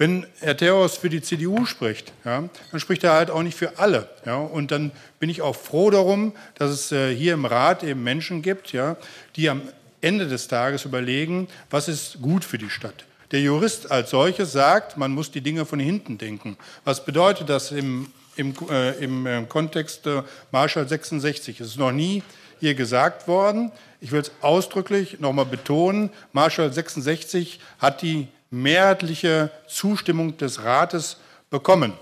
Wenn 0.00 0.26
Herr 0.38 0.56
Theos 0.56 0.96
für 0.96 1.10
die 1.10 1.20
CDU 1.20 1.66
spricht, 1.66 2.14
ja, 2.24 2.48
dann 2.70 2.80
spricht 2.80 3.04
er 3.04 3.12
halt 3.12 3.30
auch 3.30 3.42
nicht 3.42 3.54
für 3.54 3.78
alle. 3.78 4.08
Ja, 4.24 4.36
und 4.36 4.70
dann 4.70 4.92
bin 5.18 5.28
ich 5.28 5.42
auch 5.42 5.54
froh 5.54 5.90
darum, 5.90 6.32
dass 6.54 6.70
es 6.70 6.90
äh, 6.90 7.14
hier 7.14 7.34
im 7.34 7.44
Rat 7.44 7.82
eben 7.82 8.02
Menschen 8.02 8.40
gibt, 8.40 8.72
ja, 8.72 8.96
die 9.36 9.50
am 9.50 9.60
Ende 10.00 10.26
des 10.26 10.48
Tages 10.48 10.86
überlegen, 10.86 11.48
was 11.68 11.86
ist 11.86 12.22
gut 12.22 12.46
für 12.46 12.56
die 12.56 12.70
Stadt. 12.70 13.04
Der 13.30 13.42
Jurist 13.42 13.90
als 13.90 14.08
solches 14.08 14.52
sagt, 14.52 14.96
man 14.96 15.12
muss 15.12 15.32
die 15.32 15.42
Dinge 15.42 15.66
von 15.66 15.78
hinten 15.78 16.16
denken. 16.16 16.56
Was 16.84 17.04
bedeutet 17.04 17.50
das 17.50 17.70
im, 17.70 18.10
im, 18.36 18.54
äh, 18.70 18.92
im 19.04 19.26
äh, 19.26 19.42
Kontext 19.46 20.06
äh, 20.06 20.22
Marshall 20.50 20.88
66? 20.88 21.60
Es 21.60 21.66
ist 21.66 21.78
noch 21.78 21.92
nie 21.92 22.22
hier 22.58 22.74
gesagt 22.74 23.28
worden. 23.28 23.70
Ich 24.00 24.12
will 24.12 24.20
es 24.20 24.32
ausdrücklich 24.40 25.20
nochmal 25.20 25.44
betonen. 25.44 26.08
Marshall 26.32 26.72
66 26.72 27.60
hat 27.78 28.00
die 28.00 28.28
mehrheitliche 28.50 29.50
Zustimmung 29.68 30.36
des 30.36 30.64
Rates 30.64 31.16
bekommen. 31.50 31.92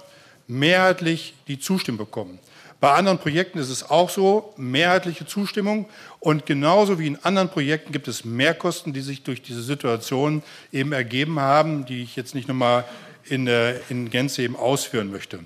Mehrheitlich 0.47 1.35
die 1.47 1.59
Zustimmung 1.59 1.99
bekommen. 1.99 2.39
Bei 2.81 2.93
anderen 2.93 3.19
Projekten 3.19 3.59
ist 3.59 3.70
es 3.70 3.91
auch 3.91 4.09
so, 4.09 4.55
mehrheitliche 4.57 5.27
Zustimmung. 5.27 5.87
Und 6.20 6.47
genauso 6.47 6.99
wie 6.99 7.09
in 7.09 7.19
anderen 7.25 7.49
Projekten 7.49 7.93
gibt 7.93 8.07
es 8.07 8.25
Mehrkosten, 8.25 8.93
die 8.93 9.01
sich 9.01 9.25
durch 9.25 9.43
diese 9.43 9.62
Situation 9.62 10.43
eben 10.73 10.93
ergeben 10.93 11.41
haben, 11.41 11.87
die 11.87 12.03
ich 12.03 12.15
jetzt 12.15 12.35
nicht 12.35 12.47
nochmal 12.47 12.85
in, 13.25 13.49
in 13.89 14.11
Gänze 14.11 14.43
eben 14.43 14.57
ausführen 14.57 15.11
möchte. 15.11 15.41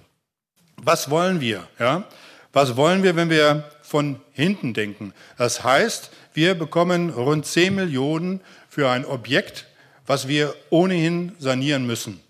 Was 0.77 1.11
wollen 1.11 1.41
wir? 1.41 1.67
Ja? 1.79 2.05
Was 2.53 2.77
wollen 2.77 3.03
wir, 3.03 3.17
wenn 3.17 3.31
wir 3.31 3.65
von 3.83 4.21
hinten 4.33 4.75
denken? 4.75 5.15
Das 5.39 5.65
heißt, 5.65 6.11
wir 6.35 6.55
bekommen 6.55 7.11
rund 7.11 7.47
10 7.47 7.75
Millionen 7.75 8.41
für 8.69 8.91
ein 8.91 9.07
Objekt, 9.07 9.67
was 10.13 10.29
wir 10.29 10.55
ohnehin 10.69 11.33
sanieren 11.39 11.87
müssen. 11.87 12.21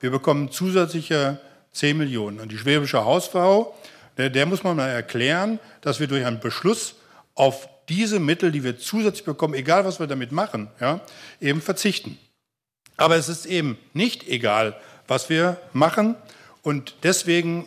Wir 0.00 0.10
bekommen 0.10 0.50
zusätzliche 0.50 1.38
10 1.70 1.96
Millionen. 1.96 2.40
Und 2.40 2.50
die 2.50 2.58
schwäbische 2.58 3.04
Hausfrau 3.04 3.76
der, 4.16 4.28
der 4.28 4.44
muss 4.44 4.64
man 4.64 4.74
mal 4.74 4.88
erklären, 4.88 5.60
dass 5.80 6.00
wir 6.00 6.08
durch 6.08 6.26
einen 6.26 6.40
Beschluss 6.40 6.96
auf 7.36 7.68
diese 7.88 8.18
Mittel, 8.18 8.50
die 8.50 8.64
wir 8.64 8.76
zusätzlich 8.80 9.24
bekommen, 9.24 9.54
egal 9.54 9.84
was 9.84 10.00
wir 10.00 10.08
damit 10.08 10.32
machen, 10.32 10.66
ja, 10.80 11.00
eben 11.40 11.62
verzichten. 11.62 12.18
Aber 12.96 13.14
es 13.14 13.28
ist 13.28 13.46
eben 13.46 13.78
nicht 13.92 14.26
egal, 14.26 14.76
was 15.06 15.30
wir 15.30 15.58
machen. 15.72 16.16
Und 16.62 16.96
deswegen 17.04 17.66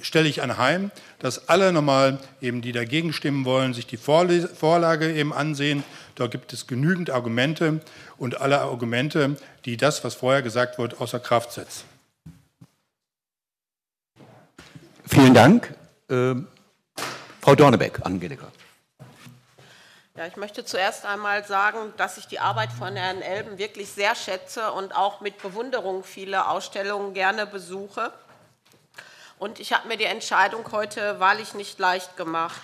stelle 0.00 0.28
ich 0.28 0.42
anheim, 0.42 0.92
dass 1.18 1.48
alle 1.48 1.72
nochmal 1.72 2.20
eben, 2.40 2.62
die 2.62 2.70
dagegen 2.70 3.12
stimmen 3.12 3.44
wollen, 3.44 3.74
sich 3.74 3.88
die 3.88 3.96
Vorlage 3.96 5.12
eben 5.12 5.32
ansehen. 5.32 5.82
Da 6.18 6.26
gibt 6.26 6.52
es 6.52 6.66
genügend 6.66 7.10
Argumente 7.10 7.80
und 8.16 8.40
alle 8.40 8.60
Argumente, 8.60 9.36
die 9.64 9.76
das, 9.76 10.02
was 10.02 10.16
vorher 10.16 10.42
gesagt 10.42 10.76
wird, 10.76 11.00
außer 11.00 11.20
Kraft 11.20 11.52
setzen. 11.52 11.84
Vielen 15.06 15.32
Dank. 15.32 15.72
Ähm, 16.10 16.48
Frau 17.40 17.54
Dornebeck, 17.54 18.04
Angelika. 18.04 18.48
Ja, 20.16 20.26
ich 20.26 20.36
möchte 20.36 20.64
zuerst 20.64 21.06
einmal 21.06 21.44
sagen, 21.46 21.92
dass 21.96 22.18
ich 22.18 22.26
die 22.26 22.40
Arbeit 22.40 22.72
von 22.72 22.96
Herrn 22.96 23.22
Elben 23.22 23.56
wirklich 23.56 23.88
sehr 23.88 24.16
schätze 24.16 24.72
und 24.72 24.96
auch 24.96 25.20
mit 25.20 25.40
Bewunderung 25.40 26.02
viele 26.02 26.48
Ausstellungen 26.48 27.14
gerne 27.14 27.46
besuche. 27.46 28.12
Und 29.38 29.60
ich 29.60 29.72
habe 29.72 29.86
mir 29.86 29.96
die 29.96 30.04
Entscheidung 30.04 30.64
heute 30.72 31.20
wahrlich 31.20 31.54
nicht 31.54 31.78
leicht 31.78 32.16
gemacht. 32.16 32.60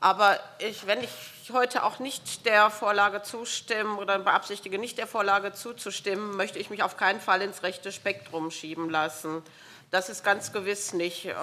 Aber 0.00 0.38
ich, 0.58 0.86
wenn 0.86 1.02
ich 1.02 1.33
heute 1.52 1.84
auch 1.84 1.98
nicht 1.98 2.46
der 2.46 2.70
Vorlage 2.70 3.22
zustimmen 3.22 3.98
oder 3.98 4.18
beabsichtige, 4.18 4.78
nicht 4.78 4.98
der 4.98 5.06
Vorlage 5.06 5.52
zuzustimmen, 5.52 6.36
möchte 6.36 6.58
ich 6.58 6.70
mich 6.70 6.82
auf 6.82 6.96
keinen 6.96 7.20
Fall 7.20 7.42
ins 7.42 7.62
rechte 7.62 7.92
Spektrum 7.92 8.50
schieben 8.50 8.88
lassen. 8.88 9.42
Das 9.90 10.08
ist 10.08 10.24
ganz 10.24 10.52
gewiss 10.52 10.92
nicht 10.92 11.26
äh, 11.26 11.34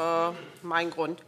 mein 0.62 0.90
Grund. 0.90 1.22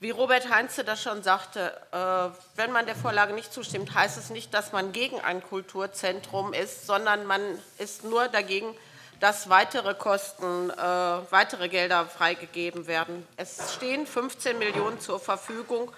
Wie 0.00 0.10
Robert 0.10 0.50
Heinze 0.50 0.84
das 0.84 1.02
schon 1.02 1.22
sagte, 1.22 1.72
äh, 1.90 2.56
wenn 2.56 2.72
man 2.72 2.86
der 2.86 2.94
Vorlage 2.94 3.32
nicht 3.32 3.52
zustimmt, 3.52 3.94
heißt 3.94 4.18
es 4.18 4.30
nicht, 4.30 4.52
dass 4.52 4.72
man 4.72 4.92
gegen 4.92 5.20
ein 5.20 5.42
Kulturzentrum 5.42 6.52
ist, 6.52 6.86
sondern 6.86 7.24
man 7.26 7.40
ist 7.78 8.04
nur 8.04 8.28
dagegen, 8.28 8.76
dass 9.24 9.48
weitere 9.48 9.94
Kosten, 9.94 10.68
äh, 10.68 10.76
weitere 10.76 11.70
Gelder 11.70 12.04
freigegeben 12.04 12.86
werden. 12.86 13.26
Es 13.38 13.72
stehen 13.72 14.06
15 14.06 14.58
Millionen 14.58 15.00
zur 15.00 15.18
Verfügung 15.18 15.90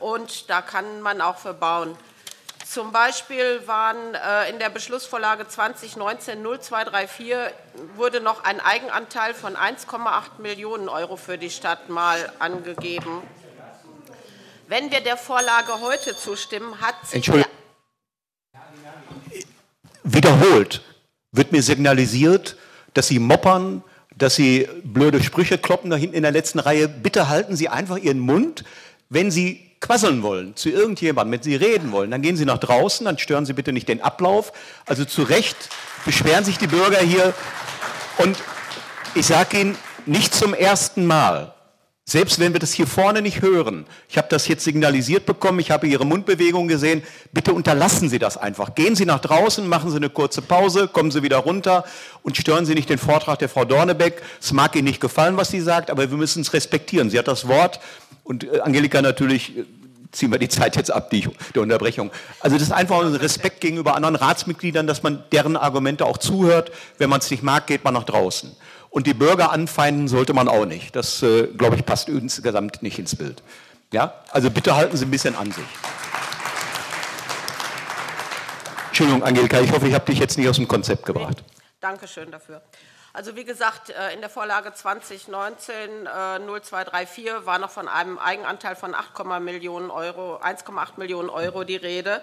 und 0.00 0.48
da 0.48 0.62
kann 0.62 1.02
man 1.02 1.20
auch 1.20 1.36
verbauen. 1.36 1.94
Zum 2.66 2.90
Beispiel 2.90 3.60
waren 3.66 4.14
äh, 4.14 4.48
in 4.48 4.58
der 4.58 4.70
Beschlussvorlage 4.70 5.42
2019-0234 5.42 7.50
wurde 7.94 8.22
noch 8.22 8.42
ein 8.42 8.58
Eigenanteil 8.60 9.34
von 9.34 9.54
1,8 9.54 10.40
Millionen 10.40 10.88
Euro 10.88 11.16
für 11.16 11.36
die 11.36 11.50
Stadt 11.50 11.90
mal 11.90 12.32
angegeben. 12.38 13.20
Wenn 14.66 14.90
wir 14.90 15.02
der 15.02 15.18
Vorlage 15.18 15.78
heute 15.82 16.16
zustimmen, 16.16 16.80
hat 16.80 16.94
sich 17.04 17.16
Entschuldigung. 17.16 17.52
Wiederholt 20.04 20.80
wird 21.32 21.52
mir 21.52 21.62
signalisiert, 21.62 22.56
dass 22.94 23.08
Sie 23.08 23.18
moppern, 23.18 23.82
dass 24.16 24.34
Sie 24.34 24.68
blöde 24.84 25.22
Sprüche 25.22 25.58
kloppen 25.58 25.90
da 25.90 25.96
hinten 25.96 26.16
in 26.16 26.22
der 26.22 26.32
letzten 26.32 26.58
Reihe. 26.58 26.88
Bitte 26.88 27.28
halten 27.28 27.56
Sie 27.56 27.68
einfach 27.68 27.98
Ihren 27.98 28.18
Mund. 28.18 28.64
Wenn 29.08 29.30
Sie 29.30 29.60
quasseln 29.80 30.22
wollen 30.22 30.54
zu 30.56 30.70
irgendjemandem, 30.70 31.32
wenn 31.32 31.42
Sie 31.42 31.56
reden 31.56 31.92
wollen, 31.92 32.10
dann 32.10 32.22
gehen 32.22 32.36
Sie 32.36 32.44
nach 32.44 32.58
draußen, 32.58 33.04
dann 33.04 33.18
stören 33.18 33.46
Sie 33.46 33.52
bitte 33.52 33.72
nicht 33.72 33.88
den 33.88 34.00
Ablauf. 34.00 34.52
Also 34.86 35.04
zu 35.04 35.22
Recht 35.22 35.56
beschweren 36.04 36.44
sich 36.44 36.58
die 36.58 36.68
Bürger 36.68 37.00
hier. 37.00 37.34
Und 38.18 38.38
ich 39.14 39.26
sage 39.26 39.60
Ihnen, 39.60 39.76
nicht 40.06 40.34
zum 40.34 40.54
ersten 40.54 41.06
Mal, 41.06 41.54
selbst 42.04 42.40
wenn 42.40 42.52
wir 42.52 42.58
das 42.58 42.72
hier 42.72 42.88
vorne 42.88 43.22
nicht 43.22 43.42
hören, 43.42 43.86
ich 44.08 44.18
habe 44.18 44.26
das 44.28 44.48
jetzt 44.48 44.64
signalisiert 44.64 45.24
bekommen, 45.24 45.60
ich 45.60 45.70
habe 45.70 45.86
Ihre 45.86 46.04
Mundbewegung 46.04 46.66
gesehen, 46.66 47.02
bitte 47.32 47.52
unterlassen 47.52 48.08
Sie 48.08 48.18
das 48.18 48.36
einfach. 48.36 48.74
Gehen 48.74 48.96
Sie 48.96 49.06
nach 49.06 49.20
draußen, 49.20 49.66
machen 49.68 49.90
Sie 49.90 49.98
eine 49.98 50.10
kurze 50.10 50.42
Pause, 50.42 50.88
kommen 50.88 51.12
Sie 51.12 51.22
wieder 51.22 51.38
runter 51.38 51.84
und 52.22 52.36
stören 52.36 52.66
Sie 52.66 52.74
nicht 52.74 52.90
den 52.90 52.98
Vortrag 52.98 53.38
der 53.38 53.48
Frau 53.48 53.64
Dornebeck. 53.64 54.20
Es 54.40 54.52
mag 54.52 54.74
Ihnen 54.74 54.86
nicht 54.86 55.00
gefallen, 55.00 55.36
was 55.36 55.50
sie 55.50 55.60
sagt, 55.60 55.90
aber 55.90 56.10
wir 56.10 56.16
müssen 56.16 56.42
es 56.42 56.52
respektieren. 56.52 57.08
Sie 57.08 57.18
hat 57.18 57.28
das 57.28 57.46
Wort 57.46 57.78
und 58.24 58.44
äh, 58.44 58.60
Angelika 58.60 59.00
natürlich 59.00 59.56
äh, 59.56 59.64
ziehen 60.10 60.32
wir 60.32 60.38
die 60.38 60.48
Zeit 60.48 60.74
jetzt 60.74 60.90
ab, 60.90 61.08
die, 61.10 61.28
der 61.54 61.62
Unterbrechung. 61.62 62.10
Also 62.40 62.56
das 62.56 62.64
ist 62.64 62.72
einfach 62.72 63.00
ein 63.00 63.14
Respekt 63.14 63.60
gegenüber 63.60 63.94
anderen 63.94 64.16
Ratsmitgliedern, 64.16 64.88
dass 64.88 65.04
man 65.04 65.22
deren 65.30 65.56
Argumente 65.56 66.04
auch 66.04 66.18
zuhört. 66.18 66.72
Wenn 66.98 67.10
man 67.10 67.20
es 67.20 67.30
nicht 67.30 67.44
mag, 67.44 67.68
geht 67.68 67.84
man 67.84 67.94
nach 67.94 68.04
draußen. 68.04 68.54
Und 68.92 69.06
die 69.06 69.14
Bürger 69.14 69.52
anfeinden 69.52 70.06
sollte 70.06 70.34
man 70.34 70.48
auch 70.48 70.66
nicht. 70.66 70.94
Das, 70.94 71.22
äh, 71.22 71.46
glaube 71.46 71.76
ich, 71.76 71.86
passt 71.86 72.10
insgesamt 72.10 72.82
nicht 72.82 72.98
ins 72.98 73.16
Bild. 73.16 73.42
Ja? 73.90 74.22
Also 74.30 74.50
bitte 74.50 74.76
halten 74.76 74.98
Sie 74.98 75.06
ein 75.06 75.10
bisschen 75.10 75.34
an 75.34 75.50
sich. 75.50 75.64
Entschuldigung, 78.88 79.22
Angelika, 79.22 79.60
ich 79.60 79.72
hoffe, 79.72 79.88
ich 79.88 79.94
habe 79.94 80.04
dich 80.04 80.18
jetzt 80.18 80.36
nicht 80.36 80.46
aus 80.46 80.56
dem 80.56 80.68
Konzept 80.68 81.06
gebracht. 81.06 81.42
Dankeschön 81.80 82.30
dafür. 82.30 82.60
Also 83.14 83.34
wie 83.34 83.44
gesagt, 83.44 83.88
äh, 83.88 84.12
in 84.12 84.20
der 84.20 84.28
Vorlage 84.28 84.74
2019 84.74 86.04
0234 86.04 87.26
äh, 87.26 87.46
war 87.46 87.58
noch 87.58 87.70
von 87.70 87.88
einem 87.88 88.18
Eigenanteil 88.18 88.76
von 88.76 88.94
8,8 88.94 89.40
Millionen 89.40 89.90
Euro, 89.90 90.36
1,8 90.36 90.98
Millionen 90.98 91.30
Euro 91.30 91.64
die 91.64 91.76
Rede. 91.76 92.20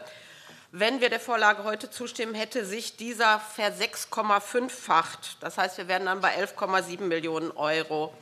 Wenn 0.72 1.02
wir 1.02 1.10
der 1.10 1.20
Vorlage 1.20 1.64
heute 1.64 1.90
zustimmen, 1.90 2.36
hätte 2.36 2.64
sich 2.64 2.96
dieser 2.96 3.40
ver 3.40 3.74
6,5-facht. 3.74 5.38
Das 5.40 5.58
heißt, 5.58 5.80
wir 5.80 5.88
wären 5.88 6.06
dann 6.06 6.22
bei 6.22 6.38
11,7 6.38 7.02
Millionen 7.02 7.50
Euro. 7.52 8.14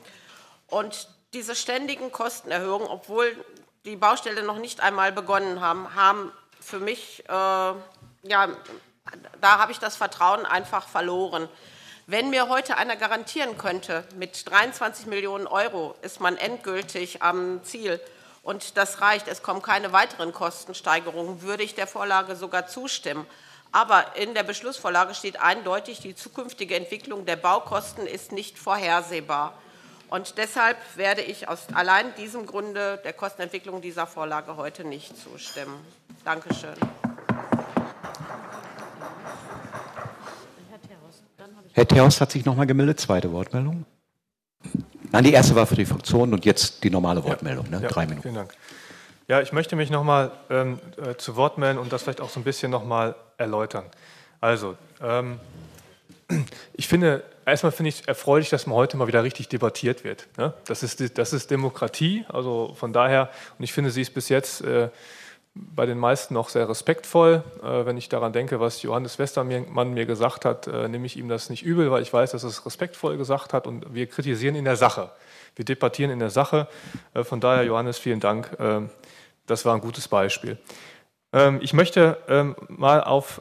Und 0.67 1.09
diese 1.33 1.55
ständigen 1.55 2.09
Kostenerhöhungen, 2.13 2.87
obwohl 2.87 3.35
die 3.83 3.97
Baustelle 3.97 4.43
noch 4.43 4.59
nicht 4.59 4.79
einmal 4.79 5.11
begonnen 5.11 5.59
haben, 5.59 5.93
haben 5.93 6.31
für 6.61 6.79
mich, 6.79 7.25
äh, 7.27 7.31
ja, 7.31 7.75
da 9.41 9.59
habe 9.59 9.73
ich 9.73 9.79
das 9.79 9.97
Vertrauen 9.97 10.45
einfach 10.45 10.87
verloren. 10.87 11.49
Wenn 12.05 12.29
mir 12.29 12.47
heute 12.47 12.77
einer 12.77 12.95
garantieren 12.95 13.57
könnte, 13.57 14.05
mit 14.15 14.49
23 14.49 15.07
Millionen 15.07 15.47
Euro 15.47 15.95
ist 16.01 16.21
man 16.21 16.37
endgültig 16.37 17.21
am 17.21 17.61
Ziel, 17.65 17.99
und 18.47 18.77
das 18.77 19.01
reicht, 19.01 19.27
es 19.27 19.43
kommen 19.43 19.61
keine 19.61 19.91
weiteren 19.91 20.31
Kostensteigerungen, 20.31 21.41
würde 21.41 21.63
ich 21.63 21.75
der 21.75 21.85
Vorlage 21.85 22.37
sogar 22.37 22.65
zustimmen. 22.65 23.25
Aber 23.73 24.15
in 24.15 24.33
der 24.35 24.43
Beschlussvorlage 24.43 25.15
steht 25.15 25.41
eindeutig, 25.41 25.99
die 25.99 26.15
zukünftige 26.15 26.77
Entwicklung 26.77 27.25
der 27.25 27.35
Baukosten 27.35 28.07
ist 28.07 28.31
nicht 28.31 28.57
vorhersehbar. 28.57 29.53
Und 30.09 30.37
deshalb 30.37 30.77
werde 30.95 31.23
ich 31.23 31.49
aus 31.49 31.67
allein 31.73 32.15
diesem 32.15 32.45
Grunde 32.45 33.01
der 33.03 33.11
Kostenentwicklung 33.11 33.81
dieser 33.81 34.07
Vorlage 34.07 34.55
heute 34.55 34.85
nicht 34.85 35.21
zustimmen. 35.21 35.85
Dankeschön. 36.23 36.75
Herr 41.73 41.85
Theos 41.85 42.21
hat 42.21 42.31
sich 42.31 42.45
noch 42.45 42.55
mal 42.55 42.65
gemeldet. 42.65 43.01
Zweite 43.01 43.29
Wortmeldung. 43.33 43.85
Nein, 45.17 45.23
die 45.23 45.33
erste 45.33 45.55
war 45.55 45.65
für 45.65 45.73
die 45.73 45.87
Fraktion 45.87 46.31
und 46.31 46.45
jetzt 46.45 46.83
die 46.83 46.91
normale 46.91 47.23
Wortmeldung. 47.23 47.67
Ne? 47.71 47.79
Ja, 47.81 47.87
Drei 47.87 48.05
Minuten. 48.05 48.21
Vielen 48.21 48.35
Dank. 48.35 48.53
Ja, 49.27 49.41
ich 49.41 49.51
möchte 49.51 49.75
mich 49.75 49.89
nochmal 49.89 50.29
ähm, 50.51 50.79
äh, 51.03 51.15
zu 51.15 51.35
Wort 51.35 51.57
melden 51.57 51.79
und 51.79 51.91
das 51.91 52.03
vielleicht 52.03 52.21
auch 52.21 52.29
so 52.29 52.39
ein 52.39 52.43
bisschen 52.43 52.69
nochmal 52.69 53.15
erläutern. 53.35 53.85
Also, 54.41 54.77
ähm, 55.01 55.39
ich 56.73 56.87
finde, 56.87 57.23
erstmal 57.47 57.71
finde 57.71 57.89
ich 57.89 58.07
erfreulich, 58.07 58.51
dass 58.51 58.67
man 58.67 58.75
heute 58.75 58.95
mal 58.95 59.07
wieder 59.07 59.23
richtig 59.23 59.49
debattiert 59.49 60.03
wird. 60.03 60.27
Ne? 60.37 60.53
Das, 60.67 60.83
ist, 60.83 61.17
das 61.17 61.33
ist 61.33 61.49
Demokratie, 61.49 62.23
also 62.29 62.75
von 62.77 62.93
daher, 62.93 63.31
und 63.57 63.63
ich 63.63 63.73
finde, 63.73 63.89
sie 63.89 64.03
ist 64.03 64.13
bis 64.13 64.29
jetzt 64.29 64.61
äh, 64.61 64.89
bei 65.75 65.85
den 65.85 65.97
meisten 65.97 66.33
noch 66.33 66.49
sehr 66.49 66.67
respektvoll. 66.67 67.43
Äh, 67.63 67.85
wenn 67.85 67.97
ich 67.97 68.09
daran 68.09 68.33
denke, 68.33 68.59
was 68.59 68.81
Johannes 68.81 69.19
Westermann 69.19 69.93
mir 69.93 70.05
gesagt 70.05 70.45
hat, 70.45 70.67
äh, 70.67 70.87
nehme 70.87 71.05
ich 71.05 71.17
ihm 71.17 71.29
das 71.29 71.49
nicht 71.49 71.63
übel, 71.63 71.91
weil 71.91 72.01
ich 72.01 72.11
weiß, 72.11 72.31
dass 72.31 72.43
er 72.43 72.49
es 72.49 72.65
respektvoll 72.65 73.17
gesagt 73.17 73.53
hat 73.53 73.67
und 73.67 73.93
wir 73.93 74.07
kritisieren 74.07 74.55
in 74.55 74.65
der 74.65 74.75
Sache. 74.75 75.11
Wir 75.55 75.65
debattieren 75.65 76.11
in 76.11 76.19
der 76.19 76.29
Sache. 76.29 76.67
Äh, 77.13 77.23
von 77.23 77.39
daher, 77.39 77.63
Johannes, 77.63 77.97
vielen 77.97 78.19
Dank. 78.19 78.55
Ähm, 78.59 78.89
das 79.45 79.65
war 79.65 79.75
ein 79.75 79.81
gutes 79.81 80.07
Beispiel. 80.07 80.57
Ähm, 81.33 81.59
ich 81.61 81.73
möchte 81.73 82.17
ähm, 82.27 82.55
mal 82.69 83.03
auf 83.03 83.39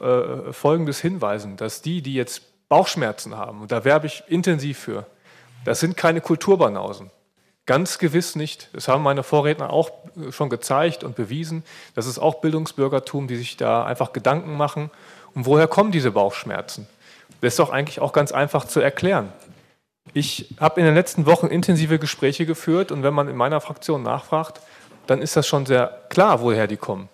Folgendes 0.51 0.99
hinweisen, 0.99 1.57
dass 1.57 1.81
die, 1.81 2.01
die 2.01 2.13
jetzt 2.13 2.69
Bauchschmerzen 2.69 3.37
haben, 3.37 3.61
und 3.61 3.71
da 3.71 3.85
werbe 3.85 4.07
ich 4.07 4.23
intensiv 4.27 4.77
für, 4.77 5.05
das 5.65 5.79
sind 5.79 5.95
keine 5.95 6.21
Kulturbanausen. 6.21 7.11
Ganz 7.67 7.99
gewiss 7.99 8.35
nicht. 8.35 8.69
Das 8.73 8.87
haben 8.87 9.03
meine 9.03 9.23
Vorredner 9.23 9.71
auch 9.71 9.91
schon 10.31 10.49
gezeigt 10.49 11.03
und 11.03 11.15
bewiesen. 11.15 11.63
Das 11.95 12.07
ist 12.07 12.17
auch 12.17 12.35
Bildungsbürgertum, 12.35 13.27
die 13.27 13.35
sich 13.35 13.57
da 13.57 13.85
einfach 13.85 14.13
Gedanken 14.13 14.55
machen. 14.55 14.89
Und 15.35 15.45
woher 15.45 15.67
kommen 15.67 15.91
diese 15.91 16.11
Bauchschmerzen? 16.11 16.87
Das 17.41 17.53
ist 17.53 17.59
doch 17.59 17.69
eigentlich 17.69 17.99
auch 17.99 18.13
ganz 18.13 18.31
einfach 18.31 18.65
zu 18.65 18.79
erklären. 18.79 19.33
Ich 20.13 20.55
habe 20.61 20.79
in 20.79 20.85
den 20.85 20.95
letzten 20.95 21.25
Wochen 21.25 21.47
intensive 21.47 21.99
Gespräche 21.99 22.45
geführt 22.45 22.91
und 22.91 23.03
wenn 23.03 23.13
man 23.13 23.27
in 23.27 23.35
meiner 23.35 23.59
Fraktion 23.59 24.01
nachfragt, 24.01 24.61
dann 25.05 25.21
ist 25.21 25.35
das 25.35 25.45
schon 25.45 25.65
sehr 25.65 26.05
klar, 26.09 26.41
woher 26.41 26.67
die 26.67 26.77
kommen. 26.77 27.09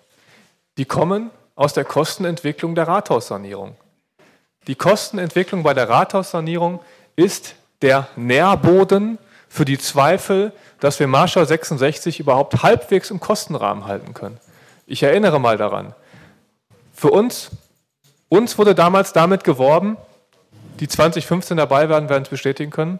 Die 0.78 0.84
kommen 0.84 1.30
aus 1.56 1.72
der 1.72 1.84
Kostenentwicklung 1.84 2.76
der 2.76 2.86
Rathaussanierung. 2.86 3.76
Die 4.68 4.76
Kostenentwicklung 4.76 5.64
bei 5.64 5.74
der 5.74 5.88
Rathaussanierung 5.88 6.80
ist 7.16 7.56
der 7.82 8.06
Nährboden 8.14 9.18
für 9.54 9.64
die 9.64 9.78
Zweifel, 9.78 10.52
dass 10.80 10.98
wir 10.98 11.06
Marschall 11.06 11.46
66 11.46 12.18
überhaupt 12.18 12.64
halbwegs 12.64 13.12
im 13.12 13.20
Kostenrahmen 13.20 13.86
halten 13.86 14.12
können. 14.12 14.40
Ich 14.84 15.04
erinnere 15.04 15.38
mal 15.38 15.56
daran. 15.56 15.94
Für 16.92 17.10
uns, 17.10 17.52
uns 18.28 18.58
wurde 18.58 18.74
damals 18.74 19.12
damit 19.12 19.44
geworben, 19.44 19.96
die 20.80 20.88
2015 20.88 21.56
dabei 21.56 21.88
werden, 21.88 22.08
werden 22.08 22.24
es 22.24 22.30
bestätigen 22.30 22.72
können. 22.72 22.98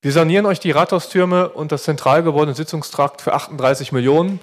Wir 0.00 0.12
sanieren 0.12 0.46
euch 0.46 0.60
die 0.60 0.70
Rathaustürme 0.70 1.50
und 1.50 1.72
das 1.72 1.82
Zentralgebäude 1.82 2.48
und 2.48 2.54
Sitzungstrakt 2.54 3.20
für 3.20 3.34
38 3.34 3.92
Millionen 3.92 4.40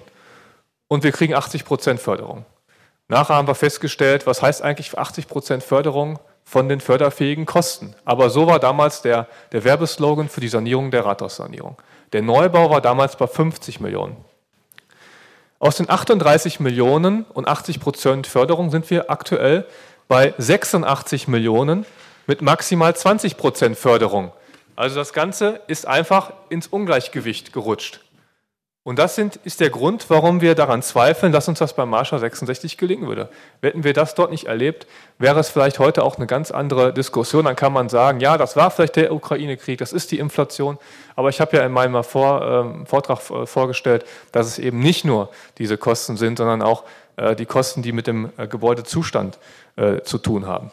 und 0.86 1.02
wir 1.02 1.10
kriegen 1.10 1.34
80 1.34 1.64
Prozent 1.64 1.98
Förderung. 1.98 2.44
Nachher 3.08 3.34
haben 3.34 3.48
wir 3.48 3.56
festgestellt, 3.56 4.24
was 4.24 4.40
heißt 4.40 4.62
eigentlich 4.62 4.96
80 4.96 5.26
Prozent 5.26 5.64
Förderung 5.64 6.20
von 6.48 6.66
den 6.70 6.80
förderfähigen 6.80 7.44
Kosten. 7.44 7.94
Aber 8.06 8.30
so 8.30 8.46
war 8.46 8.58
damals 8.58 9.02
der, 9.02 9.26
der 9.52 9.64
Werbeslogan 9.64 10.30
für 10.30 10.40
die 10.40 10.48
Sanierung 10.48 10.90
der 10.90 11.04
Rathaussanierung. 11.04 11.76
Der 12.14 12.22
Neubau 12.22 12.70
war 12.70 12.80
damals 12.80 13.16
bei 13.16 13.26
50 13.26 13.80
Millionen. 13.80 14.16
Aus 15.58 15.76
den 15.76 15.90
38 15.90 16.58
Millionen 16.58 17.24
und 17.34 17.46
80 17.46 17.80
Prozent 17.80 18.26
Förderung 18.26 18.70
sind 18.70 18.88
wir 18.88 19.10
aktuell 19.10 19.66
bei 20.08 20.32
86 20.38 21.28
Millionen 21.28 21.84
mit 22.26 22.40
maximal 22.40 22.96
20 22.96 23.36
Prozent 23.36 23.76
Förderung. 23.76 24.32
Also 24.74 24.96
das 24.96 25.12
Ganze 25.12 25.60
ist 25.66 25.86
einfach 25.86 26.32
ins 26.48 26.66
Ungleichgewicht 26.66 27.52
gerutscht. 27.52 28.00
Und 28.84 28.98
das 28.98 29.16
sind, 29.16 29.36
ist 29.44 29.60
der 29.60 29.68
Grund, 29.68 30.08
warum 30.08 30.40
wir 30.40 30.54
daran 30.54 30.80
zweifeln, 30.80 31.30
dass 31.30 31.46
uns 31.46 31.58
das 31.58 31.74
beim 31.74 31.90
Marschall 31.90 32.20
66 32.20 32.78
gelingen 32.78 33.06
würde. 33.06 33.28
Hätten 33.60 33.84
wir 33.84 33.92
das 33.92 34.14
dort 34.14 34.30
nicht 34.30 34.44
erlebt, 34.44 34.86
wäre 35.18 35.38
es 35.40 35.50
vielleicht 35.50 35.78
heute 35.78 36.02
auch 36.02 36.16
eine 36.16 36.26
ganz 36.26 36.50
andere 36.50 36.94
Diskussion. 36.94 37.44
Dann 37.44 37.56
kann 37.56 37.72
man 37.72 37.90
sagen, 37.90 38.20
ja, 38.20 38.38
das 38.38 38.56
war 38.56 38.70
vielleicht 38.70 38.96
der 38.96 39.12
Ukraine-Krieg, 39.12 39.78
das 39.78 39.92
ist 39.92 40.10
die 40.10 40.18
Inflation. 40.18 40.78
Aber 41.16 41.28
ich 41.28 41.40
habe 41.40 41.56
ja 41.56 41.66
in 41.66 41.72
meinem 41.72 42.02
Vor, 42.02 42.80
äh, 42.82 42.86
Vortrag 42.86 43.18
äh, 43.30 43.44
vorgestellt, 43.46 44.06
dass 44.32 44.46
es 44.46 44.58
eben 44.58 44.78
nicht 44.78 45.04
nur 45.04 45.28
diese 45.58 45.76
Kosten 45.76 46.16
sind, 46.16 46.38
sondern 46.38 46.62
auch 46.62 46.84
äh, 47.16 47.36
die 47.36 47.46
Kosten, 47.46 47.82
die 47.82 47.92
mit 47.92 48.06
dem 48.06 48.30
äh, 48.36 48.46
Gebäudezustand 48.46 49.38
zu 50.02 50.18
tun 50.18 50.48
haben. 50.48 50.72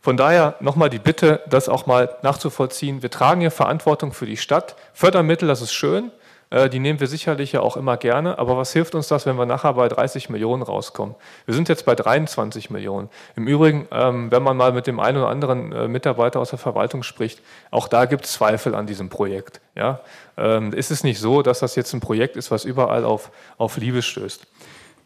Von 0.00 0.16
daher 0.16 0.54
nochmal 0.60 0.88
die 0.88 0.98
Bitte, 0.98 1.42
das 1.50 1.68
auch 1.68 1.84
mal 1.84 2.16
nachzuvollziehen. 2.22 3.02
Wir 3.02 3.10
tragen 3.10 3.42
hier 3.42 3.50
Verantwortung 3.50 4.14
für 4.14 4.24
die 4.24 4.38
Stadt. 4.38 4.74
Fördermittel, 4.94 5.46
das 5.46 5.60
ist 5.60 5.74
schön. 5.74 6.10
Äh, 6.50 6.68
die 6.68 6.78
nehmen 6.78 7.00
wir 7.00 7.06
sicherlich 7.06 7.52
ja 7.52 7.60
auch 7.60 7.76
immer 7.76 7.96
gerne. 7.96 8.38
Aber 8.38 8.56
was 8.56 8.72
hilft 8.72 8.94
uns 8.94 9.08
das, 9.08 9.26
wenn 9.26 9.36
wir 9.36 9.46
nachher 9.46 9.74
bei 9.74 9.88
30 9.88 10.28
Millionen 10.28 10.62
rauskommen? 10.62 11.14
Wir 11.44 11.54
sind 11.54 11.68
jetzt 11.68 11.84
bei 11.84 11.94
23 11.94 12.70
Millionen. 12.70 13.08
Im 13.34 13.46
Übrigen, 13.46 13.88
ähm, 13.90 14.30
wenn 14.30 14.42
man 14.42 14.56
mal 14.56 14.72
mit 14.72 14.86
dem 14.86 15.00
einen 15.00 15.18
oder 15.18 15.28
anderen 15.28 15.72
äh, 15.72 15.88
Mitarbeiter 15.88 16.40
aus 16.40 16.50
der 16.50 16.58
Verwaltung 16.58 17.02
spricht, 17.02 17.40
auch 17.70 17.88
da 17.88 18.04
gibt 18.04 18.24
es 18.24 18.32
Zweifel 18.32 18.74
an 18.74 18.86
diesem 18.86 19.08
Projekt. 19.08 19.60
Ja? 19.74 20.00
Ähm, 20.36 20.72
ist 20.72 20.90
es 20.90 21.02
nicht 21.02 21.18
so, 21.18 21.42
dass 21.42 21.60
das 21.60 21.74
jetzt 21.74 21.92
ein 21.92 22.00
Projekt 22.00 22.36
ist, 22.36 22.50
was 22.50 22.64
überall 22.64 23.04
auf, 23.04 23.30
auf 23.58 23.76
Liebe 23.76 24.02
stößt? 24.02 24.46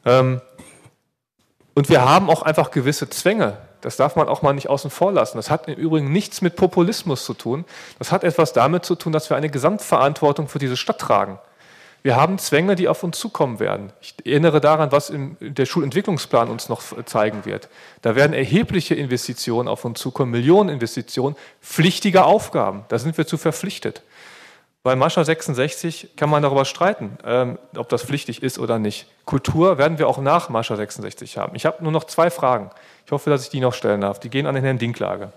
Ähm, 0.05 0.41
und 1.75 1.89
wir 1.89 2.05
haben 2.05 2.29
auch 2.29 2.43
einfach 2.43 2.71
gewisse 2.71 3.09
Zwänge. 3.09 3.57
Das 3.81 3.97
darf 3.97 4.17
man 4.17 4.29
auch 4.29 4.43
mal 4.43 4.53
nicht 4.53 4.69
außen 4.69 4.91
vor 4.91 5.13
lassen. 5.13 5.37
Das 5.37 5.51
hat 5.51 5.69
im 5.69 5.75
Übrigen 5.75 6.13
nichts 6.13 6.43
mit 6.43 6.57
Populismus 6.57 7.25
zu 7.25 7.35
tun. 7.35 7.65
Das 7.99 8.13
hat 8.13 8.25
etwas 8.25 8.53
damit 8.53 8.85
zu 8.85 8.95
tun, 8.95 9.13
dass 9.13 9.31
wir 9.31 9.37
eine 9.37 9.51
Gesamtverantwortung 9.51 10.49
für 10.49 10.59
diese 10.59 10.77
Stadt 10.77 10.99
tragen. 10.99 11.39
Wir 12.03 12.17
haben 12.17 12.39
Zwänge, 12.39 12.77
die 12.77 12.89
auf 12.89 13.03
uns 13.03 13.19
zukommen 13.19 13.61
werden. 13.61 13.93
Ich 14.01 14.15
erinnere 14.25 14.61
daran, 14.61 14.91
was 14.91 15.13
der 15.41 15.67
Schulentwicklungsplan 15.67 16.49
uns 16.49 16.71
noch 16.71 16.83
zeigen 17.05 17.45
wird. 17.45 17.69
Da 18.01 18.17
werden 18.17 18.33
erhebliche 18.33 18.95
Investitionen 18.95 19.69
auf 19.69 19.85
uns 19.85 20.01
zukommen, 20.01 20.31
Millionen 20.31 20.71
Investitionen, 20.71 21.37
pflichtige 21.61 22.25
Aufgaben. 22.25 22.85
Da 22.89 22.99
sind 22.99 23.19
wir 23.19 23.27
zu 23.27 23.37
verpflichtet. 23.37 24.03
Bei 24.83 24.97
Mascha 24.97 25.23
66 25.23 26.17
kann 26.17 26.31
man 26.31 26.43
darüber 26.43 26.65
streiten, 26.65 27.19
ähm, 27.25 27.59
ob 27.77 27.91
das 27.91 28.03
pflichtig 28.03 28.43
ist 28.43 28.59
oder 28.59 28.79
nicht. 28.79 29.07
Kultur 29.27 29.77
werden 29.77 29.99
wir 29.99 30.09
auch 30.09 30.19
nach 30.19 30.49
Mascha 30.49 30.75
66 30.75 31.37
haben. 31.37 31.55
Ich 31.55 31.67
habe 31.67 31.83
nur 31.83 31.93
noch 31.93 32.05
zwei 32.05 32.31
Fragen. 32.31 32.71
Ich 33.05 33.13
hoffe, 33.13 33.29
dass 33.29 33.43
ich 33.43 33.51
die 33.51 33.61
noch 33.61 33.75
stellen 33.75 34.01
darf. 34.01 34.21
Die 34.21 34.31
gehen 34.31 34.47
an 34.47 34.55
den 34.55 34.65
Herrn 34.65 34.79
Dinklage. 34.79 35.33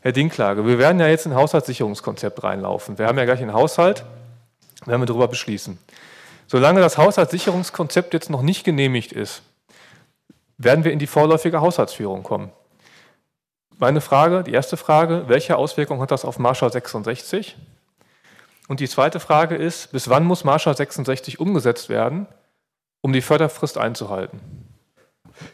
Herr 0.00 0.12
Dinklage, 0.12 0.66
wir 0.66 0.78
werden 0.78 0.98
ja 0.98 1.08
jetzt 1.08 1.26
in 1.26 1.32
ein 1.32 1.38
Haushaltssicherungskonzept 1.38 2.42
reinlaufen. 2.42 2.98
Wir 2.98 3.06
haben 3.06 3.18
ja 3.18 3.24
gleich 3.26 3.40
einen 3.40 3.52
Haushalt, 3.52 4.04
werden 4.86 5.02
wir 5.02 5.06
darüber 5.06 5.28
beschließen. 5.28 5.78
Solange 6.46 6.80
das 6.80 6.96
Haushaltssicherungskonzept 6.96 8.14
jetzt 8.14 8.30
noch 8.30 8.42
nicht 8.42 8.64
genehmigt 8.64 9.12
ist, 9.12 9.42
werden 10.56 10.84
wir 10.84 10.92
in 10.92 10.98
die 10.98 11.06
vorläufige 11.06 11.60
Haushaltsführung 11.60 12.22
kommen. 12.22 12.50
Meine 13.76 14.00
Frage, 14.00 14.42
die 14.42 14.52
erste 14.52 14.76
Frage, 14.76 15.24
welche 15.26 15.56
Auswirkungen 15.56 16.00
hat 16.00 16.10
das 16.10 16.24
auf 16.24 16.38
Marschall 16.38 16.72
66? 16.72 17.56
Und 18.68 18.80
die 18.80 18.88
zweite 18.88 19.20
Frage 19.20 19.56
ist, 19.56 19.92
bis 19.92 20.08
wann 20.08 20.24
muss 20.24 20.44
Marschall 20.44 20.76
66 20.76 21.38
umgesetzt 21.38 21.88
werden, 21.88 22.26
um 23.02 23.12
die 23.12 23.20
Förderfrist 23.20 23.76
einzuhalten? 23.76 24.40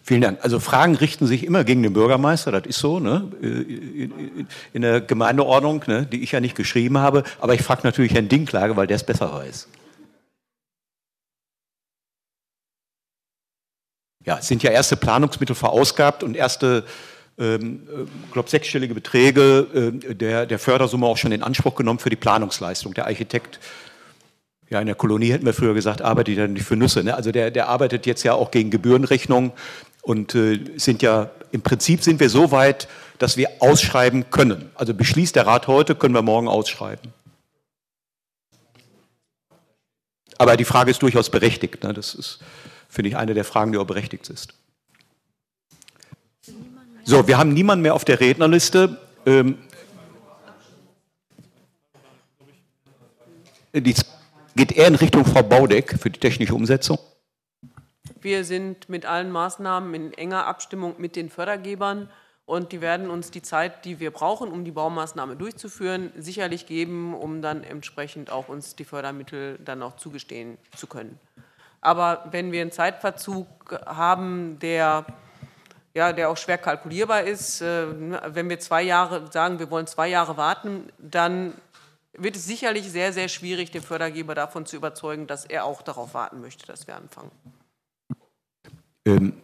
Vielen 0.03 0.20
Dank. 0.20 0.39
Also 0.43 0.61
Fragen 0.61 0.95
richten 0.95 1.27
sich 1.27 1.45
immer 1.45 1.65
gegen 1.65 1.82
den 1.82 1.93
Bürgermeister, 1.93 2.53
das 2.53 2.66
ist 2.66 2.78
so, 2.78 3.01
ne? 3.01 3.32
in 4.73 4.82
der 4.82 5.01
Gemeindeordnung, 5.01 5.82
ne? 5.87 6.07
die 6.07 6.23
ich 6.23 6.32
ja 6.32 6.41
nicht 6.41 6.55
geschrieben 6.55 6.99
habe. 6.99 7.24
Aber 7.41 7.55
ich 7.55 7.62
frage 7.62 7.81
natürlich 7.85 8.12
Herrn 8.12 8.28
Dinklage, 8.28 8.77
weil 8.77 8.87
der 8.87 8.97
es 8.97 9.05
besser 9.05 9.32
weiß. 9.32 9.69
Ja, 14.24 14.39
es 14.39 14.49
sind 14.49 14.62
ja 14.62 14.70
erste 14.70 14.97
Planungsmittel 14.97 15.57
verausgabt 15.57 16.23
und 16.23 16.37
erste 16.37 16.85
ähm, 17.41 17.89
äh, 17.89 18.33
glaube 18.33 18.51
sechsstellige 18.51 18.95
Beträge 18.95 19.93
äh, 20.05 20.15
der, 20.15 20.47
der 20.47 20.59
Fördersumme 20.59 21.07
auch 21.07 21.17
schon 21.17 21.33
in 21.33 21.43
Anspruch 21.43 21.75
genommen 21.75 21.99
für 21.99 22.11
die 22.11 22.17
Planungsleistung. 22.17 22.95
Der 22.95 23.07
Architekt, 23.07 23.59
ja 24.69 24.81
in 24.81 24.87
der 24.87 24.95
Kolonie 24.95 25.33
hätten 25.33 25.47
wir 25.47 25.55
früher 25.55 25.75
gesagt, 25.75 26.03
arbeitet 26.03 26.37
ja 26.37 26.47
nicht 26.47 26.67
für 26.67 26.77
Nüsse. 26.77 27.03
Ne? 27.03 27.15
Also 27.15 27.33
der, 27.33 27.51
der 27.51 27.69
arbeitet 27.69 28.07
jetzt 28.07 28.23
ja 28.23 28.35
auch 28.35 28.51
gegen 28.51 28.71
Gebührenrechnung 28.71 29.53
und 30.03 30.35
äh, 30.35 30.61
sind 30.77 31.03
ja, 31.03 31.31
im 31.51 31.62
Prinzip 31.62 32.03
sind 32.03 32.21
wir 32.21 32.31
so 32.31 32.53
weit, 32.53 32.89
dass 33.19 33.37
wir 33.37 33.49
ausschreiben 33.61 34.31
können. 34.31 34.71
Also 34.75 34.95
beschließt 34.95 35.35
der 35.35 35.47
Rat 35.47 35.67
heute, 35.67 35.95
können 35.95 36.15
wir 36.15 36.23
morgen 36.23 36.49
ausschreiben. 36.49 37.12
Aber 40.39 40.57
die 40.57 40.65
Frage 40.65 40.91
ist 40.91 41.03
durchaus 41.03 41.29
berechtigt. 41.29 41.85
Ne? 41.85 41.93
Das 41.93 42.15
ist, 42.15 42.39
finde 42.89 43.11
ich, 43.11 43.17
eine 43.17 43.35
der 43.35 43.45
Fragen, 43.45 43.73
die 43.73 43.79
auch 43.79 43.87
berechtigt 43.87 44.29
ist. 44.31 44.55
So, 47.11 47.27
wir 47.27 47.39
haben 47.39 47.53
niemanden 47.53 47.82
mehr 47.82 47.95
auf 47.95 48.05
der 48.05 48.20
Rednerliste. 48.20 48.97
Ähm, 49.27 49.59
die 53.74 53.97
geht 54.55 54.70
eher 54.70 54.87
in 54.87 54.95
Richtung 54.95 55.24
Frau 55.24 55.43
Baudeck 55.43 55.99
für 55.99 56.09
die 56.09 56.20
technische 56.20 56.55
Umsetzung. 56.55 57.01
Wir 58.20 58.45
sind 58.45 58.89
mit 58.89 59.07
allen 59.07 59.32
Maßnahmen 59.32 59.93
in 59.93 60.12
enger 60.12 60.47
Abstimmung 60.47 60.95
mit 60.99 61.16
den 61.16 61.31
Fördergebern 61.31 62.09
und 62.47 62.70
die 62.70 62.81
werden 62.81 63.11
uns 63.11 63.32
die 63.32 63.43
Zeit, 63.43 63.85
die 63.85 63.99
wir 63.99 64.12
brauchen, 64.12 64.53
um 64.53 64.65
die 64.65 64.70
Baumaßnahme 64.70 65.35
durchzuführen, 65.35 66.12
sicherlich 66.16 66.66
geben, 66.66 67.15
um 67.15 67.43
dann 67.43 67.65
entsprechend 67.65 68.31
auch 68.31 68.49
uns 68.49 68.77
die 68.77 68.85
Fördermittel 68.85 69.59
dann 69.65 69.82
auch 69.82 69.97
zugestehen 69.97 70.59
zu 70.77 70.87
können. 70.87 71.19
Aber 71.81 72.28
wenn 72.31 72.53
wir 72.53 72.61
einen 72.61 72.70
Zeitverzug 72.70 73.49
haben, 73.85 74.61
der 74.61 75.07
ja, 75.95 76.12
der 76.12 76.31
auch 76.31 76.37
schwer 76.37 76.59
kalkulierbar 76.59 77.23
ist. 77.23 77.61
Äh, 77.61 77.87
wenn 78.35 78.49
wir 78.49 78.61
zwei 78.61 78.83
Jahre 78.83 79.31
sagen, 79.31 79.59
wir 79.59 79.71
wollen 79.71 79.87
zwei 79.87 80.09
Jahre 80.09 80.37
warten, 80.37 80.91
dann 80.99 81.55
wird 82.17 82.37
es 82.37 82.45
sicherlich 82.45 82.91
sehr, 82.91 83.12
sehr 83.12 83.29
schwierig, 83.29 83.71
den 83.71 83.83
Fördergeber 83.83 84.35
davon 84.35 84.67
zu 84.67 84.77
überzeugen, 84.77 85.27
dass 85.27 85.45
er 85.45 85.65
auch 85.65 85.83
darauf 85.83 86.15
warten 86.15 86.41
möchte, 86.41 86.67
dass 86.67 86.87
wir 86.87 86.97
anfangen. 86.97 87.31
Ähm, 89.07 89.35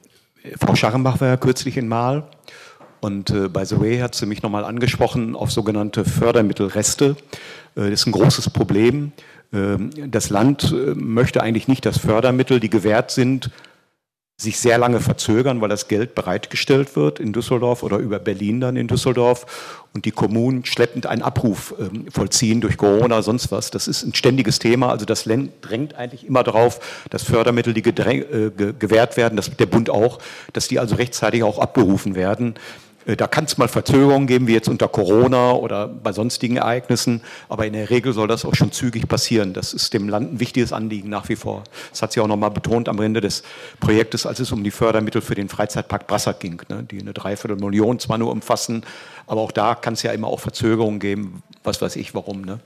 Frau 0.61 0.75
Scharrenbach 0.75 1.21
war 1.21 1.29
ja 1.29 1.37
kürzlich 1.37 1.77
in 1.77 1.89
Mahl 1.89 2.29
und 3.01 3.31
äh, 3.31 3.49
by 3.49 3.65
the 3.65 3.81
way 3.81 3.99
hat 3.99 4.15
sie 4.15 4.27
mich 4.27 4.43
nochmal 4.43 4.65
angesprochen 4.65 5.35
auf 5.35 5.51
sogenannte 5.51 6.05
Fördermittelreste. 6.05 7.17
Äh, 7.75 7.91
das 7.91 8.01
ist 8.01 8.07
ein 8.07 8.13
großes 8.13 8.51
Problem. 8.51 9.13
Ähm, 9.53 9.91
das 10.11 10.31
Land 10.31 10.73
äh, 10.73 10.95
möchte 10.95 11.43
eigentlich 11.43 11.69
nicht, 11.69 11.87
dass 11.87 11.99
Fördermittel, 11.99 12.61
die 12.61 12.71
gewährt 12.71 13.11
sind, 13.11 13.51
sich 14.39 14.59
sehr 14.59 14.77
lange 14.77 15.01
verzögern, 15.01 15.63
weil 15.63 15.71
das 15.71 15.89
Geld 15.89 16.15
bereitgestellt 16.15 16.95
wird 16.95 17.21
in 17.21 17.33
Düsseldorf 17.33 17.83
oder 17.83 17.97
über 17.97 18.19
Berlin 18.19 18.61
dann 18.61 18.77
in 18.77 18.87
Düsseldorf 18.87 19.87
und 19.95 20.05
die 20.05 20.11
Kommunen 20.11 20.63
schleppend 20.67 21.07
einen 21.07 21.23
Abruf 21.23 21.75
ähm, 21.81 22.05
vollziehen 22.13 22.61
durch 22.61 22.77
Corona, 22.77 23.23
sonst 23.23 23.51
was. 23.51 23.71
Das 23.71 23.89
ist 23.89 24.03
ein 24.03 24.15
ständiges 24.15 24.59
Thema. 24.59 24.91
Also 24.91 25.07
das 25.07 25.25
drängt 25.25 25.95
eigentlich 25.95 26.27
immer 26.27 26.45
darauf, 26.45 26.81
dass 27.09 27.23
Fördermittel, 27.23 27.73
die 27.73 27.81
äh, 27.81 28.51
gewährt 28.51 29.17
werden, 29.17 29.37
das 29.37 29.57
der 29.57 29.65
Bund 29.65 29.89
auch, 29.89 30.19
dass 30.53 30.69
die 30.69 30.79
also 30.79 30.97
rechtzeitig 30.97 31.43
auch 31.43 31.59
abgerufen 31.59 32.15
werden. 32.15 32.57
Äh, 33.07 33.17
da 33.17 33.27
kann 33.27 33.45
es 33.45 33.57
mal 33.57 33.69
Verzögerungen 33.69 34.27
geben, 34.27 34.47
wie 34.47 34.53
jetzt 34.53 34.69
unter 34.69 34.89
Corona 34.89 35.53
oder 35.53 35.89
bei 35.89 36.13
sonstigen 36.13 36.57
Ereignissen, 36.57 37.23
aber 37.49 37.67
in 37.67 37.73
der 37.73 37.89
Regel 37.91 38.13
soll 38.13 38.29
das 38.29 38.45
auch 38.45 38.55
schon 38.55 38.73
zügig 38.73 39.09
passieren. 39.09 39.53
Das 39.53 39.73
ist 39.73 39.95
dem 39.95 40.09
Land 40.09 40.35
ein 40.35 40.41
wichtiges 40.41 40.73
Anliegen 40.73 41.09
nach 41.09 41.29
wie 41.29 41.37
vor. 41.37 41.65
Das 41.91 42.03
hat 42.03 42.13
sie 42.13 42.21
auch 42.21 42.27
nochmal 42.27 42.51
betont 42.51 42.89
am 42.89 43.01
Ende 43.01 43.21
des 43.21 43.43
Projektes, 43.81 44.27
als 44.27 44.41
es 44.41 44.53
um 44.53 44.65
die 44.65 44.71
Fördermittel 44.71 45.23
für 45.23 45.35
den 45.35 45.49
Freizeitpark 45.49 46.07
Brassack 46.07 46.41
ging, 46.41 46.61
ne, 46.69 46.83
die 46.83 47.01
eine 47.01 47.13
Dreiviertelmillion 47.13 47.99
zwar 47.99 48.19
nur 48.19 48.31
umfassen, 48.31 48.83
aber 49.27 49.41
auch 49.41 49.53
da 49.53 49.75
kann 49.75 49.95
es 49.95 50.03
ja 50.03 50.13
immer 50.13 50.29
auch 50.29 50.41
Verzögerungen 50.41 51.01
geben, 51.01 51.43
was 51.65 51.81
weiß 51.81 51.97
ich 51.97 52.15
warum. 52.15 52.43
Ne? 52.43 52.61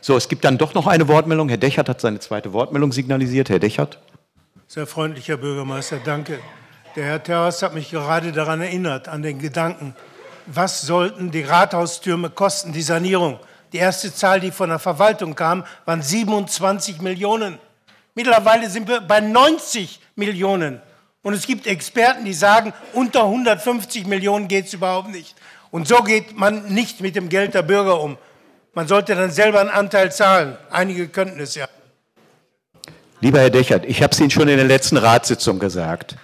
So, 0.00 0.16
es 0.16 0.28
gibt 0.28 0.44
dann 0.44 0.58
doch 0.58 0.74
noch 0.74 0.86
eine 0.86 1.08
Wortmeldung. 1.08 1.48
Herr 1.48 1.56
Dechert 1.56 1.88
hat 1.88 2.00
seine 2.00 2.20
zweite 2.20 2.52
Wortmeldung 2.52 2.92
signalisiert. 2.92 3.48
Herr 3.48 3.58
Dechert. 3.58 3.98
Sehr 4.68 4.86
freundlicher 4.86 5.36
Bürgermeister, 5.36 5.98
danke. 6.04 6.38
Der 6.96 7.04
Herr 7.04 7.22
Terras 7.22 7.62
hat 7.62 7.74
mich 7.74 7.90
gerade 7.90 8.32
daran 8.32 8.62
erinnert, 8.62 9.06
an 9.06 9.20
den 9.20 9.38
Gedanken, 9.38 9.94
was 10.46 10.80
sollten 10.80 11.30
die 11.30 11.42
Rathaustürme 11.42 12.30
kosten, 12.30 12.72
die 12.72 12.80
Sanierung. 12.80 13.38
Die 13.74 13.76
erste 13.76 14.14
Zahl, 14.14 14.40
die 14.40 14.50
von 14.50 14.70
der 14.70 14.78
Verwaltung 14.78 15.34
kam, 15.34 15.66
waren 15.84 16.00
27 16.00 17.02
Millionen. 17.02 17.58
Mittlerweile 18.14 18.70
sind 18.70 18.88
wir 18.88 19.02
bei 19.02 19.20
90 19.20 20.00
Millionen. 20.14 20.80
Und 21.22 21.34
es 21.34 21.46
gibt 21.46 21.66
Experten, 21.66 22.24
die 22.24 22.32
sagen, 22.32 22.72
unter 22.94 23.24
150 23.24 24.06
Millionen 24.06 24.48
geht 24.48 24.68
es 24.68 24.72
überhaupt 24.72 25.10
nicht. 25.10 25.34
Und 25.70 25.86
so 25.86 26.02
geht 26.02 26.38
man 26.38 26.72
nicht 26.72 27.02
mit 27.02 27.14
dem 27.14 27.28
Geld 27.28 27.52
der 27.52 27.62
Bürger 27.62 28.00
um. 28.00 28.16
Man 28.72 28.88
sollte 28.88 29.14
dann 29.14 29.30
selber 29.30 29.60
einen 29.60 29.68
Anteil 29.68 30.12
zahlen. 30.12 30.56
Einige 30.70 31.08
könnten 31.08 31.40
es 31.40 31.56
ja. 31.56 31.68
Lieber 33.20 33.40
Herr 33.40 33.50
Dechert, 33.50 33.84
ich 33.84 34.02
habe 34.02 34.12
es 34.14 34.20
Ihnen 34.20 34.30
schon 34.30 34.48
in 34.48 34.56
der 34.56 34.66
letzten 34.66 34.96
Ratssitzung 34.96 35.58
gesagt 35.58 36.16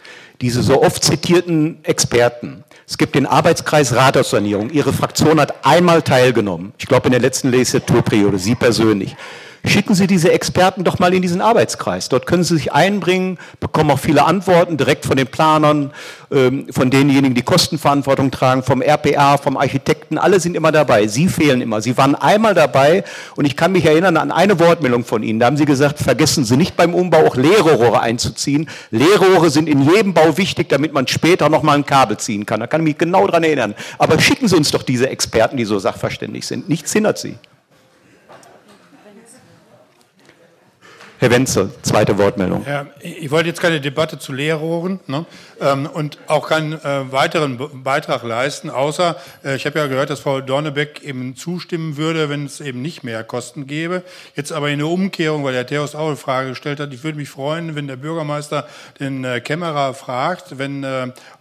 diese 0.43 0.62
so 0.62 0.82
oft 0.82 1.02
zitierten 1.02 1.78
Experten. 1.85 2.64
Es 2.86 2.98
gibt 2.98 3.14
den 3.14 3.27
Arbeitskreis 3.27 3.94
Rathaussanierung. 3.94 4.70
Ihre 4.70 4.93
Fraktion 4.93 5.40
hat 5.40 5.64
einmal 5.64 6.02
teilgenommen. 6.02 6.74
Ich 6.78 6.86
glaube 6.86 7.06
in 7.06 7.12
der 7.12 7.20
letzten 7.20 7.51
Legislaturperiode, 7.51 8.39
Sie 8.39 8.56
persönlich. 8.56 9.16
Schicken 9.65 9.95
Sie 9.95 10.09
diese 10.09 10.33
Experten 10.33 10.83
doch 10.83 10.99
mal 10.99 11.15
in 11.15 11.23
diesen 11.23 11.41
Arbeitskreis. 11.41 12.09
Dort 12.09 12.27
können 12.27 12.43
Sie 12.43 12.57
sich 12.57 12.73
einbringen, 12.73 13.39
bekommen 13.61 13.93
auch 13.93 13.99
viele 14.01 14.25
Antworten 14.25 14.77
direkt 14.77 15.07
von 15.07 15.17
den 15.17 15.29
Planern, 15.29 15.93
ähm, 16.33 16.67
von 16.73 16.91
denjenigen, 16.91 17.35
die 17.35 17.43
Kostenverantwortung 17.43 18.33
tragen, 18.33 18.65
vom 18.65 18.83
RPA, 18.83 19.37
vom 19.37 19.57
Architekten. 19.57 20.19
Alle 20.19 20.41
sind 20.41 20.57
immer 20.57 20.73
dabei. 20.73 21.07
Sie 21.07 21.29
fehlen 21.29 21.61
immer. 21.61 21.81
Sie 21.81 21.97
waren 21.97 22.17
einmal 22.17 22.55
dabei 22.55 23.05
und 23.37 23.45
ich 23.45 23.57
kann 23.57 23.71
mich 23.71 23.85
erinnern 23.85 24.17
an 24.17 24.33
eine 24.33 24.59
Wortmeldung 24.59 25.05
von 25.05 25.23
Ihnen. 25.23 25.39
Da 25.39 25.47
haben 25.47 25.57
Sie 25.57 25.65
gesagt, 25.65 26.01
vergessen 26.01 26.45
Sie 26.45 26.57
nicht 26.57 26.77
beim 26.77 26.93
Umbau 26.93 27.25
auch 27.25 27.37
Leerrohre 27.37 28.01
einzuziehen. 28.01 28.69
Leerrohre 28.91 29.49
sind 29.51 29.69
in 29.69 29.89
jedem 29.89 30.13
Bau 30.13 30.37
wichtig, 30.39 30.71
damit 30.71 30.93
man 30.93 31.07
später 31.07 31.49
nochmal 31.49 31.77
ein 31.77 31.87
Kabel 31.87 32.17
ziehen 32.17 32.47
kann. 32.47 32.59
Da 32.59 32.67
kann 32.67 32.81
ich 32.81 32.87
mich 32.87 32.99
genau 32.99 33.29
daran 33.29 33.45
erinnern. 33.45 33.77
Aber 33.99 34.19
schicken 34.19 34.49
Sie 34.49 34.57
uns 34.57 34.73
doch 34.73 34.83
diese 34.83 35.09
Experten, 35.09 35.57
die 35.57 35.65
so 35.65 35.79
sachverständig 35.79 36.49
sind. 36.49 36.69
Nichts 36.69 36.93
hindert 36.93 37.19
Sie. 37.19 37.37
Herr 41.23 41.31
Wenzel, 41.31 41.70
zweite 41.82 42.19
Wortmeldung. 42.19 42.66
Ja, 42.66 42.86
ich 42.99 43.31
wollte 43.31 43.49
jetzt 43.49 43.61
keine 43.61 43.81
Debatte 43.81 44.19
zu 44.19 44.32
Leerrohren 44.32 44.99
ne, 45.07 45.24
ähm, 45.61 45.86
und 45.86 46.19
auch 46.27 46.49
keinen 46.49 46.73
äh, 46.73 47.12
weiteren 47.12 47.61
Beitrag 47.85 48.24
leisten, 48.24 48.70
außer 48.70 49.15
äh, 49.44 49.55
ich 49.55 49.65
habe 49.65 49.78
ja 49.78 49.86
gehört, 49.86 50.11
dass 50.11 50.19
Frau 50.19 50.40
Dornebeck 50.40 51.01
eben 51.05 51.36
zustimmen 51.36 51.97
würde, 51.97 52.28
wenn 52.28 52.47
es 52.47 52.61
eben 52.61 52.82
nicht 52.82 53.05
mehr 53.05 53.23
Kosten 53.23 53.69
gäbe. 53.69 54.03
Jetzt 54.35 54.51
aber 54.51 54.70
in 54.70 54.81
der 54.81 54.89
Umkehrung, 54.89 55.44
weil 55.44 55.53
der 55.53 55.65
Theos 55.65 55.94
auch 55.94 56.09
eine 56.09 56.16
Frage 56.16 56.49
gestellt 56.49 56.81
hat, 56.81 56.93
ich 56.93 57.05
würde 57.05 57.19
mich 57.19 57.28
freuen, 57.28 57.77
wenn 57.77 57.86
der 57.86 57.94
Bürgermeister 57.94 58.66
den 58.99 59.23
äh, 59.23 59.40
Kämmerer 59.40 59.94
fragt, 59.94 60.59
wenn 60.59 60.85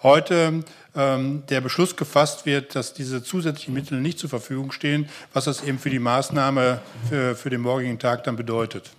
heute 0.03 0.63
ähm, 0.95 1.41
der 1.49 1.61
Beschluss 1.61 1.95
gefasst 1.95 2.45
wird, 2.45 2.75
dass 2.75 2.93
diese 2.93 3.23
zusätzlichen 3.23 3.73
Mittel 3.73 3.99
nicht 3.99 4.19
zur 4.19 4.29
Verfügung 4.29 4.71
stehen, 4.71 5.09
was 5.33 5.45
das 5.45 5.63
eben 5.63 5.79
für 5.79 5.89
die 5.89 5.97
Maßnahme 5.97 6.81
für, 7.09 7.35
für 7.35 7.49
den 7.49 7.61
morgigen 7.61 7.97
Tag 7.97 8.23
dann 8.25 8.35
bedeutet. 8.35 8.91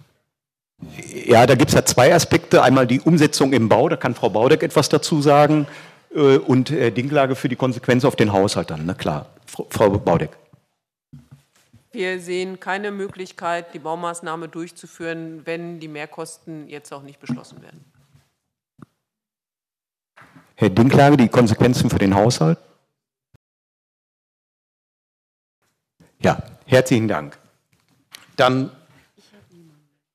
Ja, 1.26 1.46
da 1.46 1.54
gibt 1.54 1.70
es 1.70 1.74
ja 1.74 1.84
zwei 1.84 2.14
Aspekte. 2.14 2.62
Einmal 2.62 2.86
die 2.86 3.00
Umsetzung 3.00 3.52
im 3.52 3.68
Bau, 3.68 3.88
da 3.88 3.96
kann 3.96 4.14
Frau 4.14 4.30
Baudeck 4.30 4.62
etwas 4.62 4.88
dazu 4.88 5.22
sagen. 5.22 5.66
Äh, 6.14 6.38
und 6.38 6.70
äh, 6.70 6.90
Dinklage 6.90 7.34
für 7.34 7.48
die 7.48 7.56
Konsequenz 7.56 8.04
auf 8.04 8.16
den 8.16 8.32
Haushalt 8.32 8.70
dann, 8.70 8.86
na 8.86 8.94
klar. 8.94 9.26
Frau 9.46 9.90
Baudeck. 9.90 10.30
Wir 11.92 12.20
sehen 12.20 12.58
keine 12.58 12.90
Möglichkeit, 12.90 13.74
die 13.74 13.78
Baumaßnahme 13.78 14.48
durchzuführen, 14.48 15.42
wenn 15.44 15.78
die 15.78 15.88
Mehrkosten 15.88 16.68
jetzt 16.68 16.90
auch 16.92 17.02
nicht 17.02 17.20
beschlossen 17.20 17.60
werden. 17.60 17.84
Herr 20.54 20.70
Dinklage, 20.70 21.18
die 21.18 21.28
Konsequenzen 21.28 21.90
für 21.90 21.98
den 21.98 22.14
Haushalt? 22.14 22.58
Ja, 26.20 26.42
herzlichen 26.66 27.08
Dank. 27.08 27.36
Dann 28.36 28.70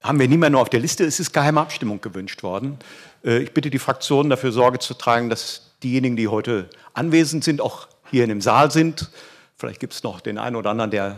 haben 0.08 0.20
wir 0.20 0.28
niemanden 0.28 0.58
auf 0.58 0.70
der 0.70 0.80
Liste. 0.80 1.06
Es 1.06 1.20
ist 1.20 1.34
geheime 1.34 1.60
Abstimmung 1.60 2.00
gewünscht 2.02 2.42
worden. 2.42 2.80
Äh, 3.24 3.40
ich 3.40 3.54
bitte 3.54 3.70
die 3.70 3.80
Fraktionen 3.80 4.30
dafür 4.30 4.52
Sorge 4.52 4.80
zu 4.80 4.94
tragen, 4.94 5.30
dass 5.30 5.74
diejenigen, 5.84 6.16
die 6.16 6.28
heute 6.28 6.70
anwesend 6.94 7.44
sind, 7.44 7.62
auch 7.62 7.88
hier 8.10 8.24
in 8.24 8.30
dem 8.30 8.42
Saal 8.42 8.72
sind. 8.72 9.12
Vielleicht 9.58 9.80
gibt 9.80 9.94
es 9.94 10.04
noch 10.04 10.22
den 10.22 10.38
einen 10.38 10.56
oder 10.56 10.70
anderen, 10.72 10.92
der 10.92 11.18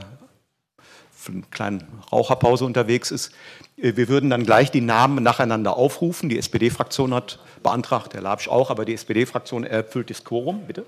für 1.12 1.34
eine 1.34 1.42
kleine 1.52 1.80
Raucherpause 2.12 2.66
unterwegs 2.66 3.12
ist. 3.12 3.32
Äh, 3.78 3.96
wir 3.96 4.10
würden 4.10 4.30
dann 4.30 4.44
gleich 4.44 4.72
die 4.72 4.82
Namen 4.82 5.24
nacheinander 5.24 5.78
aufrufen. 5.78 6.30
Die 6.30 6.38
SPD-Fraktion 6.38 7.14
hat 7.14 7.40
beantragt, 7.62 8.14
Herr 8.16 8.22
Labsch 8.22 8.48
auch, 8.48 8.72
aber 8.72 8.86
die 8.86 8.94
SPD-Fraktion 8.94 9.66
erfüllt 9.66 10.10
das 10.10 10.24
Quorum, 10.24 10.66
bitte. 10.66 10.86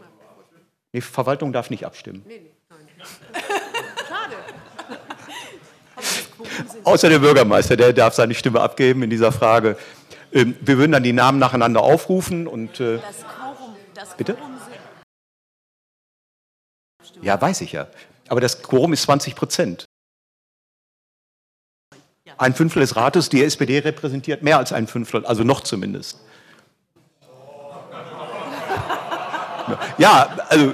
Die 0.94 1.02
Verwaltung 1.02 1.54
darf 1.54 1.70
nicht 1.70 1.86
abstimmen. 1.86 2.24
Nee, 2.28 2.42
nee, 2.44 2.52
nein. 2.70 2.80
Außer 6.84 7.10
der 7.10 7.20
Bürgermeister, 7.20 7.78
der 7.78 7.94
darf 7.94 8.14
seine 8.14 8.34
Stimme 8.34 8.62
abgeben 8.62 9.04
in 9.04 9.10
dieser 9.10 9.32
Frage. 9.32 9.78
Ähm, 10.32 10.56
wir 10.62 10.78
würden 10.78 10.92
dann 10.92 11.04
die 11.04 11.14
Namen 11.14 11.40
nacheinander 11.40 11.82
aufrufen 11.82 12.48
und. 12.48 12.80
Äh, 12.80 12.98
das 12.98 13.26
Quorum, 13.26 13.76
das 13.94 14.16
bitte? 14.16 14.38
Ja, 17.22 17.40
weiß 17.40 17.62
ich 17.62 17.72
ja. 17.74 17.88
Aber 18.28 18.42
das 18.42 18.64
Quorum 18.64 18.94
ist 18.94 19.04
20 19.04 19.36
Prozent. 19.36 19.86
Ein 22.38 22.54
Fünftel 22.56 22.80
des 22.80 22.96
Rates, 22.96 23.30
die 23.30 23.44
SPD 23.44 23.80
repräsentiert 23.80 24.42
mehr 24.42 24.58
als 24.58 24.74
ein 24.74 24.88
Fünftel, 24.88 25.26
also 25.26 25.44
noch 25.44 25.62
zumindest. 25.62 26.20
Ja, 29.98 30.38
also 30.50 30.74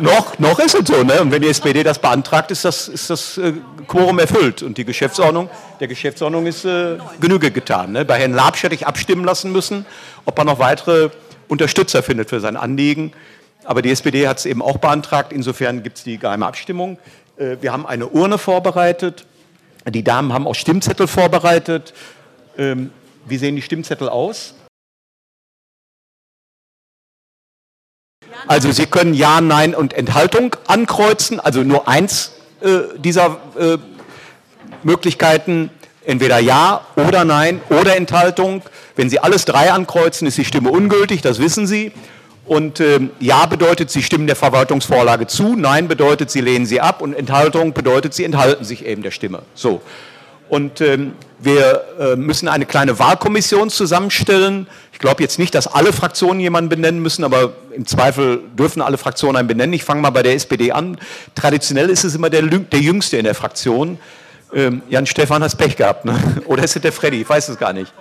noch, 0.00 0.38
noch 0.38 0.58
ist 0.58 0.74
es 0.74 0.86
so. 0.86 1.02
Ne? 1.02 1.20
Und 1.20 1.30
wenn 1.30 1.42
die 1.42 1.48
SPD 1.48 1.82
das 1.82 1.98
beantragt, 1.98 2.50
ist 2.50 2.64
das, 2.64 2.88
ist 2.88 3.10
das 3.10 3.38
äh, 3.38 3.52
Quorum 3.86 4.18
erfüllt. 4.18 4.62
Und 4.62 4.78
die 4.78 4.84
Geschäftsordnung, 4.84 5.48
der 5.80 5.88
Geschäftsordnung 5.88 6.46
ist 6.46 6.64
äh, 6.64 6.98
Genüge 7.20 7.50
getan. 7.50 7.92
Ne? 7.92 8.04
Bei 8.04 8.18
Herrn 8.18 8.32
Labsch 8.32 8.62
hätte 8.62 8.74
ich 8.74 8.86
abstimmen 8.86 9.24
lassen 9.24 9.52
müssen, 9.52 9.86
ob 10.24 10.38
er 10.38 10.44
noch 10.44 10.58
weitere 10.58 11.10
Unterstützer 11.48 12.02
findet 12.02 12.30
für 12.30 12.40
sein 12.40 12.56
Anliegen. 12.56 13.12
Aber 13.64 13.82
die 13.82 13.90
SPD 13.90 14.28
hat 14.28 14.38
es 14.38 14.46
eben 14.46 14.62
auch 14.62 14.78
beantragt. 14.78 15.32
Insofern 15.32 15.82
gibt 15.82 15.98
es 15.98 16.04
die 16.04 16.18
geheime 16.18 16.46
Abstimmung. 16.46 16.98
Äh, 17.36 17.56
wir 17.60 17.72
haben 17.72 17.86
eine 17.86 18.08
Urne 18.08 18.38
vorbereitet. 18.38 19.26
Die 19.88 20.02
Damen 20.02 20.32
haben 20.32 20.46
auch 20.46 20.54
Stimmzettel 20.54 21.06
vorbereitet. 21.06 21.92
Ähm, 22.56 22.90
wie 23.26 23.38
sehen 23.38 23.56
die 23.56 23.62
Stimmzettel 23.62 24.08
aus? 24.08 24.54
Also 28.46 28.72
Sie 28.72 28.86
können 28.86 29.14
Ja, 29.14 29.40
Nein 29.40 29.74
und 29.74 29.94
Enthaltung 29.94 30.54
ankreuzen, 30.66 31.40
also 31.40 31.62
nur 31.62 31.88
eins 31.88 32.32
äh, 32.60 32.98
dieser 32.98 33.38
äh, 33.58 33.78
Möglichkeiten, 34.82 35.70
entweder 36.04 36.38
Ja 36.38 36.82
oder 36.96 37.24
Nein 37.24 37.60
oder 37.70 37.96
Enthaltung. 37.96 38.62
Wenn 38.96 39.08
Sie 39.08 39.18
alles 39.18 39.44
drei 39.44 39.72
ankreuzen, 39.72 40.28
ist 40.28 40.36
die 40.36 40.44
Stimme 40.44 40.70
ungültig, 40.70 41.22
das 41.22 41.38
wissen 41.38 41.66
Sie. 41.66 41.92
Und 42.46 42.80
äh, 42.80 43.00
Ja 43.20 43.46
bedeutet, 43.46 43.90
Sie 43.90 44.02
stimmen 44.02 44.26
der 44.26 44.36
Verwaltungsvorlage 44.36 45.26
zu, 45.26 45.56
Nein 45.56 45.88
bedeutet, 45.88 46.30
Sie 46.30 46.42
lehnen 46.42 46.66
sie 46.66 46.80
ab 46.80 47.00
und 47.00 47.14
Enthaltung 47.14 47.72
bedeutet, 47.72 48.12
Sie 48.12 48.24
enthalten 48.24 48.64
sich 48.64 48.84
eben 48.84 49.02
der 49.02 49.10
Stimme. 49.10 49.42
So. 49.54 49.80
Und 50.50 50.82
ähm, 50.82 51.14
wir 51.38 51.84
äh, 51.98 52.16
müssen 52.16 52.48
eine 52.48 52.66
kleine 52.66 52.98
Wahlkommission 52.98 53.70
zusammenstellen. 53.70 54.66
Ich 54.94 55.00
glaube 55.00 55.22
jetzt 55.24 55.40
nicht, 55.40 55.54
dass 55.56 55.66
alle 55.66 55.92
Fraktionen 55.92 56.38
jemanden 56.38 56.70
benennen 56.70 57.02
müssen, 57.02 57.24
aber 57.24 57.52
im 57.72 57.84
Zweifel 57.84 58.40
dürfen 58.56 58.80
alle 58.80 58.96
Fraktionen 58.96 59.36
einen 59.36 59.48
benennen. 59.48 59.72
Ich 59.72 59.82
fange 59.82 60.00
mal 60.00 60.10
bei 60.10 60.22
der 60.22 60.34
SPD 60.34 60.70
an. 60.70 60.96
Traditionell 61.34 61.90
ist 61.90 62.04
es 62.04 62.14
immer 62.14 62.30
der, 62.30 62.42
der 62.42 62.80
Jüngste 62.80 63.16
in 63.16 63.24
der 63.24 63.34
Fraktion. 63.34 63.98
Ähm, 64.54 64.82
Jan 64.88 65.04
Stefan 65.04 65.42
hat 65.42 65.58
Pech 65.58 65.76
gehabt, 65.76 66.04
ne? 66.04 66.16
oder 66.46 66.62
ist 66.62 66.76
es 66.76 66.80
der 66.80 66.92
Freddy? 66.92 67.22
Ich 67.22 67.28
weiß 67.28 67.48
es 67.48 67.58
gar 67.58 67.72
nicht. 67.72 67.92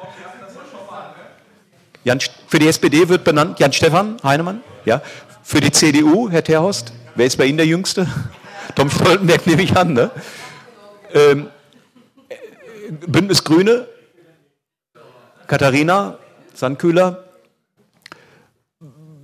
Jan, 2.03 2.19
für 2.47 2.59
die 2.59 2.67
SPD 2.67 3.09
wird 3.09 3.23
benannt 3.23 3.59
Jan-Stefan 3.59 4.17
Heinemann. 4.23 4.61
Ja. 4.85 5.01
Für 5.41 5.61
die 5.61 5.71
CDU, 5.71 6.29
Herr 6.29 6.43
Terhorst, 6.43 6.93
wer 7.15 7.25
ist 7.25 7.37
bei 7.37 7.45
Ihnen 7.45 7.57
der 7.57 7.65
Jüngste? 7.65 8.07
Tom 8.75 8.91
Stoltenberg 8.91 9.47
nehme 9.47 9.63
ich 9.63 9.75
an. 9.75 9.93
Ne? 9.93 10.11
Ähm, 11.13 11.47
Bündnis 13.07 13.43
Grüne, 13.43 13.87
Katharina 15.47 16.19
Sandkühler. 16.53 17.23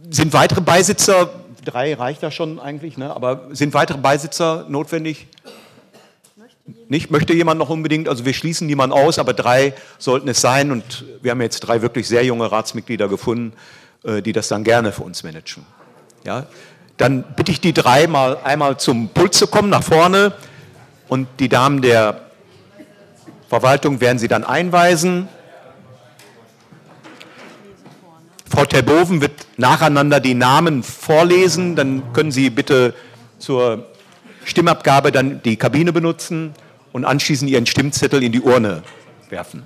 Sind 0.10 0.34
weitere 0.34 0.62
Beisitzer, 0.62 1.30
drei 1.64 1.94
reicht 1.94 2.24
ja 2.24 2.32
schon 2.32 2.60
eigentlich, 2.60 2.98
ne? 2.98 3.16
aber 3.16 3.48
sind 3.52 3.74
weitere 3.74 3.98
Beisitzer 3.98 4.66
notwendig? 4.70 5.28
Nicht? 6.88 7.12
Möchte 7.12 7.34
jemand 7.34 7.60
noch 7.60 7.70
unbedingt? 7.70 8.08
Also 8.08 8.26
wir 8.26 8.34
schließen 8.34 8.68
niemanden 8.68 8.96
aus, 8.96 9.20
aber 9.20 9.34
drei 9.34 9.74
sollten 9.98 10.28
es 10.28 10.42
sein. 10.42 10.72
Und 10.72 11.06
wir 11.22 11.32
haben 11.32 11.42
jetzt 11.42 11.62
drei 11.62 11.82
wirklich 11.82 12.08
sehr 12.08 12.24
junge 12.24 12.52
Ratsmitglieder 12.52 13.08
gefunden, 13.08 13.54
äh, 14.04 14.22
die 14.22 14.34
das 14.34 14.48
dann 14.48 14.64
gerne 14.64 14.92
für 14.92 15.04
uns 15.04 15.24
managen. 15.24 15.66
Ja? 16.24 16.46
Dann 16.98 17.24
bitte 17.36 17.52
ich 17.52 17.62
die 17.62 17.74
drei 17.74 18.08
mal 18.08 18.38
einmal 18.44 18.78
zum 18.78 19.10
Pult 19.10 19.34
zu 19.34 19.48
kommen, 19.48 19.70
nach 19.70 19.84
vorne. 19.84 20.34
Und 21.08 21.28
die 21.40 21.50
Damen 21.50 21.82
der 21.82 22.22
Verwaltung 23.48 24.00
werden 24.02 24.20
sie 24.20 24.28
dann 24.28 24.44
einweisen. 24.44 25.28
Frau 28.50 28.66
Terboven 28.66 29.22
wird 29.22 29.32
nacheinander 29.58 30.20
die 30.20 30.34
Namen 30.34 30.84
vorlesen. 30.84 31.76
Dann 31.76 32.14
können 32.14 32.32
Sie 32.32 32.50
bitte 32.50 32.96
zur 33.38 33.86
Stimmabgabe 34.44 35.12
dann 35.12 35.42
die 35.44 35.56
Kabine 35.56 35.94
benutzen 35.94 36.54
und 36.92 37.06
anschließend 37.06 37.50
Ihren 37.50 37.68
Stimmzettel 37.68 38.24
in 38.24 38.32
die 38.32 38.42
Urne 38.42 38.82
werfen. 39.30 39.64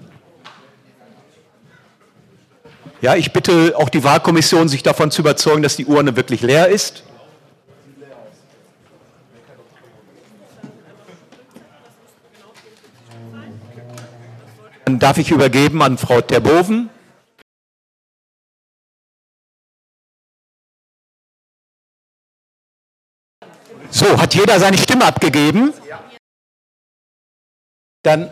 Ja, 3.01 3.15
ich 3.15 3.33
bitte 3.33 3.73
auch 3.77 3.89
die 3.89 4.03
Wahlkommission, 4.03 4.69
sich 4.69 4.83
davon 4.83 5.11
zu 5.11 5.21
überzeugen, 5.21 5.61
dass 5.61 5.75
die 5.75 5.85
Urne 5.85 6.15
wirklich 6.15 6.41
leer 6.41 6.67
ist. 6.67 7.03
Dann 14.85 14.99
darf 14.99 15.17
ich 15.17 15.31
übergeben 15.31 15.81
an 15.81 15.97
Frau 15.97 16.21
Terboven. 16.21 16.89
So, 24.03 24.19
hat 24.19 24.35
jeder 24.35 24.59
seine 24.59 24.77
Stimme 24.77 25.05
abgegeben? 25.05 25.71
Dann, 28.03 28.29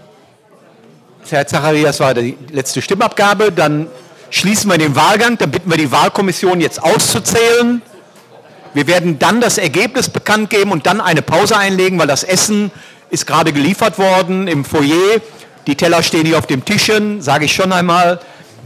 Herr 1.30 1.48
Zacharias 1.48 2.02
war 2.02 2.14
die 2.14 2.38
letzte 2.50 2.82
Stimmabgabe. 2.82 3.54
Dann 3.54 3.88
schließen 4.32 4.70
wir 4.70 4.78
den 4.78 4.98
Wahlgang. 4.98 5.38
Dann 5.38 5.50
bitten 5.50 5.70
wir 5.70 5.78
die 5.78 5.90
Wahlkommission 5.90 6.60
jetzt 6.60 6.84
auszuzählen. 6.84 7.82
Wir 8.74 8.88
werden 8.88 9.18
dann 9.18 9.40
das 9.40 9.58
Ergebnis 9.58 10.10
bekannt 10.10 10.50
geben 10.50 10.74
und 10.74 10.88
dann 10.88 11.00
eine 11.00 11.22
Pause 11.22 11.56
einlegen, 11.58 11.98
weil 12.00 12.08
das 12.08 12.26
Essen 12.26 12.72
ist 13.10 13.26
gerade 13.26 13.54
geliefert 13.54 13.98
worden 13.98 14.50
im 14.50 14.66
Foyer. 14.66 15.22
Die 15.68 15.76
Teller 15.76 16.04
stehen 16.04 16.26
hier 16.26 16.38
auf 16.38 16.48
dem 16.48 16.66
Tischchen, 16.66 17.22
sage 17.22 17.46
ich 17.46 17.56
schon 17.56 17.72
einmal. 17.72 18.20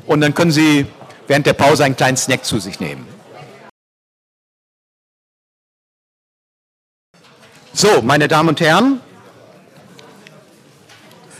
Und 0.07 0.21
dann 0.21 0.33
können 0.33 0.51
Sie 0.51 0.87
während 1.27 1.45
der 1.45 1.53
Pause 1.53 1.83
einen 1.83 1.95
kleinen 1.95 2.17
Snack 2.17 2.45
zu 2.45 2.59
sich 2.59 2.79
nehmen. 2.79 3.14
So, 7.77 8.01
meine 8.01 8.29
Damen 8.29 8.47
und 8.47 8.61
Herren, 8.61 9.01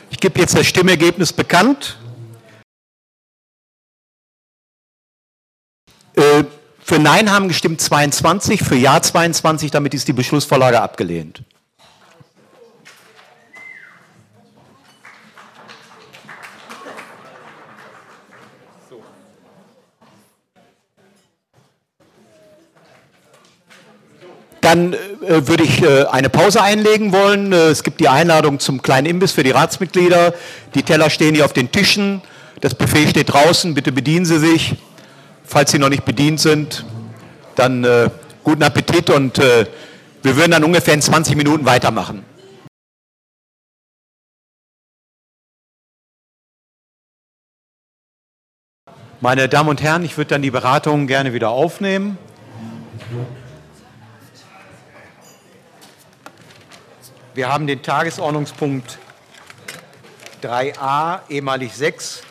ich 0.10 0.20
gebe 0.20 0.38
jetzt 0.38 0.58
das 0.58 0.68
Stimmergebnis 0.68 1.32
bekannt. 1.32 1.98
Äh, 6.14 6.44
für 6.80 7.00
Nein 7.00 7.32
haben 7.32 7.48
gestimmt 7.48 7.80
22, 7.80 8.62
für 8.62 8.76
Ja 8.76 9.02
22, 9.02 9.72
damit 9.72 9.94
ist 9.94 10.10
die 10.10 10.14
Beschlussvorlage 10.14 10.82
abgelehnt. 10.82 11.42
Dann 24.66 24.94
äh, 24.94 25.48
würde 25.48 25.64
ich 25.64 25.84
äh, 25.84 26.06
eine 26.06 26.28
Pause 26.28 26.60
einlegen 26.60 27.12
wollen. 27.12 27.54
Äh, 27.54 27.68
es 27.68 27.84
gibt 27.84 28.00
die 28.00 28.10
Einladung 28.10 28.60
zum 28.60 28.82
kleinen 28.82 29.06
Imbiss 29.06 29.32
für 29.32 29.44
die 29.44 29.52
Ratsmitglieder. 29.52 30.34
Die 30.74 30.82
Teller 30.82 31.12
stehen 31.12 31.36
hier 31.36 31.46
auf 31.46 31.54
den 31.54 31.72
Tischen. 31.72 32.24
Das 32.62 32.74
Buffet 32.74 33.10
steht 33.10 33.32
draußen. 33.32 33.76
Bitte 33.76 33.92
bedienen 33.92 34.26
Sie 34.26 34.40
sich. 34.40 34.74
Falls 35.44 35.70
Sie 35.70 35.78
noch 35.78 35.90
nicht 35.90 36.04
bedient 36.04 36.40
sind, 36.40 36.84
dann 37.54 37.84
äh, 37.84 38.10
guten 38.44 38.64
Appetit 38.64 39.12
und 39.12 39.38
äh, 39.38 39.68
wir 40.24 40.36
würden 40.36 40.50
dann 40.50 40.64
ungefähr 40.64 40.96
in 40.96 41.02
20 41.04 41.36
Minuten 41.36 41.68
weitermachen. 41.68 42.26
Meine 49.22 49.48
Damen 49.48 49.70
und 49.70 49.84
Herren, 49.84 50.04
ich 50.04 50.18
würde 50.18 50.30
dann 50.30 50.42
die 50.42 50.50
Beratungen 50.50 51.06
gerne 51.06 51.34
wieder 51.34 51.50
aufnehmen. 51.52 52.18
Wir 57.36 57.50
haben 57.50 57.68
den 57.68 57.82
Tagesordnungspunkt 57.82 58.98
3a, 60.42 61.20
ehemalig 61.28 61.74
6, 61.74 62.24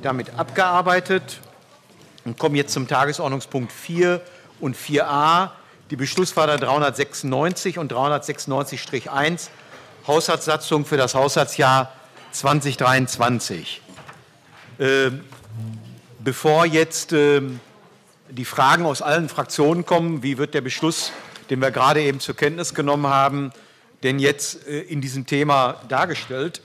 damit 0.00 0.30
abgearbeitet 0.38 1.40
und 2.24 2.38
kommen 2.38 2.54
jetzt 2.54 2.72
zum 2.72 2.88
Tagesordnungspunkt 2.88 3.70
4 3.70 4.22
und 4.58 4.74
4a, 4.74 5.50
die 5.90 5.96
Beschlussfahrer 5.96 6.56
396 6.56 7.78
und 7.78 7.92
396-1, 7.92 9.48
Haushaltssatzung 10.06 10.86
für 10.86 10.96
das 10.96 11.14
Haushaltsjahr 11.14 11.92
2023. 12.32 13.82
Äh, 14.78 15.10
bevor 16.20 16.64
jetzt 16.64 17.12
äh, 17.12 17.42
die 18.30 18.46
Fragen 18.46 18.86
aus 18.86 19.02
allen 19.02 19.28
Fraktionen 19.28 19.84
kommen, 19.84 20.22
wie 20.22 20.38
wird 20.38 20.54
der 20.54 20.62
Beschluss, 20.62 21.12
den 21.50 21.60
wir 21.60 21.70
gerade 21.70 22.00
eben 22.00 22.20
zur 22.20 22.36
Kenntnis 22.36 22.72
genommen 22.72 23.08
haben, 23.08 23.52
denn 24.06 24.20
jetzt 24.20 24.68
äh, 24.68 24.82
in 24.82 25.00
diesem 25.00 25.26
Thema 25.26 25.82
dargestellt, 25.88 26.62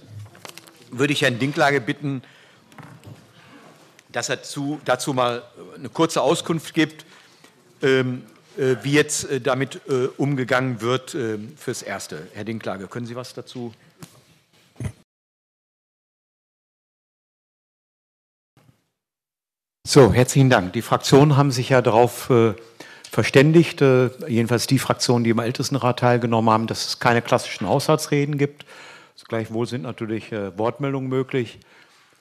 würde 0.91 1.11
ich 1.11 1.23
Herrn 1.23 1.39
Dinklage 1.39 1.81
bitten, 1.81 2.21
dass 4.11 4.29
er 4.29 4.43
zu, 4.43 4.79
dazu 4.85 5.13
mal 5.13 5.41
eine 5.75 5.89
kurze 5.89 6.21
Auskunft 6.21 6.75
gibt, 6.75 7.03
ähm, 7.81 8.23
äh, 8.57 8.75
wie 8.83 8.91
jetzt 8.91 9.27
äh, 9.31 9.41
damit 9.41 9.81
äh, 9.87 10.05
umgegangen 10.17 10.81
wird 10.81 11.15
äh, 11.15 11.39
fürs 11.57 11.81
Erste. 11.81 12.27
Herr 12.33 12.43
Dinklage, 12.43 12.87
können 12.87 13.07
Sie 13.07 13.15
was 13.15 13.33
dazu? 13.33 13.73
So, 19.87 20.13
herzlichen 20.13 20.51
Dank. 20.51 20.73
Die 20.73 20.83
Fraktionen 20.83 21.37
haben 21.37 21.49
sich 21.49 21.69
ja 21.69 21.81
darauf 21.81 22.29
äh, 22.29 22.53
verständigt, 23.11 23.81
jedenfalls 23.81 24.67
die 24.67 24.79
Fraktionen, 24.79 25.25
die 25.25 25.31
im 25.31 25.39
Ältestenrat 25.39 25.99
teilgenommen 25.99 26.49
haben, 26.49 26.67
dass 26.67 26.87
es 26.87 26.99
keine 26.99 27.21
klassischen 27.21 27.67
Haushaltsreden 27.67 28.37
gibt. 28.37 28.65
Gleichwohl 29.27 29.67
sind 29.67 29.83
natürlich 29.83 30.31
äh, 30.31 30.57
Wortmeldungen 30.57 31.09
möglich. 31.09 31.59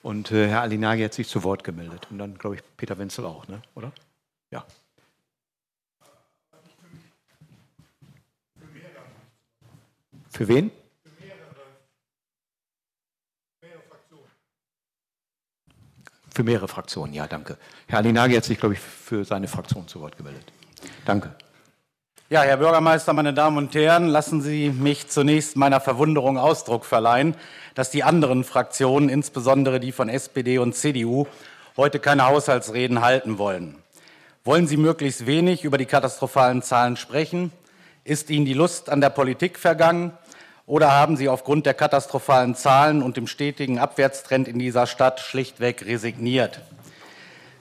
Und 0.03 0.31
äh, 0.31 0.47
Herr 0.47 0.61
Alinagi 0.61 1.03
hat 1.03 1.13
sich 1.13 1.27
zu 1.27 1.43
Wort 1.43 1.63
gemeldet. 1.63 2.07
Und 2.09 2.19
dann, 2.19 2.37
glaube 2.37 2.57
ich, 2.57 2.61
Peter 2.77 2.97
Wenzel 2.97 3.25
auch, 3.25 3.47
ne? 3.47 3.61
oder? 3.73 3.91
Ja. 4.51 4.65
Für 10.29 10.47
wen? 10.47 10.71
Für 16.33 16.43
mehrere 16.43 16.69
Fraktionen, 16.69 17.13
ja, 17.13 17.27
danke. 17.27 17.57
Herr 17.87 17.97
Alinagi 17.97 18.35
hat 18.35 18.45
sich, 18.45 18.57
glaube 18.57 18.75
ich, 18.75 18.79
für 18.79 19.25
seine 19.25 19.49
Fraktion 19.49 19.87
zu 19.87 19.99
Wort 19.99 20.15
gemeldet. 20.15 20.45
Danke. 21.05 21.31
Ja, 22.29 22.43
Herr 22.43 22.57
Bürgermeister, 22.57 23.11
meine 23.11 23.33
Damen 23.33 23.57
und 23.57 23.75
Herren, 23.75 24.07
lassen 24.07 24.41
Sie 24.41 24.69
mich 24.69 25.09
zunächst 25.09 25.57
meiner 25.57 25.81
Verwunderung 25.81 26.37
Ausdruck 26.37 26.85
verleihen, 26.85 27.35
dass 27.75 27.91
die 27.91 28.03
anderen 28.03 28.45
Fraktionen, 28.45 29.09
insbesondere 29.09 29.81
die 29.81 29.91
von 29.91 30.07
SPD 30.07 30.57
und 30.57 30.73
CDU, 30.73 31.27
heute 31.75 31.99
keine 31.99 32.25
Haushaltsreden 32.27 33.01
halten 33.01 33.37
wollen. 33.37 33.75
Wollen 34.45 34.65
Sie 34.65 34.77
möglichst 34.77 35.25
wenig 35.25 35.65
über 35.65 35.77
die 35.77 35.85
katastrophalen 35.85 36.61
Zahlen 36.61 36.95
sprechen? 36.95 37.51
Ist 38.05 38.29
Ihnen 38.29 38.45
die 38.45 38.53
Lust 38.53 38.89
an 38.89 39.01
der 39.01 39.09
Politik 39.09 39.59
vergangen? 39.59 40.13
Oder 40.65 40.93
haben 40.93 41.17
Sie 41.17 41.27
aufgrund 41.27 41.65
der 41.65 41.73
katastrophalen 41.73 42.55
Zahlen 42.55 43.03
und 43.03 43.17
dem 43.17 43.27
stetigen 43.27 43.77
Abwärtstrend 43.77 44.47
in 44.47 44.57
dieser 44.57 44.87
Stadt 44.87 45.19
schlichtweg 45.19 45.85
resigniert? 45.85 46.61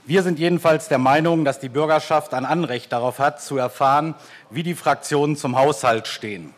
Wir 0.07 0.23
sind 0.23 0.39
jedenfalls 0.39 0.89
der 0.89 0.99
Meinung, 0.99 1.45
dass 1.45 1.61
die 1.61 1.69
Bürgerschaft 1.69 2.33
ein 2.35 2.47
Anrecht 2.47 2.93
darauf 2.93 3.19
hat, 3.19 3.43
zu 3.43 3.59
erfahren, 3.59 4.15
wie 4.49 4.63
die 4.63 4.75
Fraktionen 4.75 5.37
zum 5.37 5.57
Haushalt 5.57 6.09
stehen. 6.09 6.55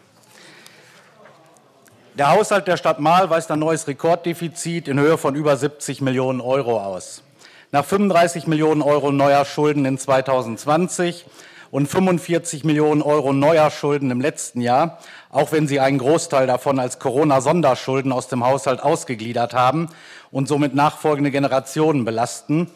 Der 2.14 2.31
Haushalt 2.31 2.69
der 2.69 2.77
Stadt 2.77 3.01
Mahl 3.01 3.31
weist 3.31 3.51
ein 3.51 3.59
neues 3.59 3.89
Rekorddefizit 3.89 4.86
in 4.86 5.01
Höhe 5.01 5.19
von 5.19 5.35
über 5.35 5.56
70 5.56 6.02
Millionen 6.02 6.40
Euro 6.40 6.81
aus. 6.81 7.23
nach 7.73 7.86
35 7.86 8.47
Millionen 8.47 8.82
Euro 8.82 9.10
neuer 9.10 9.47
Schulden 9.47 9.86
in 9.86 9.97
2020 9.97 11.24
und 11.70 11.86
45 11.86 12.64
Millionen 12.64 13.01
Euro 13.01 13.32
neuer 13.32 13.70
Schulden 13.70 14.10
im 14.10 14.20
letzten 14.20 14.60
Jahr, 14.60 14.98
auch 15.31 15.52
wenn 15.52 15.66
Sie 15.66 15.81
einen 15.81 15.97
Großteil 15.97 16.47
davon 16.47 16.78
als 16.78 16.98
Corona-Sonderschulden 16.98 18.12
aus 18.12 18.28
dem 18.28 18.44
Haushalt 18.44 18.82
ausgegliedert 18.82 19.55
haben 19.55 19.89
und 20.31 20.48
somit 20.48 20.74
nachfolgende 20.74 21.31
Generationen 21.31 22.05
belasten, 22.05 22.70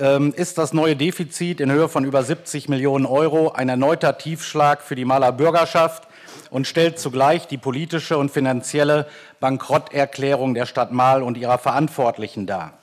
ist 0.00 0.56
das 0.56 0.72
neue 0.72 0.96
Defizit 0.96 1.60
in 1.60 1.70
Höhe 1.70 1.86
von 1.86 2.06
über 2.06 2.22
70 2.22 2.70
Millionen 2.70 3.04
Euro 3.04 3.50
ein 3.50 3.68
erneuter 3.68 4.16
Tiefschlag 4.16 4.80
für 4.80 4.94
die 4.94 5.04
Maler 5.04 5.30
Bürgerschaft 5.30 6.08
und 6.48 6.66
stellt 6.66 6.98
zugleich 6.98 7.48
die 7.48 7.58
politische 7.58 8.16
und 8.16 8.30
finanzielle 8.30 9.06
Bankrotterklärung 9.40 10.54
der 10.54 10.64
Stadt 10.64 10.90
Mahl 10.90 11.22
und 11.22 11.36
ihrer 11.36 11.58
Verantwortlichen 11.58 12.46
dar. 12.46 12.78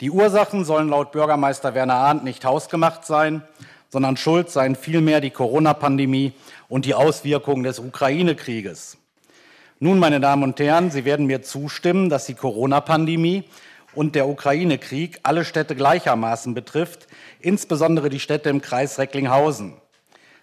Die 0.00 0.10
Ursachen 0.10 0.64
sollen 0.64 0.88
laut 0.88 1.12
Bürgermeister 1.12 1.74
Werner 1.74 1.96
Arndt 1.96 2.24
nicht 2.24 2.46
hausgemacht 2.46 3.04
sein, 3.04 3.42
sondern 3.90 4.16
schuld 4.16 4.48
seien 4.48 4.76
vielmehr 4.76 5.20
die 5.20 5.30
Corona-Pandemie 5.30 6.32
und 6.70 6.86
die 6.86 6.94
Auswirkungen 6.94 7.64
des 7.64 7.80
Ukraine-Krieges. 7.80 8.96
Nun, 9.78 9.98
meine 9.98 10.20
Damen 10.20 10.42
und 10.42 10.58
Herren, 10.58 10.90
Sie 10.90 11.04
werden 11.04 11.26
mir 11.26 11.42
zustimmen, 11.42 12.08
dass 12.08 12.24
die 12.24 12.34
Corona-Pandemie 12.34 13.44
und 13.94 14.14
der 14.14 14.28
Ukraine-Krieg 14.28 15.20
alle 15.22 15.44
Städte 15.44 15.74
gleichermaßen 15.74 16.54
betrifft, 16.54 17.06
insbesondere 17.40 18.10
die 18.10 18.20
Städte 18.20 18.50
im 18.50 18.60
Kreis 18.60 18.98
Recklinghausen. 18.98 19.74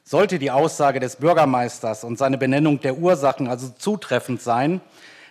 Sollte 0.04 0.40
die 0.40 0.52
Aussage 0.52 1.00
des 1.00 1.18
Bürgermeisters 1.18 2.04
und 2.04 2.18
seine 2.18 2.38
Benennung 2.38 2.80
der 2.80 2.98
Ursachen 2.98 3.48
also 3.48 3.70
zutreffend 3.70 4.42
sein, 4.42 4.82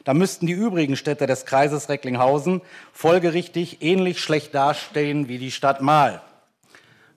dann 0.05 0.17
müssten 0.17 0.47
die 0.47 0.53
übrigen 0.53 0.97
Städte 0.97 1.27
des 1.27 1.45
Kreises 1.45 1.89
Recklinghausen 1.89 2.63
folgerichtig 2.93 3.83
ähnlich 3.83 4.21
schlecht 4.21 4.55
dastehen 4.55 5.29
wie 5.29 5.39
die 5.39 5.51
Stadt 5.51 5.83
Mahl. 5.83 6.23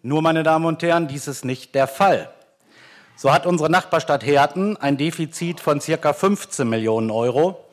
Nur, 0.02 0.22
meine 0.22 0.44
Damen 0.44 0.66
und 0.66 0.84
Herren, 0.84 1.08
dies 1.08 1.28
ist 1.28 1.46
nicht 1.46 1.76
der 1.76 1.88
Fall. 1.88 2.30
So 3.16 3.32
hat 3.32 3.46
unsere 3.46 3.70
Nachbarstadt 3.70 4.26
Herten 4.26 4.76
ein 4.76 4.98
Defizit 4.98 5.62
von 5.62 5.80
ca. 5.80 6.14
15 6.14 6.68
Millionen 6.68 7.10
Euro. 7.10 7.64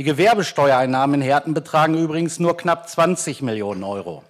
Die 0.00 0.04
Gewerbesteuereinnahmen 0.04 1.20
in 1.20 1.20
Herten 1.20 1.52
betragen 1.52 1.94
übrigens 1.94 2.38
nur 2.38 2.56
knapp 2.56 2.88
20 2.88 3.42
Millionen 3.42 3.84
Euro. 3.84 4.24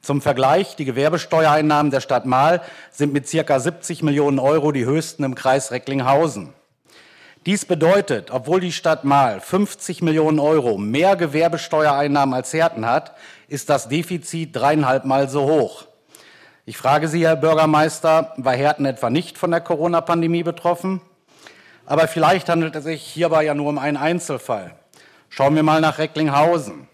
Zum 0.00 0.22
Vergleich, 0.22 0.76
die 0.76 0.86
Gewerbesteuereinnahmen 0.86 1.92
der 1.92 2.00
Stadt 2.00 2.24
Mahl 2.24 2.62
sind 2.90 3.12
mit 3.12 3.30
ca. 3.30 3.60
70 3.60 4.02
Millionen 4.02 4.38
Euro 4.38 4.72
die 4.72 4.86
höchsten 4.86 5.22
im 5.24 5.34
Kreis 5.34 5.72
Recklinghausen. 5.72 6.54
Dies 7.44 7.66
bedeutet, 7.66 8.30
obwohl 8.30 8.60
die 8.60 8.72
Stadt 8.72 9.04
Mahl 9.04 9.40
50 9.40 10.00
Millionen 10.00 10.38
Euro 10.38 10.78
mehr 10.78 11.16
Gewerbesteuereinnahmen 11.16 12.34
als 12.34 12.54
Herten 12.54 12.86
hat, 12.86 13.14
ist 13.46 13.68
das 13.68 13.90
Defizit 13.90 14.56
dreieinhalb 14.56 15.04
Mal 15.04 15.28
so 15.28 15.42
hoch. 15.42 15.84
Ich 16.64 16.78
frage 16.78 17.08
Sie, 17.08 17.26
Herr 17.26 17.36
Bürgermeister, 17.36 18.32
war 18.38 18.54
Herten 18.54 18.86
etwa 18.86 19.10
nicht 19.10 19.36
von 19.36 19.50
der 19.50 19.60
Corona-Pandemie 19.60 20.44
betroffen? 20.44 21.02
Aber 21.84 22.08
vielleicht 22.08 22.48
handelt 22.48 22.74
es 22.74 22.84
sich 22.84 23.02
hierbei 23.02 23.44
ja 23.44 23.52
nur 23.52 23.68
um 23.68 23.76
einen 23.76 23.98
Einzelfall. 23.98 24.74
Schauen 25.36 25.56
wir 25.56 25.64
mal 25.64 25.80
nach 25.80 25.98
Recklinghausen. 25.98 26.86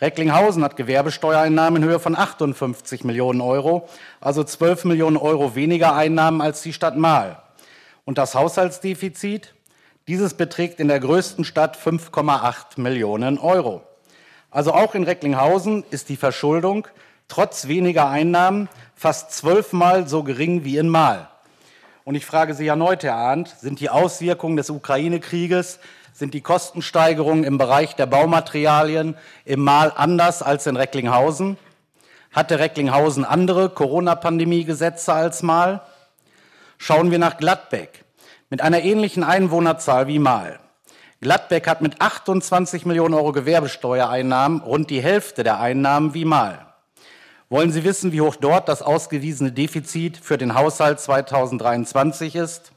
Recklinghausen 0.00 0.62
hat 0.62 0.76
Gewerbesteuereinnahmen 0.76 1.82
in 1.82 1.88
Höhe 1.88 1.98
von 1.98 2.16
58 2.16 3.02
Millionen 3.02 3.40
Euro, 3.40 3.88
also 4.20 4.44
12 4.44 4.84
Millionen 4.84 5.16
Euro 5.16 5.56
weniger 5.56 5.92
Einnahmen 5.92 6.40
als 6.40 6.62
die 6.62 6.72
Stadt 6.72 6.96
Mahl. 6.96 7.42
Und 8.04 8.16
das 8.16 8.36
Haushaltsdefizit? 8.36 9.54
Dieses 10.06 10.34
beträgt 10.34 10.78
in 10.78 10.86
der 10.86 11.00
größten 11.00 11.44
Stadt 11.44 11.76
5,8 11.76 12.80
Millionen 12.80 13.38
Euro. 13.38 13.82
Also 14.52 14.72
auch 14.72 14.94
in 14.94 15.02
Recklinghausen 15.02 15.82
ist 15.90 16.10
die 16.10 16.16
Verschuldung 16.16 16.86
trotz 17.26 17.66
weniger 17.66 18.08
Einnahmen 18.08 18.68
fast 18.94 19.32
zwölfmal 19.32 20.06
so 20.06 20.22
gering 20.22 20.62
wie 20.62 20.76
in 20.76 20.88
Mal. 20.88 21.28
Und 22.04 22.14
ich 22.14 22.24
frage 22.24 22.54
Sie 22.54 22.68
erneut, 22.68 23.02
Herr 23.02 23.16
Arndt, 23.16 23.48
sind 23.48 23.80
die 23.80 23.90
Auswirkungen 23.90 24.56
des 24.56 24.70
Ukraine-Krieges, 24.70 25.80
sind 26.14 26.32
die 26.32 26.40
Kostensteigerungen 26.40 27.42
im 27.42 27.58
Bereich 27.58 27.96
der 27.96 28.06
Baumaterialien 28.06 29.16
im 29.44 29.60
Mal 29.60 29.92
anders 29.94 30.42
als 30.42 30.66
in 30.66 30.76
Recklinghausen? 30.76 31.58
Hatte 32.30 32.60
Recklinghausen 32.60 33.24
andere 33.24 33.68
Corona-Pandemie-Gesetze 33.68 35.12
als 35.12 35.42
Mal? 35.42 35.82
Schauen 36.78 37.10
wir 37.10 37.18
nach 37.18 37.36
Gladbeck 37.36 38.04
mit 38.48 38.62
einer 38.62 38.82
ähnlichen 38.82 39.24
Einwohnerzahl 39.24 40.06
wie 40.06 40.20
Mal. 40.20 40.60
Gladbeck 41.20 41.66
hat 41.66 41.80
mit 41.80 42.00
28 42.00 42.86
Millionen 42.86 43.14
Euro 43.14 43.32
Gewerbesteuereinnahmen 43.32 44.60
rund 44.60 44.90
die 44.90 45.02
Hälfte 45.02 45.42
der 45.42 45.58
Einnahmen 45.58 46.14
wie 46.14 46.24
Mal. 46.24 46.64
Wollen 47.48 47.72
Sie 47.72 47.82
wissen, 47.82 48.12
wie 48.12 48.20
hoch 48.20 48.36
dort 48.36 48.68
das 48.68 48.82
ausgewiesene 48.82 49.50
Defizit 49.50 50.16
für 50.16 50.38
den 50.38 50.54
Haushalt 50.54 51.00
2023 51.00 52.36
ist? 52.36 52.70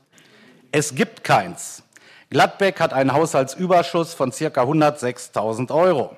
Es 0.72 0.96
gibt 0.96 1.24
keins. 1.24 1.84
Gladbeck 2.30 2.82
hat 2.82 2.92
einen 2.92 3.14
Haushaltsüberschuss 3.14 4.14
von 4.14 4.32
ca. 4.32 4.46
106.000 4.46 5.74
Euro. 5.74 6.18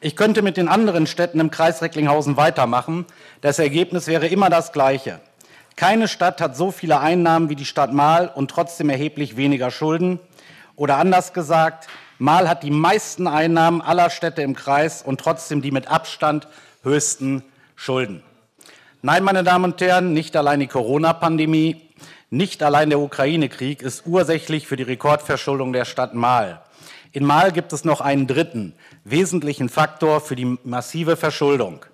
Ich 0.00 0.14
könnte 0.14 0.42
mit 0.42 0.56
den 0.56 0.68
anderen 0.68 1.08
Städten 1.08 1.40
im 1.40 1.50
Kreis 1.50 1.82
Recklinghausen 1.82 2.36
weitermachen. 2.36 3.04
Das 3.40 3.58
Ergebnis 3.58 4.06
wäre 4.06 4.28
immer 4.28 4.50
das 4.50 4.70
gleiche. 4.70 5.20
Keine 5.74 6.06
Stadt 6.06 6.40
hat 6.40 6.56
so 6.56 6.70
viele 6.70 7.00
Einnahmen 7.00 7.48
wie 7.48 7.56
die 7.56 7.64
Stadt 7.64 7.92
Mahl 7.92 8.30
und 8.32 8.48
trotzdem 8.48 8.90
erheblich 8.90 9.36
weniger 9.36 9.72
Schulden. 9.72 10.20
Oder 10.76 10.98
anders 10.98 11.32
gesagt, 11.32 11.88
Mahl 12.18 12.48
hat 12.48 12.62
die 12.62 12.70
meisten 12.70 13.26
Einnahmen 13.26 13.82
aller 13.82 14.08
Städte 14.08 14.42
im 14.42 14.54
Kreis 14.54 15.02
und 15.02 15.18
trotzdem 15.18 15.62
die 15.62 15.72
mit 15.72 15.88
Abstand 15.88 16.46
höchsten 16.84 17.42
Schulden. 17.74 18.22
Nein, 19.02 19.24
meine 19.24 19.42
Damen 19.42 19.72
und 19.72 19.80
Herren, 19.80 20.12
nicht 20.12 20.36
allein 20.36 20.60
die 20.60 20.68
Corona-Pandemie, 20.68 21.90
nicht 22.30 22.62
allein 22.62 22.90
der 22.90 23.00
Ukraine-Krieg 23.00 23.82
ist 23.82 24.06
ursächlich 24.06 24.66
für 24.66 24.76
die 24.76 24.82
Rekordverschuldung 24.82 25.72
der 25.72 25.84
Stadt 25.84 26.14
Mahl. 26.14 26.60
In 27.12 27.24
Mahl 27.24 27.52
gibt 27.52 27.72
es 27.72 27.84
noch 27.84 28.00
einen 28.00 28.26
dritten 28.26 28.74
wesentlichen 29.04 29.68
Faktor 29.68 30.20
für 30.20 30.34
die 30.34 30.58
massive 30.64 31.16
Verschuldung. 31.16 31.84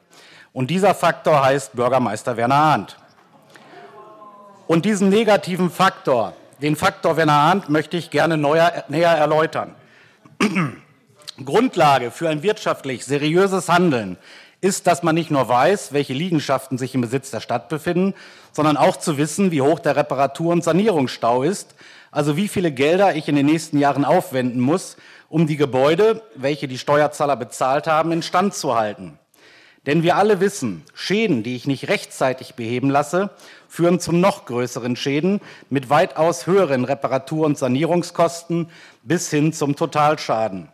Und 0.52 0.70
dieser 0.70 0.94
Faktor 0.94 1.44
heißt 1.44 1.74
Bürgermeister 1.74 2.36
Werner 2.36 2.54
Arndt. 2.54 2.96
Und 4.66 4.84
diesen 4.84 5.08
negativen 5.08 5.70
Faktor, 5.70 6.34
den 6.62 6.76
Faktor 6.76 7.16
Werner 7.16 7.34
Arndt, 7.34 7.68
möchte 7.68 7.96
ich 7.96 8.10
gerne 8.10 8.36
neuer, 8.36 8.84
näher 8.88 9.10
erläutern. 9.10 9.74
Grundlage 11.44 12.10
für 12.10 12.28
ein 12.28 12.42
wirtschaftlich 12.42 13.04
seriöses 13.04 13.68
Handeln 13.68 14.16
ist, 14.60 14.86
dass 14.86 15.02
man 15.02 15.14
nicht 15.14 15.30
nur 15.30 15.48
weiß, 15.48 15.92
welche 15.92 16.12
Liegenschaften 16.12 16.78
sich 16.78 16.94
im 16.94 17.00
Besitz 17.00 17.30
der 17.30 17.40
Stadt 17.40 17.68
befinden, 17.68 18.14
sondern 18.52 18.76
auch 18.76 18.96
zu 18.96 19.18
wissen, 19.18 19.50
wie 19.50 19.62
hoch 19.62 19.78
der 19.78 19.96
Reparatur- 19.96 20.52
und 20.52 20.64
Sanierungsstau 20.64 21.42
ist, 21.42 21.74
also 22.10 22.36
wie 22.36 22.48
viele 22.48 22.72
Gelder 22.72 23.14
ich 23.14 23.28
in 23.28 23.36
den 23.36 23.46
nächsten 23.46 23.78
Jahren 23.78 24.04
aufwenden 24.04 24.60
muss, 24.60 24.96
um 25.28 25.46
die 25.46 25.56
Gebäude, 25.56 26.22
welche 26.34 26.66
die 26.66 26.78
Steuerzahler 26.78 27.36
bezahlt 27.36 27.86
haben, 27.86 28.10
instand 28.12 28.54
zu 28.54 28.76
halten. 28.76 29.18
Denn 29.86 30.02
wir 30.02 30.16
alle 30.16 30.40
wissen, 30.40 30.84
Schäden, 30.92 31.42
die 31.42 31.56
ich 31.56 31.66
nicht 31.66 31.88
rechtzeitig 31.88 32.54
beheben 32.54 32.90
lasse, 32.90 33.30
führen 33.66 33.98
zu 33.98 34.12
noch 34.12 34.44
größeren 34.44 34.94
Schäden 34.94 35.40
mit 35.70 35.88
weitaus 35.88 36.46
höheren 36.46 36.84
Reparatur- 36.84 37.46
und 37.46 37.56
Sanierungskosten 37.56 38.68
bis 39.02 39.30
hin 39.30 39.54
zum 39.54 39.76
Totalschaden. 39.76 40.68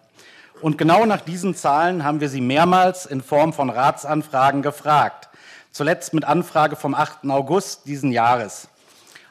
Und 0.60 0.78
genau 0.78 1.04
nach 1.04 1.20
diesen 1.20 1.54
Zahlen 1.54 2.02
haben 2.02 2.20
wir 2.20 2.28
Sie 2.28 2.40
mehrmals 2.40 3.06
in 3.06 3.20
Form 3.20 3.52
von 3.52 3.70
Ratsanfragen 3.70 4.62
gefragt. 4.62 5.28
Zuletzt 5.76 6.14
mit 6.14 6.24
Anfrage 6.24 6.74
vom 6.74 6.94
8. 6.94 7.28
August 7.28 7.82
diesen 7.84 8.10
Jahres. 8.10 8.68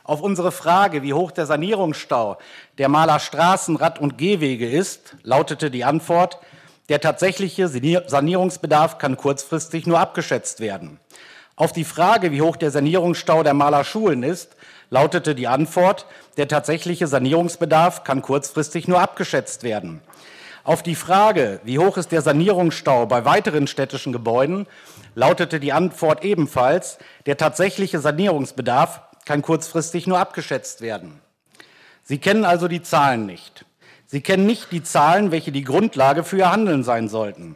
Auf 0.04 0.22
unsere 0.22 0.52
Frage, 0.52 1.02
wie 1.02 1.16
hoch 1.16 1.32
der 1.32 1.48
Sanierungsstau 1.48 2.38
der 2.78 2.88
Maler 2.88 3.18
Straßen, 3.18 3.76
Rad- 3.78 3.98
und 3.98 4.20
Gehwege 4.20 4.70
ist, 4.70 5.16
lautete 5.24 5.72
die 5.72 5.84
Antwort, 5.84 6.38
der 6.88 7.02
tatsächliche 7.02 7.68
Sanierungsbedarf 7.68 9.00
kann 9.00 9.18
kurzfristig 9.18 9.88
nur 9.88 10.00
abgeschätzt 10.00 10.60
werden. 10.60 11.00
Auf 11.56 11.74
die 11.74 11.84
Frage, 11.84 12.32
wie 12.32 12.44
hoch 12.44 12.58
der 12.58 12.70
Sanierungsstau 12.70 13.42
der 13.42 13.56
Maler 13.56 13.84
Schulen 13.84 14.22
ist, 14.22 14.56
lautete 14.92 15.34
die 15.34 15.48
Antwort, 15.48 16.06
der 16.38 16.48
tatsächliche 16.48 17.08
Sanierungsbedarf 17.08 18.04
kann 18.04 18.22
kurzfristig 18.22 18.88
nur 18.88 19.00
abgeschätzt 19.00 19.64
werden. 19.64 20.00
Auf 20.66 20.82
die 20.82 20.96
Frage, 20.96 21.60
wie 21.64 21.78
hoch 21.78 21.96
ist 21.96 22.12
der 22.12 22.24
Sanierungsstau 22.24 23.06
bei 23.06 23.24
weiteren 23.24 23.68
städtischen 23.68 24.14
Gebäuden, 24.14 24.66
lautete 25.16 25.60
die 25.60 25.74
Antwort 25.74 26.24
ebenfalls, 26.24 27.00
der 27.26 27.38
tatsächliche 27.38 28.00
Sanierungsbedarf 28.00 29.02
kann 29.26 29.42
kurzfristig 29.42 30.06
nur 30.06 30.20
abgeschätzt 30.20 30.82
werden. 30.82 31.20
Sie 32.04 32.20
kennen 32.20 32.46
also 32.46 32.68
die 32.68 32.84
Zahlen 32.84 33.26
nicht. 33.26 33.66
Sie 34.06 34.22
kennen 34.22 34.46
nicht 34.46 34.72
die 34.72 34.84
Zahlen, 34.84 35.32
welche 35.32 35.52
die 35.52 35.64
Grundlage 35.64 36.24
für 36.24 36.38
Ihr 36.38 36.52
Handeln 36.52 36.84
sein 36.84 37.10
sollten. 37.10 37.56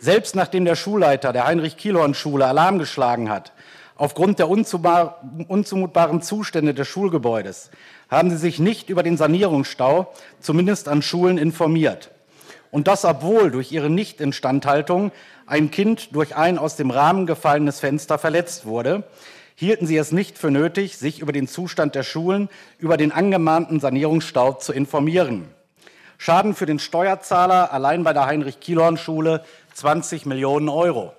Selbst 0.00 0.34
nachdem 0.34 0.64
der 0.64 0.76
Schulleiter 0.76 1.34
der 1.34 1.46
Heinrich-Kielhorn-Schule 1.46 2.46
Alarm 2.46 2.78
geschlagen 2.78 3.28
hat, 3.28 3.52
aufgrund 3.96 4.38
der 4.38 4.48
unzumutbaren 4.48 6.22
Zustände 6.22 6.72
des 6.72 6.88
Schulgebäudes, 6.88 7.70
haben 8.08 8.30
Sie 8.30 8.38
sich 8.38 8.58
nicht 8.58 8.88
über 8.88 9.02
den 9.02 9.18
Sanierungsstau, 9.18 10.14
zumindest 10.40 10.88
an 10.88 11.02
Schulen, 11.02 11.36
informiert. 11.36 12.12
Und 12.70 12.86
das, 12.86 13.04
obwohl 13.04 13.50
durch 13.50 13.72
ihre 13.72 13.90
Nichtinstandhaltung 13.90 15.10
ein 15.48 15.70
Kind 15.70 16.14
durch 16.14 16.36
ein 16.36 16.58
aus 16.58 16.76
dem 16.76 16.90
Rahmen 16.90 17.26
gefallenes 17.26 17.80
Fenster 17.80 18.18
verletzt 18.18 18.66
wurde, 18.66 19.04
hielten 19.54 19.86
sie 19.86 19.96
es 19.96 20.12
nicht 20.12 20.38
für 20.38 20.50
nötig, 20.50 20.98
sich 20.98 21.20
über 21.20 21.32
den 21.32 21.48
Zustand 21.48 21.94
der 21.94 22.04
Schulen, 22.04 22.48
über 22.78 22.96
den 22.96 23.10
angemahnten 23.10 23.80
Sanierungsstau 23.80 24.52
zu 24.52 24.72
informieren. 24.72 25.48
Schaden 26.18 26.54
für 26.54 26.66
den 26.66 26.78
Steuerzahler 26.78 27.72
allein 27.72 28.04
bei 28.04 28.12
der 28.12 28.26
Heinrich-Kielhorn-Schule 28.26 29.44
20 29.74 30.26
Millionen 30.26 30.68
Euro. 30.68 31.12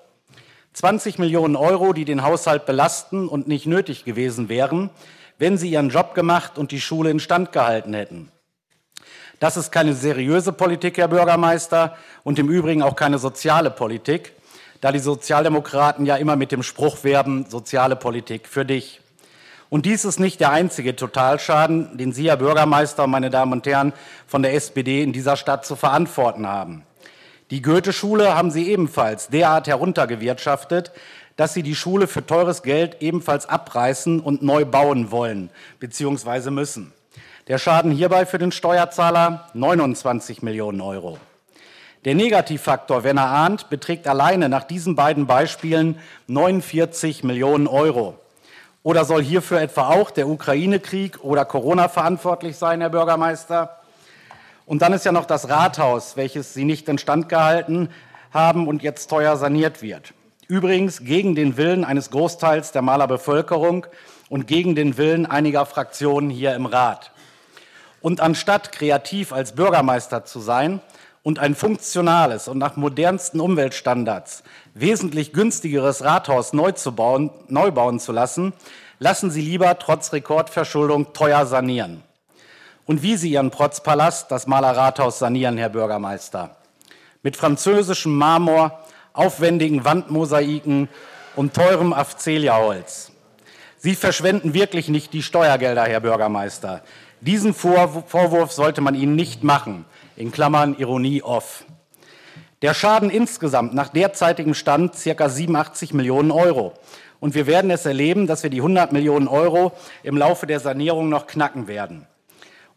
20 0.73 1.17
Millionen 1.19 1.55
Euro, 1.55 1.93
die 1.93 2.05
den 2.05 2.23
Haushalt 2.23 2.65
belasten 2.65 3.27
und 3.27 3.47
nicht 3.47 3.65
nötig 3.65 4.05
gewesen 4.05 4.47
wären, 4.47 4.89
wenn 5.37 5.57
sie 5.57 5.71
ihren 5.71 5.89
Job 5.89 6.13
gemacht 6.13 6.57
und 6.57 6.71
die 6.71 6.81
Schule 6.81 7.09
instand 7.09 7.51
gehalten 7.51 7.93
hätten. 7.93 8.31
Das 9.39 9.55
ist 9.55 9.71
keine 9.71 9.93
seriöse 9.93 10.51
Politik, 10.51 10.97
Herr 10.97 11.07
Bürgermeister, 11.07 11.95
und 12.23 12.37
im 12.39 12.49
Übrigen 12.49 12.83
auch 12.83 12.95
keine 12.95 13.19
soziale 13.19 13.71
Politik, 13.71 14.33
da 14.81 14.91
die 14.91 14.99
Sozialdemokraten 14.99 16.05
ja 16.05 16.17
immer 16.17 16.35
mit 16.35 16.51
dem 16.51 16.61
Spruch 16.61 17.03
werben, 17.03 17.45
soziale 17.49 17.95
Politik 17.95 18.47
für 18.47 18.65
dich. 18.65 18.99
Und 19.69 19.85
dies 19.85 20.03
ist 20.03 20.19
nicht 20.19 20.39
der 20.39 20.51
einzige 20.51 20.95
Totalschaden, 20.95 21.97
den 21.97 22.11
Sie, 22.11 22.27
Herr 22.27 22.37
Bürgermeister 22.37 23.07
meine 23.07 23.29
Damen 23.29 23.53
und 23.53 23.65
Herren 23.65 23.93
von 24.27 24.41
der 24.41 24.55
SPD 24.55 25.03
in 25.03 25.13
dieser 25.13 25.37
Stadt 25.37 25.65
zu 25.65 25.75
verantworten 25.75 26.47
haben. 26.47 26.83
Die 27.51 27.61
Goethe-Schule 27.61 28.35
haben 28.35 28.51
Sie 28.51 28.69
ebenfalls 28.69 29.29
derart 29.29 29.67
heruntergewirtschaftet, 29.67 30.91
dass 31.35 31.53
Sie 31.53 31.63
die 31.63 31.75
Schule 31.75 32.07
für 32.07 32.25
teures 32.25 32.61
Geld 32.63 32.97
ebenfalls 32.99 33.47
abreißen 33.47 34.19
und 34.19 34.41
neu 34.41 34.65
bauen 34.65 35.11
wollen 35.11 35.49
bzw. 35.79 36.49
müssen. 36.49 36.93
Der 37.49 37.57
Schaden 37.57 37.89
hierbei 37.91 38.27
für 38.27 38.37
den 38.37 38.51
Steuerzahler 38.51 39.49
29 39.55 40.43
Millionen 40.43 40.81
Euro. 40.81 41.17
Der 42.05 42.13
Negativfaktor 42.13 43.03
Werner 43.03 43.25
Arndt 43.25 43.71
beträgt 43.71 44.07
alleine 44.07 44.49
nach 44.49 44.65
diesen 44.65 44.95
beiden 44.95 45.25
Beispielen 45.25 45.97
49 46.27 47.23
Millionen 47.23 47.65
Euro. 47.65 48.19
Oder 48.83 49.03
soll 49.03 49.23
hierfür 49.23 49.61
etwa 49.61 49.89
auch 49.89 50.11
der 50.11 50.27
Ukraine-Krieg 50.27 51.23
oder 51.23 51.43
Corona 51.43 51.89
verantwortlich 51.89 52.55
sein, 52.55 52.81
Herr 52.81 52.91
Bürgermeister? 52.91 53.79
Und 54.67 54.83
dann 54.83 54.93
ist 54.93 55.05
ja 55.05 55.11
noch 55.11 55.25
das 55.25 55.49
Rathaus, 55.49 56.17
welches 56.17 56.53
Sie 56.53 56.65
nicht 56.65 56.87
instand 56.87 57.29
gehalten 57.29 57.89
haben 58.31 58.67
und 58.67 58.83
jetzt 58.83 59.07
teuer 59.07 59.37
saniert 59.37 59.81
wird. 59.81 60.13
Übrigens 60.47 61.03
gegen 61.03 61.33
den 61.33 61.57
Willen 61.57 61.83
eines 61.83 62.11
Großteils 62.11 62.73
der 62.73 62.83
Maler 62.83 63.07
Bevölkerung 63.07 63.87
und 64.29 64.45
gegen 64.45 64.75
den 64.75 64.97
Willen 64.97 65.25
einiger 65.25 65.65
Fraktionen 65.65 66.29
hier 66.29 66.53
im 66.53 66.67
Rat. 66.67 67.09
Und 68.01 68.21
anstatt 68.21 68.71
kreativ 68.71 69.33
als 69.33 69.53
Bürgermeister 69.53 70.25
zu 70.25 70.39
sein 70.39 70.81
und 71.23 71.39
ein 71.39 71.55
funktionales 71.55 72.47
und 72.47 72.57
nach 72.57 72.75
modernsten 72.75 73.39
Umweltstandards 73.39 74.43
wesentlich 74.73 75.33
günstigeres 75.33 76.03
Rathaus 76.03 76.53
neu, 76.53 76.71
zu 76.71 76.93
bauen, 76.93 77.31
neu 77.47 77.71
bauen 77.71 77.99
zu 77.99 78.11
lassen, 78.11 78.53
lassen 78.99 79.31
Sie 79.31 79.41
lieber 79.41 79.77
trotz 79.79 80.13
Rekordverschuldung 80.13 81.13
teuer 81.13 81.45
sanieren. 81.45 82.03
Und 82.85 83.03
wie 83.03 83.17
Sie 83.17 83.31
Ihren 83.31 83.51
Protzpalast, 83.51 84.31
das 84.31 84.47
Maler 84.47 84.75
Rathaus, 84.75 85.19
sanieren, 85.19 85.57
Herr 85.57 85.69
Bürgermeister. 85.69 86.55
Mit 87.21 87.35
französischem 87.35 88.15
Marmor, 88.15 88.79
aufwendigen 89.13 89.83
Wandmosaiken 89.83 90.87
und 91.35 91.53
teurem 91.53 91.93
Afzelia-Holz. 91.93 93.11
Sie 93.77 93.95
verschwenden 93.95 94.53
wirklich 94.53 94.89
nicht 94.89 95.13
die 95.13 95.23
Steuergelder, 95.23 95.83
Herr 95.83 95.99
Bürgermeister. 95.99 96.81
Diesen 97.21 97.53
Vorwurf 97.53 98.51
sollte 98.51 98.81
man 98.81 98.95
Ihnen 98.95 99.15
nicht 99.15 99.43
machen. 99.43 99.85
In 100.15 100.31
Klammern 100.31 100.75
Ironie 100.77 101.21
off. 101.21 101.65
Der 102.61 102.73
Schaden 102.73 103.09
insgesamt 103.09 103.73
nach 103.73 103.89
derzeitigem 103.89 104.53
Stand 104.53 104.93
ca. 104.93 105.29
87 105.29 105.93
Millionen 105.93 106.31
Euro. 106.31 106.73
Und 107.19 107.35
wir 107.35 107.47
werden 107.47 107.71
es 107.71 107.85
erleben, 107.85 108.27
dass 108.27 108.43
wir 108.43 108.49
die 108.49 108.59
100 108.59 108.91
Millionen 108.93 109.27
Euro 109.27 109.73
im 110.03 110.17
Laufe 110.17 110.47
der 110.47 110.59
Sanierung 110.59 111.09
noch 111.09 111.27
knacken 111.27 111.67
werden. 111.67 112.05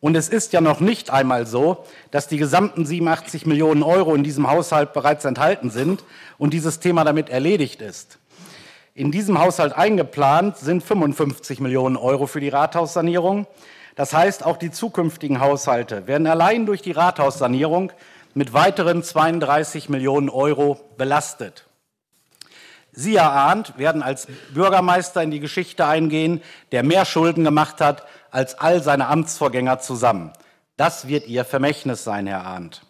Und 0.01 0.17
es 0.17 0.29
ist 0.29 0.53
ja 0.53 0.61
noch 0.61 0.81
nicht 0.81 1.11
einmal 1.11 1.47
so, 1.47 1.85
dass 2.11 2.27
die 2.27 2.37
gesamten 2.37 2.85
87 2.85 3.47
Millionen 3.47 3.85
Euro 3.85 4.17
in 4.17 4.25
diesem 4.25 4.51
Haushalt 4.51 4.93
bereits 4.93 5.25
enthalten 5.25 5.71
sind 5.71 6.05
und 6.39 6.53
dieses 6.53 6.81
Thema 6.81 7.05
damit 7.05 7.29
erledigt 7.31 7.81
ist. 7.81 8.19
In 8.95 9.13
diesem 9.13 9.39
Haushalt 9.39 9.73
eingeplant 9.75 10.59
sind 10.59 10.83
55 10.83 11.61
Millionen 11.61 11.97
Euro 11.97 12.27
für 12.27 12.41
die 12.41 12.49
Rathaussanierung. 12.49 13.47
Das 13.95 14.15
heißt, 14.15 14.45
auch 14.45 14.57
die 14.57 14.71
zukünftigen 14.71 15.41
Haushalte 15.41 16.07
werden 16.07 16.27
allein 16.27 16.67
durch 16.67 16.83
die 16.83 16.93
Rathaussanierung 16.93 17.93
mit 18.35 18.53
weiteren 18.53 19.03
32 19.03 19.89
Millionen 19.89 20.31
Euro 20.31 20.81
belastet. 20.97 21.67
Sie, 22.93 23.19
Herr 23.19 23.33
Arndt, 23.33 23.79
werden 23.79 24.03
als 24.03 24.29
Bürgermeister 24.53 25.23
in 25.23 25.31
die 25.31 25.41
Geschichte 25.41 25.87
eingehen, 25.87 26.43
der 26.73 26.83
mehr 26.83 27.05
Schulden 27.05 27.45
gemacht 27.45 27.81
hat 27.81 28.07
als 28.31 28.59
all 28.59 28.83
seine 28.83 29.09
Amtsvorgänger 29.09 29.81
zusammen. 29.81 30.33
Das 30.77 31.09
wird 31.09 31.27
Ihr 31.27 31.45
Vermächtnis 31.45 32.05
sein, 32.05 32.27
Herr 32.27 32.45
Arndt. 32.45 32.83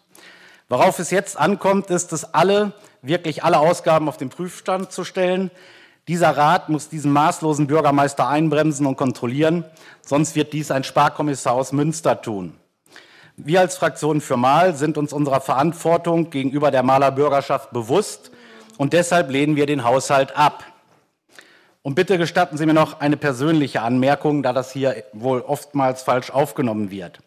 Worauf 0.67 0.99
es 0.99 1.11
jetzt 1.11 1.37
ankommt, 1.37 1.89
ist 1.89 2.13
es 2.13 2.33
alle, 2.33 2.73
wirklich 3.01 3.43
alle 3.43 3.59
Ausgaben 3.59 4.09
auf 4.09 4.17
den 4.17 4.29
Prüfstand 4.29 4.91
zu 4.91 5.03
stellen. 5.03 5.51
Dieser 6.07 6.35
Rat 6.35 6.67
muss 6.67 6.89
diesen 6.89 7.13
maßlosen 7.13 7.67
Bürgermeister 7.67 8.27
einbremsen 8.27 8.85
und 8.85 8.97
kontrollieren, 8.97 9.63
sonst 10.01 10.35
wird 10.35 10.51
dies 10.51 10.69
ein 10.69 10.83
Sparkommissar 10.83 11.53
aus 11.53 11.71
Münster 11.71 12.21
tun. 12.21 12.55
Wir 13.37 13.61
als 13.61 13.77
Fraktion 13.77 14.19
für 14.19 14.35
Mal 14.35 14.75
sind 14.75 14.97
uns 14.97 15.13
unserer 15.13 15.39
Verantwortung 15.39 16.29
gegenüber 16.29 16.71
der 16.71 16.83
Maler 16.83 17.11
Bürgerschaft 17.11 17.71
bewusst 17.71 18.31
und 18.77 18.93
deshalb 18.93 19.31
lehnen 19.31 19.55
wir 19.55 19.65
den 19.65 19.85
Haushalt 19.85 20.35
ab. 20.35 20.65
Und 21.81 21.95
bitte 21.95 22.17
gestatten 22.17 22.57
Sie 22.57 22.65
mir 22.65 22.73
noch 22.73 22.99
eine 22.99 23.17
persönliche 23.17 23.81
Anmerkung, 23.81 24.43
da 24.43 24.53
das 24.53 24.71
hier 24.71 25.03
wohl 25.13 25.41
oftmals 25.41 26.03
falsch 26.03 26.31
aufgenommen 26.31 26.91
wird. 26.91 27.19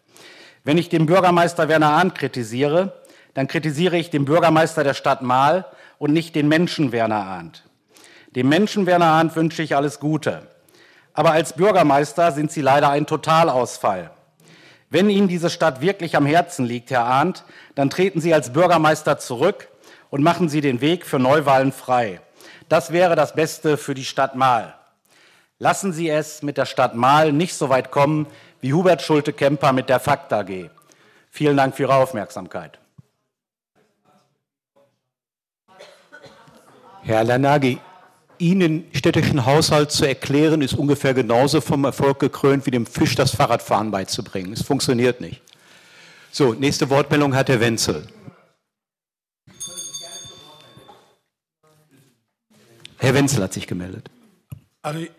Wenn 0.63 0.77
ich 0.77 0.89
den 0.89 1.07
Bürgermeister 1.07 1.67
Werner 1.67 1.93
Ahn 1.93 2.13
kritisiere, 2.13 2.93
dann 3.33 3.47
kritisiere 3.47 3.97
ich 3.97 4.09
den 4.09 4.25
Bürgermeister 4.25 4.83
der 4.83 4.93
Stadt 4.93 5.21
Mahl 5.21 5.65
und 5.97 6.13
nicht 6.13 6.35
den 6.35 6.47
Menschen 6.47 6.91
Werner 6.91 7.25
Ahnt. 7.25 7.66
Dem 8.35 8.49
Menschen 8.49 8.85
Werner 8.85 9.05
Arndt 9.05 9.35
wünsche 9.35 9.63
ich 9.63 9.75
alles 9.75 9.99
Gute. 9.99 10.47
Aber 11.13 11.31
als 11.31 11.53
Bürgermeister 11.53 12.31
sind 12.31 12.51
Sie 12.51 12.61
leider 12.61 12.89
ein 12.89 13.07
Totalausfall. 13.07 14.11
Wenn 14.89 15.09
Ihnen 15.09 15.27
diese 15.27 15.49
Stadt 15.49 15.81
wirklich 15.81 16.15
am 16.15 16.25
Herzen 16.25 16.65
liegt, 16.65 16.91
Herr 16.91 17.05
Arndt, 17.05 17.43
dann 17.75 17.89
treten 17.89 18.21
Sie 18.21 18.33
als 18.33 18.53
Bürgermeister 18.53 19.17
zurück 19.17 19.67
und 20.09 20.23
machen 20.23 20.49
Sie 20.49 20.61
den 20.61 20.79
Weg 20.81 21.05
für 21.05 21.19
Neuwahlen 21.19 21.71
frei. 21.71 22.21
Das 22.69 22.91
wäre 22.91 23.15
das 23.15 23.33
Beste 23.33 23.77
für 23.77 23.93
die 23.93 24.05
Stadt 24.05 24.35
Mahl. 24.35 24.75
Lassen 25.59 25.91
Sie 25.91 26.09
es 26.09 26.43
mit 26.43 26.57
der 26.57 26.65
Stadt 26.65 26.95
Mahl 26.95 27.33
nicht 27.33 27.55
so 27.55 27.69
weit 27.69 27.91
kommen 27.91 28.27
wie 28.61 28.73
Hubert 28.73 29.01
Schulte-Kemper 29.01 29.73
mit 29.73 29.89
der 29.89 29.99
Fakt 29.99 30.31
AG. 30.31 30.69
Vielen 31.31 31.57
Dank 31.57 31.75
für 31.75 31.83
Ihre 31.83 31.95
Aufmerksamkeit. 31.95 32.79
Herr 37.01 37.23
Lanagi, 37.23 37.79
Ihnen 38.39 38.85
städtischen 38.93 39.45
Haushalt 39.45 39.91
zu 39.91 40.05
erklären, 40.05 40.61
ist 40.61 40.73
ungefähr 40.73 41.13
genauso 41.13 41.61
vom 41.61 41.83
Erfolg 41.85 42.19
gekrönt, 42.19 42.65
wie 42.65 42.71
dem 42.71 42.85
Fisch 42.85 43.15
das 43.15 43.35
Fahrradfahren 43.35 43.91
beizubringen. 43.91 44.53
Es 44.53 44.61
funktioniert 44.61 45.21
nicht. 45.21 45.41
So, 46.31 46.53
nächste 46.53 46.89
Wortmeldung 46.89 47.35
hat 47.35 47.49
Herr 47.49 47.59
Wenzel. 47.59 48.07
Herr 52.99 53.13
Wenzel 53.13 53.43
hat 53.43 53.53
sich 53.53 53.67
gemeldet. 53.67 54.09
Also 54.87 54.99
ich, 54.99 55.09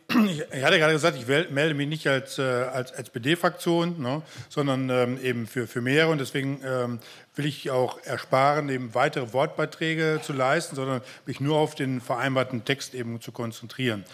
ich, 0.50 0.64
hatte 0.64 0.78
gerade 0.78 0.94
gesagt, 0.94 1.18
ich 1.18 1.26
melde 1.26 1.74
mich 1.74 1.88
nicht 1.88 2.06
als, 2.06 2.38
äh, 2.38 2.42
als 2.42 2.90
SPD-Fraktion, 2.92 4.00
ne, 4.00 4.22
sondern 4.48 4.88
ähm, 4.88 5.22
eben 5.22 5.46
für, 5.46 5.66
für 5.66 5.82
mehrere. 5.82 6.10
Und 6.10 6.18
deswegen 6.18 6.62
ähm, 6.64 7.00
will 7.34 7.44
ich 7.44 7.70
auch 7.70 8.02
ersparen, 8.02 8.70
eben 8.70 8.94
weitere 8.94 9.34
Wortbeiträge 9.34 10.20
zu 10.22 10.32
leisten, 10.32 10.74
sondern 10.74 11.02
mich 11.26 11.40
nur 11.40 11.58
auf 11.58 11.74
den 11.74 12.00
vereinbarten 12.00 12.64
Text 12.64 12.94
eben 12.94 13.20
zu 13.20 13.30
konzentrieren. 13.30 14.04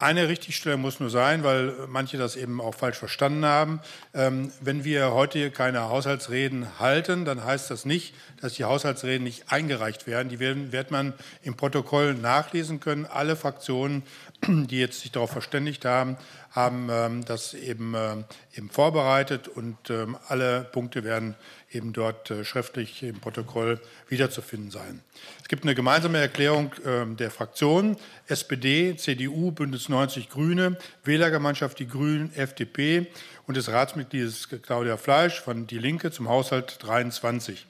Eine 0.00 0.28
Richtigstellung 0.28 0.80
muss 0.80 1.00
nur 1.00 1.10
sein, 1.10 1.42
weil 1.42 1.74
manche 1.88 2.18
das 2.18 2.36
eben 2.36 2.60
auch 2.60 2.74
falsch 2.76 2.98
verstanden 2.98 3.44
haben. 3.44 3.80
Ähm, 4.14 4.52
wenn 4.60 4.84
wir 4.84 5.10
heute 5.12 5.50
keine 5.50 5.88
Haushaltsreden 5.88 6.78
halten, 6.78 7.24
dann 7.24 7.44
heißt 7.44 7.68
das 7.68 7.84
nicht, 7.84 8.14
dass 8.40 8.52
die 8.54 8.62
Haushaltsreden 8.62 9.24
nicht 9.24 9.50
eingereicht 9.50 10.06
werden. 10.06 10.28
Die 10.28 10.38
werden, 10.38 10.70
wird 10.70 10.92
man 10.92 11.14
im 11.42 11.56
Protokoll 11.56 12.14
nachlesen 12.14 12.78
können. 12.78 13.06
Alle 13.06 13.34
Fraktionen, 13.34 14.04
die 14.46 14.78
jetzt 14.78 15.00
sich 15.00 15.10
darauf 15.10 15.32
verständigt 15.32 15.84
haben, 15.84 16.16
haben 16.52 16.88
ähm, 16.92 17.24
das 17.24 17.54
eben, 17.54 17.94
äh, 17.94 18.16
eben 18.56 18.70
vorbereitet 18.70 19.48
und 19.48 19.90
ähm, 19.90 20.16
alle 20.28 20.62
Punkte 20.62 21.02
werden 21.02 21.34
eben 21.70 21.92
dort 21.92 22.30
äh, 22.30 22.44
schriftlich 22.44 23.02
im 23.02 23.20
Protokoll 23.20 23.80
wiederzufinden 24.08 24.70
sein. 24.70 25.00
Es 25.42 25.48
gibt 25.48 25.64
eine 25.64 25.74
gemeinsame 25.74 26.18
Erklärung 26.18 26.72
ähm, 26.84 27.16
der 27.16 27.30
Fraktionen 27.30 27.96
SPD, 28.26 28.96
CDU, 28.96 29.50
Bündnis 29.50 29.88
90 29.88 30.30
Grüne, 30.30 30.78
Wählergemeinschaft 31.04 31.78
Die 31.78 31.88
Grünen, 31.88 32.32
FDP 32.34 33.06
und 33.46 33.56
des 33.56 33.70
Ratsmitgliedes 33.70 34.48
Claudia 34.62 34.96
Fleisch 34.96 35.40
von 35.40 35.66
Die 35.66 35.78
Linke 35.78 36.10
zum 36.10 36.28
Haushalt 36.28 36.78
23. 36.80 37.66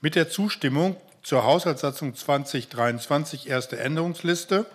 Mit 0.00 0.14
der 0.14 0.28
Zustimmung 0.28 0.96
zur 1.22 1.44
Haushaltssatzung 1.44 2.14
2023 2.14 3.48
erste 3.48 3.78
Änderungsliste 3.78 4.66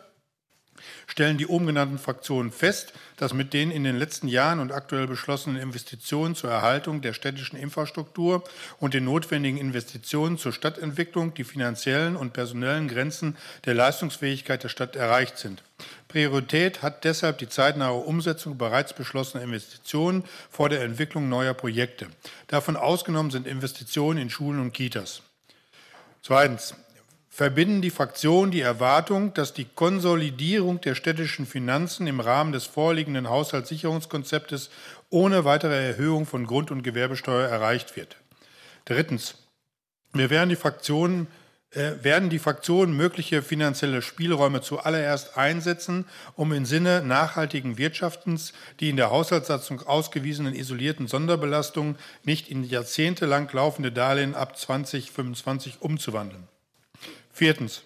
stellen 1.08 1.38
die 1.38 1.48
oben 1.48 1.68
genannten 1.68 1.98
Fraktionen 1.98 2.52
fest, 2.52 2.94
dass 3.18 3.34
mit 3.34 3.54
den 3.54 3.72
in 3.72 3.84
den 3.84 3.98
letzten 3.98 4.28
Jahren 4.28 4.60
und 4.60 4.72
aktuell 4.72 5.08
beschlossenen 5.08 5.62
Investitionen 5.62 6.36
zur 6.36 6.52
Erhaltung 6.52 7.02
der 7.02 7.14
städtischen 7.14 7.58
Infrastruktur 7.58 8.44
und 8.80 8.94
den 8.94 9.06
notwendigen 9.06 9.58
Investitionen 9.58 10.38
zur 10.38 10.54
Stadtentwicklung 10.54 11.34
die 11.34 11.44
finanziellen 11.44 12.16
und 12.16 12.34
personellen 12.34 12.88
Grenzen 12.88 13.38
der 13.66 13.74
Leistungsfähigkeit 13.74 14.64
der 14.64 14.70
Stadt 14.70 14.96
erreicht 14.96 15.38
sind. 15.38 15.64
Priorität 16.08 16.82
hat 16.82 17.04
deshalb 17.04 17.38
die 17.38 17.50
zeitnahe 17.50 17.94
Umsetzung 17.94 18.58
bereits 18.58 18.94
beschlossener 18.94 19.44
Investitionen 19.44 20.24
vor 20.50 20.70
der 20.70 20.82
Entwicklung 20.82 21.30
neuer 21.30 21.54
Projekte. 21.54 22.08
Davon 22.48 22.76
ausgenommen 22.76 23.32
sind 23.32 23.48
Investitionen 23.48 24.20
in 24.20 24.30
Schulen 24.30 24.60
und 24.60 24.74
Kitas. 24.74 25.22
Zweitens 26.22 26.76
verbinden 27.40 27.82
die 27.82 27.90
Fraktionen 27.90 28.52
die 28.52 28.60
Erwartung, 28.60 29.34
dass 29.34 29.53
die 29.53 29.64
Konsolidierung 29.64 30.82
der 30.82 30.94
städtischen 30.94 31.45
Finanzen 31.45 32.06
im 32.06 32.20
Rahmen 32.20 32.52
des 32.52 32.66
vorliegenden 32.66 33.30
Haushaltssicherungskonzeptes 33.30 34.70
ohne 35.10 35.45
weitere 35.45 35.88
Erhöhung 35.88 36.26
von 36.26 36.45
Grund- 36.45 36.70
und 36.70 36.84
Gewerbesteuer 36.84 37.48
erreicht 37.48 37.95
wird. 37.95 38.18
Drittens. 38.84 39.36
Wir 40.11 40.30
werden 40.30 40.49
die 40.49 40.57
Fraktionen 40.57 41.28
äh, 41.72 42.03
werden 42.03 42.30
die 42.30 42.40
Fraktionen 42.40 42.98
mögliche 42.98 43.41
finanzielle 43.41 44.02
Spielräume 44.02 44.60
zuallererst 44.60 45.38
einsetzen, 45.38 46.03
um 46.36 46.52
im 46.52 46.66
Sinne 46.66 47.02
nachhaltigen 47.03 47.78
Wirtschaftens 47.78 48.52
die 48.82 48.90
in 48.90 48.98
der 48.98 49.11
Haushaltssatzung 49.11 49.88
ausgewiesenen 49.88 50.56
isolierten 50.56 51.07
Sonderbelastungen 51.07 51.95
nicht 52.26 52.52
in 52.52 52.66
jahrzehntelang 52.66 53.49
laufende 53.53 53.94
Darlehen 53.94 54.36
ab 54.36 54.57
2025 54.57 55.78
umzuwandeln. 55.80 56.49
Viertens. 57.40 57.84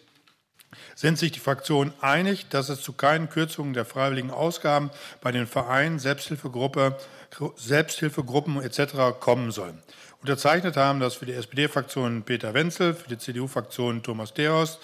Sind 0.95 1.19
sich 1.19 1.31
die 1.31 1.39
Fraktionen 1.39 1.93
einig, 2.01 2.49
dass 2.49 2.69
es 2.69 2.81
zu 2.81 2.93
keinen 2.93 3.29
Kürzungen 3.29 3.75
der 3.75 3.85
freiwilligen 3.85 4.31
Ausgaben 4.31 4.89
bei 5.21 5.31
den 5.31 5.45
Vereinen, 5.45 5.99
Selbsthilfegruppe, 5.99 6.97
Selbsthilfegruppen 7.55 8.59
etc. 8.63 9.19
kommen 9.19 9.51
soll? 9.51 9.75
Unterzeichnet 10.21 10.75
haben 10.75 10.99
das 10.99 11.13
für 11.13 11.27
die 11.27 11.33
SPD-Fraktion 11.33 12.23
Peter 12.23 12.55
Wenzel, 12.55 12.95
für 12.95 13.09
die 13.09 13.19
CDU-Fraktion 13.19 14.01
Thomas 14.01 14.33
Deros, 14.33 14.79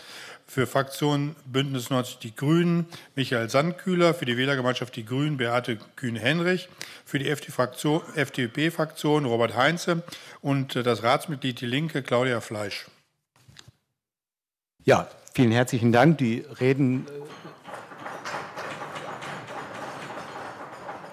für 0.45 0.67
Fraktion 0.67 1.35
Bündnis 1.47 1.89
90 1.89 2.19
Die 2.19 2.35
Grünen 2.35 2.85
Michael 3.15 3.49
Sandkühler, 3.49 4.13
für 4.13 4.25
die 4.25 4.37
Wählergemeinschaft 4.37 4.95
Die 4.95 5.05
Grünen 5.05 5.37
Beate 5.37 5.79
Kühn-Henrich, 5.95 6.69
für 7.05 7.17
die 7.17 7.27
FDP-Fraktion 7.27 9.25
Robert 9.25 9.55
Heinze 9.55 10.03
und 10.41 10.75
das 10.75 11.01
Ratsmitglied 11.01 11.59
Die 11.59 11.65
Linke 11.65 12.03
Claudia 12.03 12.39
Fleisch. 12.39 12.85
Ja, 14.89 15.07
vielen 15.35 15.51
herzlichen 15.51 15.91
Dank. 15.91 16.17
Die 16.17 16.43
Reden, 16.59 17.05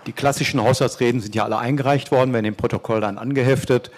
die 0.06 0.12
klassischen 0.14 0.62
Haushaltsreden 0.62 1.20
sind 1.20 1.34
ja 1.34 1.44
alle 1.44 1.58
eingereicht 1.58 2.10
worden, 2.10 2.32
werden 2.32 2.46
im 2.46 2.54
Protokoll 2.54 3.02
dann 3.02 3.18
angeheftet. 3.18 3.90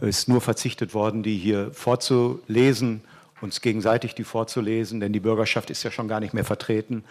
Es 0.00 0.20
ist 0.20 0.28
nur 0.28 0.40
verzichtet 0.40 0.94
worden, 0.94 1.22
die 1.22 1.36
hier 1.36 1.70
vorzulesen, 1.74 3.02
uns 3.42 3.60
gegenseitig 3.60 4.14
die 4.14 4.24
vorzulesen, 4.24 5.00
denn 5.00 5.12
die 5.12 5.20
Bürgerschaft 5.20 5.68
ist 5.68 5.82
ja 5.82 5.90
schon 5.90 6.08
gar 6.08 6.20
nicht 6.20 6.32
mehr 6.32 6.46
vertreten. 6.46 7.04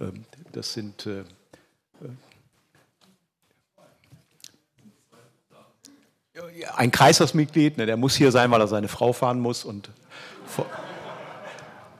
Ähm, 0.00 0.24
das 0.52 0.74
sind 0.74 1.06
äh, 1.06 1.22
äh, 6.34 6.64
ein 6.76 6.92
Kreishausmitglied, 6.92 7.76
ne, 7.76 7.86
der 7.86 7.96
muss 7.96 8.14
hier 8.14 8.30
sein, 8.30 8.52
weil 8.52 8.60
er 8.60 8.68
seine 8.68 8.86
Frau 8.86 9.12
fahren 9.12 9.40
muss 9.40 9.64
und 9.64 9.90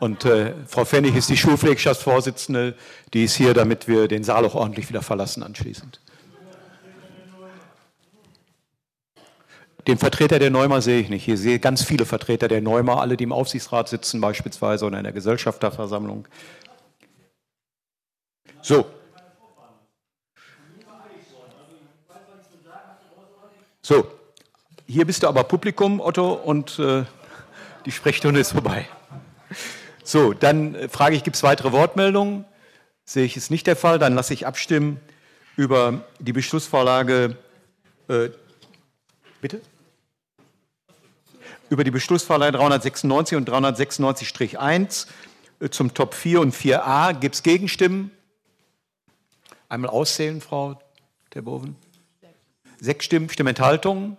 und 0.03 0.25
äh, 0.25 0.53
Frau 0.67 0.85
Pfennig 0.85 1.15
ist 1.15 1.31
die 1.31 1.37
Schulpflegschaftsvorsitzende, 1.37 2.75
die 3.15 3.23
ist 3.23 3.37
hier, 3.37 3.55
damit 3.55 3.87
wir 3.87 4.09
den 4.09 4.25
Saal 4.25 4.45
auch 4.45 4.57
ordentlich 4.57 4.89
wieder 4.89 5.01
verlassen 5.01 5.45
anschließend. 5.45 6.01
Den 9.87 9.99
Vertreter 9.99 10.41
der 10.41 10.51
Neuma 10.51 10.81
sehe 10.81 10.99
ich 10.99 11.09
nicht. 11.09 11.25
Hier 11.25 11.39
sehe 11.39 11.55
ich 11.55 11.63
ganz 11.63 11.85
viele 11.85 12.05
Vertreter 12.05 12.49
der 12.49 12.61
Neuma, 12.61 12.99
alle, 12.99 13.17
die 13.17 13.23
im 13.23 13.31
Aufsichtsrat 13.31 13.89
sitzen 13.89 14.21
beispielsweise 14.21 14.87
oder 14.87 14.99
in 14.99 15.05
der 15.05 15.13
Gesellschafterversammlung. 15.13 16.27
So. 18.61 18.85
So, 23.83 24.09
hier 24.85 25.05
bist 25.05 25.23
du 25.23 25.29
aber 25.29 25.45
Publikum, 25.45 26.01
Otto, 26.01 26.33
und 26.33 26.81
äh, 26.81 27.05
die 27.87 27.93
Sprechstunde 27.93 28.41
ist 28.41 28.51
vorbei. 28.51 28.89
So, 30.05 30.33
dann 30.33 30.75
äh, 30.75 30.89
frage 30.89 31.17
ich, 31.17 31.25
gibt 31.25 31.37
es 31.37 31.43
weitere 31.43 31.73
Wortmeldungen? 31.73 32.45
Sehe 33.05 33.25
ich, 33.25 33.37
ist 33.37 33.51
nicht 33.51 33.67
der 33.67 33.77
Fall. 33.77 33.99
Dann 33.99 34.15
lasse 34.15 34.35
ich 34.35 34.47
abstimmen 34.47 35.01
über 35.57 36.05
die 36.19 36.33
Beschlussvorlage. 36.33 37.37
Äh, 38.09 38.31
bitte? 39.41 39.61
Über 41.71 41.85
die 41.85 41.91
Beschlussvorlage 41.91 42.53
396 42.57 43.37
und 43.37 43.49
396-1 43.49 45.07
äh, 45.61 45.69
zum 45.71 45.95
Top 45.95 46.15
4 46.15 46.41
und 46.41 46.55
4a. 46.55 47.15
Gibt 47.15 47.37
es 47.37 47.43
Gegenstimmen? 47.43 48.11
Einmal 49.69 49.91
auszählen, 49.91 50.41
Frau 50.41 50.79
Terboven. 51.31 51.77
Sechs 52.81 53.05
Stimmen, 53.05 53.31
Stimmenthaltungen? 53.31 54.19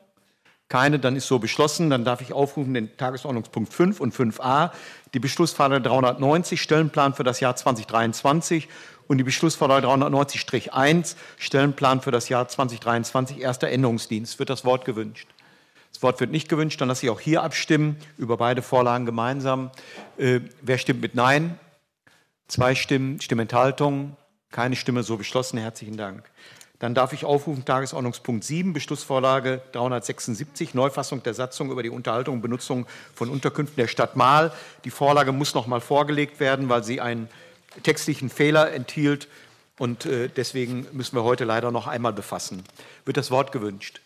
Keine, 0.70 1.00
dann 1.00 1.16
ist 1.16 1.28
so 1.28 1.40
beschlossen. 1.40 1.90
Dann 1.90 2.04
darf 2.04 2.22
ich 2.22 2.34
aufrufen 2.34 2.74
den 2.74 2.96
Tagesordnungspunkt 2.98 3.74
5 3.74 4.00
und 4.00 4.16
5a, 4.16 4.72
die 5.14 5.20
Beschlussvorlage 5.20 5.82
390, 5.82 6.62
Stellenplan 6.62 7.14
für 7.14 7.24
das 7.24 7.40
Jahr 7.40 7.56
2023 7.56 8.68
und 9.08 9.18
die 9.18 9.24
Beschlussvorlage 9.24 9.88
390-1, 9.88 11.16
Stellenplan 11.38 12.02
für 12.02 12.12
das 12.12 12.30
Jahr 12.30 12.48
2023, 12.48 13.40
erster 13.40 13.70
Änderungsdienst. 13.70 14.40
Wird 14.40 14.50
das 14.50 14.66
Wort 14.66 14.86
gewünscht? 14.86 15.28
Das 15.92 16.02
Wort 16.02 16.20
wird 16.20 16.32
nicht 16.32 16.50
gewünscht, 16.50 16.82
dann 16.82 16.88
lasse 16.88 17.06
ich 17.06 17.12
auch 17.12 17.20
hier 17.20 17.44
abstimmen 17.44 17.98
über 18.18 18.38
beide 18.38 18.62
Vorlagen 18.62 19.06
gemeinsam. 19.06 19.70
Äh, 20.18 20.40
wer 20.62 20.78
stimmt 20.80 21.02
mit 21.02 21.14
Nein? 21.14 21.60
Zwei 22.48 22.76
Stimmen, 22.76 23.22
Stimmenthaltung, 23.22 24.18
keine 24.52 24.76
Stimme, 24.76 25.04
so 25.04 25.18
beschlossen. 25.18 25.60
Herzlichen 25.60 25.98
Dank. 25.98 26.24
Dann 26.84 26.94
darf 26.94 27.14
ich 27.14 27.24
aufrufen 27.24 27.64
Tagesordnungspunkt 27.64 28.44
7, 28.44 28.74
Beschlussvorlage 28.74 29.62
376, 29.72 30.74
Neufassung 30.74 31.24
der 31.24 31.34
Satzung 31.34 31.72
über 31.72 31.82
die 31.82 31.90
Unterhaltung 31.90 32.36
und 32.36 32.42
Benutzung 32.42 32.88
von 33.16 33.30
Unterkünften 33.30 33.78
der 33.78 33.88
Stadt 33.88 34.18
Mahl. 34.18 34.52
Die 34.84 34.90
Vorlage 34.90 35.32
muss 35.32 35.54
noch 35.54 35.66
mal 35.66 35.80
vorgelegt 35.80 36.42
werden, 36.42 36.68
weil 36.68 36.84
sie 36.84 37.00
einen 37.00 37.30
textlichen 37.84 38.30
Fehler 38.30 38.74
enthielt. 38.74 39.30
Und 39.78 40.06
äh, 40.06 40.28
deswegen 40.28 40.86
müssen 40.92 41.16
wir 41.16 41.24
heute 41.24 41.46
leider 41.46 41.72
noch 41.72 41.88
einmal 41.88 42.12
befassen. 42.12 42.66
Wird 43.06 43.16
das 43.16 43.32
Wort 43.32 43.54
gewünscht? 43.54 44.02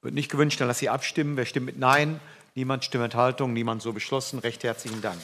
Wird 0.00 0.14
nicht 0.14 0.30
gewünscht, 0.30 0.60
dann 0.60 0.68
lasse 0.68 0.84
ich 0.84 0.90
abstimmen. 0.92 1.36
Wer 1.36 1.46
stimmt 1.46 1.66
mit 1.66 1.80
Nein? 1.80 2.20
Niemand 2.54 2.84
stimmt 2.84 3.02
Enthaltung, 3.02 3.52
niemand 3.52 3.82
so 3.82 3.92
beschlossen. 3.92 4.38
Recht 4.38 4.62
herzlichen 4.62 5.02
Dank. 5.02 5.18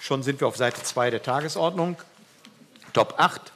Schon 0.00 0.22
sind 0.22 0.38
wir 0.42 0.48
auf 0.48 0.58
Seite 0.58 0.82
2 0.82 1.08
der 1.08 1.22
Tagesordnung. 1.22 1.96
Top 2.92 3.14
8. 3.16 3.53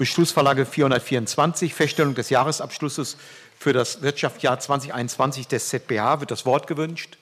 Beschlussvorlage 0.00 0.64
424, 0.64 1.74
Feststellung 1.74 2.14
des 2.14 2.30
Jahresabschlusses 2.30 3.18
für 3.58 3.74
das 3.74 4.00
Wirtschaftsjahr 4.00 4.58
2021 4.58 5.46
des 5.46 5.68
ZBH. 5.68 6.20
Wird 6.20 6.30
das 6.30 6.46
Wort 6.46 6.66
gewünscht? 6.66 7.18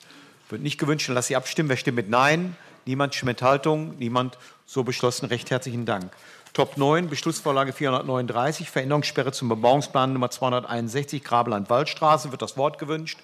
Wird 0.47 0.61
nicht 0.61 0.77
gewünscht, 0.77 1.09
dann 1.09 1.15
lasse 1.15 1.33
ich 1.33 1.35
abstimmen. 1.35 1.67
Wer 1.67 1.75
stimmt 1.75 1.97
mit 1.97 2.09
Nein? 2.09 2.55
Niemand 2.85 3.13
stimmt 3.13 3.31
Enthaltung? 3.31 3.97
Niemand 3.97 4.37
so 4.65 4.85
beschlossen. 4.85 5.25
Recht 5.25 5.51
herzlichen 5.51 5.85
Dank. 5.85 6.13
Top 6.53 6.77
9, 6.77 7.09
Beschlussvorlage 7.09 7.73
439, 7.73 8.69
Veränderungssperre 8.69 9.33
zum 9.33 9.49
Bebauungsplan 9.49 10.13
Nummer 10.13 10.31
261, 10.31 11.21
Grabeland-Waldstraße. 11.21 12.31
Wird 12.31 12.41
das 12.41 12.55
Wort 12.55 12.79
gewünscht? 12.79 13.19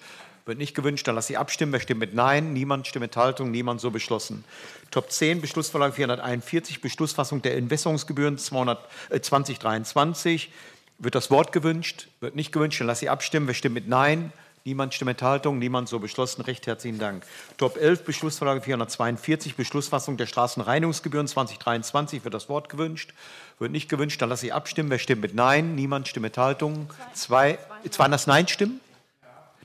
Wird 0.46 0.58
nicht 0.58 0.76
gewünscht, 0.76 1.08
dann 1.08 1.16
lasse 1.16 1.32
ich 1.32 1.38
abstimmen. 1.40 1.72
Wer 1.72 1.80
stimmt 1.80 1.98
mit 1.98 2.14
Nein? 2.14 2.52
Niemand 2.52 2.86
stimmt 2.86 3.02
Enthaltung, 3.02 3.50
niemand 3.50 3.80
so 3.80 3.90
beschlossen. 3.90 4.44
Top 4.92 5.10
10, 5.10 5.40
Beschlussvorlage 5.40 5.94
441, 5.94 6.80
Beschlussfassung 6.80 7.42
der 7.42 7.56
Entwässerungsgebühren 7.56 8.38
200, 8.38 8.78
äh, 9.10 9.20
2023. 9.20 10.52
Wird 10.98 11.16
das 11.16 11.32
Wort 11.32 11.50
gewünscht? 11.50 12.06
Wird 12.20 12.36
nicht 12.36 12.52
gewünscht, 12.52 12.78
dann 12.78 12.86
lasse 12.86 13.06
ich 13.06 13.10
abstimmen. 13.10 13.48
Wer 13.48 13.54
stimmt 13.54 13.74
mit 13.74 13.88
Nein? 13.88 14.32
Niemand 14.64 14.94
stimmt 14.94 15.10
Enthaltung, 15.10 15.58
niemand 15.58 15.88
so 15.88 15.98
beschlossen. 15.98 16.42
Recht 16.42 16.68
herzlichen 16.68 17.00
Dank. 17.00 17.26
Top 17.58 17.76
11, 17.76 18.04
Beschlussvorlage 18.04 18.60
442, 18.60 19.56
Beschlussfassung 19.56 20.16
der 20.16 20.26
Straßenreinigungsgebühren 20.26 21.26
2023. 21.26 22.22
Wird 22.22 22.34
das 22.34 22.48
Wort 22.48 22.68
gewünscht? 22.68 23.14
Wird 23.58 23.72
nicht 23.72 23.88
gewünscht, 23.88 24.22
dann 24.22 24.28
lasse 24.28 24.46
ich 24.46 24.54
abstimmen. 24.54 24.90
Wer 24.90 25.00
stimmt 25.00 25.22
mit 25.22 25.34
Nein? 25.34 25.74
Niemand 25.74 26.06
stimmt 26.06 26.26
Enthaltung. 26.26 26.88
Zwei, 27.14 27.58
zwei 27.90 28.06
das 28.06 28.28
Nein-Stimmen? 28.28 28.80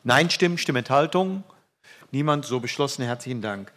Nein-Stimmen, 0.03 0.57
Stimmenthaltung? 0.57 1.43
Niemand, 2.09 2.45
so 2.45 2.59
beschlossen. 2.59 3.05
Herzlichen 3.05 3.43
Dank. 3.43 3.71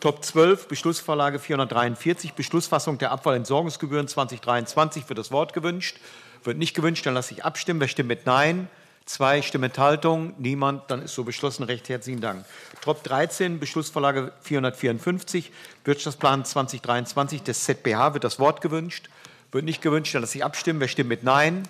Top 0.00 0.24
12, 0.24 0.68
Beschlussvorlage 0.68 1.38
443, 1.38 2.32
Beschlussfassung 2.32 2.96
der 2.96 3.10
Abfallentsorgungsgebühren 3.10 4.08
2023. 4.08 5.06
Wird 5.06 5.18
das 5.18 5.30
Wort 5.30 5.52
gewünscht? 5.52 5.98
Wird 6.44 6.56
nicht 6.56 6.74
gewünscht, 6.74 7.04
dann 7.04 7.12
lasse 7.12 7.34
ich 7.34 7.44
abstimmen. 7.44 7.80
Wer 7.80 7.88
stimmt 7.88 8.08
mit 8.08 8.24
Nein? 8.24 8.68
Zwei 9.04 9.42
Stimmenthaltung, 9.42 10.32
niemand, 10.38 10.90
dann 10.90 11.02
ist 11.02 11.14
so 11.14 11.24
beschlossen. 11.24 11.62
Recht 11.62 11.90
herzlichen 11.90 12.22
Dank. 12.22 12.46
Top 12.80 13.04
13, 13.04 13.60
Beschlussvorlage 13.60 14.32
454, 14.40 15.52
Wirtschaftsplan 15.84 16.46
2023 16.46 17.42
des 17.42 17.64
ZBH. 17.64 18.14
Wird 18.14 18.24
das 18.24 18.38
Wort 18.38 18.62
gewünscht? 18.62 19.10
Wird 19.52 19.66
nicht 19.66 19.82
gewünscht, 19.82 20.14
dann 20.14 20.22
lasse 20.22 20.38
ich 20.38 20.44
abstimmen. 20.44 20.80
Wer 20.80 20.88
stimmt 20.88 21.10
mit 21.10 21.22
Nein? 21.22 21.68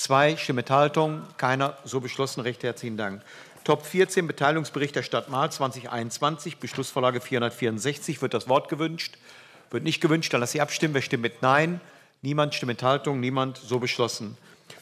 Zwei 0.00 0.38
Stimmenthaltung, 0.38 1.24
keiner, 1.36 1.76
so 1.84 2.00
beschlossen. 2.00 2.40
Recht 2.40 2.62
herzlichen 2.62 2.96
Dank. 2.96 3.20
Top 3.64 3.84
14, 3.84 4.26
Beteiligungsbericht 4.26 4.96
der 4.96 5.02
Stadt 5.02 5.28
Mahl 5.28 5.52
2021, 5.52 6.56
Beschlussvorlage 6.56 7.20
464. 7.20 8.22
Wird 8.22 8.32
das 8.32 8.48
Wort 8.48 8.70
gewünscht? 8.70 9.18
Wird 9.70 9.84
nicht 9.84 10.00
gewünscht, 10.00 10.32
dann 10.32 10.40
lasse 10.40 10.56
ich 10.56 10.62
abstimmen. 10.62 10.94
Wer 10.94 11.02
stimmt 11.02 11.24
mit 11.24 11.42
Nein? 11.42 11.82
Niemand, 12.22 12.54
Stimmenthaltung, 12.54 13.20
niemand, 13.20 13.58
so 13.58 13.78
beschlossen. 13.78 14.38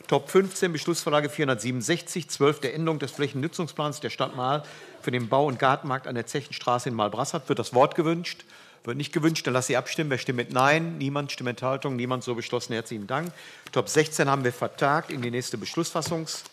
Top 0.06 0.30
15, 0.30 0.72
Beschlussvorlage 0.72 1.30
467, 1.30 2.30
12 2.30 2.60
der 2.60 2.74
Änderung 2.76 3.00
des 3.00 3.10
Flächennutzungsplans 3.10 3.98
der 3.98 4.10
Stadt 4.10 4.36
Mahl 4.36 4.62
für 5.02 5.10
den 5.10 5.28
Bau- 5.28 5.46
und 5.46 5.58
Gartenmarkt 5.58 6.06
an 6.06 6.14
der 6.14 6.26
Zechenstraße 6.26 6.90
in 6.90 6.94
Malbrassat. 6.94 7.48
Wird 7.48 7.58
das 7.58 7.74
Wort 7.74 7.96
gewünscht? 7.96 8.44
Wird 8.84 8.96
nicht 8.96 9.12
gewünscht, 9.12 9.46
dann 9.46 9.54
lasse 9.54 9.72
ich 9.72 9.78
abstimmen. 9.78 10.10
Wer 10.10 10.18
stimmt 10.18 10.36
mit 10.36 10.52
Nein? 10.52 10.98
Niemand, 10.98 11.32
Stimmenthaltung, 11.32 11.96
niemand, 11.96 12.24
so 12.24 12.34
beschlossen. 12.34 12.72
Herzlichen 12.72 13.06
Dank. 13.06 13.32
Top 13.72 13.88
16 13.88 14.28
haben 14.28 14.44
wir 14.44 14.52
vertagt 14.52 15.10
in 15.10 15.20
die 15.20 15.30
nächste 15.30 15.58
Beschlussfassungs. 15.58 16.44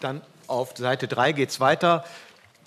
Dann 0.00 0.20
auf 0.46 0.76
Seite 0.76 1.08
3 1.08 1.32
geht 1.32 1.50
es 1.50 1.60
weiter. 1.60 2.04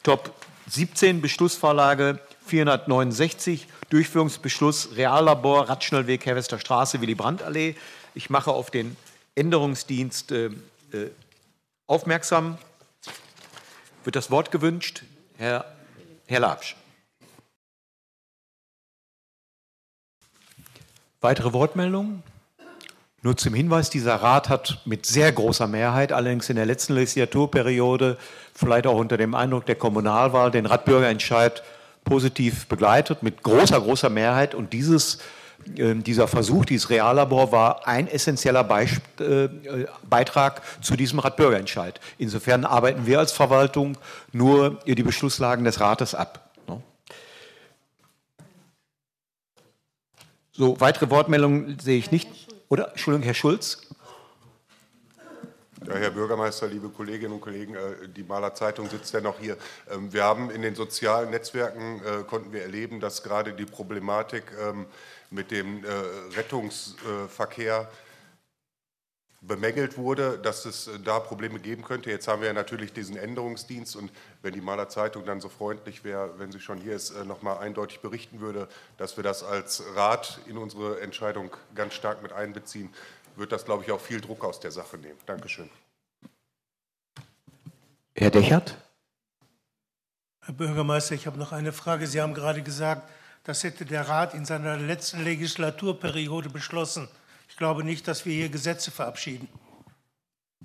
Top 0.04 0.34
17, 0.68 1.22
Beschlussvorlage 1.22 2.20
469, 2.46 3.68
Durchführungsbeschluss 3.90 4.96
Reallabor 4.96 5.70
Radschnellweg 5.70 6.26
Herwester 6.26 6.60
Straße, 6.60 7.02
Willy 7.02 7.16
Brandt 7.16 7.44
Allee. 7.44 7.76
Ich 8.16 8.30
mache 8.30 8.52
auf 8.52 8.72
den 8.72 8.98
Änderungsdienst 9.36 10.32
äh, 10.32 10.46
äh, 10.46 11.12
aufmerksam. 11.86 12.58
Wird 14.04 14.16
das 14.16 14.32
Wort 14.32 14.52
gewünscht? 14.52 15.04
Herr, 15.38 15.66
Herr 16.28 16.40
Labsch. 16.40 16.76
Weitere 21.22 21.52
Wortmeldungen? 21.52 22.24
Nur 23.22 23.36
zum 23.36 23.54
Hinweis, 23.54 23.90
dieser 23.90 24.16
Rat 24.16 24.48
hat 24.48 24.80
mit 24.86 25.06
sehr 25.06 25.34
großer 25.34 25.68
Mehrheit, 25.68 26.14
allerdings 26.14 26.50
in 26.50 26.56
der 26.56 26.66
letzten 26.66 26.94
Legislaturperiode, 26.94 28.18
vielleicht 28.54 28.88
auch 28.88 28.98
unter 28.98 29.18
dem 29.18 29.36
Eindruck 29.36 29.66
der 29.66 29.76
Kommunalwahl, 29.76 30.52
den 30.52 30.66
Radbürgerentscheid 30.66 31.62
positiv 32.06 32.68
begleitet, 32.68 33.22
mit 33.22 33.44
großer, 33.44 33.82
großer 33.82 34.10
Mehrheit. 34.10 34.56
Und 34.56 34.72
dieses, 34.72 35.16
äh, 35.16 35.20
dieser 35.66 36.28
Versuch, 36.28 36.66
dieses 36.66 36.90
Reallabor 36.90 37.52
war 37.52 37.88
ein 37.88 38.08
essentieller 38.08 38.64
Beisp 38.64 39.02
äh, 39.20 39.50
Beitrag 40.10 40.62
zu 40.84 40.96
diesem 40.96 41.20
Radbürgerentscheid. 41.20 42.00
Insofern 42.18 42.66
arbeiten 42.66 43.06
wir 43.06 43.20
als 43.20 43.32
Verwaltung 43.32 43.98
nur 44.32 44.80
die 44.86 45.04
Beschlusslagen 45.04 45.66
des 45.66 45.80
Rates 45.80 46.16
ab. 46.16 46.52
Ne? 46.68 46.82
So, 50.52 50.80
weitere 50.80 51.10
Wortmeldungen 51.10 51.80
sehe 51.80 51.98
ich 51.98 52.12
nicht. 52.12 52.30
Oder, 52.70 52.90
Entschuldigung, 52.90 53.24
Herr 53.24 53.34
Schulz? 53.34 53.90
Ja, 55.88 55.96
Herr 55.96 56.12
Bürgermeister, 56.12 56.68
liebe 56.68 56.90
Kolleginnen 56.90 57.34
und 57.34 57.42
Kollegen, 57.42 57.74
äh, 57.76 58.10
die 58.16 58.24
Maler 58.24 58.54
Zeitung 58.54 58.90
sitzt 58.90 59.14
ja 59.14 59.22
noch 59.22 59.40
hier. 59.40 59.56
Ähm, 59.90 60.12
wir 60.12 60.24
haben 60.24 60.52
in 60.52 60.62
den 60.62 60.76
sozialen 60.76 61.30
Netzwerken, 61.30 62.02
äh, 62.04 62.24
konnten 62.26 62.52
wir 62.52 62.64
erleben, 62.64 63.00
dass 63.00 63.24
gerade 63.24 63.54
die 63.54 63.66
Problematik 63.66 64.44
ähm, 64.62 64.88
mit 65.30 65.52
dem 65.52 65.84
äh, 65.84 65.90
Rettungsverkehr 66.36 67.90
bemängelt 69.42 69.98
wurde, 69.98 70.38
dass 70.38 70.66
es 70.66 70.90
da 71.04 71.20
Probleme 71.20 71.60
geben 71.60 71.84
könnte. 71.84 72.10
Jetzt 72.10 72.28
haben 72.28 72.42
wir 72.42 72.50
ja 72.50 72.54
natürlich 72.54 72.92
diesen 72.92 73.16
Änderungsdienst 73.16 73.96
und 73.96 74.12
wenn 74.42 74.54
die 74.54 74.62
Maler 74.62 74.90
Zeitung 74.90 75.26
dann 75.26 75.40
so 75.40 75.48
freundlich 75.48 76.04
wäre, 76.04 76.38
wenn 76.40 76.52
sie 76.52 76.60
schon 76.60 76.80
hier 76.80 76.94
ist, 76.94 77.16
noch 77.26 77.42
mal 77.42 77.58
eindeutig 77.58 78.02
berichten 78.02 78.42
würde, 78.42 78.68
dass 78.98 79.16
wir 79.16 79.24
das 79.24 79.44
als 79.44 79.84
Rat 79.96 80.42
in 80.46 80.58
unsere 80.58 81.00
Entscheidung 81.00 81.56
ganz 81.74 81.94
stark 81.94 82.22
mit 82.22 82.34
einbeziehen, 82.34 82.94
wird 83.38 83.54
das, 83.54 83.64
glaube 83.64 83.84
ich, 83.86 83.92
auch 83.92 84.02
viel 84.02 84.20
Druck 84.20 84.44
aus 84.44 84.60
der 84.60 84.72
Sache 84.72 84.98
nehmen. 84.98 85.18
Dankeschön. 85.26 85.70
Herr 88.16 88.32
Dechert? 88.32 88.76
Herr 90.42 90.54
Bürgermeister, 90.54 91.16
ich 91.16 91.26
habe 91.28 91.38
noch 91.38 91.54
eine 91.54 91.72
Frage. 91.72 92.08
Sie 92.08 92.20
haben 92.20 92.34
gerade 92.34 92.62
gesagt, 92.62 93.10
das 93.50 93.64
hätte 93.64 93.84
der 93.84 94.08
Rat 94.08 94.36
in 94.36 94.46
seiner 94.46 94.78
letzten 94.78 95.24
Legislaturperiode 95.24 96.50
beschlossen. 96.50 97.08
Ich 97.50 97.58
glaube 97.58 97.84
nicht, 97.84 98.08
dass 98.08 98.24
wir 98.28 98.32
hier 98.32 98.50
Gesetze 98.50 98.92
verabschieden. 98.92 99.48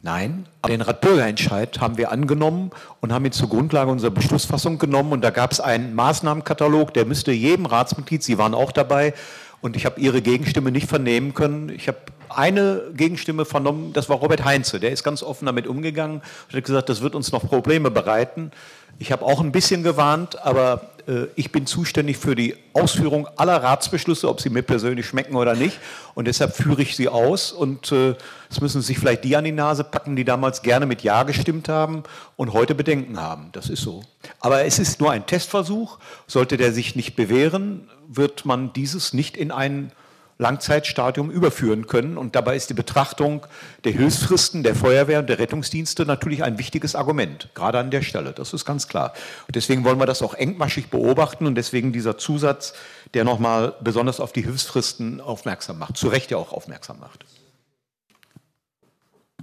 Nein, 0.02 0.46
aber 0.60 0.70
den 0.70 0.82
Radbürgerentscheid 0.82 1.80
haben 1.80 1.96
wir 1.96 2.12
angenommen 2.12 2.72
und 3.00 3.10
haben 3.10 3.24
ihn 3.24 3.32
zur 3.32 3.48
Grundlage 3.48 3.90
unserer 3.90 4.10
Beschlussfassung 4.10 4.76
genommen. 4.78 5.12
Und 5.12 5.22
da 5.22 5.30
gab 5.30 5.52
es 5.52 5.60
einen 5.60 5.94
Maßnahmenkatalog, 5.94 6.92
der 6.92 7.06
müsste 7.06 7.32
jedem 7.32 7.64
Ratsmitglied, 7.64 8.22
Sie 8.22 8.36
waren 8.36 8.52
auch 8.52 8.70
dabei, 8.70 9.14
und 9.62 9.76
ich 9.76 9.86
habe 9.86 9.98
Ihre 9.98 10.20
Gegenstimme 10.20 10.70
nicht 10.70 10.86
vernehmen 10.86 11.32
können. 11.32 11.70
Ich 11.70 11.88
habe 11.88 11.96
eine 12.28 12.82
Gegenstimme 12.92 13.46
vernommen, 13.46 13.94
das 13.94 14.10
war 14.10 14.18
Robert 14.18 14.44
Heinze. 14.44 14.78
Der 14.78 14.90
ist 14.90 15.04
ganz 15.04 15.22
offen 15.22 15.46
damit 15.46 15.66
umgegangen 15.66 16.16
und 16.18 16.54
hat 16.54 16.64
gesagt, 16.64 16.90
das 16.90 17.00
wird 17.00 17.14
uns 17.14 17.32
noch 17.32 17.48
Probleme 17.48 17.90
bereiten. 17.90 18.50
Ich 18.98 19.10
habe 19.10 19.24
auch 19.24 19.40
ein 19.40 19.52
bisschen 19.52 19.82
gewarnt, 19.82 20.44
aber 20.44 20.90
ich 21.36 21.52
bin 21.52 21.66
zuständig 21.66 22.16
für 22.16 22.34
die 22.34 22.56
Ausführung 22.72 23.26
aller 23.36 23.62
Ratsbeschlüsse, 23.62 24.28
ob 24.28 24.40
sie 24.40 24.50
mir 24.50 24.62
persönlich 24.62 25.06
schmecken 25.06 25.36
oder 25.36 25.54
nicht. 25.54 25.78
Und 26.14 26.26
deshalb 26.26 26.54
führe 26.54 26.82
ich 26.82 26.96
sie 26.96 27.08
aus. 27.08 27.52
Und 27.52 27.92
äh, 27.92 28.14
es 28.50 28.60
müssen 28.60 28.82
sich 28.82 28.98
vielleicht 28.98 29.24
die 29.24 29.36
an 29.36 29.44
die 29.44 29.52
Nase 29.52 29.84
packen, 29.84 30.16
die 30.16 30.24
damals 30.24 30.62
gerne 30.62 30.86
mit 30.86 31.02
Ja 31.02 31.22
gestimmt 31.24 31.68
haben 31.68 32.02
und 32.36 32.52
heute 32.52 32.74
Bedenken 32.74 33.20
haben. 33.20 33.50
Das 33.52 33.68
ist 33.68 33.82
so. 33.82 34.02
Aber 34.40 34.64
es 34.64 34.78
ist 34.78 35.00
nur 35.00 35.10
ein 35.10 35.26
Testversuch. 35.26 35.98
Sollte 36.26 36.56
der 36.56 36.72
sich 36.72 36.96
nicht 36.96 37.16
bewähren, 37.16 37.88
wird 38.08 38.44
man 38.44 38.72
dieses 38.72 39.12
nicht 39.12 39.36
in 39.36 39.50
einen 39.50 39.92
Langzeitstadium 40.38 41.30
überführen 41.30 41.86
können. 41.86 42.18
Und 42.18 42.34
dabei 42.34 42.56
ist 42.56 42.70
die 42.70 42.74
Betrachtung 42.74 43.46
der 43.84 43.92
Hilfsfristen 43.92 44.62
der 44.62 44.74
Feuerwehr 44.74 45.20
und 45.20 45.28
der 45.28 45.38
Rettungsdienste 45.38 46.06
natürlich 46.06 46.42
ein 46.42 46.58
wichtiges 46.58 46.94
Argument, 46.94 47.50
gerade 47.54 47.78
an 47.78 47.90
der 47.90 48.02
Stelle. 48.02 48.32
Das 48.32 48.52
ist 48.52 48.64
ganz 48.64 48.88
klar. 48.88 49.12
Und 49.46 49.56
deswegen 49.56 49.84
wollen 49.84 49.98
wir 49.98 50.06
das 50.06 50.22
auch 50.22 50.34
engmaschig 50.34 50.88
beobachten 50.88 51.46
und 51.46 51.54
deswegen 51.54 51.92
dieser 51.92 52.18
Zusatz, 52.18 52.74
der 53.14 53.24
nochmal 53.24 53.74
besonders 53.80 54.20
auf 54.20 54.32
die 54.32 54.42
Hilfsfristen 54.42 55.20
aufmerksam 55.20 55.78
macht, 55.78 55.96
zu 55.96 56.08
Recht 56.08 56.30
ja 56.30 56.36
auch 56.36 56.52
aufmerksam 56.52 56.98
macht. 56.98 57.24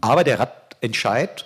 Aber 0.02 0.24
der 0.24 0.40
Ratentscheid, 0.40 1.46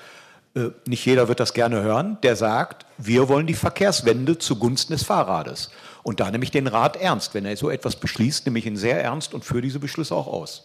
äh, 0.55 0.69
nicht 0.85 1.05
jeder 1.05 1.27
wird 1.27 1.39
das 1.39 1.53
gerne 1.53 1.84
hören, 1.84 2.17
der 2.23 2.35
sagt, 2.35 2.85
wir 2.97 3.27
wollen 3.27 3.45
die 3.45 3.53
Verkehrswende 3.53 4.38
zugunsten 4.38 4.93
des 4.93 5.03
Fahrrades. 5.03 5.69
Und 6.06 6.19
da 6.19 6.30
nehme 6.30 6.44
ich 6.44 6.52
den 6.52 6.68
Rat 6.68 6.98
ernst. 6.98 7.34
Wenn 7.34 7.45
er 7.45 7.57
so 7.57 7.72
etwas 7.72 7.95
beschließt, 7.95 8.45
nehme 8.45 8.60
ich 8.60 8.68
ihn 8.68 8.77
sehr 8.77 9.03
ernst 9.03 9.34
und 9.34 9.44
führe 9.44 9.64
diese 9.64 9.80
Beschlüsse 9.80 10.14
auch 10.14 10.27
aus. 10.27 10.64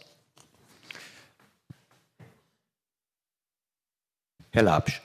Herr 4.51 4.65
Labsch. 4.65 5.01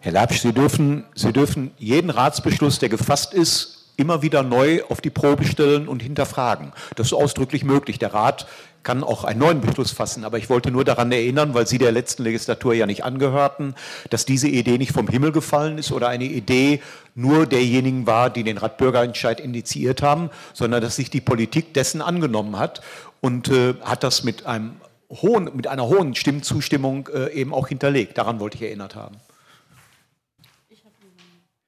Herr 0.00 0.10
Labsch, 0.10 0.40
Sie 0.40 0.52
dürfen, 0.52 1.04
Sie 1.14 1.32
dürfen 1.32 1.70
jeden 1.78 2.10
Ratsbeschluss, 2.10 2.80
der 2.80 2.88
gefasst 2.88 3.34
ist, 3.34 3.92
immer 3.96 4.20
wieder 4.22 4.42
neu 4.42 4.82
auf 4.88 5.00
die 5.00 5.10
Probe 5.10 5.44
stellen 5.44 5.86
und 5.86 6.02
hinterfragen. 6.02 6.72
Das 6.96 7.06
ist 7.06 7.12
ausdrücklich 7.12 7.62
möglich. 7.62 8.00
Der 8.00 8.12
Rat 8.12 8.48
kann 8.84 9.02
auch 9.02 9.24
einen 9.24 9.40
neuen 9.40 9.60
Beschluss 9.60 9.90
fassen. 9.90 10.24
Aber 10.24 10.38
ich 10.38 10.48
wollte 10.48 10.70
nur 10.70 10.84
daran 10.84 11.10
erinnern, 11.10 11.54
weil 11.54 11.66
Sie 11.66 11.78
der 11.78 11.90
letzten 11.90 12.22
Legislatur 12.22 12.74
ja 12.74 12.86
nicht 12.86 13.02
angehörten, 13.02 13.74
dass 14.10 14.26
diese 14.26 14.48
Idee 14.48 14.78
nicht 14.78 14.92
vom 14.92 15.08
Himmel 15.08 15.32
gefallen 15.32 15.78
ist 15.78 15.90
oder 15.90 16.08
eine 16.08 16.24
Idee 16.24 16.80
nur 17.14 17.46
derjenigen 17.46 18.06
war, 18.06 18.30
die 18.30 18.44
den 18.44 18.58
Radbürgerentscheid 18.58 19.40
initiiert 19.40 20.02
haben, 20.02 20.30
sondern 20.52 20.82
dass 20.82 20.96
sich 20.96 21.10
die 21.10 21.20
Politik 21.20 21.74
dessen 21.74 22.02
angenommen 22.02 22.58
hat 22.58 22.82
und 23.20 23.48
äh, 23.48 23.74
hat 23.82 24.04
das 24.04 24.22
mit, 24.22 24.46
einem 24.46 24.76
hohen, 25.10 25.50
mit 25.54 25.66
einer 25.66 25.86
hohen 25.86 26.14
Stimmzustimmung 26.14 27.08
äh, 27.08 27.32
eben 27.32 27.54
auch 27.54 27.68
hinterlegt. 27.68 28.18
Daran 28.18 28.38
wollte 28.38 28.56
ich 28.56 28.62
erinnert 28.62 28.94
haben. 28.94 29.16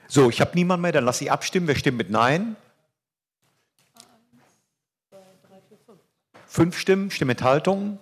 So, 0.09 0.31
ich 0.31 0.41
habe 0.41 0.53
niemanden 0.55 0.83
mehr, 0.83 0.93
dann 0.93 1.05
lasse 1.05 1.25
ich 1.25 1.33
abstimmen. 1.33 1.67
Wer 1.67 1.77
stimmt 1.77 1.99
mit 1.99 2.11
Nein? 2.11 2.57
Fünf 6.57 6.79
Stimmen, 6.79 7.11
Stimmenthaltungen? 7.11 7.99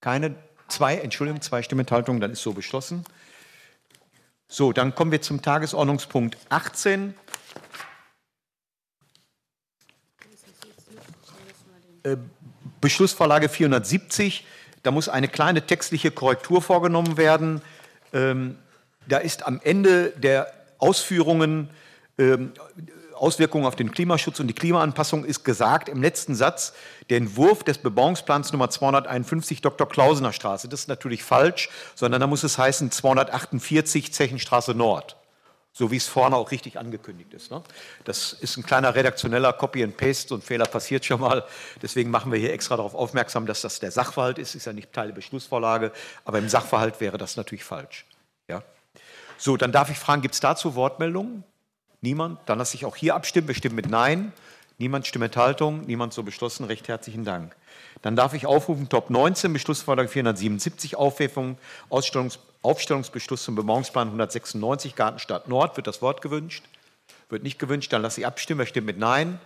Keine? 0.00 0.34
Zwei, 0.66 0.96
Entschuldigung, 0.96 1.40
zwei 1.42 1.62
Stimmenthaltungen, 1.62 2.20
dann 2.20 2.32
ist 2.32 2.42
so 2.42 2.52
beschlossen. 2.54 3.04
So, 4.48 4.72
dann 4.72 4.96
kommen 4.96 5.12
wir 5.12 5.22
zum 5.22 5.40
Tagesordnungspunkt 5.40 6.36
18. 6.48 7.14
Äh, 12.02 12.16
Beschlussvorlage 12.80 13.48
470. 13.48 14.44
Da 14.82 14.90
muss 14.90 15.08
eine 15.08 15.28
kleine 15.28 15.64
textliche 15.64 16.10
Korrektur 16.10 16.62
vorgenommen 16.62 17.16
werden. 17.16 17.62
Ähm, 18.12 18.58
da 19.06 19.18
ist 19.18 19.46
am 19.46 19.60
Ende 19.62 20.10
der 20.16 20.52
Ausführungen 20.78 21.70
ähm, 22.18 22.54
Auswirkungen 23.14 23.66
auf 23.66 23.76
den 23.76 23.90
Klimaschutz 23.90 24.40
und 24.40 24.48
die 24.48 24.54
Klimaanpassung 24.54 25.24
ist 25.24 25.44
gesagt 25.44 25.88
im 25.88 26.02
letzten 26.02 26.34
Satz 26.34 26.74
der 27.10 27.18
Entwurf 27.18 27.64
des 27.64 27.78
Bebauungsplans 27.78 28.52
Nummer 28.52 28.70
251 28.70 29.60
Dr. 29.60 29.88
Klausener 29.88 30.32
Straße. 30.32 30.68
Das 30.68 30.80
ist 30.80 30.88
natürlich 30.88 31.22
falsch, 31.22 31.70
sondern 31.94 32.20
da 32.20 32.26
muss 32.26 32.42
es 32.42 32.58
heißen 32.58 32.90
248 32.90 34.12
Zechenstraße 34.12 34.74
Nord. 34.74 35.16
So 35.76 35.90
wie 35.90 35.96
es 35.96 36.06
vorne 36.06 36.36
auch 36.36 36.52
richtig 36.52 36.78
angekündigt 36.78 37.34
ist. 37.34 37.50
Ne? 37.50 37.60
Das 38.04 38.32
ist 38.32 38.56
ein 38.56 38.62
kleiner 38.62 38.94
redaktioneller 38.94 39.52
Copy 39.52 39.82
and 39.82 39.96
Paste, 39.96 40.28
so 40.28 40.36
ein 40.36 40.42
Fehler 40.42 40.66
passiert 40.66 41.04
schon 41.04 41.20
mal. 41.20 41.44
Deswegen 41.82 42.10
machen 42.10 42.30
wir 42.30 42.38
hier 42.38 42.52
extra 42.52 42.76
darauf 42.76 42.94
aufmerksam, 42.94 43.44
dass 43.46 43.60
das 43.60 43.80
der 43.80 43.90
Sachverhalt 43.90 44.38
ist, 44.38 44.54
ist 44.54 44.66
ja 44.66 44.72
nicht 44.72 44.92
Teil 44.92 45.08
der 45.08 45.14
Beschlussvorlage, 45.14 45.90
aber 46.24 46.38
im 46.38 46.48
Sachverhalt 46.48 47.00
wäre 47.00 47.18
das 47.18 47.36
natürlich 47.36 47.64
falsch. 47.64 48.06
Ja? 48.46 48.62
So, 49.36 49.56
dann 49.56 49.72
darf 49.72 49.90
ich 49.90 49.98
fragen, 49.98 50.22
gibt 50.22 50.34
es 50.34 50.40
dazu 50.40 50.76
Wortmeldungen? 50.76 51.42
Niemand? 52.04 52.38
Dann 52.44 52.58
lasse 52.58 52.76
ich 52.76 52.84
auch 52.84 52.96
hier 52.96 53.14
abstimmen. 53.14 53.48
Wir 53.48 53.54
stimmen 53.54 53.76
mit 53.76 53.88
Nein. 53.88 54.34
Niemand 54.76 55.06
stimmt 55.06 55.24
Enthaltung. 55.24 55.86
Niemand 55.86 56.12
so 56.12 56.22
beschlossen. 56.22 56.64
Recht 56.66 56.86
herzlichen 56.86 57.24
Dank. 57.24 57.56
Dann 58.02 58.14
darf 58.14 58.34
ich 58.34 58.44
aufrufen, 58.44 58.90
Top 58.90 59.08
19, 59.08 59.54
Beschlussvorlage 59.54 60.10
477, 60.10 60.96
Aufwerfung, 60.96 61.56
Ausstellungs 61.88 62.38
Aufstellungsbeschluss 62.60 63.44
zum 63.44 63.54
Bebauungsplan 63.54 64.08
196, 64.08 64.94
Gartenstadt 64.96 65.48
Nord. 65.48 65.76
Wird 65.76 65.86
das 65.86 66.02
Wort 66.02 66.20
gewünscht? 66.20 66.64
Wird 67.30 67.42
nicht 67.42 67.58
gewünscht. 67.58 67.90
Dann 67.92 68.02
lasse 68.02 68.20
ich 68.20 68.26
abstimmen. 68.26 68.58
Wer 68.58 68.66
stimmt 68.66 68.86
mit 68.86 68.98
Nein? 68.98 69.40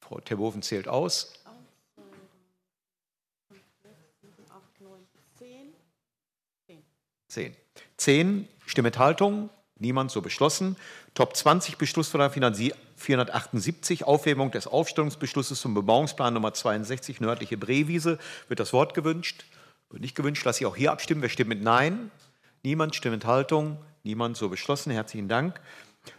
Frau 0.00 0.20
Terboven 0.20 0.60
zählt 0.60 0.86
aus. 0.86 1.32
Zehn. 7.28 7.56
Zehn 7.96 8.48
Stimmenthaltung. 8.66 9.48
Niemand 9.80 10.10
so 10.10 10.20
beschlossen. 10.20 10.76
Top 11.14 11.34
20 11.34 11.78
Beschlussvorlage 11.78 12.34
478, 12.96 14.04
Aufhebung 14.04 14.50
des 14.50 14.66
Aufstellungsbeschlusses 14.66 15.60
zum 15.60 15.72
Bebauungsplan 15.72 16.34
Nummer 16.34 16.52
62, 16.52 17.20
nördliche 17.20 17.56
Brewiese. 17.56 18.18
Wird 18.48 18.60
das 18.60 18.74
Wort 18.74 18.92
gewünscht? 18.92 19.44
Wird 19.88 20.02
nicht 20.02 20.14
gewünscht. 20.14 20.44
Lasse 20.44 20.60
ich 20.60 20.66
auch 20.66 20.76
hier 20.76 20.92
abstimmen. 20.92 21.22
Wer 21.22 21.30
stimmt 21.30 21.48
mit 21.48 21.62
Nein? 21.62 22.10
Niemand. 22.62 22.94
Stimmenthaltung? 22.94 23.78
Niemand 24.04 24.36
so 24.36 24.50
beschlossen. 24.50 24.92
Herzlichen 24.92 25.28
Dank. 25.28 25.58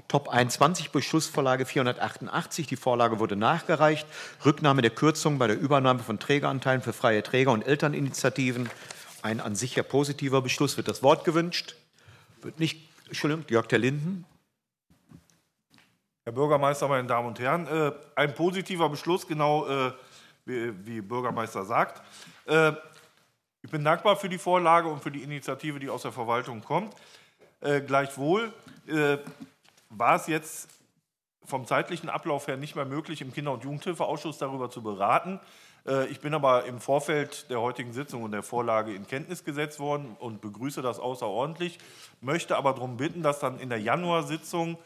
Top 0.08 0.28
21 0.30 0.90
Beschlussvorlage 0.90 1.66
488. 1.66 2.66
Die 2.66 2.76
Vorlage 2.76 3.20
wurde 3.20 3.36
nachgereicht. 3.36 4.08
Rücknahme 4.44 4.82
der 4.82 4.92
Kürzung 4.92 5.38
bei 5.38 5.46
der 5.46 5.60
Übernahme 5.60 6.00
von 6.00 6.20
Trägeranteilen 6.20 6.82
für 6.82 6.94
freie 6.94 7.22
Träger 7.22 7.52
und 7.52 7.66
Elterninitiativen. 7.68 8.70
Ein 9.22 9.40
an 9.40 9.56
sich 9.56 9.76
ja 9.76 9.84
positiver 9.84 10.42
Beschluss. 10.42 10.78
Wird 10.78 10.88
das 10.88 11.04
Wort 11.04 11.26
gewünscht? 11.26 11.76
Wird 12.42 12.60
nicht. 12.60 12.91
Entschuldigung, 13.12 13.44
Jörg 13.50 13.68
der 13.68 13.80
Linden. 13.80 14.26
Herr 16.24 16.32
Bürgermeister, 16.32 16.88
meine 16.88 17.06
Damen 17.10 17.28
und 17.28 17.42
Herren, 17.42 17.68
äh, 17.68 17.92
ein 18.16 18.34
positiver 18.34 18.88
Beschluss, 18.88 19.28
genau 19.28 19.68
äh, 19.68 19.92
wie, 20.46 20.74
wie 20.86 21.02
Bürgermeister 21.02 21.66
sagt. 21.66 22.02
Äh, 22.46 22.72
ich 23.64 23.70
bin 23.70 23.84
dankbar 23.84 24.16
für 24.16 24.30
die 24.30 24.38
Vorlage 24.38 24.88
und 24.88 25.04
für 25.04 25.12
die 25.12 25.24
Initiative, 25.24 25.78
die 25.78 25.90
aus 25.90 26.04
der 26.04 26.14
Verwaltung 26.14 26.62
kommt. 26.62 26.96
Gleichwohl 27.86 28.52
war 29.90 30.16
es 30.16 30.26
jetzt 30.26 30.68
vom 31.44 31.68
zeitlichen 31.68 32.10
Ablauf 32.10 32.48
her 32.48 32.58
nicht 32.58 32.76
mehr 32.76 32.86
möglich, 32.86 33.22
im 33.22 33.32
Kinder- 33.32 33.52
und 33.52 33.64
Jugendhilfeausschuss 33.64 34.40
darüber 34.40 34.72
zu 34.72 34.82
beraten. 34.82 35.40
Ich 36.12 36.20
bin 36.20 36.36
aber 36.36 36.66
im 36.66 36.80
Vorfeld 36.80 37.50
der 37.50 37.60
heutigen 37.60 37.92
Sitzung 37.92 38.22
und 38.22 38.32
der 38.32 38.44
Vorlage 38.44 38.94
in 38.94 39.08
Kenntnis 39.08 39.44
gesetzt 39.44 39.80
worden 39.80 40.16
und 40.20 40.40
begrüße 40.40 40.84
das 40.84 41.00
außerordentlich, 41.00 41.80
möchte 42.22 42.56
aber 42.56 42.74
darum 42.74 42.98
bitten, 42.98 43.24
dass 43.24 43.40
dann 43.40 43.60
in 43.60 43.70
der 43.70 43.80
Januarsitzung 43.80 44.78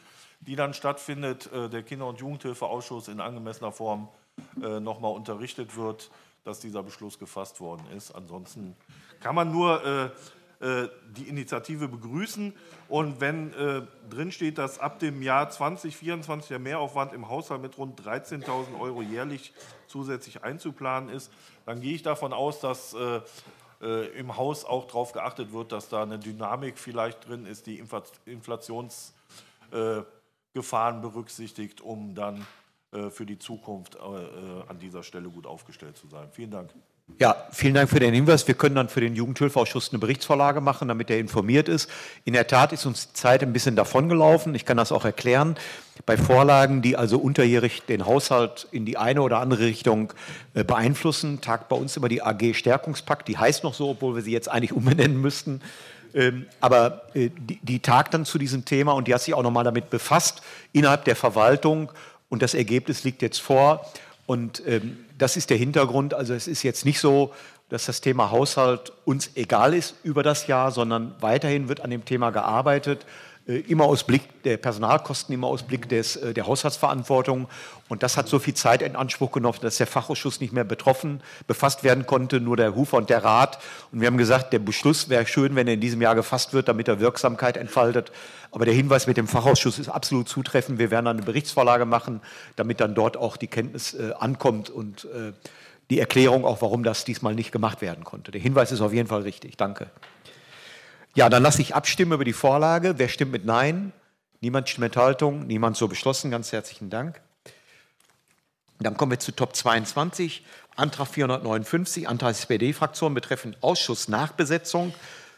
die 0.41 0.55
dann 0.55 0.73
stattfindet, 0.73 1.51
äh, 1.51 1.69
der 1.69 1.83
Kinder- 1.83 2.07
und 2.07 2.19
Jugendhilfeausschuss 2.19 3.07
in 3.07 3.19
angemessener 3.19 3.71
Form 3.71 4.07
äh, 4.61 4.79
nochmal 4.79 5.13
unterrichtet 5.13 5.75
wird, 5.75 6.11
dass 6.43 6.59
dieser 6.59 6.83
Beschluss 6.83 7.17
gefasst 7.17 7.59
worden 7.59 7.85
ist. 7.95 8.11
Ansonsten 8.11 8.75
kann 9.19 9.35
man 9.35 9.51
nur 9.51 9.83
äh, 9.83 10.09
die 10.61 11.27
Initiative 11.27 11.87
begrüßen. 11.87 12.53
Und 12.87 13.19
wenn 13.19 13.53
äh, 13.53 13.81
drin 14.09 14.31
steht, 14.31 14.57
dass 14.57 14.79
ab 14.79 14.99
dem 14.99 15.21
Jahr 15.21 15.49
2024 15.49 16.47
der 16.47 16.59
Mehraufwand 16.59 17.13
im 17.13 17.27
Haushalt 17.27 17.61
mit 17.61 17.77
rund 17.77 17.99
13.000 18.01 18.79
Euro 18.79 19.01
jährlich 19.01 19.53
zusätzlich 19.87 20.43
einzuplanen 20.43 21.09
ist, 21.09 21.31
dann 21.65 21.81
gehe 21.81 21.93
ich 21.93 22.03
davon 22.03 22.31
aus, 22.31 22.61
dass 22.61 22.93
äh, 22.93 23.21
äh, 23.81 24.07
im 24.17 24.37
Haus 24.37 24.63
auch 24.63 24.87
darauf 24.87 25.11
geachtet 25.11 25.51
wird, 25.51 25.71
dass 25.71 25.89
da 25.89 26.03
eine 26.03 26.19
Dynamik 26.19 26.77
vielleicht 26.77 27.27
drin 27.27 27.45
ist, 27.45 27.67
die 27.67 27.83
Inflations 28.25 29.13
Gefahren 30.55 31.01
berücksichtigt, 31.01 31.81
um 31.81 32.15
dann 32.15 32.47
äh, 32.95 33.09
für 33.09 33.25
die 33.25 33.37
Zukunft 33.37 33.95
äh, 33.95 33.99
äh, 33.99 34.63
an 34.67 34.79
dieser 34.79 35.03
Stelle 35.03 35.29
gut 35.29 35.45
aufgestellt 35.45 35.97
zu 35.97 36.07
sein. 36.07 36.29
Vielen 36.31 36.51
Dank. 36.51 36.73
Ja, 37.19 37.45
vielen 37.51 37.75
Dank 37.75 37.89
für 37.89 37.99
den 37.99 38.13
Hinweis. 38.13 38.47
Wir 38.47 38.55
können 38.55 38.75
dann 38.75 38.89
für 38.89 38.99
den 38.99 39.15
Jugendhilfeausschuss 39.15 39.91
eine 39.91 39.99
Berichtsvorlage 39.99 40.59
machen, 40.59 40.87
damit 40.87 41.09
er 41.09 41.19
informiert 41.19 41.69
ist. 41.69 41.89
In 42.25 42.33
der 42.33 42.47
Tat 42.47 42.73
ist 42.73 42.85
uns 42.85 43.07
die 43.07 43.13
Zeit 43.13 43.43
ein 43.43 43.53
bisschen 43.53 43.75
davongelaufen. 43.75 44.53
Ich 44.55 44.65
kann 44.65 44.75
das 44.75 44.91
auch 44.91 45.05
erklären. 45.05 45.55
Bei 46.05 46.17
Vorlagen, 46.17 46.81
die 46.81 46.97
also 46.97 47.19
unterjährig 47.19 47.83
den 47.83 48.05
Haushalt 48.05 48.67
in 48.71 48.85
die 48.85 48.97
eine 48.97 49.21
oder 49.21 49.39
andere 49.39 49.65
Richtung 49.65 50.13
beeinflussen, 50.53 51.41
tagt 51.41 51.69
bei 51.69 51.75
uns 51.75 51.95
immer 51.95 52.09
die 52.09 52.21
AG 52.21 52.53
Stärkungspakt. 52.53 53.27
Die 53.27 53.37
heißt 53.37 53.63
noch 53.63 53.75
so, 53.75 53.91
obwohl 53.91 54.15
wir 54.15 54.23
sie 54.23 54.31
jetzt 54.31 54.49
eigentlich 54.49 54.73
umbenennen 54.73 55.21
müssten. 55.21 55.61
Ähm, 56.15 56.47
aber 56.59 57.03
äh, 57.13 57.29
die, 57.29 57.59
die 57.61 57.79
tagt 57.79 58.13
dann 58.13 58.25
zu 58.25 58.37
diesem 58.37 58.65
Thema 58.65 58.93
und 58.93 59.07
die 59.07 59.13
hat 59.13 59.21
sich 59.21 59.33
auch 59.35 59.43
nochmal 59.43 59.63
damit 59.63 59.89
befasst 59.89 60.41
innerhalb 60.73 61.05
der 61.05 61.15
Verwaltung 61.15 61.91
und 62.29 62.41
das 62.41 62.55
Ergebnis 62.55 63.03
liegt 63.03 63.21
jetzt 63.21 63.39
vor. 63.39 63.85
Und 64.25 64.63
ähm, 64.65 65.04
das 65.17 65.37
ist 65.37 65.49
der 65.49 65.57
Hintergrund. 65.57 66.13
Also 66.13 66.33
es 66.33 66.47
ist 66.47 66.63
jetzt 66.63 66.85
nicht 66.85 66.99
so, 66.99 67.33
dass 67.69 67.85
das 67.85 68.01
Thema 68.01 68.31
Haushalt 68.31 68.91
uns 69.05 69.31
egal 69.35 69.73
ist 69.73 69.95
über 70.03 70.23
das 70.23 70.47
Jahr, 70.47 70.71
sondern 70.71 71.15
weiterhin 71.19 71.67
wird 71.67 71.81
an 71.81 71.89
dem 71.89 72.05
Thema 72.05 72.29
gearbeitet. 72.29 73.05
Äh, 73.47 73.57
immer 73.59 73.85
aus 73.85 74.03
Blick 74.03 74.41
der 74.43 74.57
Personalkosten, 74.57 75.33
immer 75.33 75.47
aus 75.47 75.63
Blick 75.63 75.87
des, 75.87 76.15
äh, 76.15 76.33
der 76.33 76.47
Haushaltsverantwortung. 76.47 77.47
Und 77.89 78.01
das 78.01 78.17
hat 78.17 78.27
so 78.27 78.39
viel 78.39 78.55
Zeit 78.55 78.81
in 78.81 78.95
Anspruch 78.95 79.31
genommen, 79.31 79.59
dass 79.61 79.77
der 79.77 79.85
Fachausschuss 79.85 80.39
nicht 80.39 80.51
mehr 80.51 80.63
betroffen, 80.63 81.21
befasst 81.45 81.83
werden 81.83 82.07
konnte, 82.07 82.39
nur 82.39 82.57
der 82.57 82.75
Hufer 82.75 82.97
und 82.97 83.09
der 83.09 83.23
Rat. 83.23 83.59
Und 83.91 84.01
wir 84.01 84.07
haben 84.07 84.17
gesagt, 84.17 84.51
der 84.53 84.59
Beschluss 84.59 85.09
wäre 85.09 85.27
schön, 85.27 85.55
wenn 85.55 85.67
er 85.67 85.75
in 85.75 85.81
diesem 85.81 86.01
Jahr 86.01 86.15
gefasst 86.15 86.53
wird, 86.53 86.67
damit 86.67 86.87
er 86.87 86.99
Wirksamkeit 86.99 87.57
entfaltet. 87.57 88.11
Aber 88.51 88.65
der 88.65 88.73
Hinweis 88.73 89.05
mit 89.05 89.17
dem 89.17 89.27
Fachausschuss 89.27 89.77
ist 89.77 89.89
absolut 89.89 90.27
zutreffend. 90.27 90.79
Wir 90.79 90.89
werden 90.89 91.07
eine 91.07 91.21
Berichtsvorlage 91.21 91.85
machen, 91.85 92.21
damit 92.55 92.79
dann 92.79 92.95
dort 92.95 93.15
auch 93.15 93.37
die 93.37 93.47
Kenntnis 93.47 93.93
äh, 93.93 94.13
ankommt 94.17 94.71
und 94.71 95.05
äh, 95.05 95.33
die 95.91 95.99
Erklärung 95.99 96.45
auch, 96.45 96.63
warum 96.63 96.83
das 96.83 97.05
diesmal 97.05 97.35
nicht 97.35 97.51
gemacht 97.51 97.81
werden 97.81 98.03
konnte. 98.03 98.31
Der 98.31 98.41
Hinweis 98.41 98.71
ist 98.71 98.81
auf 98.81 98.91
jeden 98.91 99.07
Fall 99.07 99.21
richtig. 99.21 99.55
Danke. 99.55 99.91
Ja, 101.15 101.29
dann 101.29 101.43
lasse 101.43 101.61
ich 101.61 101.73
abstimmen 101.73 102.11
über 102.11 102.25
die 102.25 102.33
Vorlage. 102.33 102.95
Wer 102.97 103.07
stimmt 103.07 103.31
mit 103.31 103.45
Nein? 103.45 103.93
Niemand 104.41 104.67
stimmt 104.67 104.81
mit 104.81 104.95
Enthaltung. 104.95 105.47
Niemand 105.47 105.77
so 105.77 105.87
beschlossen. 105.87 106.29
Ganz 106.29 106.51
herzlichen 106.51 106.89
Dank. 106.89 107.21
Dann 108.79 108.97
kommen 108.97 109.11
wir 109.11 109.19
zu 109.19 109.31
Top 109.31 109.55
22. 109.55 110.43
Antrag 110.75 111.07
459, 111.07 112.09
Antrag 112.09 112.31
SPD-Fraktion 112.31 113.13
betreffend 113.13 113.57
Ausschussnachbesetzung. 113.61 114.93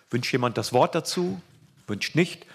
Wünscht 0.09 0.31
jemand 0.31 0.57
das 0.57 0.73
Wort 0.73 0.95
dazu? 0.95 1.39
Wünscht 1.85 2.15
nicht. 2.15 2.47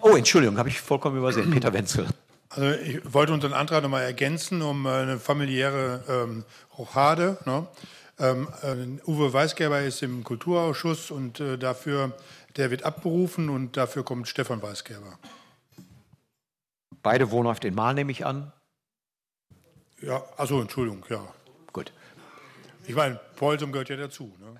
Oh, 0.00 0.14
Entschuldigung, 0.14 0.56
habe 0.56 0.68
ich 0.68 0.80
vollkommen 0.80 1.18
übersehen. 1.18 1.50
Peter 1.50 1.72
Wenzel. 1.72 2.06
Also 2.50 2.70
ich 2.70 3.00
wollte 3.12 3.32
unseren 3.32 3.52
Antrag 3.52 3.82
nochmal 3.82 4.04
ergänzen 4.04 4.62
um 4.62 4.86
eine 4.86 5.18
familiäre 5.18 6.04
ähm, 6.08 6.44
Rochade. 6.78 7.38
Ne? 7.44 7.66
Ähm, 8.20 8.48
äh, 8.62 9.08
Uwe 9.08 9.32
Weisgerber 9.32 9.82
ist 9.82 10.02
im 10.02 10.24
Kulturausschuss 10.24 11.10
und 11.10 11.38
äh, 11.38 11.56
dafür, 11.56 12.16
der 12.56 12.70
wird 12.70 12.82
abberufen 12.82 13.48
und 13.48 13.76
dafür 13.76 14.04
kommt 14.04 14.26
Stefan 14.26 14.60
Weisgerber. 14.60 15.18
Beide 17.02 17.30
wohnhaft 17.30 17.64
in 17.64 17.74
Mahl, 17.74 17.94
nehme 17.94 18.10
ich 18.10 18.26
an. 18.26 18.52
Ja, 20.00 20.24
also 20.36 20.60
Entschuldigung, 20.60 21.04
ja. 21.08 21.26
Gut. 21.72 21.92
Ich 22.86 22.94
meine, 22.94 23.20
Polsum 23.36 23.70
gehört 23.70 23.88
ja 23.88 23.96
dazu. 23.96 24.34
Ne? 24.40 24.56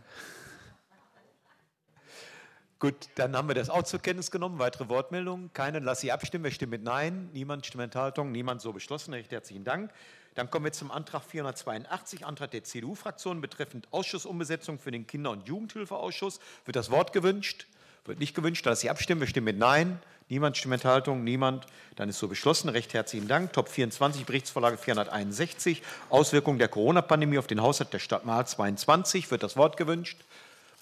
Gut, 2.79 3.09
dann 3.17 3.37
haben 3.37 3.49
wir 3.49 3.57
das 3.57 3.71
auch 3.71 3.83
zur 3.83 4.01
Kenntnis 4.01 4.31
genommen. 4.31 4.61
Weitere 4.61 4.89
Wortmeldungen? 4.89 5.53
Keine. 5.53 5.81
Lass 5.81 6.01
sie 6.01 6.13
abstimmen. 6.13 6.45
Wer 6.45 6.53
stimmt 6.53 6.71
mit 6.71 6.85
Nein? 6.85 7.29
Niemand 7.33 7.67
stimmt 7.67 7.83
Enthaltung. 7.83 8.31
Niemand 8.31 8.61
so 8.61 8.73
beschlossen. 8.73 9.15
Recht 9.15 9.33
herzlichen 9.33 9.65
Dank. 9.65 9.91
Dann 10.39 10.51
kommen 10.51 10.67
wir 10.67 10.73
zum 10.73 10.93
Antrag 10.93 11.25
482, 11.25 12.25
Antrag 12.25 12.53
der 12.53 12.63
CDU-Fraktion 12.63 13.41
betreffend 13.41 13.89
Ausschussumbesetzung 13.91 14.79
für 14.79 14.93
den 14.93 15.05
Kinder- 15.05 15.33
und 15.33 15.49
Jugendhilfeausschuss. 15.49 16.39
Wird 16.65 16.77
das 16.77 16.93
Wort 16.93 17.13
gewünscht? 17.13 17.67
Wird 18.05 18.21
nicht 18.21 18.37
gewünscht. 18.37 18.65
Lass 18.65 18.79
sie 18.79 18.89
abstimmen. 18.89 19.21
Wir 19.21 19.27
stimmen 19.27 19.47
mit 19.47 19.59
Nein. 19.59 20.01
Niemand 20.29 20.57
stimmt 20.57 20.75
Enthaltung. 20.75 21.25
Niemand. 21.25 21.67
Dann 21.97 22.09
ist 22.09 22.21
so 22.21 22.29
beschlossen. 22.29 22.69
Recht 22.69 22.95
herzlichen 22.95 23.27
Dank. 23.27 23.53
Top 23.53 23.69
24, 23.69 24.27
Berichtsvorlage 24.27 24.77
461, 24.77 25.83
Auswirkungen 26.09 26.61
der 26.61 26.69
Corona-Pandemie 26.69 27.39
auf 27.39 27.49
den 27.49 27.61
Haushalt 27.61 27.93
der 27.93 27.99
Stadt 27.99 28.25
Mahl 28.25 28.47
22. 28.47 29.33
Wird 29.33 29.43
das 29.43 29.57
Wort 29.57 29.77
gewünscht? 29.77 30.21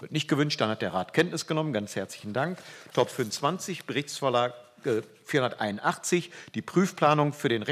Wird 0.01 0.13
nicht 0.13 0.29
gewünscht, 0.29 0.61
dann 0.61 0.69
hat 0.69 0.83
der 0.83 0.93
Rat 0.93 1.15
Kenntnis 1.15 1.47
genommen. 1.47 1.73
Ganz 1.73 1.97
herzlichen 1.97 2.35
Dank. 2.35 2.59
Top 2.93 3.09
25, 3.09 3.87
Berichtsvorlage 3.87 4.53
481, 5.25 6.31
die 6.55 6.61
Prüfplanung 6.63 7.33
für, 7.33 7.49
den 7.49 7.63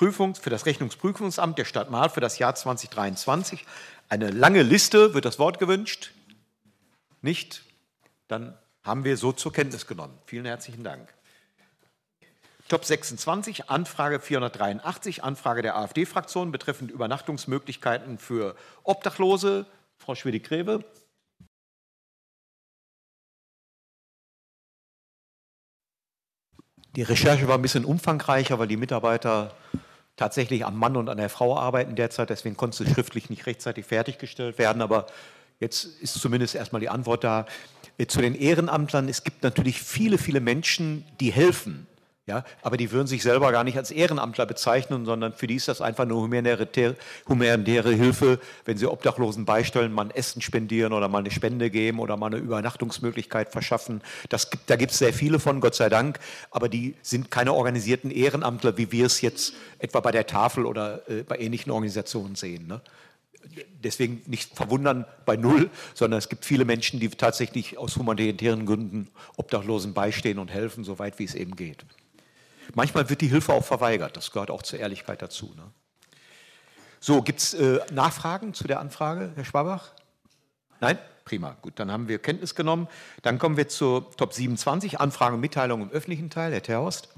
Rechnungsprüfungs, 0.00 0.38
für 0.38 0.50
das 0.50 0.66
Rechnungsprüfungsamt 0.66 1.58
der 1.58 1.64
Stadt 1.64 1.90
Mahl 1.90 2.08
für 2.08 2.20
das 2.20 2.38
Jahr 2.38 2.54
2023. 2.54 3.64
Eine 4.08 4.30
lange 4.30 4.62
Liste. 4.62 5.14
Wird 5.14 5.24
das 5.24 5.38
Wort 5.38 5.58
gewünscht? 5.58 6.12
Nicht? 7.20 7.62
Dann 8.26 8.58
haben 8.82 9.04
wir 9.04 9.16
so 9.16 9.32
zur 9.32 9.52
Kenntnis 9.52 9.86
genommen. 9.86 10.18
Vielen 10.24 10.46
herzlichen 10.46 10.82
Dank. 10.82 11.12
Top 12.68 12.84
26, 12.84 13.68
Anfrage 13.68 14.18
483, 14.18 15.22
Anfrage 15.22 15.60
der 15.60 15.76
AfD-Fraktion 15.76 16.52
betreffend 16.52 16.90
Übernachtungsmöglichkeiten 16.90 18.18
für 18.18 18.56
Obdachlose. 18.82 19.66
Frau 19.98 20.14
Schwede-Greve. 20.14 20.82
Die 26.96 27.02
Recherche 27.02 27.46
war 27.46 27.56
ein 27.56 27.62
bisschen 27.62 27.84
umfangreicher, 27.84 28.58
weil 28.58 28.68
die 28.68 28.76
Mitarbeiter 28.76 29.54
tatsächlich 30.16 30.64
am 30.64 30.76
Mann 30.76 30.96
und 30.96 31.08
an 31.08 31.18
der 31.18 31.28
Frau 31.28 31.56
arbeiten 31.56 31.96
derzeit. 31.96 32.30
Deswegen 32.30 32.56
konnte 32.56 32.84
es 32.84 32.90
schriftlich 32.90 33.30
nicht 33.30 33.46
rechtzeitig 33.46 33.86
fertiggestellt 33.86 34.58
werden. 34.58 34.82
Aber 34.82 35.06
jetzt 35.60 35.84
ist 35.84 36.14
zumindest 36.14 36.54
erstmal 36.54 36.80
die 36.80 36.88
Antwort 36.88 37.24
da. 37.24 37.46
Zu 38.08 38.20
den 38.20 38.34
Ehrenamtlern. 38.34 39.08
Es 39.08 39.22
gibt 39.22 39.42
natürlich 39.42 39.80
viele, 39.80 40.18
viele 40.18 40.40
Menschen, 40.40 41.04
die 41.20 41.30
helfen. 41.30 41.86
Ja, 42.28 42.44
aber 42.62 42.76
die 42.76 42.92
würden 42.92 43.08
sich 43.08 43.20
selber 43.24 43.50
gar 43.50 43.64
nicht 43.64 43.76
als 43.76 43.90
Ehrenamtler 43.90 44.46
bezeichnen, 44.46 45.04
sondern 45.04 45.32
für 45.32 45.48
die 45.48 45.56
ist 45.56 45.66
das 45.66 45.80
einfach 45.80 46.04
eine 46.04 46.14
humanitäre, 46.14 46.94
humanitäre 47.28 47.92
Hilfe, 47.92 48.38
wenn 48.64 48.78
sie 48.78 48.86
Obdachlosen 48.86 49.44
beistellen, 49.44 49.92
mal 49.92 50.04
ein 50.04 50.10
Essen 50.12 50.40
spendieren 50.40 50.92
oder 50.92 51.08
mal 51.08 51.18
eine 51.18 51.32
Spende 51.32 51.68
geben 51.68 51.98
oder 51.98 52.16
mal 52.16 52.28
eine 52.28 52.36
Übernachtungsmöglichkeit 52.36 53.50
verschaffen. 53.50 54.02
Das 54.28 54.50
gibt, 54.50 54.70
da 54.70 54.76
gibt 54.76 54.92
es 54.92 54.98
sehr 54.98 55.12
viele 55.12 55.40
von, 55.40 55.60
Gott 55.60 55.74
sei 55.74 55.88
Dank, 55.88 56.20
aber 56.52 56.68
die 56.68 56.94
sind 57.02 57.32
keine 57.32 57.54
organisierten 57.54 58.12
Ehrenamtler, 58.12 58.78
wie 58.78 58.92
wir 58.92 59.06
es 59.06 59.20
jetzt 59.20 59.54
etwa 59.80 59.98
bei 59.98 60.12
der 60.12 60.28
Tafel 60.28 60.64
oder 60.64 61.02
äh, 61.10 61.24
bei 61.24 61.40
ähnlichen 61.40 61.72
Organisationen 61.72 62.36
sehen. 62.36 62.68
Ne? 62.68 62.80
Deswegen 63.82 64.22
nicht 64.26 64.54
verwundern 64.54 65.06
bei 65.26 65.34
Null, 65.34 65.70
sondern 65.94 66.18
es 66.18 66.28
gibt 66.28 66.44
viele 66.44 66.64
Menschen, 66.64 67.00
die 67.00 67.08
tatsächlich 67.08 67.78
aus 67.78 67.96
humanitären 67.96 68.64
Gründen 68.64 69.08
Obdachlosen 69.36 69.92
beistehen 69.92 70.38
und 70.38 70.52
helfen, 70.52 70.84
soweit 70.84 71.18
wie 71.18 71.24
es 71.24 71.34
eben 71.34 71.56
geht. 71.56 71.84
Manchmal 72.74 73.08
wird 73.08 73.20
die 73.20 73.28
Hilfe 73.28 73.52
auch 73.52 73.64
verweigert. 73.64 74.16
Das 74.16 74.30
gehört 74.30 74.50
auch 74.50 74.62
zur 74.62 74.78
Ehrlichkeit 74.78 75.22
dazu. 75.22 75.52
Ne? 75.56 75.70
So, 77.00 77.22
gibt 77.22 77.40
es 77.40 77.54
äh, 77.54 77.80
Nachfragen 77.92 78.54
zu 78.54 78.66
der 78.66 78.80
Anfrage, 78.80 79.32
Herr 79.34 79.44
Schwabach? 79.44 79.90
Nein? 80.80 80.98
Prima. 81.24 81.56
Gut, 81.62 81.74
dann 81.76 81.90
haben 81.90 82.08
wir 82.08 82.18
Kenntnis 82.18 82.54
genommen. 82.54 82.88
Dann 83.22 83.38
kommen 83.38 83.56
wir 83.56 83.68
zur 83.68 84.10
Top 84.16 84.32
27, 84.32 85.00
Anfrage 85.00 85.34
und 85.34 85.40
Mitteilung 85.40 85.82
im 85.82 85.90
öffentlichen 85.90 86.30
Teil. 86.30 86.52
Herr 86.52 86.62
Terhorst. 86.62 87.08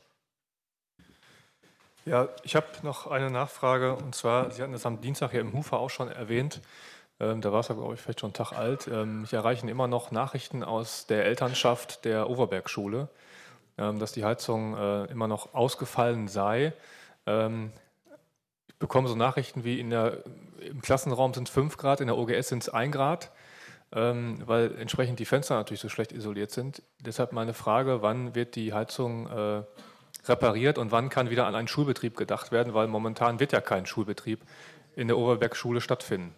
Ja, 2.04 2.28
ich 2.42 2.54
habe 2.54 2.66
noch 2.82 3.06
eine 3.06 3.30
Nachfrage. 3.30 3.94
Und 3.96 4.14
zwar, 4.14 4.50
Sie 4.50 4.62
hatten 4.62 4.72
das 4.72 4.84
am 4.84 5.00
Dienstag 5.00 5.30
hier 5.30 5.40
im 5.40 5.54
Hufer 5.54 5.78
auch 5.78 5.88
schon 5.90 6.08
erwähnt. 6.08 6.60
Ähm, 7.20 7.40
da 7.40 7.52
war 7.52 7.60
es, 7.60 7.68
glaube 7.68 7.94
ich, 7.94 8.00
vielleicht 8.00 8.20
schon 8.20 8.28
einen 8.28 8.34
Tag 8.34 8.52
alt. 8.52 8.88
Ähm, 8.88 9.22
mich 9.22 9.32
erreichen 9.32 9.68
immer 9.68 9.86
noch 9.86 10.10
Nachrichten 10.10 10.62
aus 10.62 11.06
der 11.06 11.24
Elternschaft 11.24 12.04
der 12.04 12.28
Overberg-Schule. 12.28 13.08
Ähm, 13.76 13.98
dass 13.98 14.12
die 14.12 14.24
Heizung 14.24 14.76
äh, 14.76 15.04
immer 15.06 15.26
noch 15.26 15.52
ausgefallen 15.52 16.28
sei. 16.28 16.72
Ähm, 17.26 17.72
ich 18.68 18.76
bekomme 18.76 19.08
so 19.08 19.16
Nachrichten 19.16 19.64
wie 19.64 19.80
in 19.80 19.90
der, 19.90 20.22
im 20.60 20.80
Klassenraum 20.80 21.34
sind 21.34 21.48
es 21.48 21.54
5 21.54 21.76
Grad, 21.76 22.00
in 22.00 22.06
der 22.06 22.16
OGS 22.16 22.48
sind 22.48 22.62
es 22.62 22.68
1 22.68 22.94
Grad, 22.94 23.32
ähm, 23.90 24.40
weil 24.46 24.76
entsprechend 24.78 25.18
die 25.18 25.24
Fenster 25.24 25.56
natürlich 25.56 25.80
so 25.80 25.88
schlecht 25.88 26.12
isoliert 26.12 26.52
sind. 26.52 26.82
Deshalb 27.00 27.32
meine 27.32 27.52
Frage, 27.52 28.00
wann 28.00 28.36
wird 28.36 28.54
die 28.54 28.72
Heizung 28.72 29.26
äh, 29.26 29.62
repariert 30.28 30.78
und 30.78 30.92
wann 30.92 31.08
kann 31.08 31.30
wieder 31.30 31.46
an 31.46 31.56
einen 31.56 31.68
Schulbetrieb 31.68 32.16
gedacht 32.16 32.52
werden, 32.52 32.74
weil 32.74 32.86
momentan 32.86 33.40
wird 33.40 33.50
ja 33.50 33.60
kein 33.60 33.86
Schulbetrieb 33.86 34.40
in 34.94 35.08
der 35.08 35.18
Oberbergschule 35.18 35.80
stattfinden. 35.80 36.32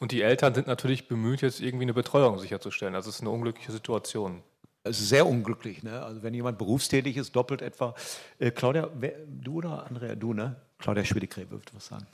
Und 0.00 0.10
die 0.10 0.22
Eltern 0.22 0.54
sind 0.54 0.66
natürlich 0.66 1.06
bemüht, 1.06 1.42
jetzt 1.42 1.60
irgendwie 1.60 1.84
eine 1.84 1.94
Betreuung 1.94 2.38
sicherzustellen. 2.40 2.96
Also 2.96 3.10
es 3.10 3.16
ist 3.16 3.20
eine 3.20 3.30
unglückliche 3.30 3.70
Situation. 3.70 4.42
Es 4.82 5.00
ist 5.00 5.10
sehr 5.10 5.26
unglücklich. 5.26 5.82
Ne? 5.82 6.02
Also 6.02 6.22
wenn 6.22 6.32
jemand 6.32 6.58
berufstätig 6.58 7.16
ist, 7.16 7.36
doppelt 7.36 7.60
etwa. 7.60 7.94
Äh, 8.38 8.50
Claudia, 8.50 8.88
wer, 8.94 9.12
du 9.26 9.56
oder 9.56 9.86
Andrea? 9.86 10.14
Du, 10.14 10.32
ne? 10.32 10.56
Claudia 10.78 11.04
Schwedekräbe 11.04 11.50
würde 11.50 11.66
was 11.74 11.86
sagen. 11.86 12.06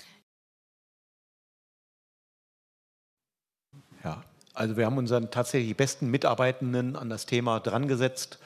Ja, 4.02 4.24
also 4.52 4.76
wir 4.76 4.86
haben 4.86 4.98
unseren 4.98 5.30
tatsächlich 5.30 5.76
besten 5.76 6.10
Mitarbeitenden 6.10 6.96
an 6.96 7.08
das 7.08 7.26
Thema 7.26 7.60
drangesetzt. 7.60 8.40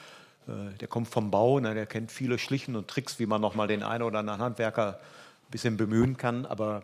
Äh, 0.47 0.77
der 0.77 0.87
kommt 0.87 1.07
vom 1.07 1.31
Bau, 1.31 1.59
ne? 1.59 1.73
der 1.73 1.87
kennt 1.87 2.11
viele 2.11 2.37
Schlichen 2.37 2.75
und 2.75 2.87
Tricks, 2.87 3.17
wie 3.17 3.25
man 3.25 3.41
nochmal 3.41 3.67
den 3.67 3.81
einen 3.81 4.03
oder 4.03 4.19
anderen 4.19 4.41
Handwerker 4.41 4.99
ein 4.99 5.51
bisschen 5.51 5.77
bemühen 5.77 6.17
kann. 6.17 6.45
Aber 6.45 6.83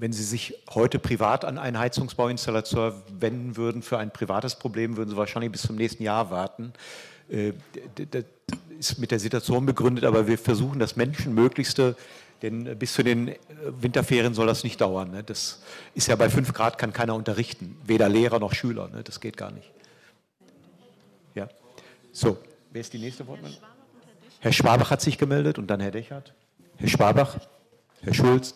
wenn 0.00 0.12
Sie 0.12 0.22
sich 0.22 0.54
heute 0.70 0.98
privat 0.98 1.44
an 1.44 1.58
einen 1.58 1.78
Heizungsbauinstallateur 1.78 3.02
wenden 3.18 3.56
würden 3.56 3.82
für 3.82 3.98
ein 3.98 4.10
privates 4.10 4.54
Problem, 4.56 4.96
würden 4.96 5.10
Sie 5.10 5.16
wahrscheinlich 5.16 5.52
bis 5.52 5.62
zum 5.62 5.76
nächsten 5.76 6.02
Jahr 6.02 6.30
warten. 6.30 6.72
Äh, 7.28 7.52
das 8.10 8.24
ist 8.78 8.98
mit 8.98 9.10
der 9.10 9.20
Situation 9.20 9.66
begründet, 9.66 10.04
aber 10.04 10.26
wir 10.26 10.38
versuchen 10.38 10.78
das 10.78 10.96
Menschenmöglichste, 10.96 11.96
denn 12.40 12.78
bis 12.78 12.94
zu 12.94 13.02
den 13.02 13.28
äh, 13.28 13.36
Winterferien 13.80 14.32
soll 14.32 14.46
das 14.46 14.64
nicht 14.64 14.80
dauern. 14.80 15.10
Ne? 15.10 15.22
Das 15.22 15.60
ist 15.94 16.08
ja 16.08 16.16
bei 16.16 16.30
5 16.30 16.54
Grad 16.54 16.78
kann 16.78 16.94
keiner 16.94 17.14
unterrichten, 17.14 17.76
weder 17.84 18.08
Lehrer 18.08 18.38
noch 18.38 18.54
Schüler. 18.54 18.88
Ne? 18.88 19.02
Das 19.04 19.20
geht 19.20 19.36
gar 19.36 19.50
nicht. 19.50 19.70
Ja. 21.34 21.48
So, 22.10 22.38
wer 22.70 22.80
ist 22.80 22.92
die 22.92 22.98
nächste 22.98 23.26
Wortmeldung? 23.26 23.60
Herr 24.40 24.52
Schwabach 24.52 24.90
hat 24.90 25.02
sich 25.02 25.18
gemeldet 25.18 25.58
und 25.58 25.66
dann 25.66 25.80
Herr 25.80 25.90
Dechert. 25.90 26.32
Herr 26.78 26.88
Schwabach, 26.88 27.36
Herr 28.00 28.14
Schulz. 28.14 28.54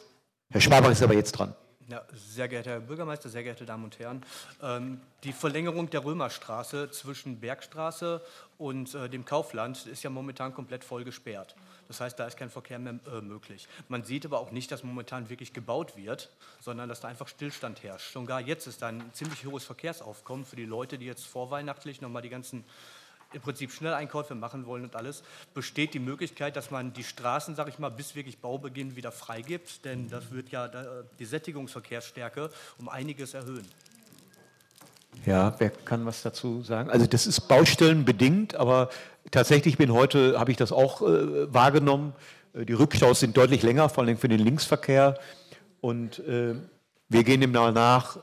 Herr 0.50 0.60
Schwabach 0.60 0.90
ist 0.90 1.02
aber 1.02 1.14
jetzt 1.14 1.32
dran. 1.32 1.54
Ja, 1.88 2.02
sehr 2.14 2.48
geehrter 2.48 2.70
Herr 2.70 2.80
Bürgermeister, 2.80 3.28
sehr 3.28 3.42
geehrte 3.42 3.66
Damen 3.66 3.84
und 3.84 3.98
Herren, 3.98 4.22
ähm, 4.62 5.00
die 5.22 5.34
Verlängerung 5.34 5.90
der 5.90 6.02
Römerstraße 6.02 6.90
zwischen 6.90 7.40
Bergstraße 7.40 8.22
und 8.56 8.94
äh, 8.94 9.10
dem 9.10 9.26
Kaufland 9.26 9.84
ist 9.86 10.02
ja 10.02 10.08
momentan 10.08 10.54
komplett 10.54 10.82
voll 10.82 11.04
gesperrt. 11.04 11.54
Das 11.88 12.00
heißt, 12.00 12.18
da 12.18 12.26
ist 12.26 12.38
kein 12.38 12.48
Verkehr 12.48 12.78
mehr 12.78 12.98
äh, 13.06 13.20
möglich. 13.20 13.68
Man 13.88 14.02
sieht 14.02 14.24
aber 14.24 14.38
auch 14.38 14.50
nicht, 14.50 14.72
dass 14.72 14.82
momentan 14.82 15.28
wirklich 15.28 15.52
gebaut 15.52 15.94
wird, 15.96 16.30
sondern 16.60 16.88
dass 16.88 17.00
da 17.00 17.08
einfach 17.08 17.28
Stillstand 17.28 17.82
herrscht. 17.82 18.10
Schon 18.10 18.24
gar 18.24 18.40
jetzt 18.40 18.66
ist 18.66 18.80
da 18.80 18.88
ein 18.88 19.02
ziemlich 19.12 19.44
hohes 19.44 19.64
Verkehrsaufkommen 19.64 20.46
für 20.46 20.56
die 20.56 20.64
Leute, 20.64 20.96
die 20.96 21.04
jetzt 21.04 21.26
vorweihnachtlich 21.26 22.00
nochmal 22.00 22.22
die 22.22 22.30
ganzen 22.30 22.64
im 23.34 23.40
Prinzip 23.40 23.70
Schnelleinkäufe 23.72 24.34
machen 24.34 24.66
wollen 24.66 24.84
und 24.84 24.96
alles, 24.96 25.22
besteht 25.52 25.94
die 25.94 25.98
Möglichkeit, 25.98 26.56
dass 26.56 26.70
man 26.70 26.92
die 26.92 27.04
Straßen, 27.04 27.54
sage 27.54 27.70
ich 27.70 27.78
mal, 27.78 27.90
bis 27.90 28.14
wirklich 28.14 28.38
Baubeginn 28.38 28.96
wieder 28.96 29.12
freigibt, 29.12 29.84
denn 29.84 30.08
das 30.08 30.30
wird 30.30 30.50
ja 30.50 30.70
die 31.18 31.24
Sättigungsverkehrsstärke 31.24 32.50
um 32.78 32.88
einiges 32.88 33.34
erhöhen. 33.34 33.66
Ja, 35.26 35.54
wer 35.58 35.70
kann 35.70 36.04
was 36.06 36.22
dazu 36.22 36.62
sagen? 36.62 36.90
Also 36.90 37.06
das 37.06 37.26
ist 37.26 37.42
baustellenbedingt, 37.48 38.56
aber 38.56 38.90
tatsächlich 39.30 39.78
bin 39.78 39.92
heute, 39.92 40.38
habe 40.38 40.50
ich 40.50 40.56
das 40.56 40.72
auch 40.72 41.02
äh, 41.02 41.52
wahrgenommen, 41.52 42.14
äh, 42.52 42.64
die 42.64 42.72
Rückstaus 42.72 43.20
sind 43.20 43.36
deutlich 43.36 43.62
länger, 43.62 43.88
vor 43.88 44.04
allem 44.04 44.18
für 44.18 44.28
den 44.28 44.40
Linksverkehr. 44.40 45.18
Und 45.80 46.18
äh, 46.20 46.54
wir 47.08 47.24
gehen 47.24 47.40
dem 47.40 47.52
nach, 47.52 48.18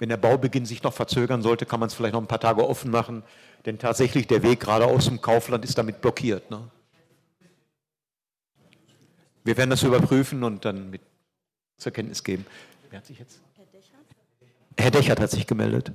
wenn 0.00 0.08
der 0.08 0.16
Baubeginn 0.16 0.64
sich 0.64 0.82
noch 0.82 0.94
verzögern 0.94 1.42
sollte, 1.42 1.66
kann 1.66 1.78
man 1.78 1.88
es 1.88 1.94
vielleicht 1.94 2.14
noch 2.14 2.22
ein 2.22 2.26
paar 2.26 2.40
Tage 2.40 2.66
offen 2.66 2.90
machen. 2.90 3.22
Denn 3.66 3.78
tatsächlich 3.78 4.26
der 4.26 4.42
Weg 4.42 4.60
gerade 4.60 4.86
aus 4.86 5.04
dem 5.04 5.20
Kaufland 5.20 5.62
ist 5.62 5.76
damit 5.76 6.00
blockiert. 6.00 6.50
Ne? 6.50 6.70
Wir 9.44 9.56
werden 9.58 9.68
das 9.68 9.82
überprüfen 9.82 10.42
und 10.42 10.64
dann 10.64 10.88
mit 10.88 11.02
zur 11.76 11.92
Kenntnis 11.92 12.24
geben. 12.24 12.46
Wer 12.88 12.98
hat 12.98 13.06
sich 13.06 13.18
jetzt? 13.18 13.40
Herr 13.56 13.66
Dechert. 13.66 14.00
Herr 14.78 14.90
Dechert 14.90 15.20
hat 15.20 15.30
sich 15.30 15.46
gemeldet. 15.46 15.92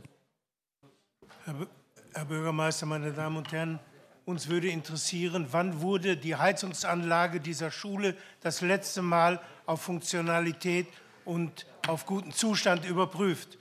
Herr 2.14 2.26
Bürgermeister, 2.26 2.86
meine 2.86 3.12
Damen 3.12 3.38
und 3.38 3.52
Herren, 3.52 3.80
uns 4.26 4.50
würde 4.50 4.68
interessieren, 4.68 5.48
wann 5.50 5.82
wurde 5.82 6.16
die 6.16 6.36
Heizungsanlage 6.36 7.40
dieser 7.40 7.72
Schule 7.72 8.16
das 8.42 8.62
letzte 8.62 9.02
Mal 9.02 9.42
auf 9.66 9.82
Funktionalität 9.82 10.88
und 11.24 11.66
auf 11.88 12.06
guten 12.06 12.32
Zustand 12.32 12.86
überprüft? 12.86 13.58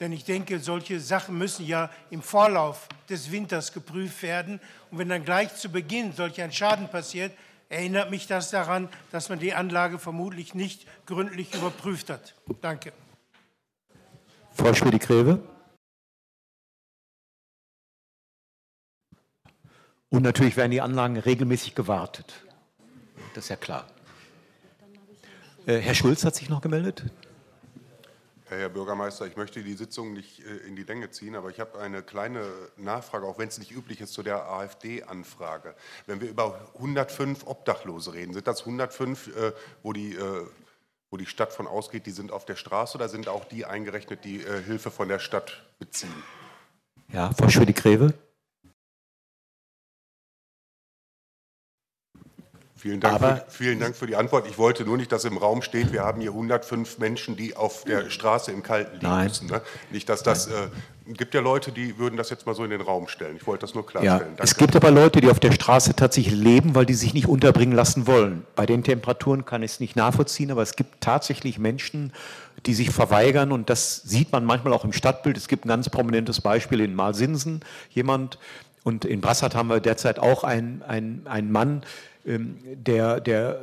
Denn 0.00 0.12
ich 0.12 0.24
denke, 0.24 0.60
solche 0.60 1.00
Sachen 1.00 1.36
müssen 1.38 1.66
ja 1.66 1.90
im 2.10 2.22
Vorlauf 2.22 2.88
des 3.08 3.32
Winters 3.32 3.72
geprüft 3.72 4.22
werden. 4.22 4.60
Und 4.90 4.98
wenn 4.98 5.08
dann 5.08 5.24
gleich 5.24 5.54
zu 5.56 5.70
Beginn 5.70 6.12
solch 6.12 6.40
ein 6.40 6.52
Schaden 6.52 6.88
passiert, 6.88 7.32
erinnert 7.68 8.10
mich 8.10 8.26
das 8.26 8.50
daran, 8.50 8.88
dass 9.10 9.28
man 9.28 9.38
die 9.38 9.54
Anlage 9.54 9.98
vermutlich 9.98 10.54
nicht 10.54 10.86
gründlich 11.06 11.54
überprüft 11.54 12.10
hat. 12.10 12.34
Danke. 12.60 12.92
Frau 14.52 14.72
Schmidt-Greve. 14.72 15.42
Und 20.10 20.22
natürlich 20.22 20.56
werden 20.56 20.70
die 20.70 20.80
Anlagen 20.80 21.18
regelmäßig 21.18 21.74
gewartet. 21.74 22.44
Das 23.34 23.44
ist 23.44 23.50
ja 23.50 23.56
klar. 23.56 23.86
Äh, 25.66 25.78
Herr 25.80 25.94
Schulz 25.94 26.24
hat 26.24 26.34
sich 26.34 26.48
noch 26.48 26.62
gemeldet. 26.62 27.04
Herr 28.48 28.68
Bürgermeister, 28.68 29.26
ich 29.26 29.36
möchte 29.36 29.62
die 29.62 29.74
Sitzung 29.74 30.12
nicht 30.12 30.40
äh, 30.40 30.66
in 30.66 30.76
die 30.76 30.84
Länge 30.84 31.10
ziehen, 31.10 31.36
aber 31.36 31.50
ich 31.50 31.60
habe 31.60 31.78
eine 31.78 32.02
kleine 32.02 32.44
Nachfrage, 32.76 33.26
auch 33.26 33.38
wenn 33.38 33.48
es 33.48 33.58
nicht 33.58 33.72
üblich 33.72 34.00
ist, 34.00 34.12
zu 34.12 34.22
der 34.22 34.48
AfD-Anfrage. 34.48 35.74
Wenn 36.06 36.20
wir 36.20 36.28
über 36.28 36.58
105 36.74 37.46
Obdachlose 37.46 38.14
reden, 38.14 38.32
sind 38.32 38.46
das 38.46 38.60
105, 38.60 39.28
äh, 39.28 39.52
wo 39.82 39.92
die, 39.92 40.14
äh, 40.14 40.46
wo 41.10 41.16
die 41.16 41.26
Stadt 41.26 41.52
von 41.52 41.66
ausgeht, 41.66 42.06
die 42.06 42.10
sind 42.10 42.32
auf 42.32 42.44
der 42.44 42.56
Straße 42.56 42.96
oder 42.96 43.08
sind 43.08 43.28
auch 43.28 43.44
die 43.44 43.64
eingerechnet, 43.64 44.24
die 44.24 44.38
Hilfe 44.38 44.90
von 44.90 45.08
der 45.08 45.18
Stadt 45.18 45.64
beziehen? 45.78 46.22
Ja, 47.10 47.30
Frau 47.32 47.48
Schwede-Greve. 47.48 48.12
Vielen 52.78 53.00
Dank, 53.00 53.18
für, 53.18 53.44
vielen 53.48 53.80
Dank 53.80 53.96
für 53.96 54.06
die 54.06 54.14
Antwort. 54.14 54.46
Ich 54.48 54.56
wollte 54.56 54.84
nur 54.84 54.96
nicht, 54.96 55.10
dass 55.10 55.24
im 55.24 55.36
Raum 55.36 55.62
steht, 55.62 55.92
wir 55.92 56.04
haben 56.04 56.20
hier 56.20 56.30
105 56.30 56.98
Menschen, 56.98 57.34
die 57.34 57.56
auf 57.56 57.82
der 57.82 58.08
Straße 58.08 58.52
im 58.52 58.62
Kalten 58.62 58.94
liegen 58.94 59.06
Nein. 59.06 59.26
müssen. 59.26 59.48
Ne? 59.48 59.62
Nicht, 59.90 60.08
dass 60.08 60.22
das, 60.22 60.46
äh, 60.46 60.68
gibt 61.08 61.34
ja 61.34 61.40
Leute, 61.40 61.72
die 61.72 61.98
würden 61.98 62.16
das 62.16 62.30
jetzt 62.30 62.46
mal 62.46 62.54
so 62.54 62.62
in 62.62 62.70
den 62.70 62.80
Raum 62.80 63.08
stellen. 63.08 63.34
Ich 63.36 63.48
wollte 63.48 63.62
das 63.62 63.74
nur 63.74 63.84
klarstellen. 63.84 64.34
Ja, 64.36 64.44
es 64.44 64.54
gibt 64.54 64.76
aber 64.76 64.92
Leute, 64.92 65.20
die 65.20 65.28
auf 65.28 65.40
der 65.40 65.50
Straße 65.50 65.96
tatsächlich 65.96 66.34
leben, 66.34 66.76
weil 66.76 66.86
die 66.86 66.94
sich 66.94 67.14
nicht 67.14 67.26
unterbringen 67.26 67.74
lassen 67.74 68.06
wollen. 68.06 68.46
Bei 68.54 68.64
den 68.64 68.84
Temperaturen 68.84 69.44
kann 69.44 69.64
ich 69.64 69.72
es 69.72 69.80
nicht 69.80 69.96
nachvollziehen, 69.96 70.52
aber 70.52 70.62
es 70.62 70.76
gibt 70.76 71.00
tatsächlich 71.00 71.58
Menschen, 71.58 72.12
die 72.66 72.74
sich 72.74 72.90
verweigern 72.90 73.50
und 73.50 73.70
das 73.70 74.02
sieht 74.02 74.30
man 74.30 74.44
manchmal 74.44 74.72
auch 74.72 74.84
im 74.84 74.92
Stadtbild. 74.92 75.36
Es 75.36 75.48
gibt 75.48 75.64
ein 75.64 75.68
ganz 75.68 75.88
prominentes 75.88 76.40
Beispiel 76.40 76.80
in 76.80 76.94
Malsinsen, 76.94 77.64
jemand, 77.90 78.38
und 78.84 79.04
in 79.04 79.20
Brassat 79.20 79.54
haben 79.54 79.68
wir 79.68 79.80
derzeit 79.80 80.18
auch 80.18 80.44
einen, 80.44 80.82
einen, 80.82 81.26
einen 81.26 81.52
Mann, 81.52 81.82
der, 82.28 83.20
der 83.20 83.60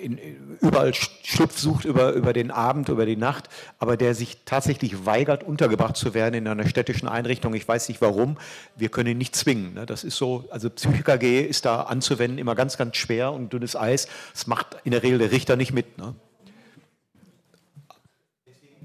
in, 0.00 0.18
überall 0.60 0.94
Schlupf 0.94 1.58
sucht 1.58 1.84
über, 1.84 2.12
über 2.12 2.32
den 2.32 2.50
Abend, 2.50 2.88
über 2.88 3.06
die 3.06 3.16
Nacht, 3.16 3.48
aber 3.78 3.96
der 3.96 4.14
sich 4.14 4.38
tatsächlich 4.44 5.06
weigert, 5.06 5.44
untergebracht 5.44 5.96
zu 5.96 6.14
werden 6.14 6.34
in 6.34 6.48
einer 6.48 6.66
städtischen 6.66 7.08
Einrichtung. 7.08 7.54
Ich 7.54 7.66
weiß 7.66 7.88
nicht 7.88 8.00
warum. 8.00 8.36
Wir 8.76 8.88
können 8.88 9.10
ihn 9.10 9.18
nicht 9.18 9.36
zwingen. 9.36 9.74
Ne? 9.74 9.86
Das 9.86 10.04
ist 10.04 10.16
so, 10.16 10.44
also 10.50 10.70
Psych-KG 10.70 11.42
ist 11.42 11.64
da 11.64 11.82
anzuwenden 11.82 12.38
immer 12.38 12.54
ganz, 12.54 12.76
ganz 12.76 12.96
schwer 12.96 13.32
und 13.32 13.52
dünnes 13.52 13.76
Eis. 13.76 14.08
Das 14.32 14.46
macht 14.46 14.76
in 14.84 14.92
der 14.92 15.02
Regel 15.02 15.18
der 15.18 15.30
Richter 15.30 15.56
nicht 15.56 15.72
mit. 15.72 15.98
Ne? 15.98 16.14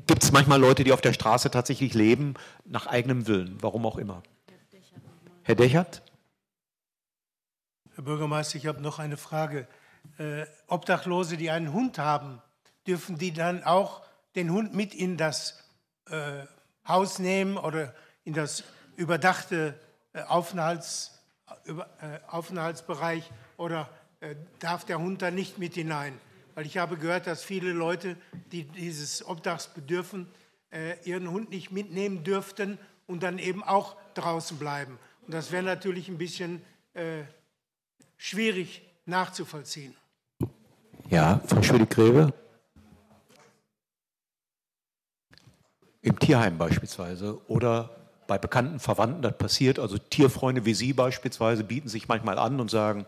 Gibt 0.07 0.23
es 0.23 0.32
manchmal 0.32 0.60
Leute, 0.60 0.84
die 0.84 0.91
auf 0.91 1.02
der 1.02 1.14
Straße 1.14 1.52
tatsächlich 1.52 1.94
leben, 1.94 2.34
nach 2.65 2.88
eigenem 2.88 3.28
Willen, 3.28 3.57
warum 3.61 3.86
auch 3.86 3.98
immer. 3.98 4.23
Herr 5.44 5.56
Dechert? 5.56 6.02
Herr 7.95 8.05
Bürgermeister, 8.05 8.55
ich 8.55 8.68
habe 8.68 8.81
noch 8.81 8.99
eine 8.99 9.18
Frage. 9.18 9.68
Äh, 10.18 10.45
Obdachlose, 10.68 11.35
die 11.35 11.51
einen 11.51 11.73
Hund 11.73 11.99
haben, 11.99 12.41
dürfen 12.88 13.18
die 13.18 13.34
dann 13.34 13.65
auch 13.65 14.01
den 14.35 14.49
Hund 14.49 14.73
mit 14.73 14.93
in 14.93 15.18
das 15.18 15.61
äh, 16.09 16.45
Haus 16.88 17.19
nehmen 17.19 17.57
oder 17.57 17.93
in 18.23 18.34
das 18.34 18.63
überdachte 18.95 19.77
äh, 20.13 20.22
Aufenthalts, 20.22 21.19
über, 21.65 21.89
äh, 22.01 22.19
Aufenthaltsbereich 22.30 23.30
oder 23.57 23.89
äh, 24.22 24.35
darf 24.59 24.85
der 24.85 24.99
Hund 24.99 25.22
da 25.22 25.30
nicht 25.30 25.57
mit 25.57 25.73
hinein? 25.73 26.18
Weil 26.55 26.65
ich 26.68 26.77
habe 26.77 26.95
gehört, 26.95 27.27
dass 27.27 27.43
viele 27.43 27.73
Leute, 27.73 28.15
die 28.53 28.63
dieses 28.63 29.27
Obdachs 29.27 29.68
bedürfen, 29.68 30.31
äh, 30.72 30.97
ihren 31.03 31.30
Hund 31.30 31.49
nicht 31.49 31.72
mitnehmen 31.72 32.23
dürften 32.23 32.77
und 33.05 33.22
dann 33.22 33.38
eben 33.38 33.65
auch 33.65 33.97
draußen 34.13 34.57
bleiben. 34.57 34.97
Und 35.27 35.34
das 35.34 35.51
wäre 35.51 35.63
natürlich 35.63 36.07
ein 36.07 36.18
bisschen 36.18 36.61
schwierig 38.22 38.84
nachzuvollziehen. 39.06 39.95
Ja, 41.10 41.41
Frau 41.48 41.61
Schwede-Greve? 41.64 42.31
Im 46.03 46.19
Tierheim 46.19 46.57
beispielsweise 46.57 47.39
oder 47.48 47.89
bei 48.27 48.38
bekannten 48.38 48.80
Verwandten 48.80 49.23
das 49.23 49.38
passiert. 49.38 49.80
Also 49.80 49.98
Tierfreunde 49.98 50.65
wie 50.65 50.76
Sie 50.76 50.93
beispielsweise 50.93 51.64
bieten 51.64 51.89
sich 51.89 52.07
manchmal 52.07 52.38
an 52.38 52.60
und 52.60 52.69
sagen, 52.69 53.06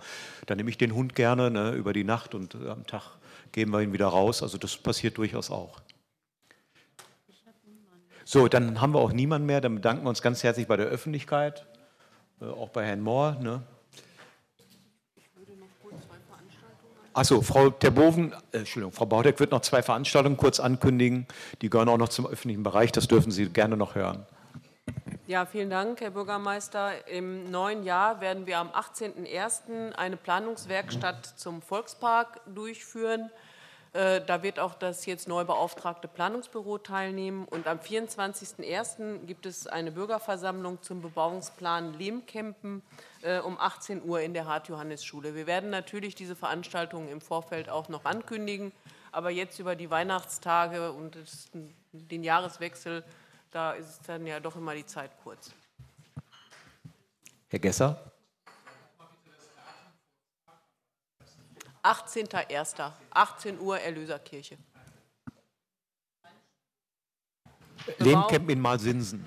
dann 0.48 0.57
nehme 0.57 0.69
ich 0.69 0.77
den 0.77 0.94
Hund 0.94 1.14
gerne 1.15 1.52
ne, 1.52 1.72
über 1.72 1.94
die 1.94 2.03
Nacht 2.03 2.34
und 2.34 2.56
äh, 2.56 2.69
am 2.69 2.88
Tag 2.88 3.18
geben 3.52 3.72
wir 3.72 3.81
ihn 3.81 3.94
wieder 3.94 4.07
raus. 4.07 4.41
Also 4.41 4.57
das 4.57 4.76
passiert 4.77 5.18
durchaus 5.19 5.52
auch. 5.52 5.80
So, 8.26 8.48
dann 8.48 8.81
haben 8.81 8.94
wir 8.94 8.99
auch 8.99 9.14
niemanden 9.14 9.45
mehr. 9.45 9.61
Dann 9.61 9.76
bedanken 9.76 10.06
wir 10.06 10.10
uns 10.10 10.23
ganz 10.23 10.44
herzlich 10.44 10.68
bei 10.68 10.77
der 10.77 10.88
Öffentlichkeit, 10.88 11.68
äh, 12.41 12.45
auch 12.45 12.69
bei 12.69 12.85
Herrn 12.85 13.02
Mohr. 13.02 13.38
Ne? 13.40 13.61
Achso, 17.14 17.41
Frau 17.44 17.69
Terboven, 17.69 18.34
äh, 18.52 18.57
Entschuldigung, 18.60 18.91
Frau 18.91 19.06
Baudeck 19.06 19.40
wird 19.40 19.52
noch 19.52 19.61
zwei 19.61 19.84
Veranstaltungen 19.84 20.35
kurz 20.35 20.60
ankündigen. 20.60 21.27
Die 21.61 21.69
gehören 21.69 21.90
auch 21.90 21.98
noch 21.98 22.10
zum 22.10 22.26
öffentlichen 22.26 22.64
Bereich. 22.64 22.91
Das 22.91 23.07
dürfen 23.07 23.31
Sie 23.31 23.49
gerne 23.49 23.77
noch 23.77 23.94
hören. 23.95 24.26
Ja, 25.27 25.45
vielen 25.45 25.69
Dank, 25.69 26.02
Herr 26.02 26.10
Bürgermeister. 26.10 27.07
Im 27.07 27.49
neuen 27.49 27.84
Jahr 27.84 28.19
werden 28.19 28.45
wir 28.45 28.57
am 28.57 28.69
18.01. 28.69 29.94
eine 29.94 30.18
Planungswerkstatt 30.18 31.26
zum 31.26 31.61
Volkspark 31.61 32.41
durchführen. 32.53 33.30
Äh, 33.94 34.22
da 34.26 34.41
wird 34.41 34.60
auch 34.60 34.74
das 34.74 35.06
jetzt 35.06 35.28
neu 35.28 35.45
beauftragte 35.45 36.07
Planungsbüro 36.07 36.80
teilnehmen. 36.80 37.45
Und 37.45 37.68
am 37.68 37.78
24.01. 37.78 39.26
gibt 39.26 39.45
es 39.45 39.68
eine 39.68 39.91
Bürgerversammlung 39.91 40.82
zum 40.82 41.02
Bebauungsplan 41.02 41.94
Lehmkempen 41.94 42.82
äh, 43.22 43.40
um 43.40 43.60
18 43.60 44.03
Uhr 44.03 44.22
in 44.22 44.34
der 44.34 44.45
Hart-Johannes-Schule. 44.45 45.36
Wir 45.36 45.45
werden 45.45 45.70
natürlich 45.70 46.15
diese 46.15 46.36
Veranstaltungen 46.36 47.07
im 47.07 47.22
Vorfeld 47.22 47.70
auch 47.70 47.88
noch 47.88 48.06
ankündigen. 48.06 48.72
Aber 49.11 49.30
jetzt 49.30 49.60
über 49.60 49.76
die 49.76 49.91
Weihnachtstage 49.91 50.91
und 50.91 51.15
den 51.91 52.24
Jahreswechsel, 52.24 53.03
da 53.52 53.74
ist 53.74 54.10
dann 54.10 54.26
ja 54.26 54.40
doch 54.40 54.56
immer 54.56 54.74
die 54.74 54.88
Zeit 54.88 55.11
kurz. 55.24 55.52
Herr 57.49 57.60
Gesser? 57.60 58.12
18.01. 61.84 62.91
18 63.11 63.60
Uhr 63.60 63.80
Erlöserkirche. 63.80 64.57
Lehmcamp 67.99 68.49
in 68.49 68.61
Malsinsen. 68.61 69.26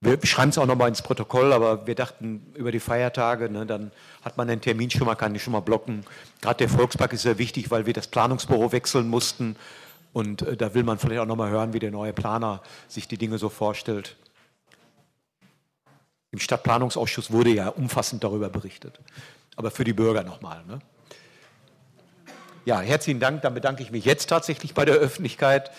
Wir 0.00 0.16
schreiben 0.24 0.50
es 0.50 0.58
auch 0.58 0.66
nochmal 0.66 0.90
ins 0.90 1.02
Protokoll, 1.02 1.52
aber 1.52 1.88
wir 1.88 1.96
dachten 1.96 2.52
über 2.54 2.70
die 2.70 2.78
Feiertage, 2.78 3.50
ne, 3.50 3.66
dann 3.66 3.90
hat 4.22 4.36
man 4.36 4.46
den 4.46 4.60
Termin 4.60 4.90
schon 4.90 5.06
mal, 5.06 5.16
kann 5.16 5.34
ich 5.34 5.42
schon 5.42 5.52
mal 5.52 5.60
blocken. 5.60 6.04
Gerade 6.40 6.58
der 6.58 6.68
Volkspark 6.68 7.12
ist 7.12 7.22
sehr 7.22 7.38
wichtig, 7.38 7.72
weil 7.72 7.84
wir 7.84 7.94
das 7.94 8.06
Planungsbüro 8.06 8.70
wechseln 8.70 9.08
mussten. 9.08 9.56
Und 10.12 10.42
äh, 10.42 10.56
da 10.56 10.72
will 10.74 10.84
man 10.84 10.98
vielleicht 10.98 11.20
auch 11.20 11.26
nochmal 11.26 11.50
hören, 11.50 11.72
wie 11.72 11.80
der 11.80 11.90
neue 11.90 12.12
Planer 12.12 12.62
sich 12.86 13.08
die 13.08 13.18
Dinge 13.18 13.38
so 13.38 13.48
vorstellt. 13.48 14.14
Im 16.30 16.38
Stadtplanungsausschuss 16.38 17.30
wurde 17.30 17.50
ja 17.50 17.68
umfassend 17.68 18.22
darüber 18.22 18.50
berichtet. 18.50 19.00
Aber 19.56 19.70
für 19.70 19.84
die 19.84 19.92
Bürger 19.92 20.22
nochmal. 20.22 20.62
Ne? 20.66 20.78
Ja, 22.64 22.80
herzlichen 22.80 23.18
Dank. 23.18 23.42
Dann 23.42 23.54
bedanke 23.54 23.82
ich 23.82 23.90
mich 23.90 24.04
jetzt 24.04 24.28
tatsächlich 24.28 24.74
bei 24.74 24.84
der 24.84 24.96
Öffentlichkeit. 24.96 25.70